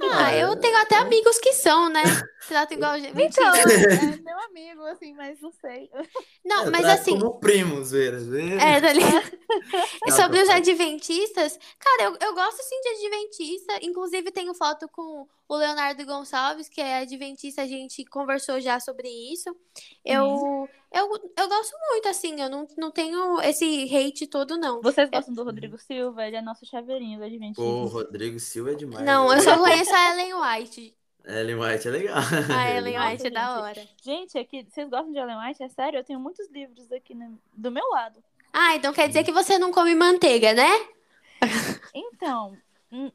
Ah, 0.00 0.34
eu 0.34 0.56
tenho 0.56 0.76
até 0.78 0.96
amigos 0.96 1.38
que 1.38 1.52
são, 1.52 1.88
né? 1.88 2.02
Trato 2.46 2.74
igual. 2.74 2.98
gente. 2.98 3.18
Então, 3.20 3.54
é 3.54 3.64
meu 4.22 4.38
amigo, 4.40 4.82
assim, 4.84 5.14
mas 5.14 5.40
não 5.40 5.50
sei. 5.52 5.90
Não, 6.44 6.64
Eu 6.66 6.70
mas 6.70 6.82
trato 6.82 7.00
assim. 7.00 7.18
como 7.18 7.40
primo, 7.40 7.82
zoeira. 7.84 8.18
É, 8.60 8.80
tá 8.80 8.92
ligado? 8.92 9.36
E 10.06 10.10
Não, 10.10 10.16
sobre 10.16 10.40
os 10.40 10.46
falando. 10.48 10.58
adventistas, 10.68 11.58
cara, 11.78 12.02
eu, 12.04 12.16
eu 12.28 12.34
gosto 12.34 12.62
sim 12.62 12.80
de 12.80 12.88
adventista. 12.88 13.78
Inclusive, 13.82 14.30
tenho 14.30 14.52
foto 14.54 14.88
com 14.88 15.26
o 15.48 15.56
Leonardo 15.56 16.04
Gonçalves, 16.04 16.68
que 16.68 16.80
é 16.80 16.98
adventista, 16.98 17.62
a 17.62 17.66
gente 17.66 18.04
conversou 18.04 18.60
já 18.60 18.78
sobre 18.80 19.08
isso. 19.32 19.54
Eu, 20.06 20.68
eu, 20.92 21.10
eu 21.36 21.48
gosto 21.48 21.74
muito, 21.90 22.08
assim, 22.08 22.40
eu 22.40 22.48
não, 22.48 22.66
não 22.78 22.90
tenho 22.90 23.40
esse 23.42 23.84
hate 23.94 24.26
todo, 24.26 24.56
não. 24.56 24.80
Vocês 24.80 25.10
gostam 25.10 25.34
do 25.34 25.42
Rodrigo 25.42 25.76
Silva? 25.78 26.26
Ele 26.26 26.36
é 26.36 26.42
nosso 26.42 26.64
chaveirinho 26.64 27.18
do 27.18 27.24
adventista. 27.24 27.62
Pô, 27.62 27.84
Rodrigo 27.86 28.38
Silva 28.38 28.72
é 28.72 28.74
demais. 28.76 29.04
Não, 29.04 29.28
né? 29.28 29.36
eu 29.36 29.40
só 29.42 29.58
conheço 29.58 29.92
a 29.94 30.10
Ellen 30.12 30.34
White. 30.34 30.96
Ellen 31.24 31.56
White 31.56 31.88
é 31.88 31.90
legal. 31.90 32.16
A 32.56 32.70
Ellen 32.70 32.94
Nossa, 32.94 33.10
White 33.10 33.26
é 33.26 33.30
da 33.30 33.40
gente. 33.48 33.58
hora. 33.60 33.88
Gente, 34.00 34.38
aqui, 34.38 34.64
vocês 34.70 34.88
gostam 34.88 35.10
de 35.12 35.18
Ellen 35.18 35.38
White? 35.38 35.62
É 35.62 35.68
sério, 35.68 35.98
eu 35.98 36.04
tenho 36.04 36.20
muitos 36.20 36.48
livros 36.50 36.90
aqui 36.92 37.14
no- 37.14 37.36
do 37.52 37.70
meu 37.72 37.84
lado. 37.90 38.22
Ah, 38.52 38.76
então 38.76 38.92
quer 38.92 39.08
dizer 39.08 39.24
que 39.24 39.32
você 39.32 39.58
não 39.58 39.72
come 39.72 39.94
manteiga, 39.94 40.54
né? 40.54 40.70
Então, 41.94 42.56
hum, 42.92 43.10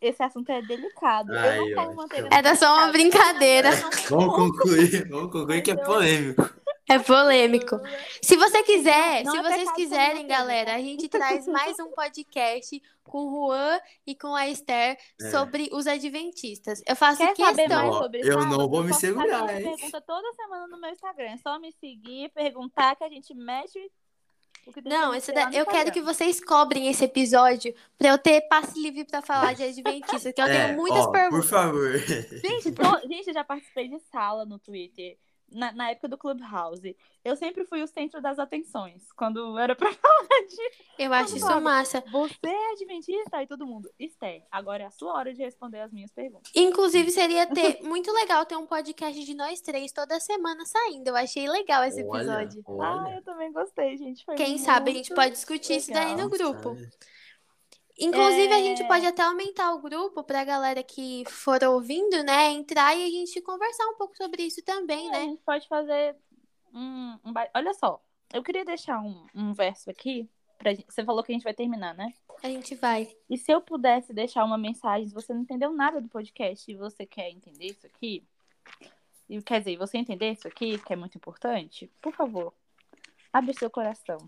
esse 0.00 0.22
assunto 0.22 0.50
é 0.50 0.62
delicado. 0.62 1.32
Ai, 1.36 1.58
eu 1.58 1.74
não. 1.94 2.06
Era 2.32 2.54
só 2.56 2.74
uma 2.74 2.88
brincadeira. 2.92 3.70
Vamos 4.08 4.34
concluir, 4.34 5.08
vamos 5.08 5.32
concluir 5.32 5.62
que 5.62 5.70
é 5.70 5.76
polêmico. 5.76 6.50
É 6.88 6.98
polêmico. 6.98 7.78
Se 8.20 8.36
você 8.36 8.64
quiser, 8.64 9.22
Não 9.22 9.32
se 9.32 9.38
é 9.38 9.42
vocês 9.42 9.72
quiserem, 9.72 10.26
galera, 10.26 10.74
a 10.74 10.78
gente 10.78 11.08
traz 11.08 11.46
mais 11.46 11.78
um 11.78 11.92
podcast 11.92 12.82
com 13.04 13.18
o 13.26 13.46
Juan 13.48 13.78
e 14.04 14.16
com 14.16 14.34
a 14.34 14.48
Esther 14.48 14.98
É. 15.20 15.30
sobre 15.30 15.68
os 15.72 15.86
adventistas. 15.86 16.82
Eu 16.86 16.96
faço 16.96 17.18
Quer 17.18 17.36
saber 17.36 17.62
questão. 17.68 17.82
mais 17.82 17.94
Ó, 17.94 18.02
sobre 18.02 18.20
eu 18.22 18.38
não 18.44 18.68
vou 18.68 18.82
me 18.82 18.88
posso 18.88 19.00
fazer 19.00 19.06
segurar, 19.06 19.46
pergunta 19.46 20.00
toda 20.00 20.32
semana 20.34 20.66
no 20.66 20.80
meu 20.80 20.90
Instagram. 20.90 21.30
É 21.30 21.36
só 21.36 21.60
me 21.60 21.70
seguir, 21.72 22.28
perguntar 22.34 22.96
que 22.96 23.04
a 23.04 23.08
gente 23.08 23.32
mexe 23.34 23.78
o 23.78 23.82
que 24.72 24.80
Não, 24.88 25.14
esse 25.14 25.32
da- 25.32 25.50
eu 25.52 25.66
quero 25.66 25.90
que 25.92 26.00
vocês 26.00 26.40
cobrem 26.42 26.88
esse 26.88 27.04
episódio 27.04 27.74
pra 27.98 28.08
eu 28.10 28.18
ter 28.18 28.42
passe 28.42 28.80
livre 28.80 29.04
pra 29.04 29.20
falar 29.22 29.54
de 29.54 29.62
adventistas, 29.64 30.32
que 30.32 30.40
eu 30.40 30.44
É, 30.46 30.66
tenho 30.66 30.76
muitas 30.76 31.00
ó, 31.00 31.06
Por 31.06 31.12
perguntas. 31.12 31.50
favor. 31.50 31.98
Gente, 31.98 32.72
to- 32.72 33.08
gente, 33.08 33.28
eu 33.28 33.34
já 33.34 33.44
participei 33.44 33.88
de 33.88 33.98
sala 34.12 34.44
no 34.44 34.58
Twitter. 34.58 35.16
Na, 35.50 35.72
na 35.72 35.90
época 35.90 36.08
do 36.08 36.16
Clubhouse. 36.18 36.96
Eu 37.24 37.36
sempre 37.36 37.64
fui 37.66 37.82
o 37.82 37.86
centro 37.86 38.22
das 38.22 38.38
atenções. 38.38 39.10
Quando 39.12 39.58
era 39.58 39.74
pra 39.76 39.92
falar 39.92 40.46
de 40.48 41.02
Eu 41.02 41.12
acho 41.12 41.36
isso 41.36 41.44
Concordo. 41.46 41.62
massa. 41.64 42.02
você 42.10 42.46
é 42.48 42.72
adventista 42.72 43.42
e 43.42 43.46
todo 43.46 43.66
mundo. 43.66 43.90
Esther, 43.98 44.42
agora 44.50 44.84
é 44.84 44.86
a 44.86 44.90
sua 44.90 45.12
hora 45.14 45.34
de 45.34 45.42
responder 45.42 45.80
as 45.80 45.92
minhas 45.92 46.10
perguntas. 46.12 46.50
Inclusive, 46.54 47.10
seria 47.10 47.46
ter 47.52 47.82
muito 47.82 48.10
legal 48.12 48.46
ter 48.46 48.56
um 48.56 48.66
podcast 48.66 49.22
de 49.22 49.34
nós 49.34 49.60
três 49.60 49.92
toda 49.92 50.18
semana 50.20 50.64
saindo. 50.64 51.08
Eu 51.08 51.16
achei 51.16 51.48
legal 51.48 51.84
esse 51.84 52.02
Olha, 52.04 52.18
episódio. 52.44 52.64
Ah, 52.80 53.04
olha. 53.04 53.16
eu 53.16 53.22
também 53.22 53.52
gostei, 53.52 53.96
gente. 53.98 54.24
Foi 54.24 54.34
Quem 54.36 54.56
sabe 54.58 54.90
a 54.90 54.94
gente 54.94 55.14
pode 55.14 55.32
discutir 55.32 55.76
isso 55.76 55.92
daí 55.92 56.10
legal. 56.14 56.24
no 56.24 56.30
grupo. 56.30 56.74
Sabe? 56.74 56.90
Inclusive, 58.00 58.52
a 58.52 58.58
É. 58.58 58.62
gente 58.62 58.84
pode 58.88 59.04
até 59.06 59.22
aumentar 59.22 59.72
o 59.74 59.80
grupo 59.80 60.24
pra 60.24 60.42
galera 60.44 60.82
que 60.82 61.24
for 61.28 61.62
ouvindo, 61.64 62.22
né, 62.24 62.50
entrar 62.50 62.96
e 62.96 63.04
a 63.04 63.10
gente 63.10 63.40
conversar 63.42 63.86
um 63.88 63.96
pouco 63.96 64.16
sobre 64.16 64.42
isso 64.42 64.62
também, 64.64 65.08
A 65.08 65.12
né? 65.12 65.20
gente 65.24 65.42
pode 65.42 65.68
fazer 65.68 66.16
um. 66.72 67.18
um 67.24 67.32
Olha 67.54 67.74
só, 67.74 68.02
eu 68.32 68.42
queria 68.42 68.64
deixar 68.64 69.00
um, 69.00 69.26
um 69.34 69.52
verso 69.52 69.90
aqui. 69.90 70.28
Pra... 70.58 70.72
gente- 70.74 70.86
Você 70.92 71.04
falou 71.04 71.22
que 71.22 71.32
a 71.32 71.34
gente 71.34 71.44
vai 71.44 71.54
terminar, 71.54 71.94
né? 71.94 72.12
A 72.42 72.48
gente 72.48 72.74
vai. 72.74 73.14
E 73.28 73.36
se 73.36 73.52
eu 73.52 73.60
pudesse 73.60 74.12
deixar 74.14 74.44
uma 74.44 74.56
mensagem, 74.58 75.06
se 75.08 75.14
você 75.14 75.32
não 75.34 75.42
entendeu 75.42 75.72
nada 75.72 76.00
do 76.00 76.08
podcast 76.08 76.70
e 76.70 76.74
você 76.74 77.04
quer 77.06 77.28
entender 77.30 77.66
isso 77.66 77.86
aqui, 77.86 78.24
e 79.28 79.40
quer 79.42 79.58
dizer, 79.60 79.76
você 79.76 79.96
entender 79.98 80.32
isso 80.32 80.48
aqui, 80.48 80.78
que 80.78 80.92
é 80.92 80.96
muito 80.96 81.16
importante, 81.16 81.90
por 82.00 82.14
favor, 82.14 82.52
abre 83.32 83.52
seu 83.54 83.70
coração. 83.70 84.18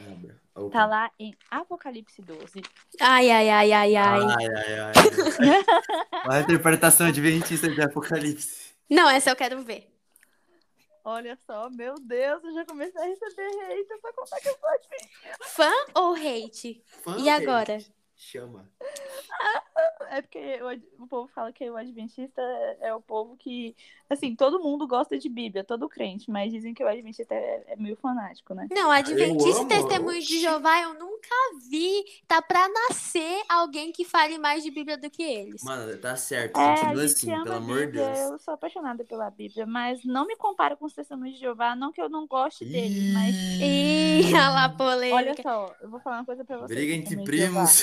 Abra. 0.00 0.41
Opa. 0.54 0.70
Tá 0.70 0.86
lá 0.86 1.10
em 1.18 1.34
Apocalipse 1.50 2.20
12. 2.20 2.62
Ai, 3.00 3.30
ai, 3.30 3.48
ai, 3.48 3.72
ai, 3.72 3.96
ai. 3.96 4.20
Ai, 4.20 4.46
ai, 4.46 4.78
ai. 4.78 4.80
ai. 4.80 4.92
Olha 6.28 6.38
a 6.38 6.40
interpretação 6.42 7.06
adventista 7.06 7.68
de 7.68 7.80
Apocalipse. 7.82 8.74
Não, 8.88 9.08
essa 9.08 9.30
eu 9.30 9.36
quero 9.36 9.62
ver. 9.62 9.88
Olha 11.04 11.36
só, 11.46 11.68
meu 11.70 11.94
Deus, 11.94 12.44
eu 12.44 12.54
já 12.54 12.64
comecei 12.64 13.00
a 13.00 13.06
receber 13.06 13.48
hate 13.64 14.00
pra 14.00 14.12
contar 14.12 14.40
que 14.40 14.48
eu 14.48 14.56
adventista. 14.68 15.38
Fã 15.40 15.72
ou 15.94 16.14
hate? 16.14 16.84
Fã, 17.02 17.16
E 17.18 17.28
agora? 17.28 17.78
Chama. 18.22 18.70
É 20.10 20.22
porque 20.22 20.60
o, 20.98 21.04
o 21.04 21.06
povo 21.06 21.28
fala 21.34 21.52
que 21.52 21.68
o 21.68 21.76
adventista 21.76 22.40
é, 22.40 22.88
é 22.88 22.94
o 22.94 23.00
povo 23.00 23.36
que, 23.36 23.74
assim, 24.08 24.36
todo 24.36 24.60
mundo 24.60 24.86
gosta 24.86 25.18
de 25.18 25.28
Bíblia, 25.28 25.64
todo 25.64 25.88
crente, 25.88 26.30
mas 26.30 26.52
dizem 26.52 26.74
que 26.74 26.84
o 26.84 26.88
adventista 26.88 27.34
é, 27.34 27.64
é 27.68 27.76
meio 27.76 27.96
fanático, 27.96 28.54
né? 28.54 28.68
Não, 28.70 28.90
Adventista 28.90 29.62
amo, 29.62 29.68
Testemunho 29.68 30.20
de. 30.20 30.40
Jeová 30.40 30.82
eu 30.82 30.94
nunca 30.94 31.34
vi. 31.68 32.04
Tá 32.28 32.42
pra 32.42 32.68
nascer 32.68 33.42
alguém 33.48 33.90
que 33.90 34.04
fale 34.04 34.38
mais 34.38 34.62
de 34.62 34.70
Bíblia 34.70 34.98
do 34.98 35.10
que 35.10 35.22
eles. 35.22 35.62
Mano, 35.62 35.96
tá 35.98 36.14
certo. 36.14 36.60
É, 36.60 36.76
Continua 36.76 37.04
assim, 37.04 37.26
pelo 37.42 37.54
amor 37.54 37.78
de 37.80 37.86
Bíblia, 37.86 38.12
Deus. 38.12 38.30
eu 38.32 38.38
sou 38.38 38.54
apaixonada 38.54 39.04
pela 39.04 39.30
Bíblia, 39.30 39.66
mas 39.66 40.04
não 40.04 40.26
me 40.26 40.36
comparo 40.36 40.76
com 40.76 40.84
os 40.84 40.92
testemunhos 40.92 41.34
de 41.34 41.40
Jeová, 41.40 41.74
não 41.74 41.90
que 41.90 42.00
eu 42.00 42.08
não 42.08 42.26
goste 42.26 42.64
deles, 42.64 43.12
mas 43.12 43.34
Ih, 43.34 44.26
olha 44.34 44.50
lá, 44.50 44.76
olha 45.12 45.34
só, 45.42 45.74
eu 45.80 45.90
vou 45.90 46.00
falar 46.00 46.18
uma 46.18 46.26
coisa 46.26 46.44
pra 46.44 46.58
vocês. 46.58 46.78
Briga 46.78 46.92
entre 46.92 47.24
primos. 47.24 47.82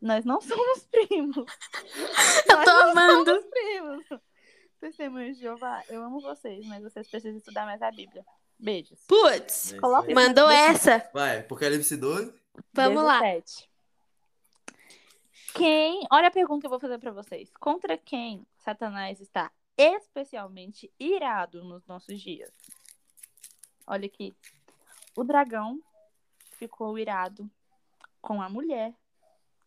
Nós 0.00 0.24
não 0.24 0.40
somos 0.40 0.86
primos. 0.86 1.36
Eu 2.48 2.56
Nós 2.56 2.64
tô 2.64 2.70
amando. 2.70 3.24
somos 3.24 3.46
primos. 3.46 4.04
Testemunhos 4.80 5.36
de 5.36 5.42
Jeová, 5.44 5.82
eu 5.88 6.02
amo 6.02 6.20
vocês, 6.20 6.66
mas 6.66 6.82
vocês 6.82 7.08
precisam 7.08 7.38
estudar 7.38 7.64
mais 7.64 7.80
a 7.80 7.90
Bíblia. 7.90 8.22
Beijos. 8.58 9.02
Putz, 9.06 9.74
Coloca 9.80 10.12
mandou 10.12 10.50
essa. 10.50 11.08
Vai, 11.14 11.38
Apocalipse 11.38 11.96
12. 11.96 12.34
Vamos 12.74 13.02
lá. 13.02 13.20
17. 13.20 13.70
Quem. 15.54 16.06
Olha 16.12 16.28
a 16.28 16.30
pergunta 16.30 16.60
que 16.60 16.66
eu 16.66 16.70
vou 16.70 16.80
fazer 16.80 16.98
pra 16.98 17.12
vocês. 17.12 17.50
Contra 17.58 17.96
quem 17.96 18.46
Satanás 18.58 19.20
está 19.20 19.50
especialmente 19.76 20.92
irado 21.00 21.64
nos 21.64 21.86
nossos 21.86 22.20
dias? 22.20 22.52
Olha 23.86 24.06
aqui. 24.06 24.34
O 25.16 25.24
dragão 25.24 25.80
ficou 26.58 26.98
irado 26.98 27.50
com 28.24 28.40
a 28.40 28.48
mulher 28.48 28.94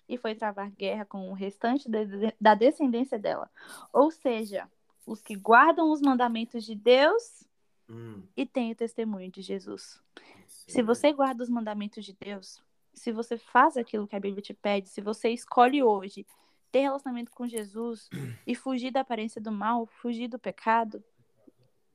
e 0.10 0.18
foi 0.18 0.34
travar 0.34 0.70
guerra 0.72 1.06
com 1.06 1.30
o 1.30 1.34
restante 1.34 1.90
de- 1.90 2.34
da 2.42 2.56
descendência 2.56 3.20
dela. 3.20 3.50
Ou 3.94 4.10
seja, 4.10 4.70
os 5.06 5.22
que 5.22 5.36
guardam 5.36 5.92
os 5.92 6.02
mandamentos 6.02 6.66
de 6.66 6.76
Deus 6.76 7.46
Hum, 7.90 8.24
e 8.36 8.46
têm 8.46 8.72
o 8.72 8.76
testemunho 8.76 9.32
de 9.32 9.42
Jesus. 9.42 10.02
isso 10.48 10.72
Se 10.72 10.80
aí. 10.80 10.86
você 10.86 11.14
guarda 11.14 11.44
os 11.44 11.50
mandamentos 11.50 12.04
de 12.04 12.14
Deus, 12.14 12.62
se 12.94 13.12
você 13.12 13.38
faz 13.38 13.78
aquilo 13.78 14.08
que 14.08 14.16
a 14.16 14.20
Bíblia 14.20 14.42
te 14.42 14.54
pede, 14.54 14.90
se 14.90 15.02
você 15.02 15.30
escolhe 15.30 15.84
hoje 15.84 16.26
ter 16.72 16.82
relacionamento 16.82 17.32
com 17.32 17.48
Jesus 17.48 18.10
e 18.46 18.56
fugir 18.56 18.92
da 18.92 19.02
aparência 19.02 19.40
do 19.40 19.52
mal, 19.52 19.86
fugir 19.86 20.28
do 20.28 20.38
pecado 20.40 21.02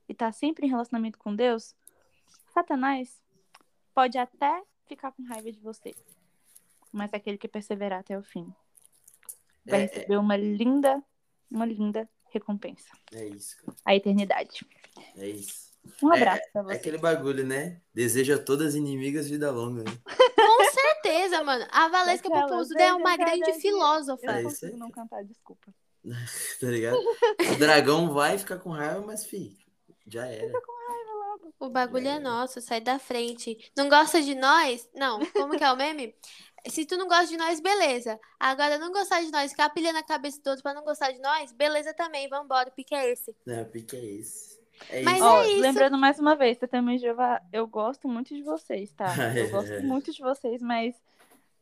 e 0.08 0.12
estar 0.12 0.32
sempre 0.32 0.66
em 0.66 0.70
relacionamento 0.70 1.18
com 1.18 1.34
Deus, 1.34 1.74
Satanás 2.54 3.20
pode 3.94 4.16
até 4.16 4.62
ficar 4.86 5.12
com 5.12 5.22
raiva 5.24 5.50
de 5.52 5.58
você, 5.60 5.94
mas 6.92 7.12
aquele 7.14 7.38
que 7.38 7.48
perseverar 7.48 8.00
até 8.00 8.18
o 8.18 8.22
fim 8.22 8.52
vai 9.64 9.80
É, 9.80 9.84
é, 9.84 9.86
receber 9.86 10.16
uma 10.18 10.36
linda, 10.36 11.02
uma 11.50 11.64
linda 11.66 12.08
recompensa, 12.30 12.88
é 13.12 13.26
isso, 13.26 13.56
cara. 13.64 13.76
a 13.84 13.94
eternidade. 13.94 14.66
É 15.16 15.26
isso. 15.28 15.72
Um 16.02 16.12
É- 16.12 16.16
abraço 16.16 16.42
pra 16.52 16.60
É 16.60 16.64
você. 16.64 16.72
aquele 16.74 16.98
bagulho, 16.98 17.44
né? 17.44 17.80
Deseja 17.92 18.36
a 18.36 18.38
todas 18.38 18.68
as 18.68 18.74
inimigas 18.74 19.28
vida 19.28 19.50
longa. 19.50 19.82
Né? 19.82 19.90
Com 20.36 20.70
certeza, 20.70 21.42
mano. 21.42 21.66
A 21.72 21.88
Valesca 21.88 22.30
Popozuda 22.30 22.82
é 22.82 22.92
uma 22.94 23.16
grande 23.16 23.52
filósofa. 23.60 24.24
Eu 24.24 24.30
É 24.30 24.42
não 24.42 24.48
isso 24.50 24.60
consigo 24.60 24.78
não 24.78 24.90
cantar, 24.90 25.24
desculpa. 25.24 25.74
Tá 26.60 26.66
ligado? 26.68 26.98
O 26.98 27.58
dragão 27.58 28.12
vai 28.12 28.38
ficar 28.38 28.58
com 28.58 28.70
raiva, 28.70 29.00
mas, 29.04 29.24
fi, 29.24 29.58
já 30.06 30.26
era. 30.26 30.52
O 31.58 31.68
bagulho 31.68 32.08
é 32.08 32.18
nosso, 32.18 32.60
sai 32.60 32.80
da 32.80 32.98
frente. 32.98 33.70
Não 33.76 33.88
gosta 33.88 34.20
de 34.22 34.34
nós? 34.34 34.88
Não. 34.94 35.24
Como 35.32 35.56
que 35.56 35.62
é 35.64 35.72
o 35.72 35.76
meme? 35.76 36.14
Se 36.68 36.86
tu 36.86 36.96
não 36.96 37.08
gosta 37.08 37.26
de 37.26 37.36
nós, 37.36 37.60
beleza. 37.60 38.18
Agora, 38.38 38.78
não 38.78 38.92
gostar 38.92 39.20
de 39.20 39.30
nós, 39.30 39.50
ficar 39.50 39.70
pilhando 39.70 39.98
a 39.98 40.02
cabeça 40.02 40.36
de 40.38 40.44
todos 40.44 40.62
pra 40.62 40.74
não 40.74 40.84
gostar 40.84 41.10
de 41.10 41.20
nós, 41.20 41.52
beleza 41.52 41.92
também. 41.92 42.28
Vambora, 42.28 42.68
o 42.68 42.72
pique 42.72 42.94
é 42.94 43.10
esse. 43.10 43.34
É, 43.46 43.62
o 43.62 43.66
pique 43.66 43.96
é 43.96 44.04
esse. 44.04 44.60
É 44.90 45.02
Mas. 45.02 45.20
Ó, 45.20 45.42
é 45.42 45.48
isso. 45.48 45.60
lembrando 45.60 45.98
mais 45.98 46.18
uma 46.18 46.36
vez, 46.36 46.58
Testemunho 46.58 46.98
de 46.98 47.04
Jeová, 47.04 47.40
eu 47.52 47.66
gosto 47.66 48.08
muito 48.08 48.34
de 48.34 48.42
vocês, 48.42 48.92
tá? 48.92 49.06
Eu 49.36 49.50
gosto 49.50 49.82
muito 49.82 50.12
de 50.12 50.20
vocês, 50.20 50.62
mas 50.62 50.94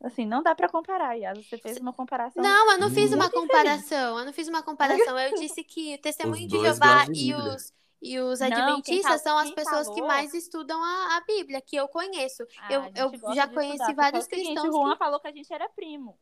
assim, 0.02 0.27
não 0.27 0.43
dá 0.43 0.55
pra 0.55 0.68
comparar, 0.68 1.14
Yas. 1.14 1.47
Você 1.47 1.59
fez 1.59 1.77
uma 1.78 1.93
comparação. 1.93 2.43
Não, 2.43 2.72
eu 2.72 2.78
não 2.78 2.90
fiz 2.90 3.12
uma 3.12 3.31
comparação. 3.31 4.18
Eu 4.18 4.24
não 4.24 4.32
fiz 4.32 4.48
uma 4.48 4.62
comparação. 4.62 5.18
Eu 5.18 5.35
disse 5.35 5.62
que 5.62 5.94
o 5.94 5.98
testemunho 5.98 6.47
Os 6.47 6.48
de 6.48 6.60
Jeová 6.60 7.06
e 7.12 7.35
os, 7.35 7.72
e 8.02 8.18
os 8.18 8.40
Não, 8.40 8.47
adventistas 8.47 9.02
fala- 9.05 9.18
são 9.18 9.39
as 9.39 9.51
pessoas 9.51 9.89
que 9.89 9.94
falou- 9.94 10.09
mais 10.09 10.32
estudam 10.35 10.82
a, 10.82 11.16
a 11.16 11.20
Bíblia, 11.27 11.60
que 11.60 11.77
eu 11.77 11.86
conheço. 11.89 12.44
Ah, 12.60 12.72
eu 12.72 12.81
a 12.82 12.90
eu 12.94 13.35
já 13.35 13.47
conheci 13.47 13.77
estudar, 13.82 13.94
vários 13.94 14.27
é 14.27 14.28
cristãos 14.28 14.68
O 14.68 14.72
Juan 14.72 14.93
que- 14.93 14.98
falou 14.98 15.20
que 15.20 15.28
a 15.28 15.32
gente 15.32 15.52
era 15.52 15.68
primo. 15.68 16.18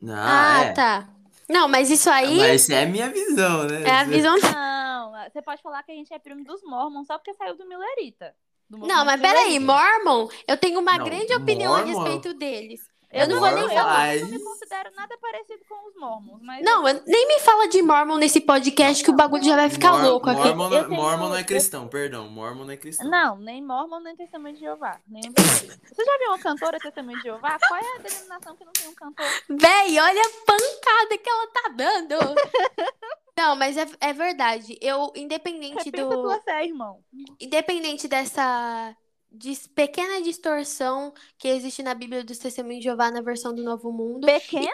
Não, 0.00 0.14
Ah, 0.16 0.60
é. 0.64 0.72
tá. 0.72 1.08
Não, 1.48 1.68
mas 1.68 1.90
isso 1.90 2.08
aí 2.10 2.38
Mas 2.38 2.62
essa 2.62 2.74
é 2.74 2.84
a 2.84 2.86
minha 2.86 3.10
visão, 3.10 3.64
né? 3.64 3.82
é 3.82 3.90
a 3.90 4.04
visão. 4.04 4.36
Não, 4.38 5.12
você 5.30 5.42
pode 5.42 5.60
falar 5.62 5.82
que 5.82 5.92
a 5.92 5.94
gente 5.94 6.12
é 6.12 6.18
primo 6.18 6.44
dos 6.44 6.62
Mormons 6.62 7.06
só 7.06 7.18
porque 7.18 7.34
saiu 7.34 7.56
do 7.56 7.66
Millerita. 7.66 8.34
do 8.70 8.78
Não, 8.78 9.04
mas 9.04 9.20
peraí. 9.20 9.58
Mormon, 9.60 10.28
eu 10.48 10.56
tenho 10.56 10.80
uma 10.80 10.96
Não, 10.96 11.04
grande 11.04 11.34
opinião 11.34 11.74
a 11.74 11.84
Mormon- 11.84 12.04
respeito 12.04 12.32
deles. 12.32 12.80
Eu 13.12 13.28
não 13.28 13.40
vou 13.40 13.50
nem 13.50 13.68
falar, 13.68 14.16
eu 14.16 14.22
não 14.22 14.28
me 14.30 14.38
considero 14.42 14.90
nada 14.96 15.14
parecido 15.20 15.62
com 15.68 15.88
os 15.88 15.94
Mormons, 15.96 16.40
mas 16.42 16.64
Não, 16.64 16.88
eu- 16.88 17.02
nem 17.06 17.28
me 17.28 17.38
fala 17.40 17.68
de 17.68 17.82
Mormon 17.82 18.16
nesse 18.16 18.40
podcast 18.40 19.04
que 19.04 19.10
o 19.10 19.14
bagulho 19.14 19.44
já 19.44 19.54
vai 19.54 19.68
ficar 19.68 19.92
Mor- 19.92 20.02
louco 20.02 20.30
aqui. 20.30 20.40
Mormon, 20.40 20.72
Eu 20.74 20.84
tenho- 20.88 21.00
Mormon 21.00 21.28
não 21.28 21.36
é 21.36 21.40
eu- 21.40 21.44
cristão, 21.44 21.88
perdão. 21.88 22.28
Mormon 22.28 22.64
não 22.64 22.70
é 22.72 22.76
cristão. 22.76 23.08
Não, 23.10 23.36
nem 23.36 23.62
Mormon, 23.62 24.00
nem 24.00 24.16
Testemunho 24.16 24.54
de 24.54 24.60
Jeová. 24.60 24.98
Dois. 25.06 25.26
Você 25.26 26.04
já 26.04 26.18
viu 26.18 26.28
uma 26.28 26.38
cantora 26.38 26.78
Testemunho 26.78 27.18
de 27.18 27.24
Jeová? 27.24 27.58
Qual 27.68 27.78
é 27.80 27.96
a 27.96 27.98
denominação 28.02 28.56
que 28.56 28.64
não 28.64 28.72
tem 28.72 28.88
um 28.88 28.94
cantor? 28.94 29.26
Véi, 29.50 29.98
olha 30.00 30.22
a 30.22 30.46
pancada 30.46 31.18
que 31.18 31.28
ela 31.28 31.46
tá 31.48 31.68
dando. 31.76 32.14
Não, 33.36 33.56
mas 33.56 33.76
é, 33.78 33.86
é 34.00 34.12
verdade. 34.12 34.76
Eu, 34.80 35.10
independente 35.16 35.84
Repensa 35.86 36.06
do. 36.06 36.22
tua 36.22 36.40
fé, 36.42 36.64
irmão. 36.66 37.00
Independente 37.40 38.06
dessa 38.06 38.94
dis- 39.32 39.66
pequena 39.66 40.22
distorção 40.22 41.12
que 41.38 41.48
existe 41.48 41.82
na 41.82 41.94
Bíblia 41.94 42.22
dos 42.24 42.38
Testemunhos 42.38 42.78
de 42.80 42.84
Jeová 42.84 43.10
na 43.10 43.20
versão 43.20 43.54
do 43.54 43.62
Novo 43.62 43.90
Mundo, 43.92 44.26
Pequena? 44.26 44.70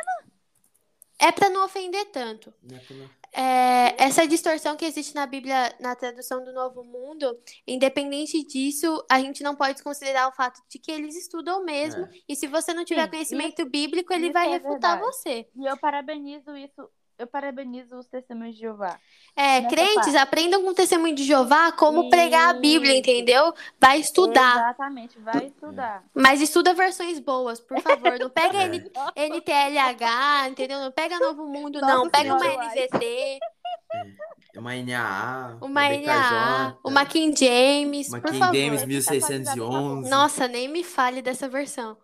é 1.18 1.32
pra 1.32 1.50
não 1.50 1.64
ofender 1.64 2.06
tanto. 2.06 2.52
Não 2.62 2.76
é 2.76 2.80
pra 2.80 2.96
É, 3.30 4.02
essa 4.04 4.26
distorção 4.26 4.76
que 4.76 4.84
existe 4.86 5.14
na 5.14 5.26
Bíblia, 5.26 5.74
na 5.80 5.94
tradução 5.94 6.42
do 6.44 6.52
Novo 6.52 6.82
Mundo, 6.82 7.38
independente 7.66 8.42
disso, 8.44 9.04
a 9.10 9.20
gente 9.20 9.42
não 9.42 9.54
pode 9.54 9.74
desconsiderar 9.74 10.28
o 10.28 10.32
fato 10.32 10.62
de 10.68 10.78
que 10.78 10.90
eles 10.90 11.14
estudam 11.14 11.62
mesmo. 11.64 12.04
É. 12.04 12.10
E 12.28 12.34
se 12.34 12.46
você 12.46 12.72
não 12.72 12.84
tiver 12.84 13.04
Sim, 13.04 13.10
conhecimento 13.10 13.64
bíblico, 13.68 14.12
ele 14.12 14.26
isso 14.26 14.32
vai 14.32 14.48
é 14.48 14.50
refutar 14.52 14.98
verdade. 14.98 15.02
você. 15.02 15.46
E 15.54 15.66
eu 15.66 15.76
parabenizo 15.78 16.56
isso. 16.56 16.88
Eu 17.18 17.26
parabenizo 17.26 17.96
os 17.98 18.06
Testemunhos 18.06 18.54
de 18.54 18.60
Jeová. 18.60 18.96
É, 19.34 19.60
Nessa 19.60 19.74
crentes, 19.74 19.94
parte. 19.94 20.16
aprendam 20.16 20.62
com 20.62 20.68
o 20.70 20.74
testemunho 20.74 21.14
de 21.16 21.24
Jeová 21.24 21.72
como 21.72 22.08
pregar 22.08 22.50
a 22.50 22.52
Bíblia, 22.52 22.96
entendeu? 22.96 23.52
Vai 23.80 23.98
estudar. 23.98 24.54
Exatamente, 24.56 25.18
vai 25.18 25.46
estudar. 25.46 26.04
Mas 26.14 26.40
estuda 26.40 26.72
versões 26.74 27.18
boas, 27.18 27.58
por 27.60 27.80
favor. 27.80 28.16
Não 28.20 28.30
pega 28.30 28.58
É. 29.16 29.28
NTLH, 29.28 30.48
entendeu? 30.48 30.78
Não 30.78 30.92
pega 30.92 31.18
Novo 31.18 31.44
Mundo, 31.46 31.80
Nossa 31.80 31.94
não. 31.94 32.08
Pega 32.08 32.34
uma. 32.34 32.44
NVT, 32.46 33.38
É 34.54 34.60
uma 34.60 34.74
NAA, 34.74 35.58
uma 35.60 35.88
NAA, 35.88 36.78
uma 36.84 37.04
King 37.04 37.36
James, 37.36 38.08
uma 38.08 38.20
por 38.20 38.30
King 38.30 38.38
favor. 38.38 38.54
James 38.56 38.80
Tá 38.80 38.86
1611. 38.86 40.08
Nossa, 40.10 40.46
nem 40.46 40.68
me 40.68 40.84
fale 40.84 41.20
dessa 41.20 41.48
versão. 41.48 41.96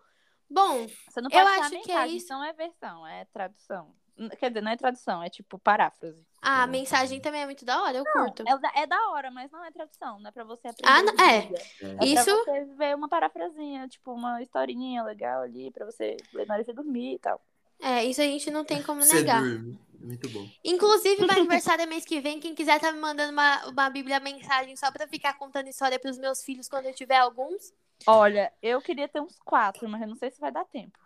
Bom, 0.49 0.87
Você 1.09 1.21
não 1.21 1.29
Eu 1.31 1.39
pode 1.43 1.59
acho 1.59 1.69
falar 1.69 1.81
que 1.83 1.91
é 1.91 2.07
isso. 2.07 2.27
Não 2.33 2.43
é 2.43 2.51
versão, 2.53 3.07
é 3.07 3.25
tradução. 3.33 3.93
Quer 4.39 4.49
dizer, 4.49 4.61
não 4.61 4.71
é 4.71 4.77
tradução, 4.77 5.21
é 5.21 5.29
tipo 5.29 5.59
paráfrase. 5.59 6.25
a 6.41 6.65
mensagem 6.67 7.19
também 7.19 7.41
é 7.41 7.45
muito 7.45 7.65
da 7.65 7.83
hora, 7.83 7.97
eu 7.97 8.05
curto. 8.05 8.43
É 8.47 8.57
da, 8.57 8.71
é 8.75 8.87
da 8.87 9.09
hora, 9.09 9.29
mas 9.29 9.51
não 9.51 9.63
é 9.63 9.71
tradução. 9.71 10.19
Não 10.19 10.29
é 10.29 10.31
pra 10.31 10.43
você 10.45 10.67
aprender. 10.69 10.89
Ah, 10.89 11.03
não- 11.03 11.13
é. 11.25 11.37
É. 11.81 12.05
É 12.05 12.05
Isso- 12.07 12.43
pra 12.45 12.53
você 12.53 12.65
ver 12.75 12.95
uma 12.95 13.09
parafrasinha, 13.09 13.87
tipo 13.89 14.13
uma 14.13 14.41
historinha 14.41 15.03
legal 15.03 15.41
ali, 15.41 15.69
pra 15.71 15.85
você 15.85 16.15
ler 16.33 16.47
na 16.47 16.53
hora 16.55 16.63
de 16.63 16.71
dormir 16.71 17.15
e 17.15 17.19
tal. 17.19 17.41
É, 17.81 18.05
isso 18.05 18.21
a 18.21 18.23
gente 18.23 18.49
não 18.49 18.63
tem 18.63 18.81
como 18.81 19.01
Você 19.01 19.15
negar. 19.15 19.41
dorme. 19.43 19.77
Muito 19.99 20.29
bom. 20.29 20.47
Inclusive, 20.63 21.17
meu 21.27 21.31
aniversário 21.37 21.83
é 21.83 21.85
mês 21.85 22.05
que 22.05 22.21
vem. 22.21 22.39
Quem 22.39 22.55
quiser 22.55 22.79
tá 22.79 22.91
me 22.91 22.99
mandando 22.99 23.33
uma, 23.33 23.67
uma 23.67 23.89
Bíblia 23.89 24.19
mensagem 24.21 24.75
só 24.77 24.89
pra 24.91 25.07
ficar 25.07 25.33
contando 25.37 25.67
história 25.67 25.99
pros 25.99 26.17
meus 26.17 26.41
filhos 26.41 26.69
quando 26.69 26.85
eu 26.85 26.93
tiver 26.93 27.17
alguns. 27.17 27.73
Olha, 28.07 28.53
eu 28.61 28.81
queria 28.81 29.07
ter 29.09 29.19
uns 29.19 29.37
quatro, 29.39 29.89
mas 29.89 30.01
eu 30.01 30.07
não 30.07 30.15
sei 30.15 30.31
se 30.31 30.39
vai 30.39 30.51
dar 30.51 30.63
tempo. 30.65 30.97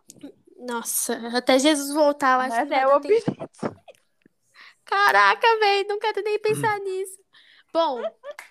Nossa, 0.60 1.16
até 1.38 1.58
Jesus 1.58 1.94
voltar, 1.94 2.36
eu 2.36 2.42
acho 2.42 2.56
mas 2.58 2.68
que 2.68 2.74
é 2.76 2.88
o 2.88 2.96
objetivo. 2.96 3.50
Caraca, 4.86 5.48
velho, 5.60 5.88
não 5.88 6.00
quero 6.00 6.22
nem 6.24 6.40
pensar 6.40 6.78
nisso. 6.80 7.18
Bom, 7.72 8.02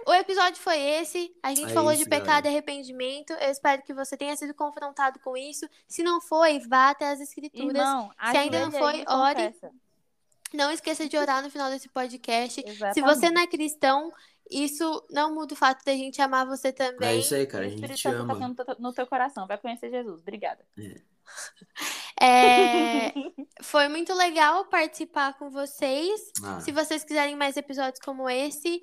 o 0.07 0.15
episódio 0.15 0.61
foi 0.63 0.79
esse. 0.79 1.35
A 1.43 1.53
gente 1.53 1.71
É 1.73 1.75
falou 1.75 1.91
isso, 1.93 2.05
de 2.05 2.09
pecado 2.09 2.27
galera. 2.27 2.49
e 2.49 2.51
arrependimento. 2.53 3.33
Eu 3.33 3.51
espero 3.51 3.83
que 3.83 3.93
você 3.93 4.17
tenha 4.17 4.37
sido 4.37 4.55
confrontado 4.55 5.19
com 5.19 5.37
isso. 5.37 5.69
Se 5.89 6.05
não 6.05 6.21
foi, 6.21 6.61
vá 6.61 6.91
até 6.91 7.11
as 7.11 7.21
escrituras. 7.21 7.67
Irmão, 7.77 8.13
Se 8.31 8.37
ainda 8.37 8.61
não 8.61 8.71
foi, 8.71 9.01
e 9.01 9.05
ore. 9.09 9.35
confessa. 9.35 9.71
Não 10.55 10.71
esqueça 10.71 11.09
de 11.09 11.17
orar 11.19 11.43
no 11.43 11.51
final 11.51 11.69
desse 11.69 11.89
podcast. 11.89 12.63
Se 12.63 12.69
Exatamente. 12.69 13.01
você 13.17 13.29
não 13.31 13.43
é 13.43 13.47
cristão, 13.49 14.13
isso 14.49 15.05
não 15.11 15.35
muda 15.35 15.53
o 15.53 15.57
fato 15.57 15.85
da 15.85 15.93
gente 15.93 16.23
amar 16.23 16.47
você 16.47 16.69
É 16.69 16.73
também. 16.73 17.19
isso 17.19 17.35
aí, 17.35 17.45
cara. 17.45 17.65
O 17.65 17.67
A 17.67 17.71
gente 17.71 17.79
Espírito 17.81 17.97
te 17.99 18.03
Santo 18.03 18.27
tá 18.29 18.33
ama. 18.35 18.49
no 18.49 18.55
teu- 18.55 18.77
no 18.79 18.93
teu 18.93 19.07
coração. 19.09 19.47
Vai 19.49 19.59
conhecer 19.59 19.91
Jesus. 19.91 20.21
Obrigada. 20.21 20.65
É, 20.79 20.95
Foi 23.63 23.89
muito 23.89 24.13
legal 24.15 24.65
participar 24.67 25.35
com 25.39 25.51
vocês. 25.51 26.33
Ah, 26.45 26.61
Se 26.61 26.73
vocês 26.73 27.05
quiserem 27.05 27.37
mais 27.37 27.57
episódios 27.57 28.01
como 28.05 28.29
esse, 28.29 28.83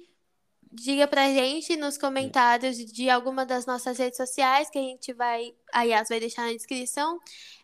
diga 0.72 1.07
pra 1.07 1.27
gente 1.30 1.76
nos 1.76 1.97
comentários 1.97 2.77
de 2.77 3.09
alguma 3.09 3.45
das 3.45 3.65
nossas 3.65 3.97
redes 3.97 4.17
sociais, 4.17 4.69
que 4.69 4.77
a 4.77 4.81
gente 4.81 5.13
vai. 5.13 5.53
A 5.73 5.84
Yas 5.84 6.09
vai 6.09 6.19
deixar 6.19 6.43
na 6.45 6.53
descrição. 6.53 7.19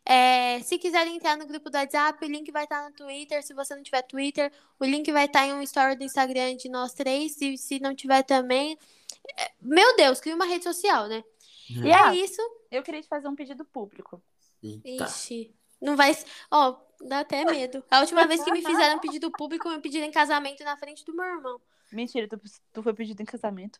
É, 0.06 0.60
se 0.64 0.78
quiserem 0.78 1.16
entrar 1.16 1.38
no 1.38 1.46
grupo 1.46 1.70
do 1.70 1.76
WhatsApp, 1.78 2.24
o 2.26 2.28
link 2.30 2.52
vai 2.52 2.64
estar 2.64 2.84
no 2.90 2.96
Twitter. 2.96 3.44
Se 3.44 3.54
você 3.54 3.76
não 3.76 3.84
tiver 3.84 4.02
Twitter, 4.04 4.52
o 4.80 4.86
link 4.86 5.12
vai 5.12 5.26
estar 5.26 5.46
em 5.46 5.54
um 5.54 5.62
story 5.62 5.96
do 5.96 6.04
Instagram 6.04 6.56
de 6.56 6.70
nós 6.70 6.94
três. 6.94 7.34
Se, 7.36 7.58
se 7.58 7.80
não 7.80 7.94
tiver 7.96 8.24
também. 8.24 8.78
é, 9.38 9.52
Meu 9.62 9.96
Deus, 9.96 10.20
cria 10.20 10.36
uma 10.36 10.46
rede 10.46 10.64
social, 10.64 11.08
né? 11.08 11.24
E 11.70 11.80
Yeah. 11.88 12.12
é 12.12 12.16
isso. 12.18 12.42
Eu 12.70 12.84
queria 12.84 13.02
te 13.02 13.08
fazer 13.08 13.28
um 13.30 13.36
pedido 13.36 13.64
público. 13.64 14.22
Eita. 14.64 15.06
Ixi. 15.06 15.54
Não 15.82 15.96
vai. 15.96 16.16
Ó, 16.52 16.78
dá 17.08 17.20
até 17.20 17.44
medo. 17.44 17.84
A 17.90 18.02
última 18.02 18.28
vez 18.28 18.44
que 18.44 18.52
me 18.52 18.64
fizeram 18.64 18.98
um 18.98 19.00
pedido 19.00 19.32
público, 19.32 19.70
me 19.70 19.80
pediram 19.80 20.06
em 20.06 20.12
casamento 20.12 20.64
na 20.64 20.78
frente 20.78 21.04
do 21.06 21.16
meu 21.16 21.26
irmão. 21.26 21.60
Mentira, 21.92 22.28
tu, 22.28 22.40
tu 22.72 22.84
foi 22.84 22.94
pedido 22.94 23.22
em 23.22 23.26
casamento. 23.26 23.80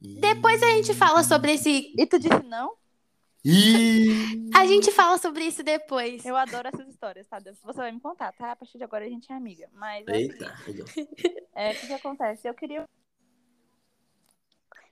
Depois 0.00 0.62
a 0.62 0.70
gente 0.70 0.94
fala 0.94 1.22
sobre 1.22 1.52
esse. 1.52 1.92
E 1.96 2.06
tu 2.06 2.18
disse 2.18 2.42
não? 2.42 2.76
Ih! 3.44 4.50
A 4.54 4.66
gente 4.66 4.92
fala 4.92 5.18
sobre 5.18 5.44
isso 5.44 5.62
depois. 5.62 6.24
Eu 6.24 6.36
adoro 6.36 6.68
essas 6.68 6.88
histórias, 6.88 7.26
tá? 7.26 7.38
Você 7.40 7.78
vai 7.78 7.90
me 7.90 8.00
contar, 8.00 8.32
tá? 8.32 8.52
A 8.52 8.56
partir 8.56 8.78
de 8.78 8.84
agora 8.84 9.04
a 9.04 9.08
gente 9.08 9.32
é 9.32 9.34
amiga. 9.34 9.68
Mas 9.72 10.06
é 10.06 10.14
seguinte, 10.14 10.32
Eita. 10.34 10.56
legal. 10.66 10.86
é, 11.54 11.72
o 11.72 11.74
que, 11.74 11.86
que 11.88 11.92
acontece? 11.92 12.48
Eu 12.48 12.54
queria. 12.54 12.88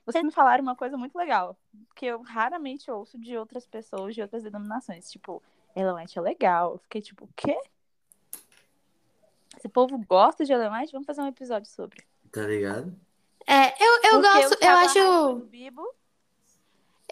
Vocês 0.06 0.24
me 0.24 0.30
falaram 0.32 0.62
uma 0.62 0.74
coisa 0.74 0.96
muito 0.96 1.16
legal, 1.16 1.56
que 1.94 2.06
eu 2.06 2.22
raramente 2.22 2.90
ouço 2.90 3.18
de 3.18 3.36
outras 3.36 3.66
pessoas, 3.66 4.14
de 4.14 4.22
outras 4.22 4.42
denominações. 4.42 5.10
Tipo, 5.10 5.42
Ellen 5.76 5.94
White 5.94 6.18
é 6.18 6.22
legal. 6.22 6.72
Eu 6.72 6.78
fiquei 6.78 7.00
tipo, 7.02 7.24
o 7.24 7.28
quê? 7.36 7.56
Esse 9.56 9.68
povo 9.68 9.98
gosta 10.08 10.44
de 10.44 10.52
Ellen 10.52 10.70
White? 10.72 10.92
Vamos 10.92 11.06
fazer 11.06 11.20
um 11.20 11.26
episódio 11.26 11.68
sobre. 11.70 12.02
Tá 12.32 12.42
ligado? 12.42 12.94
É, 13.46 13.68
eu, 13.82 13.92
eu 13.94 14.00
Porque 14.20 14.40
gosto, 14.40 14.52
eu 14.54 14.58
tava 14.60 14.80
acho. 14.86 14.98
no 15.34 15.36
Bibo, 15.46 15.94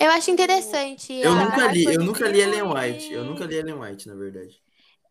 Eu 0.01 0.11
acho 0.13 0.31
interessante. 0.31 1.13
Eu 1.13 1.33
a- 1.33 1.45
nunca 1.45 1.67
li, 1.73 1.85
eu 1.85 2.01
nunca 2.05 2.29
li 2.29 2.41
Ellen 2.41 2.61
e- 2.61 2.63
White. 2.63 3.13
Eu 3.13 3.25
nunca 3.25 3.45
li 3.45 3.57
Ellen 3.57 3.75
White, 3.75 4.09
na 4.09 4.15
verdade. 4.15 4.63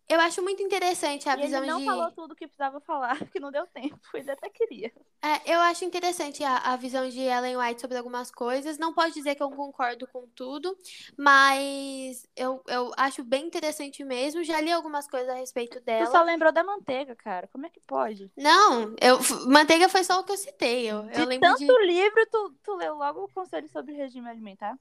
Eu 0.10 0.20
acho 0.22 0.42
muito 0.42 0.62
interessante 0.64 1.28
a 1.30 1.36
e 1.36 1.42
ele 1.42 1.48
visão 1.48 1.66
não 1.66 1.80
de. 1.80 1.86
falou 1.86 2.12
tudo 2.12 2.36
que 2.36 2.48
precisava 2.48 2.80
falar, 2.82 3.18
porque 3.20 3.40
não 3.40 3.52
deu 3.52 3.68
tempo. 3.68 4.00
Ele 4.14 4.32
até 4.32 4.50
queria. 4.50 4.92
É, 5.22 5.54
eu 5.56 5.60
acho 5.62 5.84
interessante 5.84 6.44
a, 6.44 6.58
a 6.58 6.76
visão 6.78 7.08
de 7.10 7.20
Ellen 7.20 7.58
White 7.58 7.82
sobre 7.82 7.98
algumas 7.98 8.32
coisas. 8.32 8.78
Não 8.78 8.94
pode 8.94 9.14
dizer 9.14 9.36
que 9.36 9.44
eu 9.44 9.50
concordo 9.52 10.08
com 10.08 10.28
tudo, 10.30 10.78
mas 11.18 12.26
eu, 12.36 12.64
eu 12.68 12.92
acho 12.98 13.24
bem 13.24 13.46
interessante 13.48 14.04
mesmo. 14.04 14.44
Já 14.44 14.62
li 14.62 14.72
algumas 14.72 15.08
coisas 15.08 15.30
a 15.30 15.34
respeito 15.36 15.82
Tu 15.98 16.06
dela. 16.06 16.06
só 16.08 16.24
lembrou 16.24 16.52
da 16.52 16.64
manteiga, 16.64 17.16
cara. 17.16 17.48
Como 17.48 17.66
é 17.66 17.70
que 17.70 17.80
pode? 17.82 18.32
Não, 18.38 18.96
eu, 19.02 19.18
manteiga 19.48 19.90
foi 19.90 20.04
só 20.04 20.20
o 20.20 20.24
que 20.24 20.32
eu 20.32 20.38
citei. 20.38 20.86
Eu, 20.90 21.10
De 21.12 21.22
eu 21.22 21.26
lembro 21.26 21.40
tanto 21.40 21.56
de. 21.56 21.78
livro, 21.86 22.26
tu, 22.32 22.56
tu 22.64 22.76
leu 22.76 22.96
logo 22.96 23.24
o 23.26 23.30
conselho 23.34 23.68
sobre 23.70 23.94
regime 23.96 24.30
alimentar? 24.30 24.78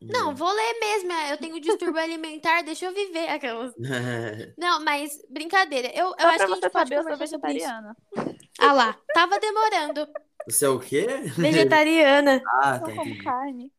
Não, 0.00 0.34
vou 0.34 0.52
ler 0.52 0.78
mesmo. 0.80 1.12
é, 1.12 1.32
Eu 1.32 1.38
tenho 1.38 1.60
distúrbio 1.60 2.00
alimentar, 2.00 2.62
deixa 2.62 2.86
eu 2.86 2.92
viver 2.92 3.28
aquelas. 3.28 3.72
Não, 4.58 4.80
mas 4.84 5.18
brincadeira. 5.30 5.88
Eu, 5.94 6.08
eu 6.08 6.16
Só 6.18 6.28
acho 6.28 6.36
que 6.36 6.42
a 6.42 6.46
gente 6.54 6.60
você 6.60 6.70
pode 6.70 6.88
saber, 6.94 6.96
eu 6.96 7.08
isso. 7.08 7.18
vegetariana. 7.18 7.96
Ah 8.58 8.72
lá, 8.72 8.96
tava 9.14 9.38
demorando. 9.40 10.08
Você 10.48 10.64
é 10.64 10.68
o 10.68 10.78
quê? 10.78 11.06
Vegetariana. 11.36 12.42
Ah, 12.62 12.78
tá 12.78 12.80
como 12.94 13.00
entendi. 13.02 13.22
carne. 13.24 13.72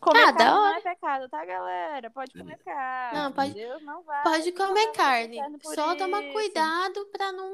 Comer 0.00 0.22
Ah, 0.24 0.32
carne 0.32 0.44
não 0.44 0.62
hora. 0.62 0.78
é 0.78 0.80
pecado, 0.80 1.28
tá, 1.28 1.44
galera? 1.44 2.10
Pode 2.10 2.32
comer 2.32 2.58
carne. 2.64 3.18
Não, 3.18 3.32
pode- 3.32 3.54
Deus 3.54 3.82
não 3.82 4.02
vai. 4.02 4.22
Pode 4.22 4.52
comer 4.52 4.92
carne. 4.92 5.38
Só 5.74 5.94
toma 5.96 6.22
isso. 6.22 6.32
cuidado 6.32 7.06
pra 7.12 7.32
não. 7.32 7.50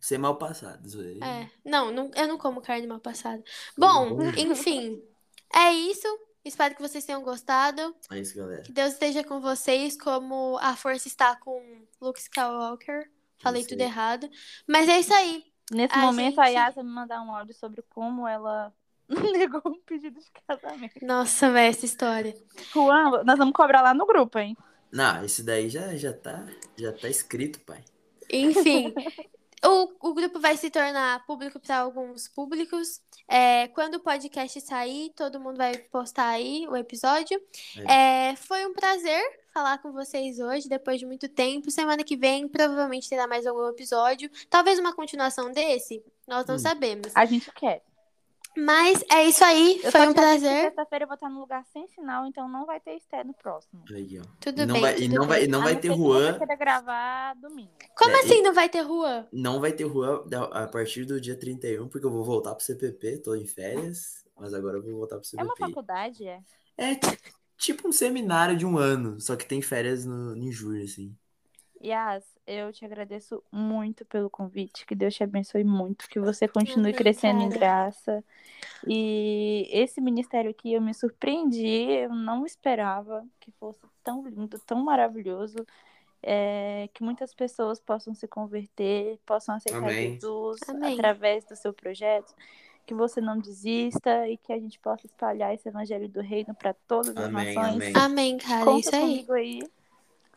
Ser 0.00 0.18
mal 0.18 0.36
passado, 0.36 0.88
zoeira. 0.88 1.24
É. 1.26 1.50
Não, 1.64 1.90
não, 1.90 2.10
eu 2.14 2.28
não 2.28 2.38
como 2.38 2.60
carne 2.60 2.86
mal 2.86 3.00
passada. 3.00 3.42
Bom, 3.76 4.22
enfim. 4.36 5.02
É 5.54 5.72
isso. 5.72 6.06
Espero 6.46 6.74
que 6.76 6.80
vocês 6.82 7.04
tenham 7.04 7.22
gostado. 7.22 7.94
É 8.10 8.18
isso, 8.18 8.36
galera. 8.36 8.62
Que 8.62 8.72
Deus 8.72 8.92
esteja 8.92 9.24
com 9.24 9.40
vocês, 9.40 9.98
como 10.00 10.56
a 10.60 10.76
força 10.76 11.08
está 11.08 11.34
com 11.36 11.60
Luke 12.00 12.20
Skywalker. 12.20 13.10
Falei 13.38 13.60
Isso 13.62 13.70
tudo 13.70 13.80
errado. 13.80 14.30
Mas 14.66 14.88
é 14.88 14.98
isso 15.00 15.12
aí. 15.12 15.44
Nesse 15.72 15.92
A 15.94 15.98
momento, 15.98 16.40
a 16.40 16.46
gente- 16.46 16.54
Yasa 16.54 16.82
me 16.82 16.90
mandar 16.90 17.20
um 17.22 17.34
áudio 17.34 17.54
sobre 17.54 17.82
como 17.90 18.26
ela 18.28 18.72
negou 19.08 19.60
um 19.66 19.80
pedido 19.84 20.20
de 20.20 20.26
casamento. 20.46 20.94
Nossa, 21.04 21.50
velho, 21.50 21.70
essa 21.70 21.84
história. 21.84 22.34
Juan, 22.72 23.24
nós 23.24 23.36
vamos 23.36 23.52
cobrar 23.52 23.82
lá 23.82 23.92
no 23.92 24.06
grupo, 24.06 24.38
hein? 24.38 24.56
Não, 24.92 25.24
esse 25.24 25.42
daí 25.42 25.68
já, 25.68 25.96
já, 25.96 26.12
tá, 26.12 26.46
já 26.76 26.92
tá 26.92 27.08
escrito, 27.08 27.58
pai. 27.60 27.84
Enfim, 28.32 28.94
o, 29.64 30.10
o 30.10 30.14
grupo 30.14 30.38
vai 30.38 30.56
se 30.56 30.70
tornar 30.70 31.24
público 31.26 31.58
para 31.58 31.78
alguns 31.78 32.28
públicos. 32.28 33.00
É, 33.28 33.68
quando 33.68 33.96
o 33.96 34.00
podcast 34.00 34.60
sair, 34.60 35.10
todo 35.16 35.40
mundo 35.40 35.56
vai 35.56 35.76
postar 35.78 36.28
aí 36.28 36.66
o 36.68 36.76
episódio. 36.76 37.40
É, 37.88 38.36
foi 38.36 38.66
um 38.66 38.72
prazer 38.72 39.22
falar 39.52 39.78
com 39.78 39.90
vocês 39.92 40.38
hoje, 40.38 40.68
depois 40.68 41.00
de 41.00 41.06
muito 41.06 41.28
tempo. 41.28 41.70
Semana 41.70 42.04
que 42.04 42.16
vem, 42.16 42.46
provavelmente 42.46 43.08
terá 43.08 43.26
mais 43.26 43.46
algum 43.46 43.66
episódio. 43.68 44.30
Talvez 44.50 44.78
uma 44.78 44.94
continuação 44.94 45.50
desse, 45.50 46.04
nós 46.26 46.46
não 46.46 46.56
Hum. 46.56 46.58
sabemos. 46.58 47.12
A 47.14 47.24
gente 47.24 47.50
quer. 47.52 47.82
Mas 48.56 49.04
é 49.10 49.24
isso 49.24 49.44
aí, 49.44 49.80
Eu 49.82 49.92
foi 49.92 50.00
um 50.08 50.12
que 50.12 50.14
prazer. 50.14 50.62
Sexta-feira 50.64 51.04
eu 51.04 51.08
vou 51.08 51.14
estar 51.14 51.28
no 51.28 51.40
lugar 51.40 51.64
sem 51.66 51.86
sinal, 51.88 52.26
então 52.26 52.48
não 52.48 52.64
vai 52.66 52.80
ter 52.80 52.94
Esté 52.96 53.22
no 53.22 53.34
próximo. 53.34 53.82
Aí, 53.94 54.18
ó. 54.18 54.22
Tudo 54.40 54.66
não 54.66 54.74
bem, 54.74 54.82
vai, 54.82 54.98
e 54.98 55.08
tudo 55.08 55.14
não 55.14 55.26
vai, 55.26 55.38
bem. 55.40 55.44
e 55.44 55.48
não 55.48 55.60
A 55.60 55.62
vai 55.62 55.74
não 55.74 55.80
ter 55.80 55.88
ser 55.88 55.98
que 55.98 55.98
Juan. 55.98 56.38
queira 56.38 56.56
gravar 56.56 57.34
domingo. 57.34 57.70
Como 57.96 58.16
É, 58.16 58.20
assim 58.20 58.42
não 58.42 58.52
vai 58.54 58.68
ter 58.68 58.80
rua? 58.82 59.28
Não 59.32 59.60
vai 59.60 59.72
ter 59.72 59.86
Juan 59.88 60.24
a 60.52 60.66
partir 60.66 61.04
do 61.04 61.20
dia 61.20 61.36
31, 61.38 61.88
porque 61.88 62.06
eu 62.06 62.10
vou 62.10 62.24
voltar 62.24 62.54
pro 62.54 62.64
CPP, 62.64 63.18
tô 63.18 63.34
em 63.34 63.46
férias, 63.46 64.24
mas 64.36 64.54
agora 64.54 64.78
eu 64.78 64.82
vou 64.82 64.94
voltar 64.96 65.16
pro 65.16 65.26
É 65.36 65.42
uma 65.42 65.56
CPP. 65.56 65.56
faculdade, 65.56 66.26
é? 66.26 66.42
É, 66.76 66.94
ti- 66.96 67.18
tipo 67.58 67.88
um 67.88 67.92
seminário 67.92 68.56
de 68.56 68.66
um 68.66 68.78
ano, 68.78 69.20
só 69.20 69.36
que 69.36 69.46
tem 69.46 69.62
férias 69.62 70.04
no, 70.06 70.36
em 70.36 70.52
julho, 70.52 70.84
assim. 70.84 71.16
Yas, 71.82 72.24
eu 72.46 72.72
te 72.72 72.84
agradeço 72.84 73.42
muito 73.52 74.04
pelo 74.06 74.30
convite. 74.30 74.86
Que 74.86 74.94
Deus 74.94 75.14
te 75.14 75.22
abençoe 75.22 75.64
muito. 75.64 76.08
Que 76.08 76.18
você 76.18 76.48
continue 76.48 76.92
crescendo 76.92 77.42
em 77.42 77.48
graça. 77.48 78.24
E 78.86 79.68
esse 79.70 80.00
ministério 80.00 80.50
aqui 80.50 80.72
eu 80.72 80.80
me 80.80 80.94
surpreendi. 80.94 81.66
Eu 81.90 82.10
não 82.14 82.46
esperava 82.46 83.24
que 83.40 83.50
fosse 83.52 83.80
tão 84.02 84.26
lindo, 84.26 84.58
tão 84.60 84.82
maravilhoso. 84.82 85.66
É, 86.22 86.88
que 86.92 87.04
muitas 87.04 87.32
pessoas 87.34 87.78
possam 87.78 88.12
se 88.14 88.26
converter, 88.26 89.18
possam 89.24 89.54
aceitar 89.54 89.78
Amém. 89.78 90.14
Jesus 90.14 90.58
Amém. 90.68 90.94
através 90.94 91.44
do 91.44 91.54
seu 91.54 91.72
projeto. 91.72 92.34
Que 92.84 92.94
você 92.94 93.20
não 93.20 93.38
desista 93.38 94.28
e 94.28 94.36
que 94.36 94.52
a 94.52 94.58
gente 94.58 94.78
possa 94.78 95.06
espalhar 95.06 95.52
esse 95.54 95.68
evangelho 95.68 96.08
do 96.08 96.20
reino 96.20 96.54
para 96.54 96.72
todas 96.72 97.16
as 97.16 97.26
Amém, 97.26 97.54
nações. 97.54 97.74
amém. 97.74 97.92
Amém, 97.96 98.38
cara, 98.38 98.62
é 98.62 98.64
Conta 98.64 98.80
isso 98.80 98.96
aí. 98.96 99.02
comigo 99.02 99.32
aí. 99.32 99.62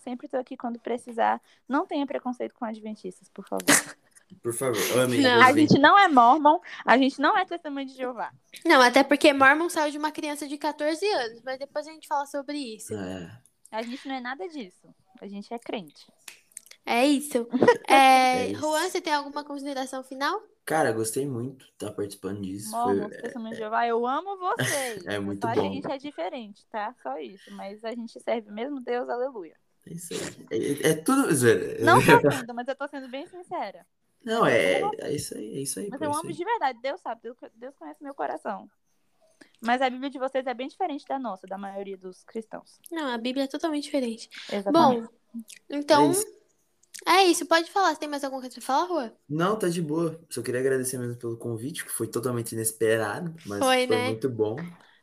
Sempre 0.10 0.28
tô 0.28 0.38
aqui 0.38 0.58
quando 0.58 0.80
precisar. 0.80 1.40
Não 1.68 1.86
tenha 1.86 2.04
preconceito 2.08 2.56
com 2.56 2.66
adventistas, 2.66 3.30
por 3.30 3.46
favor. 3.48 3.66
Por 4.44 4.54
favor, 4.54 4.78
amém. 5.04 5.22
Não. 5.22 5.42
A 5.42 5.52
gente 5.52 5.80
não 5.80 5.98
é 5.98 6.08
mormon, 6.08 6.60
a 6.86 6.96
gente 7.00 7.20
não 7.20 7.36
é 7.36 7.44
testemunho 7.46 7.88
de 7.88 7.96
Jeová. 7.96 8.32
Não, 8.64 8.80
até 8.80 9.04
porque 9.04 9.34
Mormon 9.34 9.70
saiu 9.70 9.92
de 9.92 9.98
uma 9.98 10.12
criança 10.12 10.48
de 10.48 10.56
14 10.56 11.04
anos, 11.04 11.42
mas 11.44 11.58
depois 11.58 11.88
a 11.88 11.92
gente 11.92 12.08
fala 12.08 12.28
sobre 12.28 12.56
isso. 12.60 12.94
É, 12.94 13.42
A 13.72 13.82
gente 13.82 14.08
não 14.08 14.14
é 14.14 14.22
nada 14.22 14.48
disso. 14.48 14.88
A 15.20 15.28
gente 15.28 15.52
é 15.52 15.58
crente. 15.58 16.06
É 16.86 17.08
isso. 17.08 17.48
É, 17.90 17.94
É 18.44 18.48
isso. 18.52 18.62
Juan, 18.62 18.88
você 18.88 19.02
tem 19.02 19.12
alguma 19.14 19.44
consideração 19.44 20.04
final? 20.04 20.40
Cara, 20.64 20.92
gostei 20.92 21.26
muito 21.28 21.66
de 21.66 21.72
estar 21.72 21.92
participando 21.94 22.40
disso. 22.44 22.70
Foi- 22.70 22.98
Mormon, 22.98 23.10
testemunho 23.10 23.52
de 23.54 23.58
Jeová, 23.58 23.88
eu 23.88 24.06
amo 24.06 24.38
vocês. 24.38 25.04
É 25.10 25.18
muito 25.18 25.42
Só 25.42 25.56
bom. 25.56 25.60
a 25.60 25.74
gente 25.74 25.92
é 25.92 25.98
diferente, 25.98 26.64
tá? 26.68 26.94
Só 27.02 27.18
isso. 27.18 27.52
Mas 27.56 27.84
a 27.84 27.90
gente 27.96 28.20
serve 28.20 28.52
o 28.52 28.54
mesmo 28.54 28.80
Deus, 28.80 29.10
aleluia. 29.10 29.58
É 29.88 29.94
isso 29.94 30.14
aí. 30.14 30.48
É, 30.52 30.90
é 30.90 30.96
tudo. 30.96 31.34
zoeira. 31.34 31.84
Não 31.84 32.00
tô 32.06 32.30
rindo, 32.30 32.54
mas 32.54 32.68
eu 32.68 32.76
tô 32.76 32.88
sendo 32.88 33.08
bem 33.10 33.28
sincera. 33.28 33.86
Não, 34.24 34.46
é, 34.46 34.82
é 35.00 35.14
isso 35.14 35.36
aí, 35.36 35.58
é 35.58 35.62
isso 35.62 35.80
aí. 35.80 35.88
Mas 35.90 36.02
eu 36.02 36.12
é 36.12 36.16
amo 36.16 36.32
de 36.32 36.44
verdade, 36.44 36.80
Deus 36.82 37.00
sabe, 37.02 37.22
Deus, 37.22 37.38
Deus 37.56 37.76
conhece 37.76 38.04
meu 38.04 38.14
coração. 38.14 38.70
Mas 39.62 39.82
a 39.82 39.90
Bíblia 39.90 40.10
de 40.10 40.20
vocês 40.20 40.46
é 40.46 40.54
bem 40.54 40.68
diferente 40.68 41.06
da 41.08 41.18
nossa, 41.20 41.48
da 41.48 41.58
maioria 41.58 41.98
dos 41.98 42.24
cristãos. 42.24 42.80
Não, 42.92 43.14
a 43.14 43.18
Bíblia 43.18 43.46
é 43.46 43.48
totalmente 43.48 43.84
diferente. 43.84 44.30
Exatamente. 44.52 45.02
Bom, 45.02 45.08
então 45.70 46.04
É 46.04 46.12
isso. 46.12 46.26
é 47.06 47.24
isso. 47.26 47.46
Pode 47.46 47.72
falar. 47.72 47.94
Você 47.94 48.00
tem 48.00 48.10
mais 48.10 48.24
alguma 48.24 48.42
coisa 48.42 48.56
pra 48.56 48.64
falar, 48.64 48.88
Juan? 48.88 49.12
Não, 49.28 49.58
tá 49.58 49.68
de 49.70 49.82
boa. 49.82 50.20
Só 50.30 50.42
queria 50.42 50.60
agradecer 50.60 50.98
mesmo 50.98 51.18
pelo 51.18 51.38
convite, 51.38 51.86
que 51.86 51.92
foi 51.92 52.08
totalmente 52.08 52.54
inesperado, 52.54 53.34
mas 53.46 53.60
Foi, 53.60 53.88
foi, 53.88 53.88
né? 53.88 54.08
muito 54.08 54.30
bom. 54.30 54.56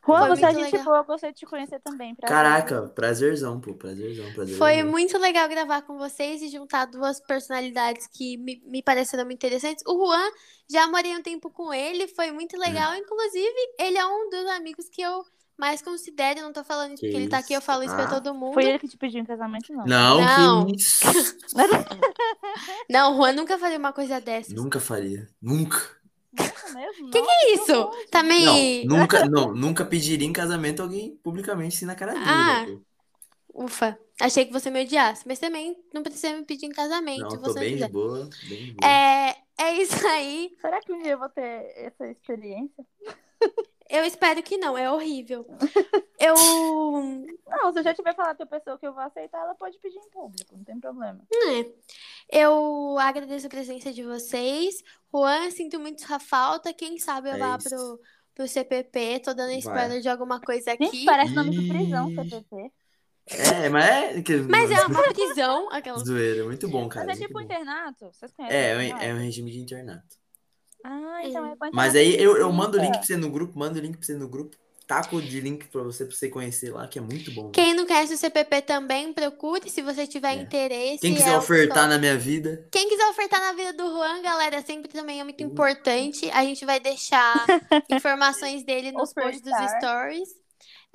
Juan, 0.07 0.19
Foi 0.27 0.29
você 0.37 0.45
é 0.45 0.53
gente 0.53 0.71
legal. 0.71 0.83
boa, 0.85 0.97
eu 0.99 1.03
gostei 1.03 1.31
de 1.33 1.37
te 1.39 1.45
conhecer 1.45 1.79
também. 1.81 2.15
prazer. 2.15 2.35
Caraca, 2.35 2.83
prazerzão, 2.95 3.59
pô, 3.59 3.73
prazerzão, 3.73 4.25
prazerzão. 4.33 4.57
Foi 4.57 4.81
muito 4.83 5.17
legal 5.17 5.49
gravar 5.49 5.81
com 5.81 5.97
vocês 5.97 6.41
e 6.41 6.47
juntar 6.49 6.85
duas 6.85 7.19
personalidades 7.19 8.07
que 8.07 8.37
me, 8.37 8.61
me 8.65 8.81
pareceram 8.81 9.25
muito 9.25 9.37
interessantes. 9.45 9.83
O 9.85 10.05
Juan, 10.05 10.29
já 10.69 10.87
morei 10.87 11.15
um 11.15 11.21
tempo 11.21 11.49
com 11.51 11.73
ele, 11.73 12.07
foi 12.07 12.31
muito 12.31 12.57
legal. 12.57 12.95
Inclusive, 12.95 13.55
ele 13.79 13.97
é 13.97 14.05
um 14.05 14.29
dos 14.29 14.45
amigos 14.51 14.87
que 14.89 15.01
eu 15.01 15.25
mais 15.57 15.81
considero. 15.81 16.41
Não 16.41 16.53
tô 16.53 16.63
falando 16.63 16.93
isso 16.93 17.01
Que 17.01 17.07
porque 17.07 17.17
ele 17.17 17.29
tá 17.29 17.39
aqui, 17.39 17.53
eu 17.53 17.61
falo 17.61 17.83
isso 17.83 17.93
pra 17.95 18.05
isso. 18.05 18.13
todo 18.13 18.33
mundo. 18.33 18.53
Foi 18.53 18.63
ele 18.63 18.79
que 18.79 18.87
te 18.87 18.95
pediu 18.97 19.19
em 19.21 19.25
casamento, 19.25 19.73
não. 19.73 19.85
Não, 19.85 20.21
Não. 20.21 20.65
que 20.67 20.75
isso. 20.75 21.03
Não, 22.89 23.13
o 23.13 23.17
Juan 23.17 23.33
nunca 23.33 23.57
faria 23.57 23.77
uma 23.77 23.91
coisa 23.93 24.19
dessas. 24.21 24.53
Nunca 24.53 24.79
faria. 24.79 25.27
Nunca. 25.41 25.77
Mesmo? 26.73 27.09
Que 27.09 27.21
Não, 27.21 27.29
É 27.29 27.53
isso? 27.53 28.07
Tá 28.11 28.23
me. 28.23 28.85
Não, 28.85 28.97
nunca, 28.97 29.25
não, 29.25 29.53
nunca 29.53 29.85
pediria 29.85 30.27
em 30.27 30.33
casamento 30.33 30.81
alguém 30.81 31.15
publicamente 31.23 31.75
assim 31.75 31.85
na 31.85 31.95
cara 31.95 32.13
dele. 32.13 32.27
Ah, 32.27 32.65
pô. 32.65 33.63
Ufa, 33.63 33.97
achei 34.21 34.45
que 34.45 34.53
você 34.53 34.69
me 34.69 34.83
odiasse, 34.83 35.27
mas 35.27 35.39
também 35.39 35.75
não 35.91 36.03
precisa 36.03 36.31
me 36.35 36.43
pedir 36.43 36.67
em 36.67 36.71
casamento, 36.71 37.21
Não, 37.21 37.29
tô 37.29 37.53
você 37.53 37.59
bem 37.59 37.75
de 37.75 37.87
boa, 37.87 38.29
bem 38.47 38.65
de 38.65 38.71
boa. 38.73 38.91
É, 38.91 39.35
é 39.57 39.81
isso 39.81 40.07
aí. 40.07 40.55
Será 40.61 40.79
que 40.79 40.93
um 40.93 41.01
dia 41.01 41.13
eu 41.13 41.19
vou 41.19 41.29
ter 41.29 41.73
essa 41.75 42.07
experiência? 42.07 42.85
Eu 43.89 44.03
espero 44.03 44.43
que 44.43 44.57
não, 44.57 44.77
é 44.77 44.91
horrível. 44.91 45.45
Eu. 46.19 46.33
Não, 47.47 47.71
se 47.71 47.79
eu 47.79 47.83
já 47.83 47.93
tiver 47.93 48.15
falado 48.15 48.37
com 48.37 48.43
a 48.43 48.47
pessoa 48.47 48.77
que 48.77 48.87
eu 48.87 48.93
vou 48.93 49.03
aceitar, 49.03 49.39
ela 49.39 49.53
pode 49.53 49.77
pedir 49.77 49.99
em 49.99 50.09
público, 50.09 50.57
não 50.57 50.63
tem 50.63 50.79
problema. 50.79 51.21
É. 51.31 52.39
Eu 52.41 52.97
agradeço 52.97 53.45
a 53.45 53.49
presença 53.49 53.93
de 53.93 54.01
vocês. 54.01 54.83
Juan, 55.13 55.51
sinto 55.51 55.79
muito 55.79 56.01
sua 56.01 56.19
falta. 56.19 56.73
Quem 56.73 56.97
sabe 56.97 57.29
eu 57.29 57.35
É 57.35 57.37
vá 57.37 57.55
isso. 57.55 57.69
pro, 57.69 57.99
pro 58.33 58.47
CPP. 58.47 59.19
Tô 59.19 59.33
dando 59.35 59.51
spoiler 59.53 60.01
de 60.01 60.09
alguma 60.09 60.41
coisa 60.41 60.71
Gente, 60.71 60.87
aqui. 60.87 61.05
parece 61.05 61.35
nome 61.35 61.51
de 61.51 61.67
prisão. 61.67 62.09
CPP. 62.09 62.71
É, 63.27 63.69
mas 63.69 63.85
é. 63.85 64.21
Que... 64.23 64.37
Mas 64.37 64.71
é 64.71 64.85
uma 64.85 65.03
prisão. 65.13 65.69
Aquela... 65.71 65.99
Zoeira, 65.99 66.45
muito 66.45 66.67
bom, 66.67 66.89
cara. 66.89 67.05
Mas 67.05 67.19
é 67.19 67.21
tipo 67.21 67.33
bom. 67.35 67.41
internato? 67.41 68.11
Vocês 68.11 68.33
conhecem? 68.33 68.57
É, 68.57 69.05
é 69.05 69.09
é 69.09 69.13
um 69.13 69.19
regime 69.19 69.51
de 69.51 69.59
internato. 69.59 70.17
Ah, 70.83 71.21
então 71.23 71.45
é 71.45 71.55
com 71.55 71.69
Mas 71.71 71.95
aí 71.95 72.15
eu, 72.21 72.37
eu 72.37 72.51
mando 72.51 72.77
o 72.77 72.81
link 72.81 72.93
pra 72.93 73.03
você 73.03 73.17
no 73.17 73.29
grupo, 73.29 73.57
mando 73.57 73.77
o 73.77 73.81
link 73.81 73.97
pra 73.97 74.05
você 74.05 74.13
no 74.15 74.27
grupo. 74.27 74.55
Taco 74.85 75.21
de 75.21 75.41
link 75.41 75.65
pra 75.67 75.83
você, 75.83 76.05
pra 76.05 76.15
você 76.15 76.29
conhecer 76.29 76.71
lá, 76.73 76.87
que 76.87 76.97
é 76.97 77.01
muito 77.01 77.29
bom. 77.29 77.51
Quem 77.51 77.73
não 77.73 77.85
conhece 77.85 78.13
o 78.13 78.17
CPP 78.17 78.61
também, 78.61 79.11
procure 79.11 79.69
se 79.69 79.81
você 79.81 80.07
tiver 80.07 80.37
É. 80.37 80.41
interesse. 80.41 80.99
Quem 81.01 81.13
quiser 81.13 81.33
É 81.33 81.37
ofertar 81.37 81.89
na 81.89 81.97
minha 81.97 82.17
vida, 82.17 82.65
Quem 82.71 82.87
quiser 82.87 83.05
ofertar 83.09 83.41
na 83.41 83.51
vida 83.51 83.73
do 83.73 83.85
Juan, 83.85 84.21
galera, 84.21 84.61
sempre 84.61 84.89
também 84.89 85.19
é 85.19 85.23
muito 85.25 85.41
Uhum. 85.43 85.49
importante. 85.49 86.29
A 86.29 86.43
gente 86.45 86.65
vai 86.65 86.79
deixar 86.79 87.45
informações 87.89 88.63
dele 88.63 88.93
nos 88.93 89.13
posts 89.13 89.41
dos 89.41 89.51
stories. 89.71 90.29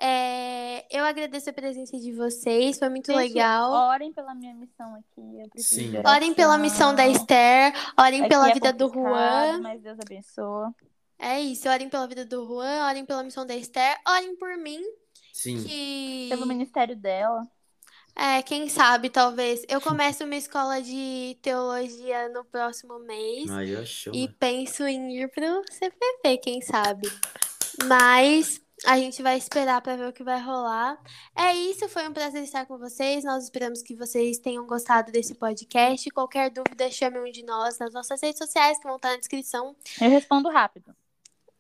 É, 0.01 0.85
eu 0.90 1.05
agradeço 1.05 1.48
a 1.48 1.52
presença 1.52 1.97
de 1.98 2.12
vocês, 2.12 2.78
foi 2.78 2.89
muito 2.89 3.12
Gente, 3.12 3.35
legal. 3.35 3.70
Orem 3.70 4.12
pela 4.12 4.35
minha 4.35 4.55
missão 4.55 4.94
aqui. 4.97 5.40
Eu 5.40 5.48
preciso 5.48 5.93
Sim. 5.93 6.02
Orem 6.05 6.35
pela 6.35 6.59
missão 6.59 6.94
da. 6.94 7.06
Esther, 7.06 7.73
orem 7.98 8.20
Aqui 8.23 8.28
pela 8.28 8.51
é 8.51 8.55
vida 8.55 8.73
do 8.73 8.89
complicado, 8.90 9.52
Juan. 9.52 9.60
Mas 9.60 9.81
Deus 9.82 9.98
abençoa. 10.01 10.74
É 11.19 11.40
isso, 11.40 11.69
orem 11.69 11.89
pela 11.89 12.06
vida 12.09 12.24
do 12.24 12.44
Juan, 12.47 12.86
orem 12.89 13.05
pela 13.06 13.23
missão 13.23 13.47
da 13.47 13.55
Esther, 13.55 13.97
orem 14.09 14.35
por 14.36 14.56
mim, 14.56 14.81
sim. 15.32 15.62
que 15.62 16.27
Pelo 16.31 16.47
ministério 16.47 16.97
dela. 16.97 17.47
é, 18.16 18.43
quem 18.43 18.69
sabe, 18.69 19.09
talvez. 19.09 19.62
Eu 19.69 19.81
começo 19.81 20.24
uma 20.24 20.35
escola 20.36 20.82
de 20.82 21.39
teologia 21.40 22.28
no 22.31 22.44
próximo 22.44 22.98
mês. 22.98 23.47
Chamo. 23.86 24.16
E 24.16 24.28
penso 24.28 24.85
em 24.85 25.23
ir 25.23 25.28
pro 25.31 25.62
CPP, 25.70 26.39
quem 26.39 26.60
sabe. 26.60 27.09
Mas 27.85 28.60
a 28.84 28.98
gente 28.98 29.22
vai 29.22 29.36
esperar 29.36 29.80
para 29.80 29.96
ver 29.96 30.09
o 30.09 30.12
que 30.12 30.24
vai 30.24 30.40
rolar. 30.40 30.98
É 31.36 31.54
isso, 31.54 31.88
foi 31.88 32.09
um 32.09 32.12
prazer 32.12 32.42
estar 32.42 32.66
com 32.66 32.78
vocês. 32.78 33.24
Nós 33.24 33.44
esperamos 33.44 33.82
que 33.82 33.94
vocês 33.94 34.38
tenham 34.38 34.66
gostado 34.66 35.12
desse 35.12 35.34
podcast. 35.34 36.10
Qualquer 36.10 36.50
dúvida, 36.50 36.90
chame 36.90 37.18
um 37.18 37.30
de 37.30 37.44
nós 37.44 37.78
nas 37.78 37.92
nossas 37.92 38.20
redes 38.20 38.38
sociais 38.38 38.78
que 38.78 38.84
vão 38.84 38.96
estar 38.96 39.10
na 39.10 39.16
descrição. 39.18 39.76
Eu 40.00 40.10
respondo 40.10 40.48
rápido. 40.50 40.94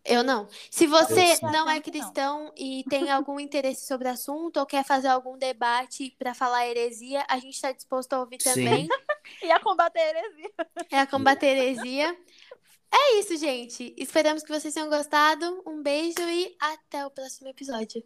Eu 0.04 0.24
não. 0.24 0.48
Se 0.68 0.86
você 0.86 1.38
não 1.42 1.70
é 1.70 1.74
Não. 1.74 1.80
cristão 1.80 2.52
e 2.56 2.84
tem 2.90 3.08
algum 3.10 3.38
interesse 3.38 3.86
sobre 3.86 4.08
o 4.08 4.10
assunto 4.10 4.58
ou 4.58 4.66
quer 4.66 4.84
fazer 4.84 5.06
algum 5.06 5.38
debate 5.38 6.14
para 6.18 6.34
falar 6.34 6.66
heresia, 6.66 7.24
a 7.28 7.38
gente 7.38 7.54
está 7.54 7.70
disposto 7.70 8.12
a 8.14 8.20
ouvir 8.20 8.42
Sim. 8.42 8.54
também. 8.54 8.88
E 9.40 9.50
a 9.50 9.60
combater 9.60 10.00
a 10.00 10.08
heresia. 10.08 10.50
É 10.90 10.98
a 10.98 11.06
combater 11.06 11.46
heresia. 11.46 12.16
É 12.92 13.18
isso, 13.18 13.36
gente. 13.36 13.94
Esperamos 13.96 14.42
que 14.42 14.52
vocês 14.52 14.74
tenham 14.74 14.88
gostado. 14.88 15.62
Um 15.66 15.82
beijo 15.82 16.20
e 16.20 16.54
até 16.60 17.04
o 17.06 17.10
próximo 17.10 17.48
episódio. 17.48 18.02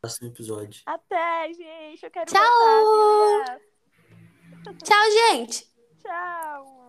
Próximo 0.00 0.28
episódio. 0.28 0.82
Até, 0.86 1.52
gente. 1.52 2.04
Eu 2.04 2.10
quero 2.10 2.30
Tchau! 2.30 2.42
voltar. 2.44 3.60
Tchau, 4.84 5.10
gente! 5.10 5.66
Tchau. 6.02 6.85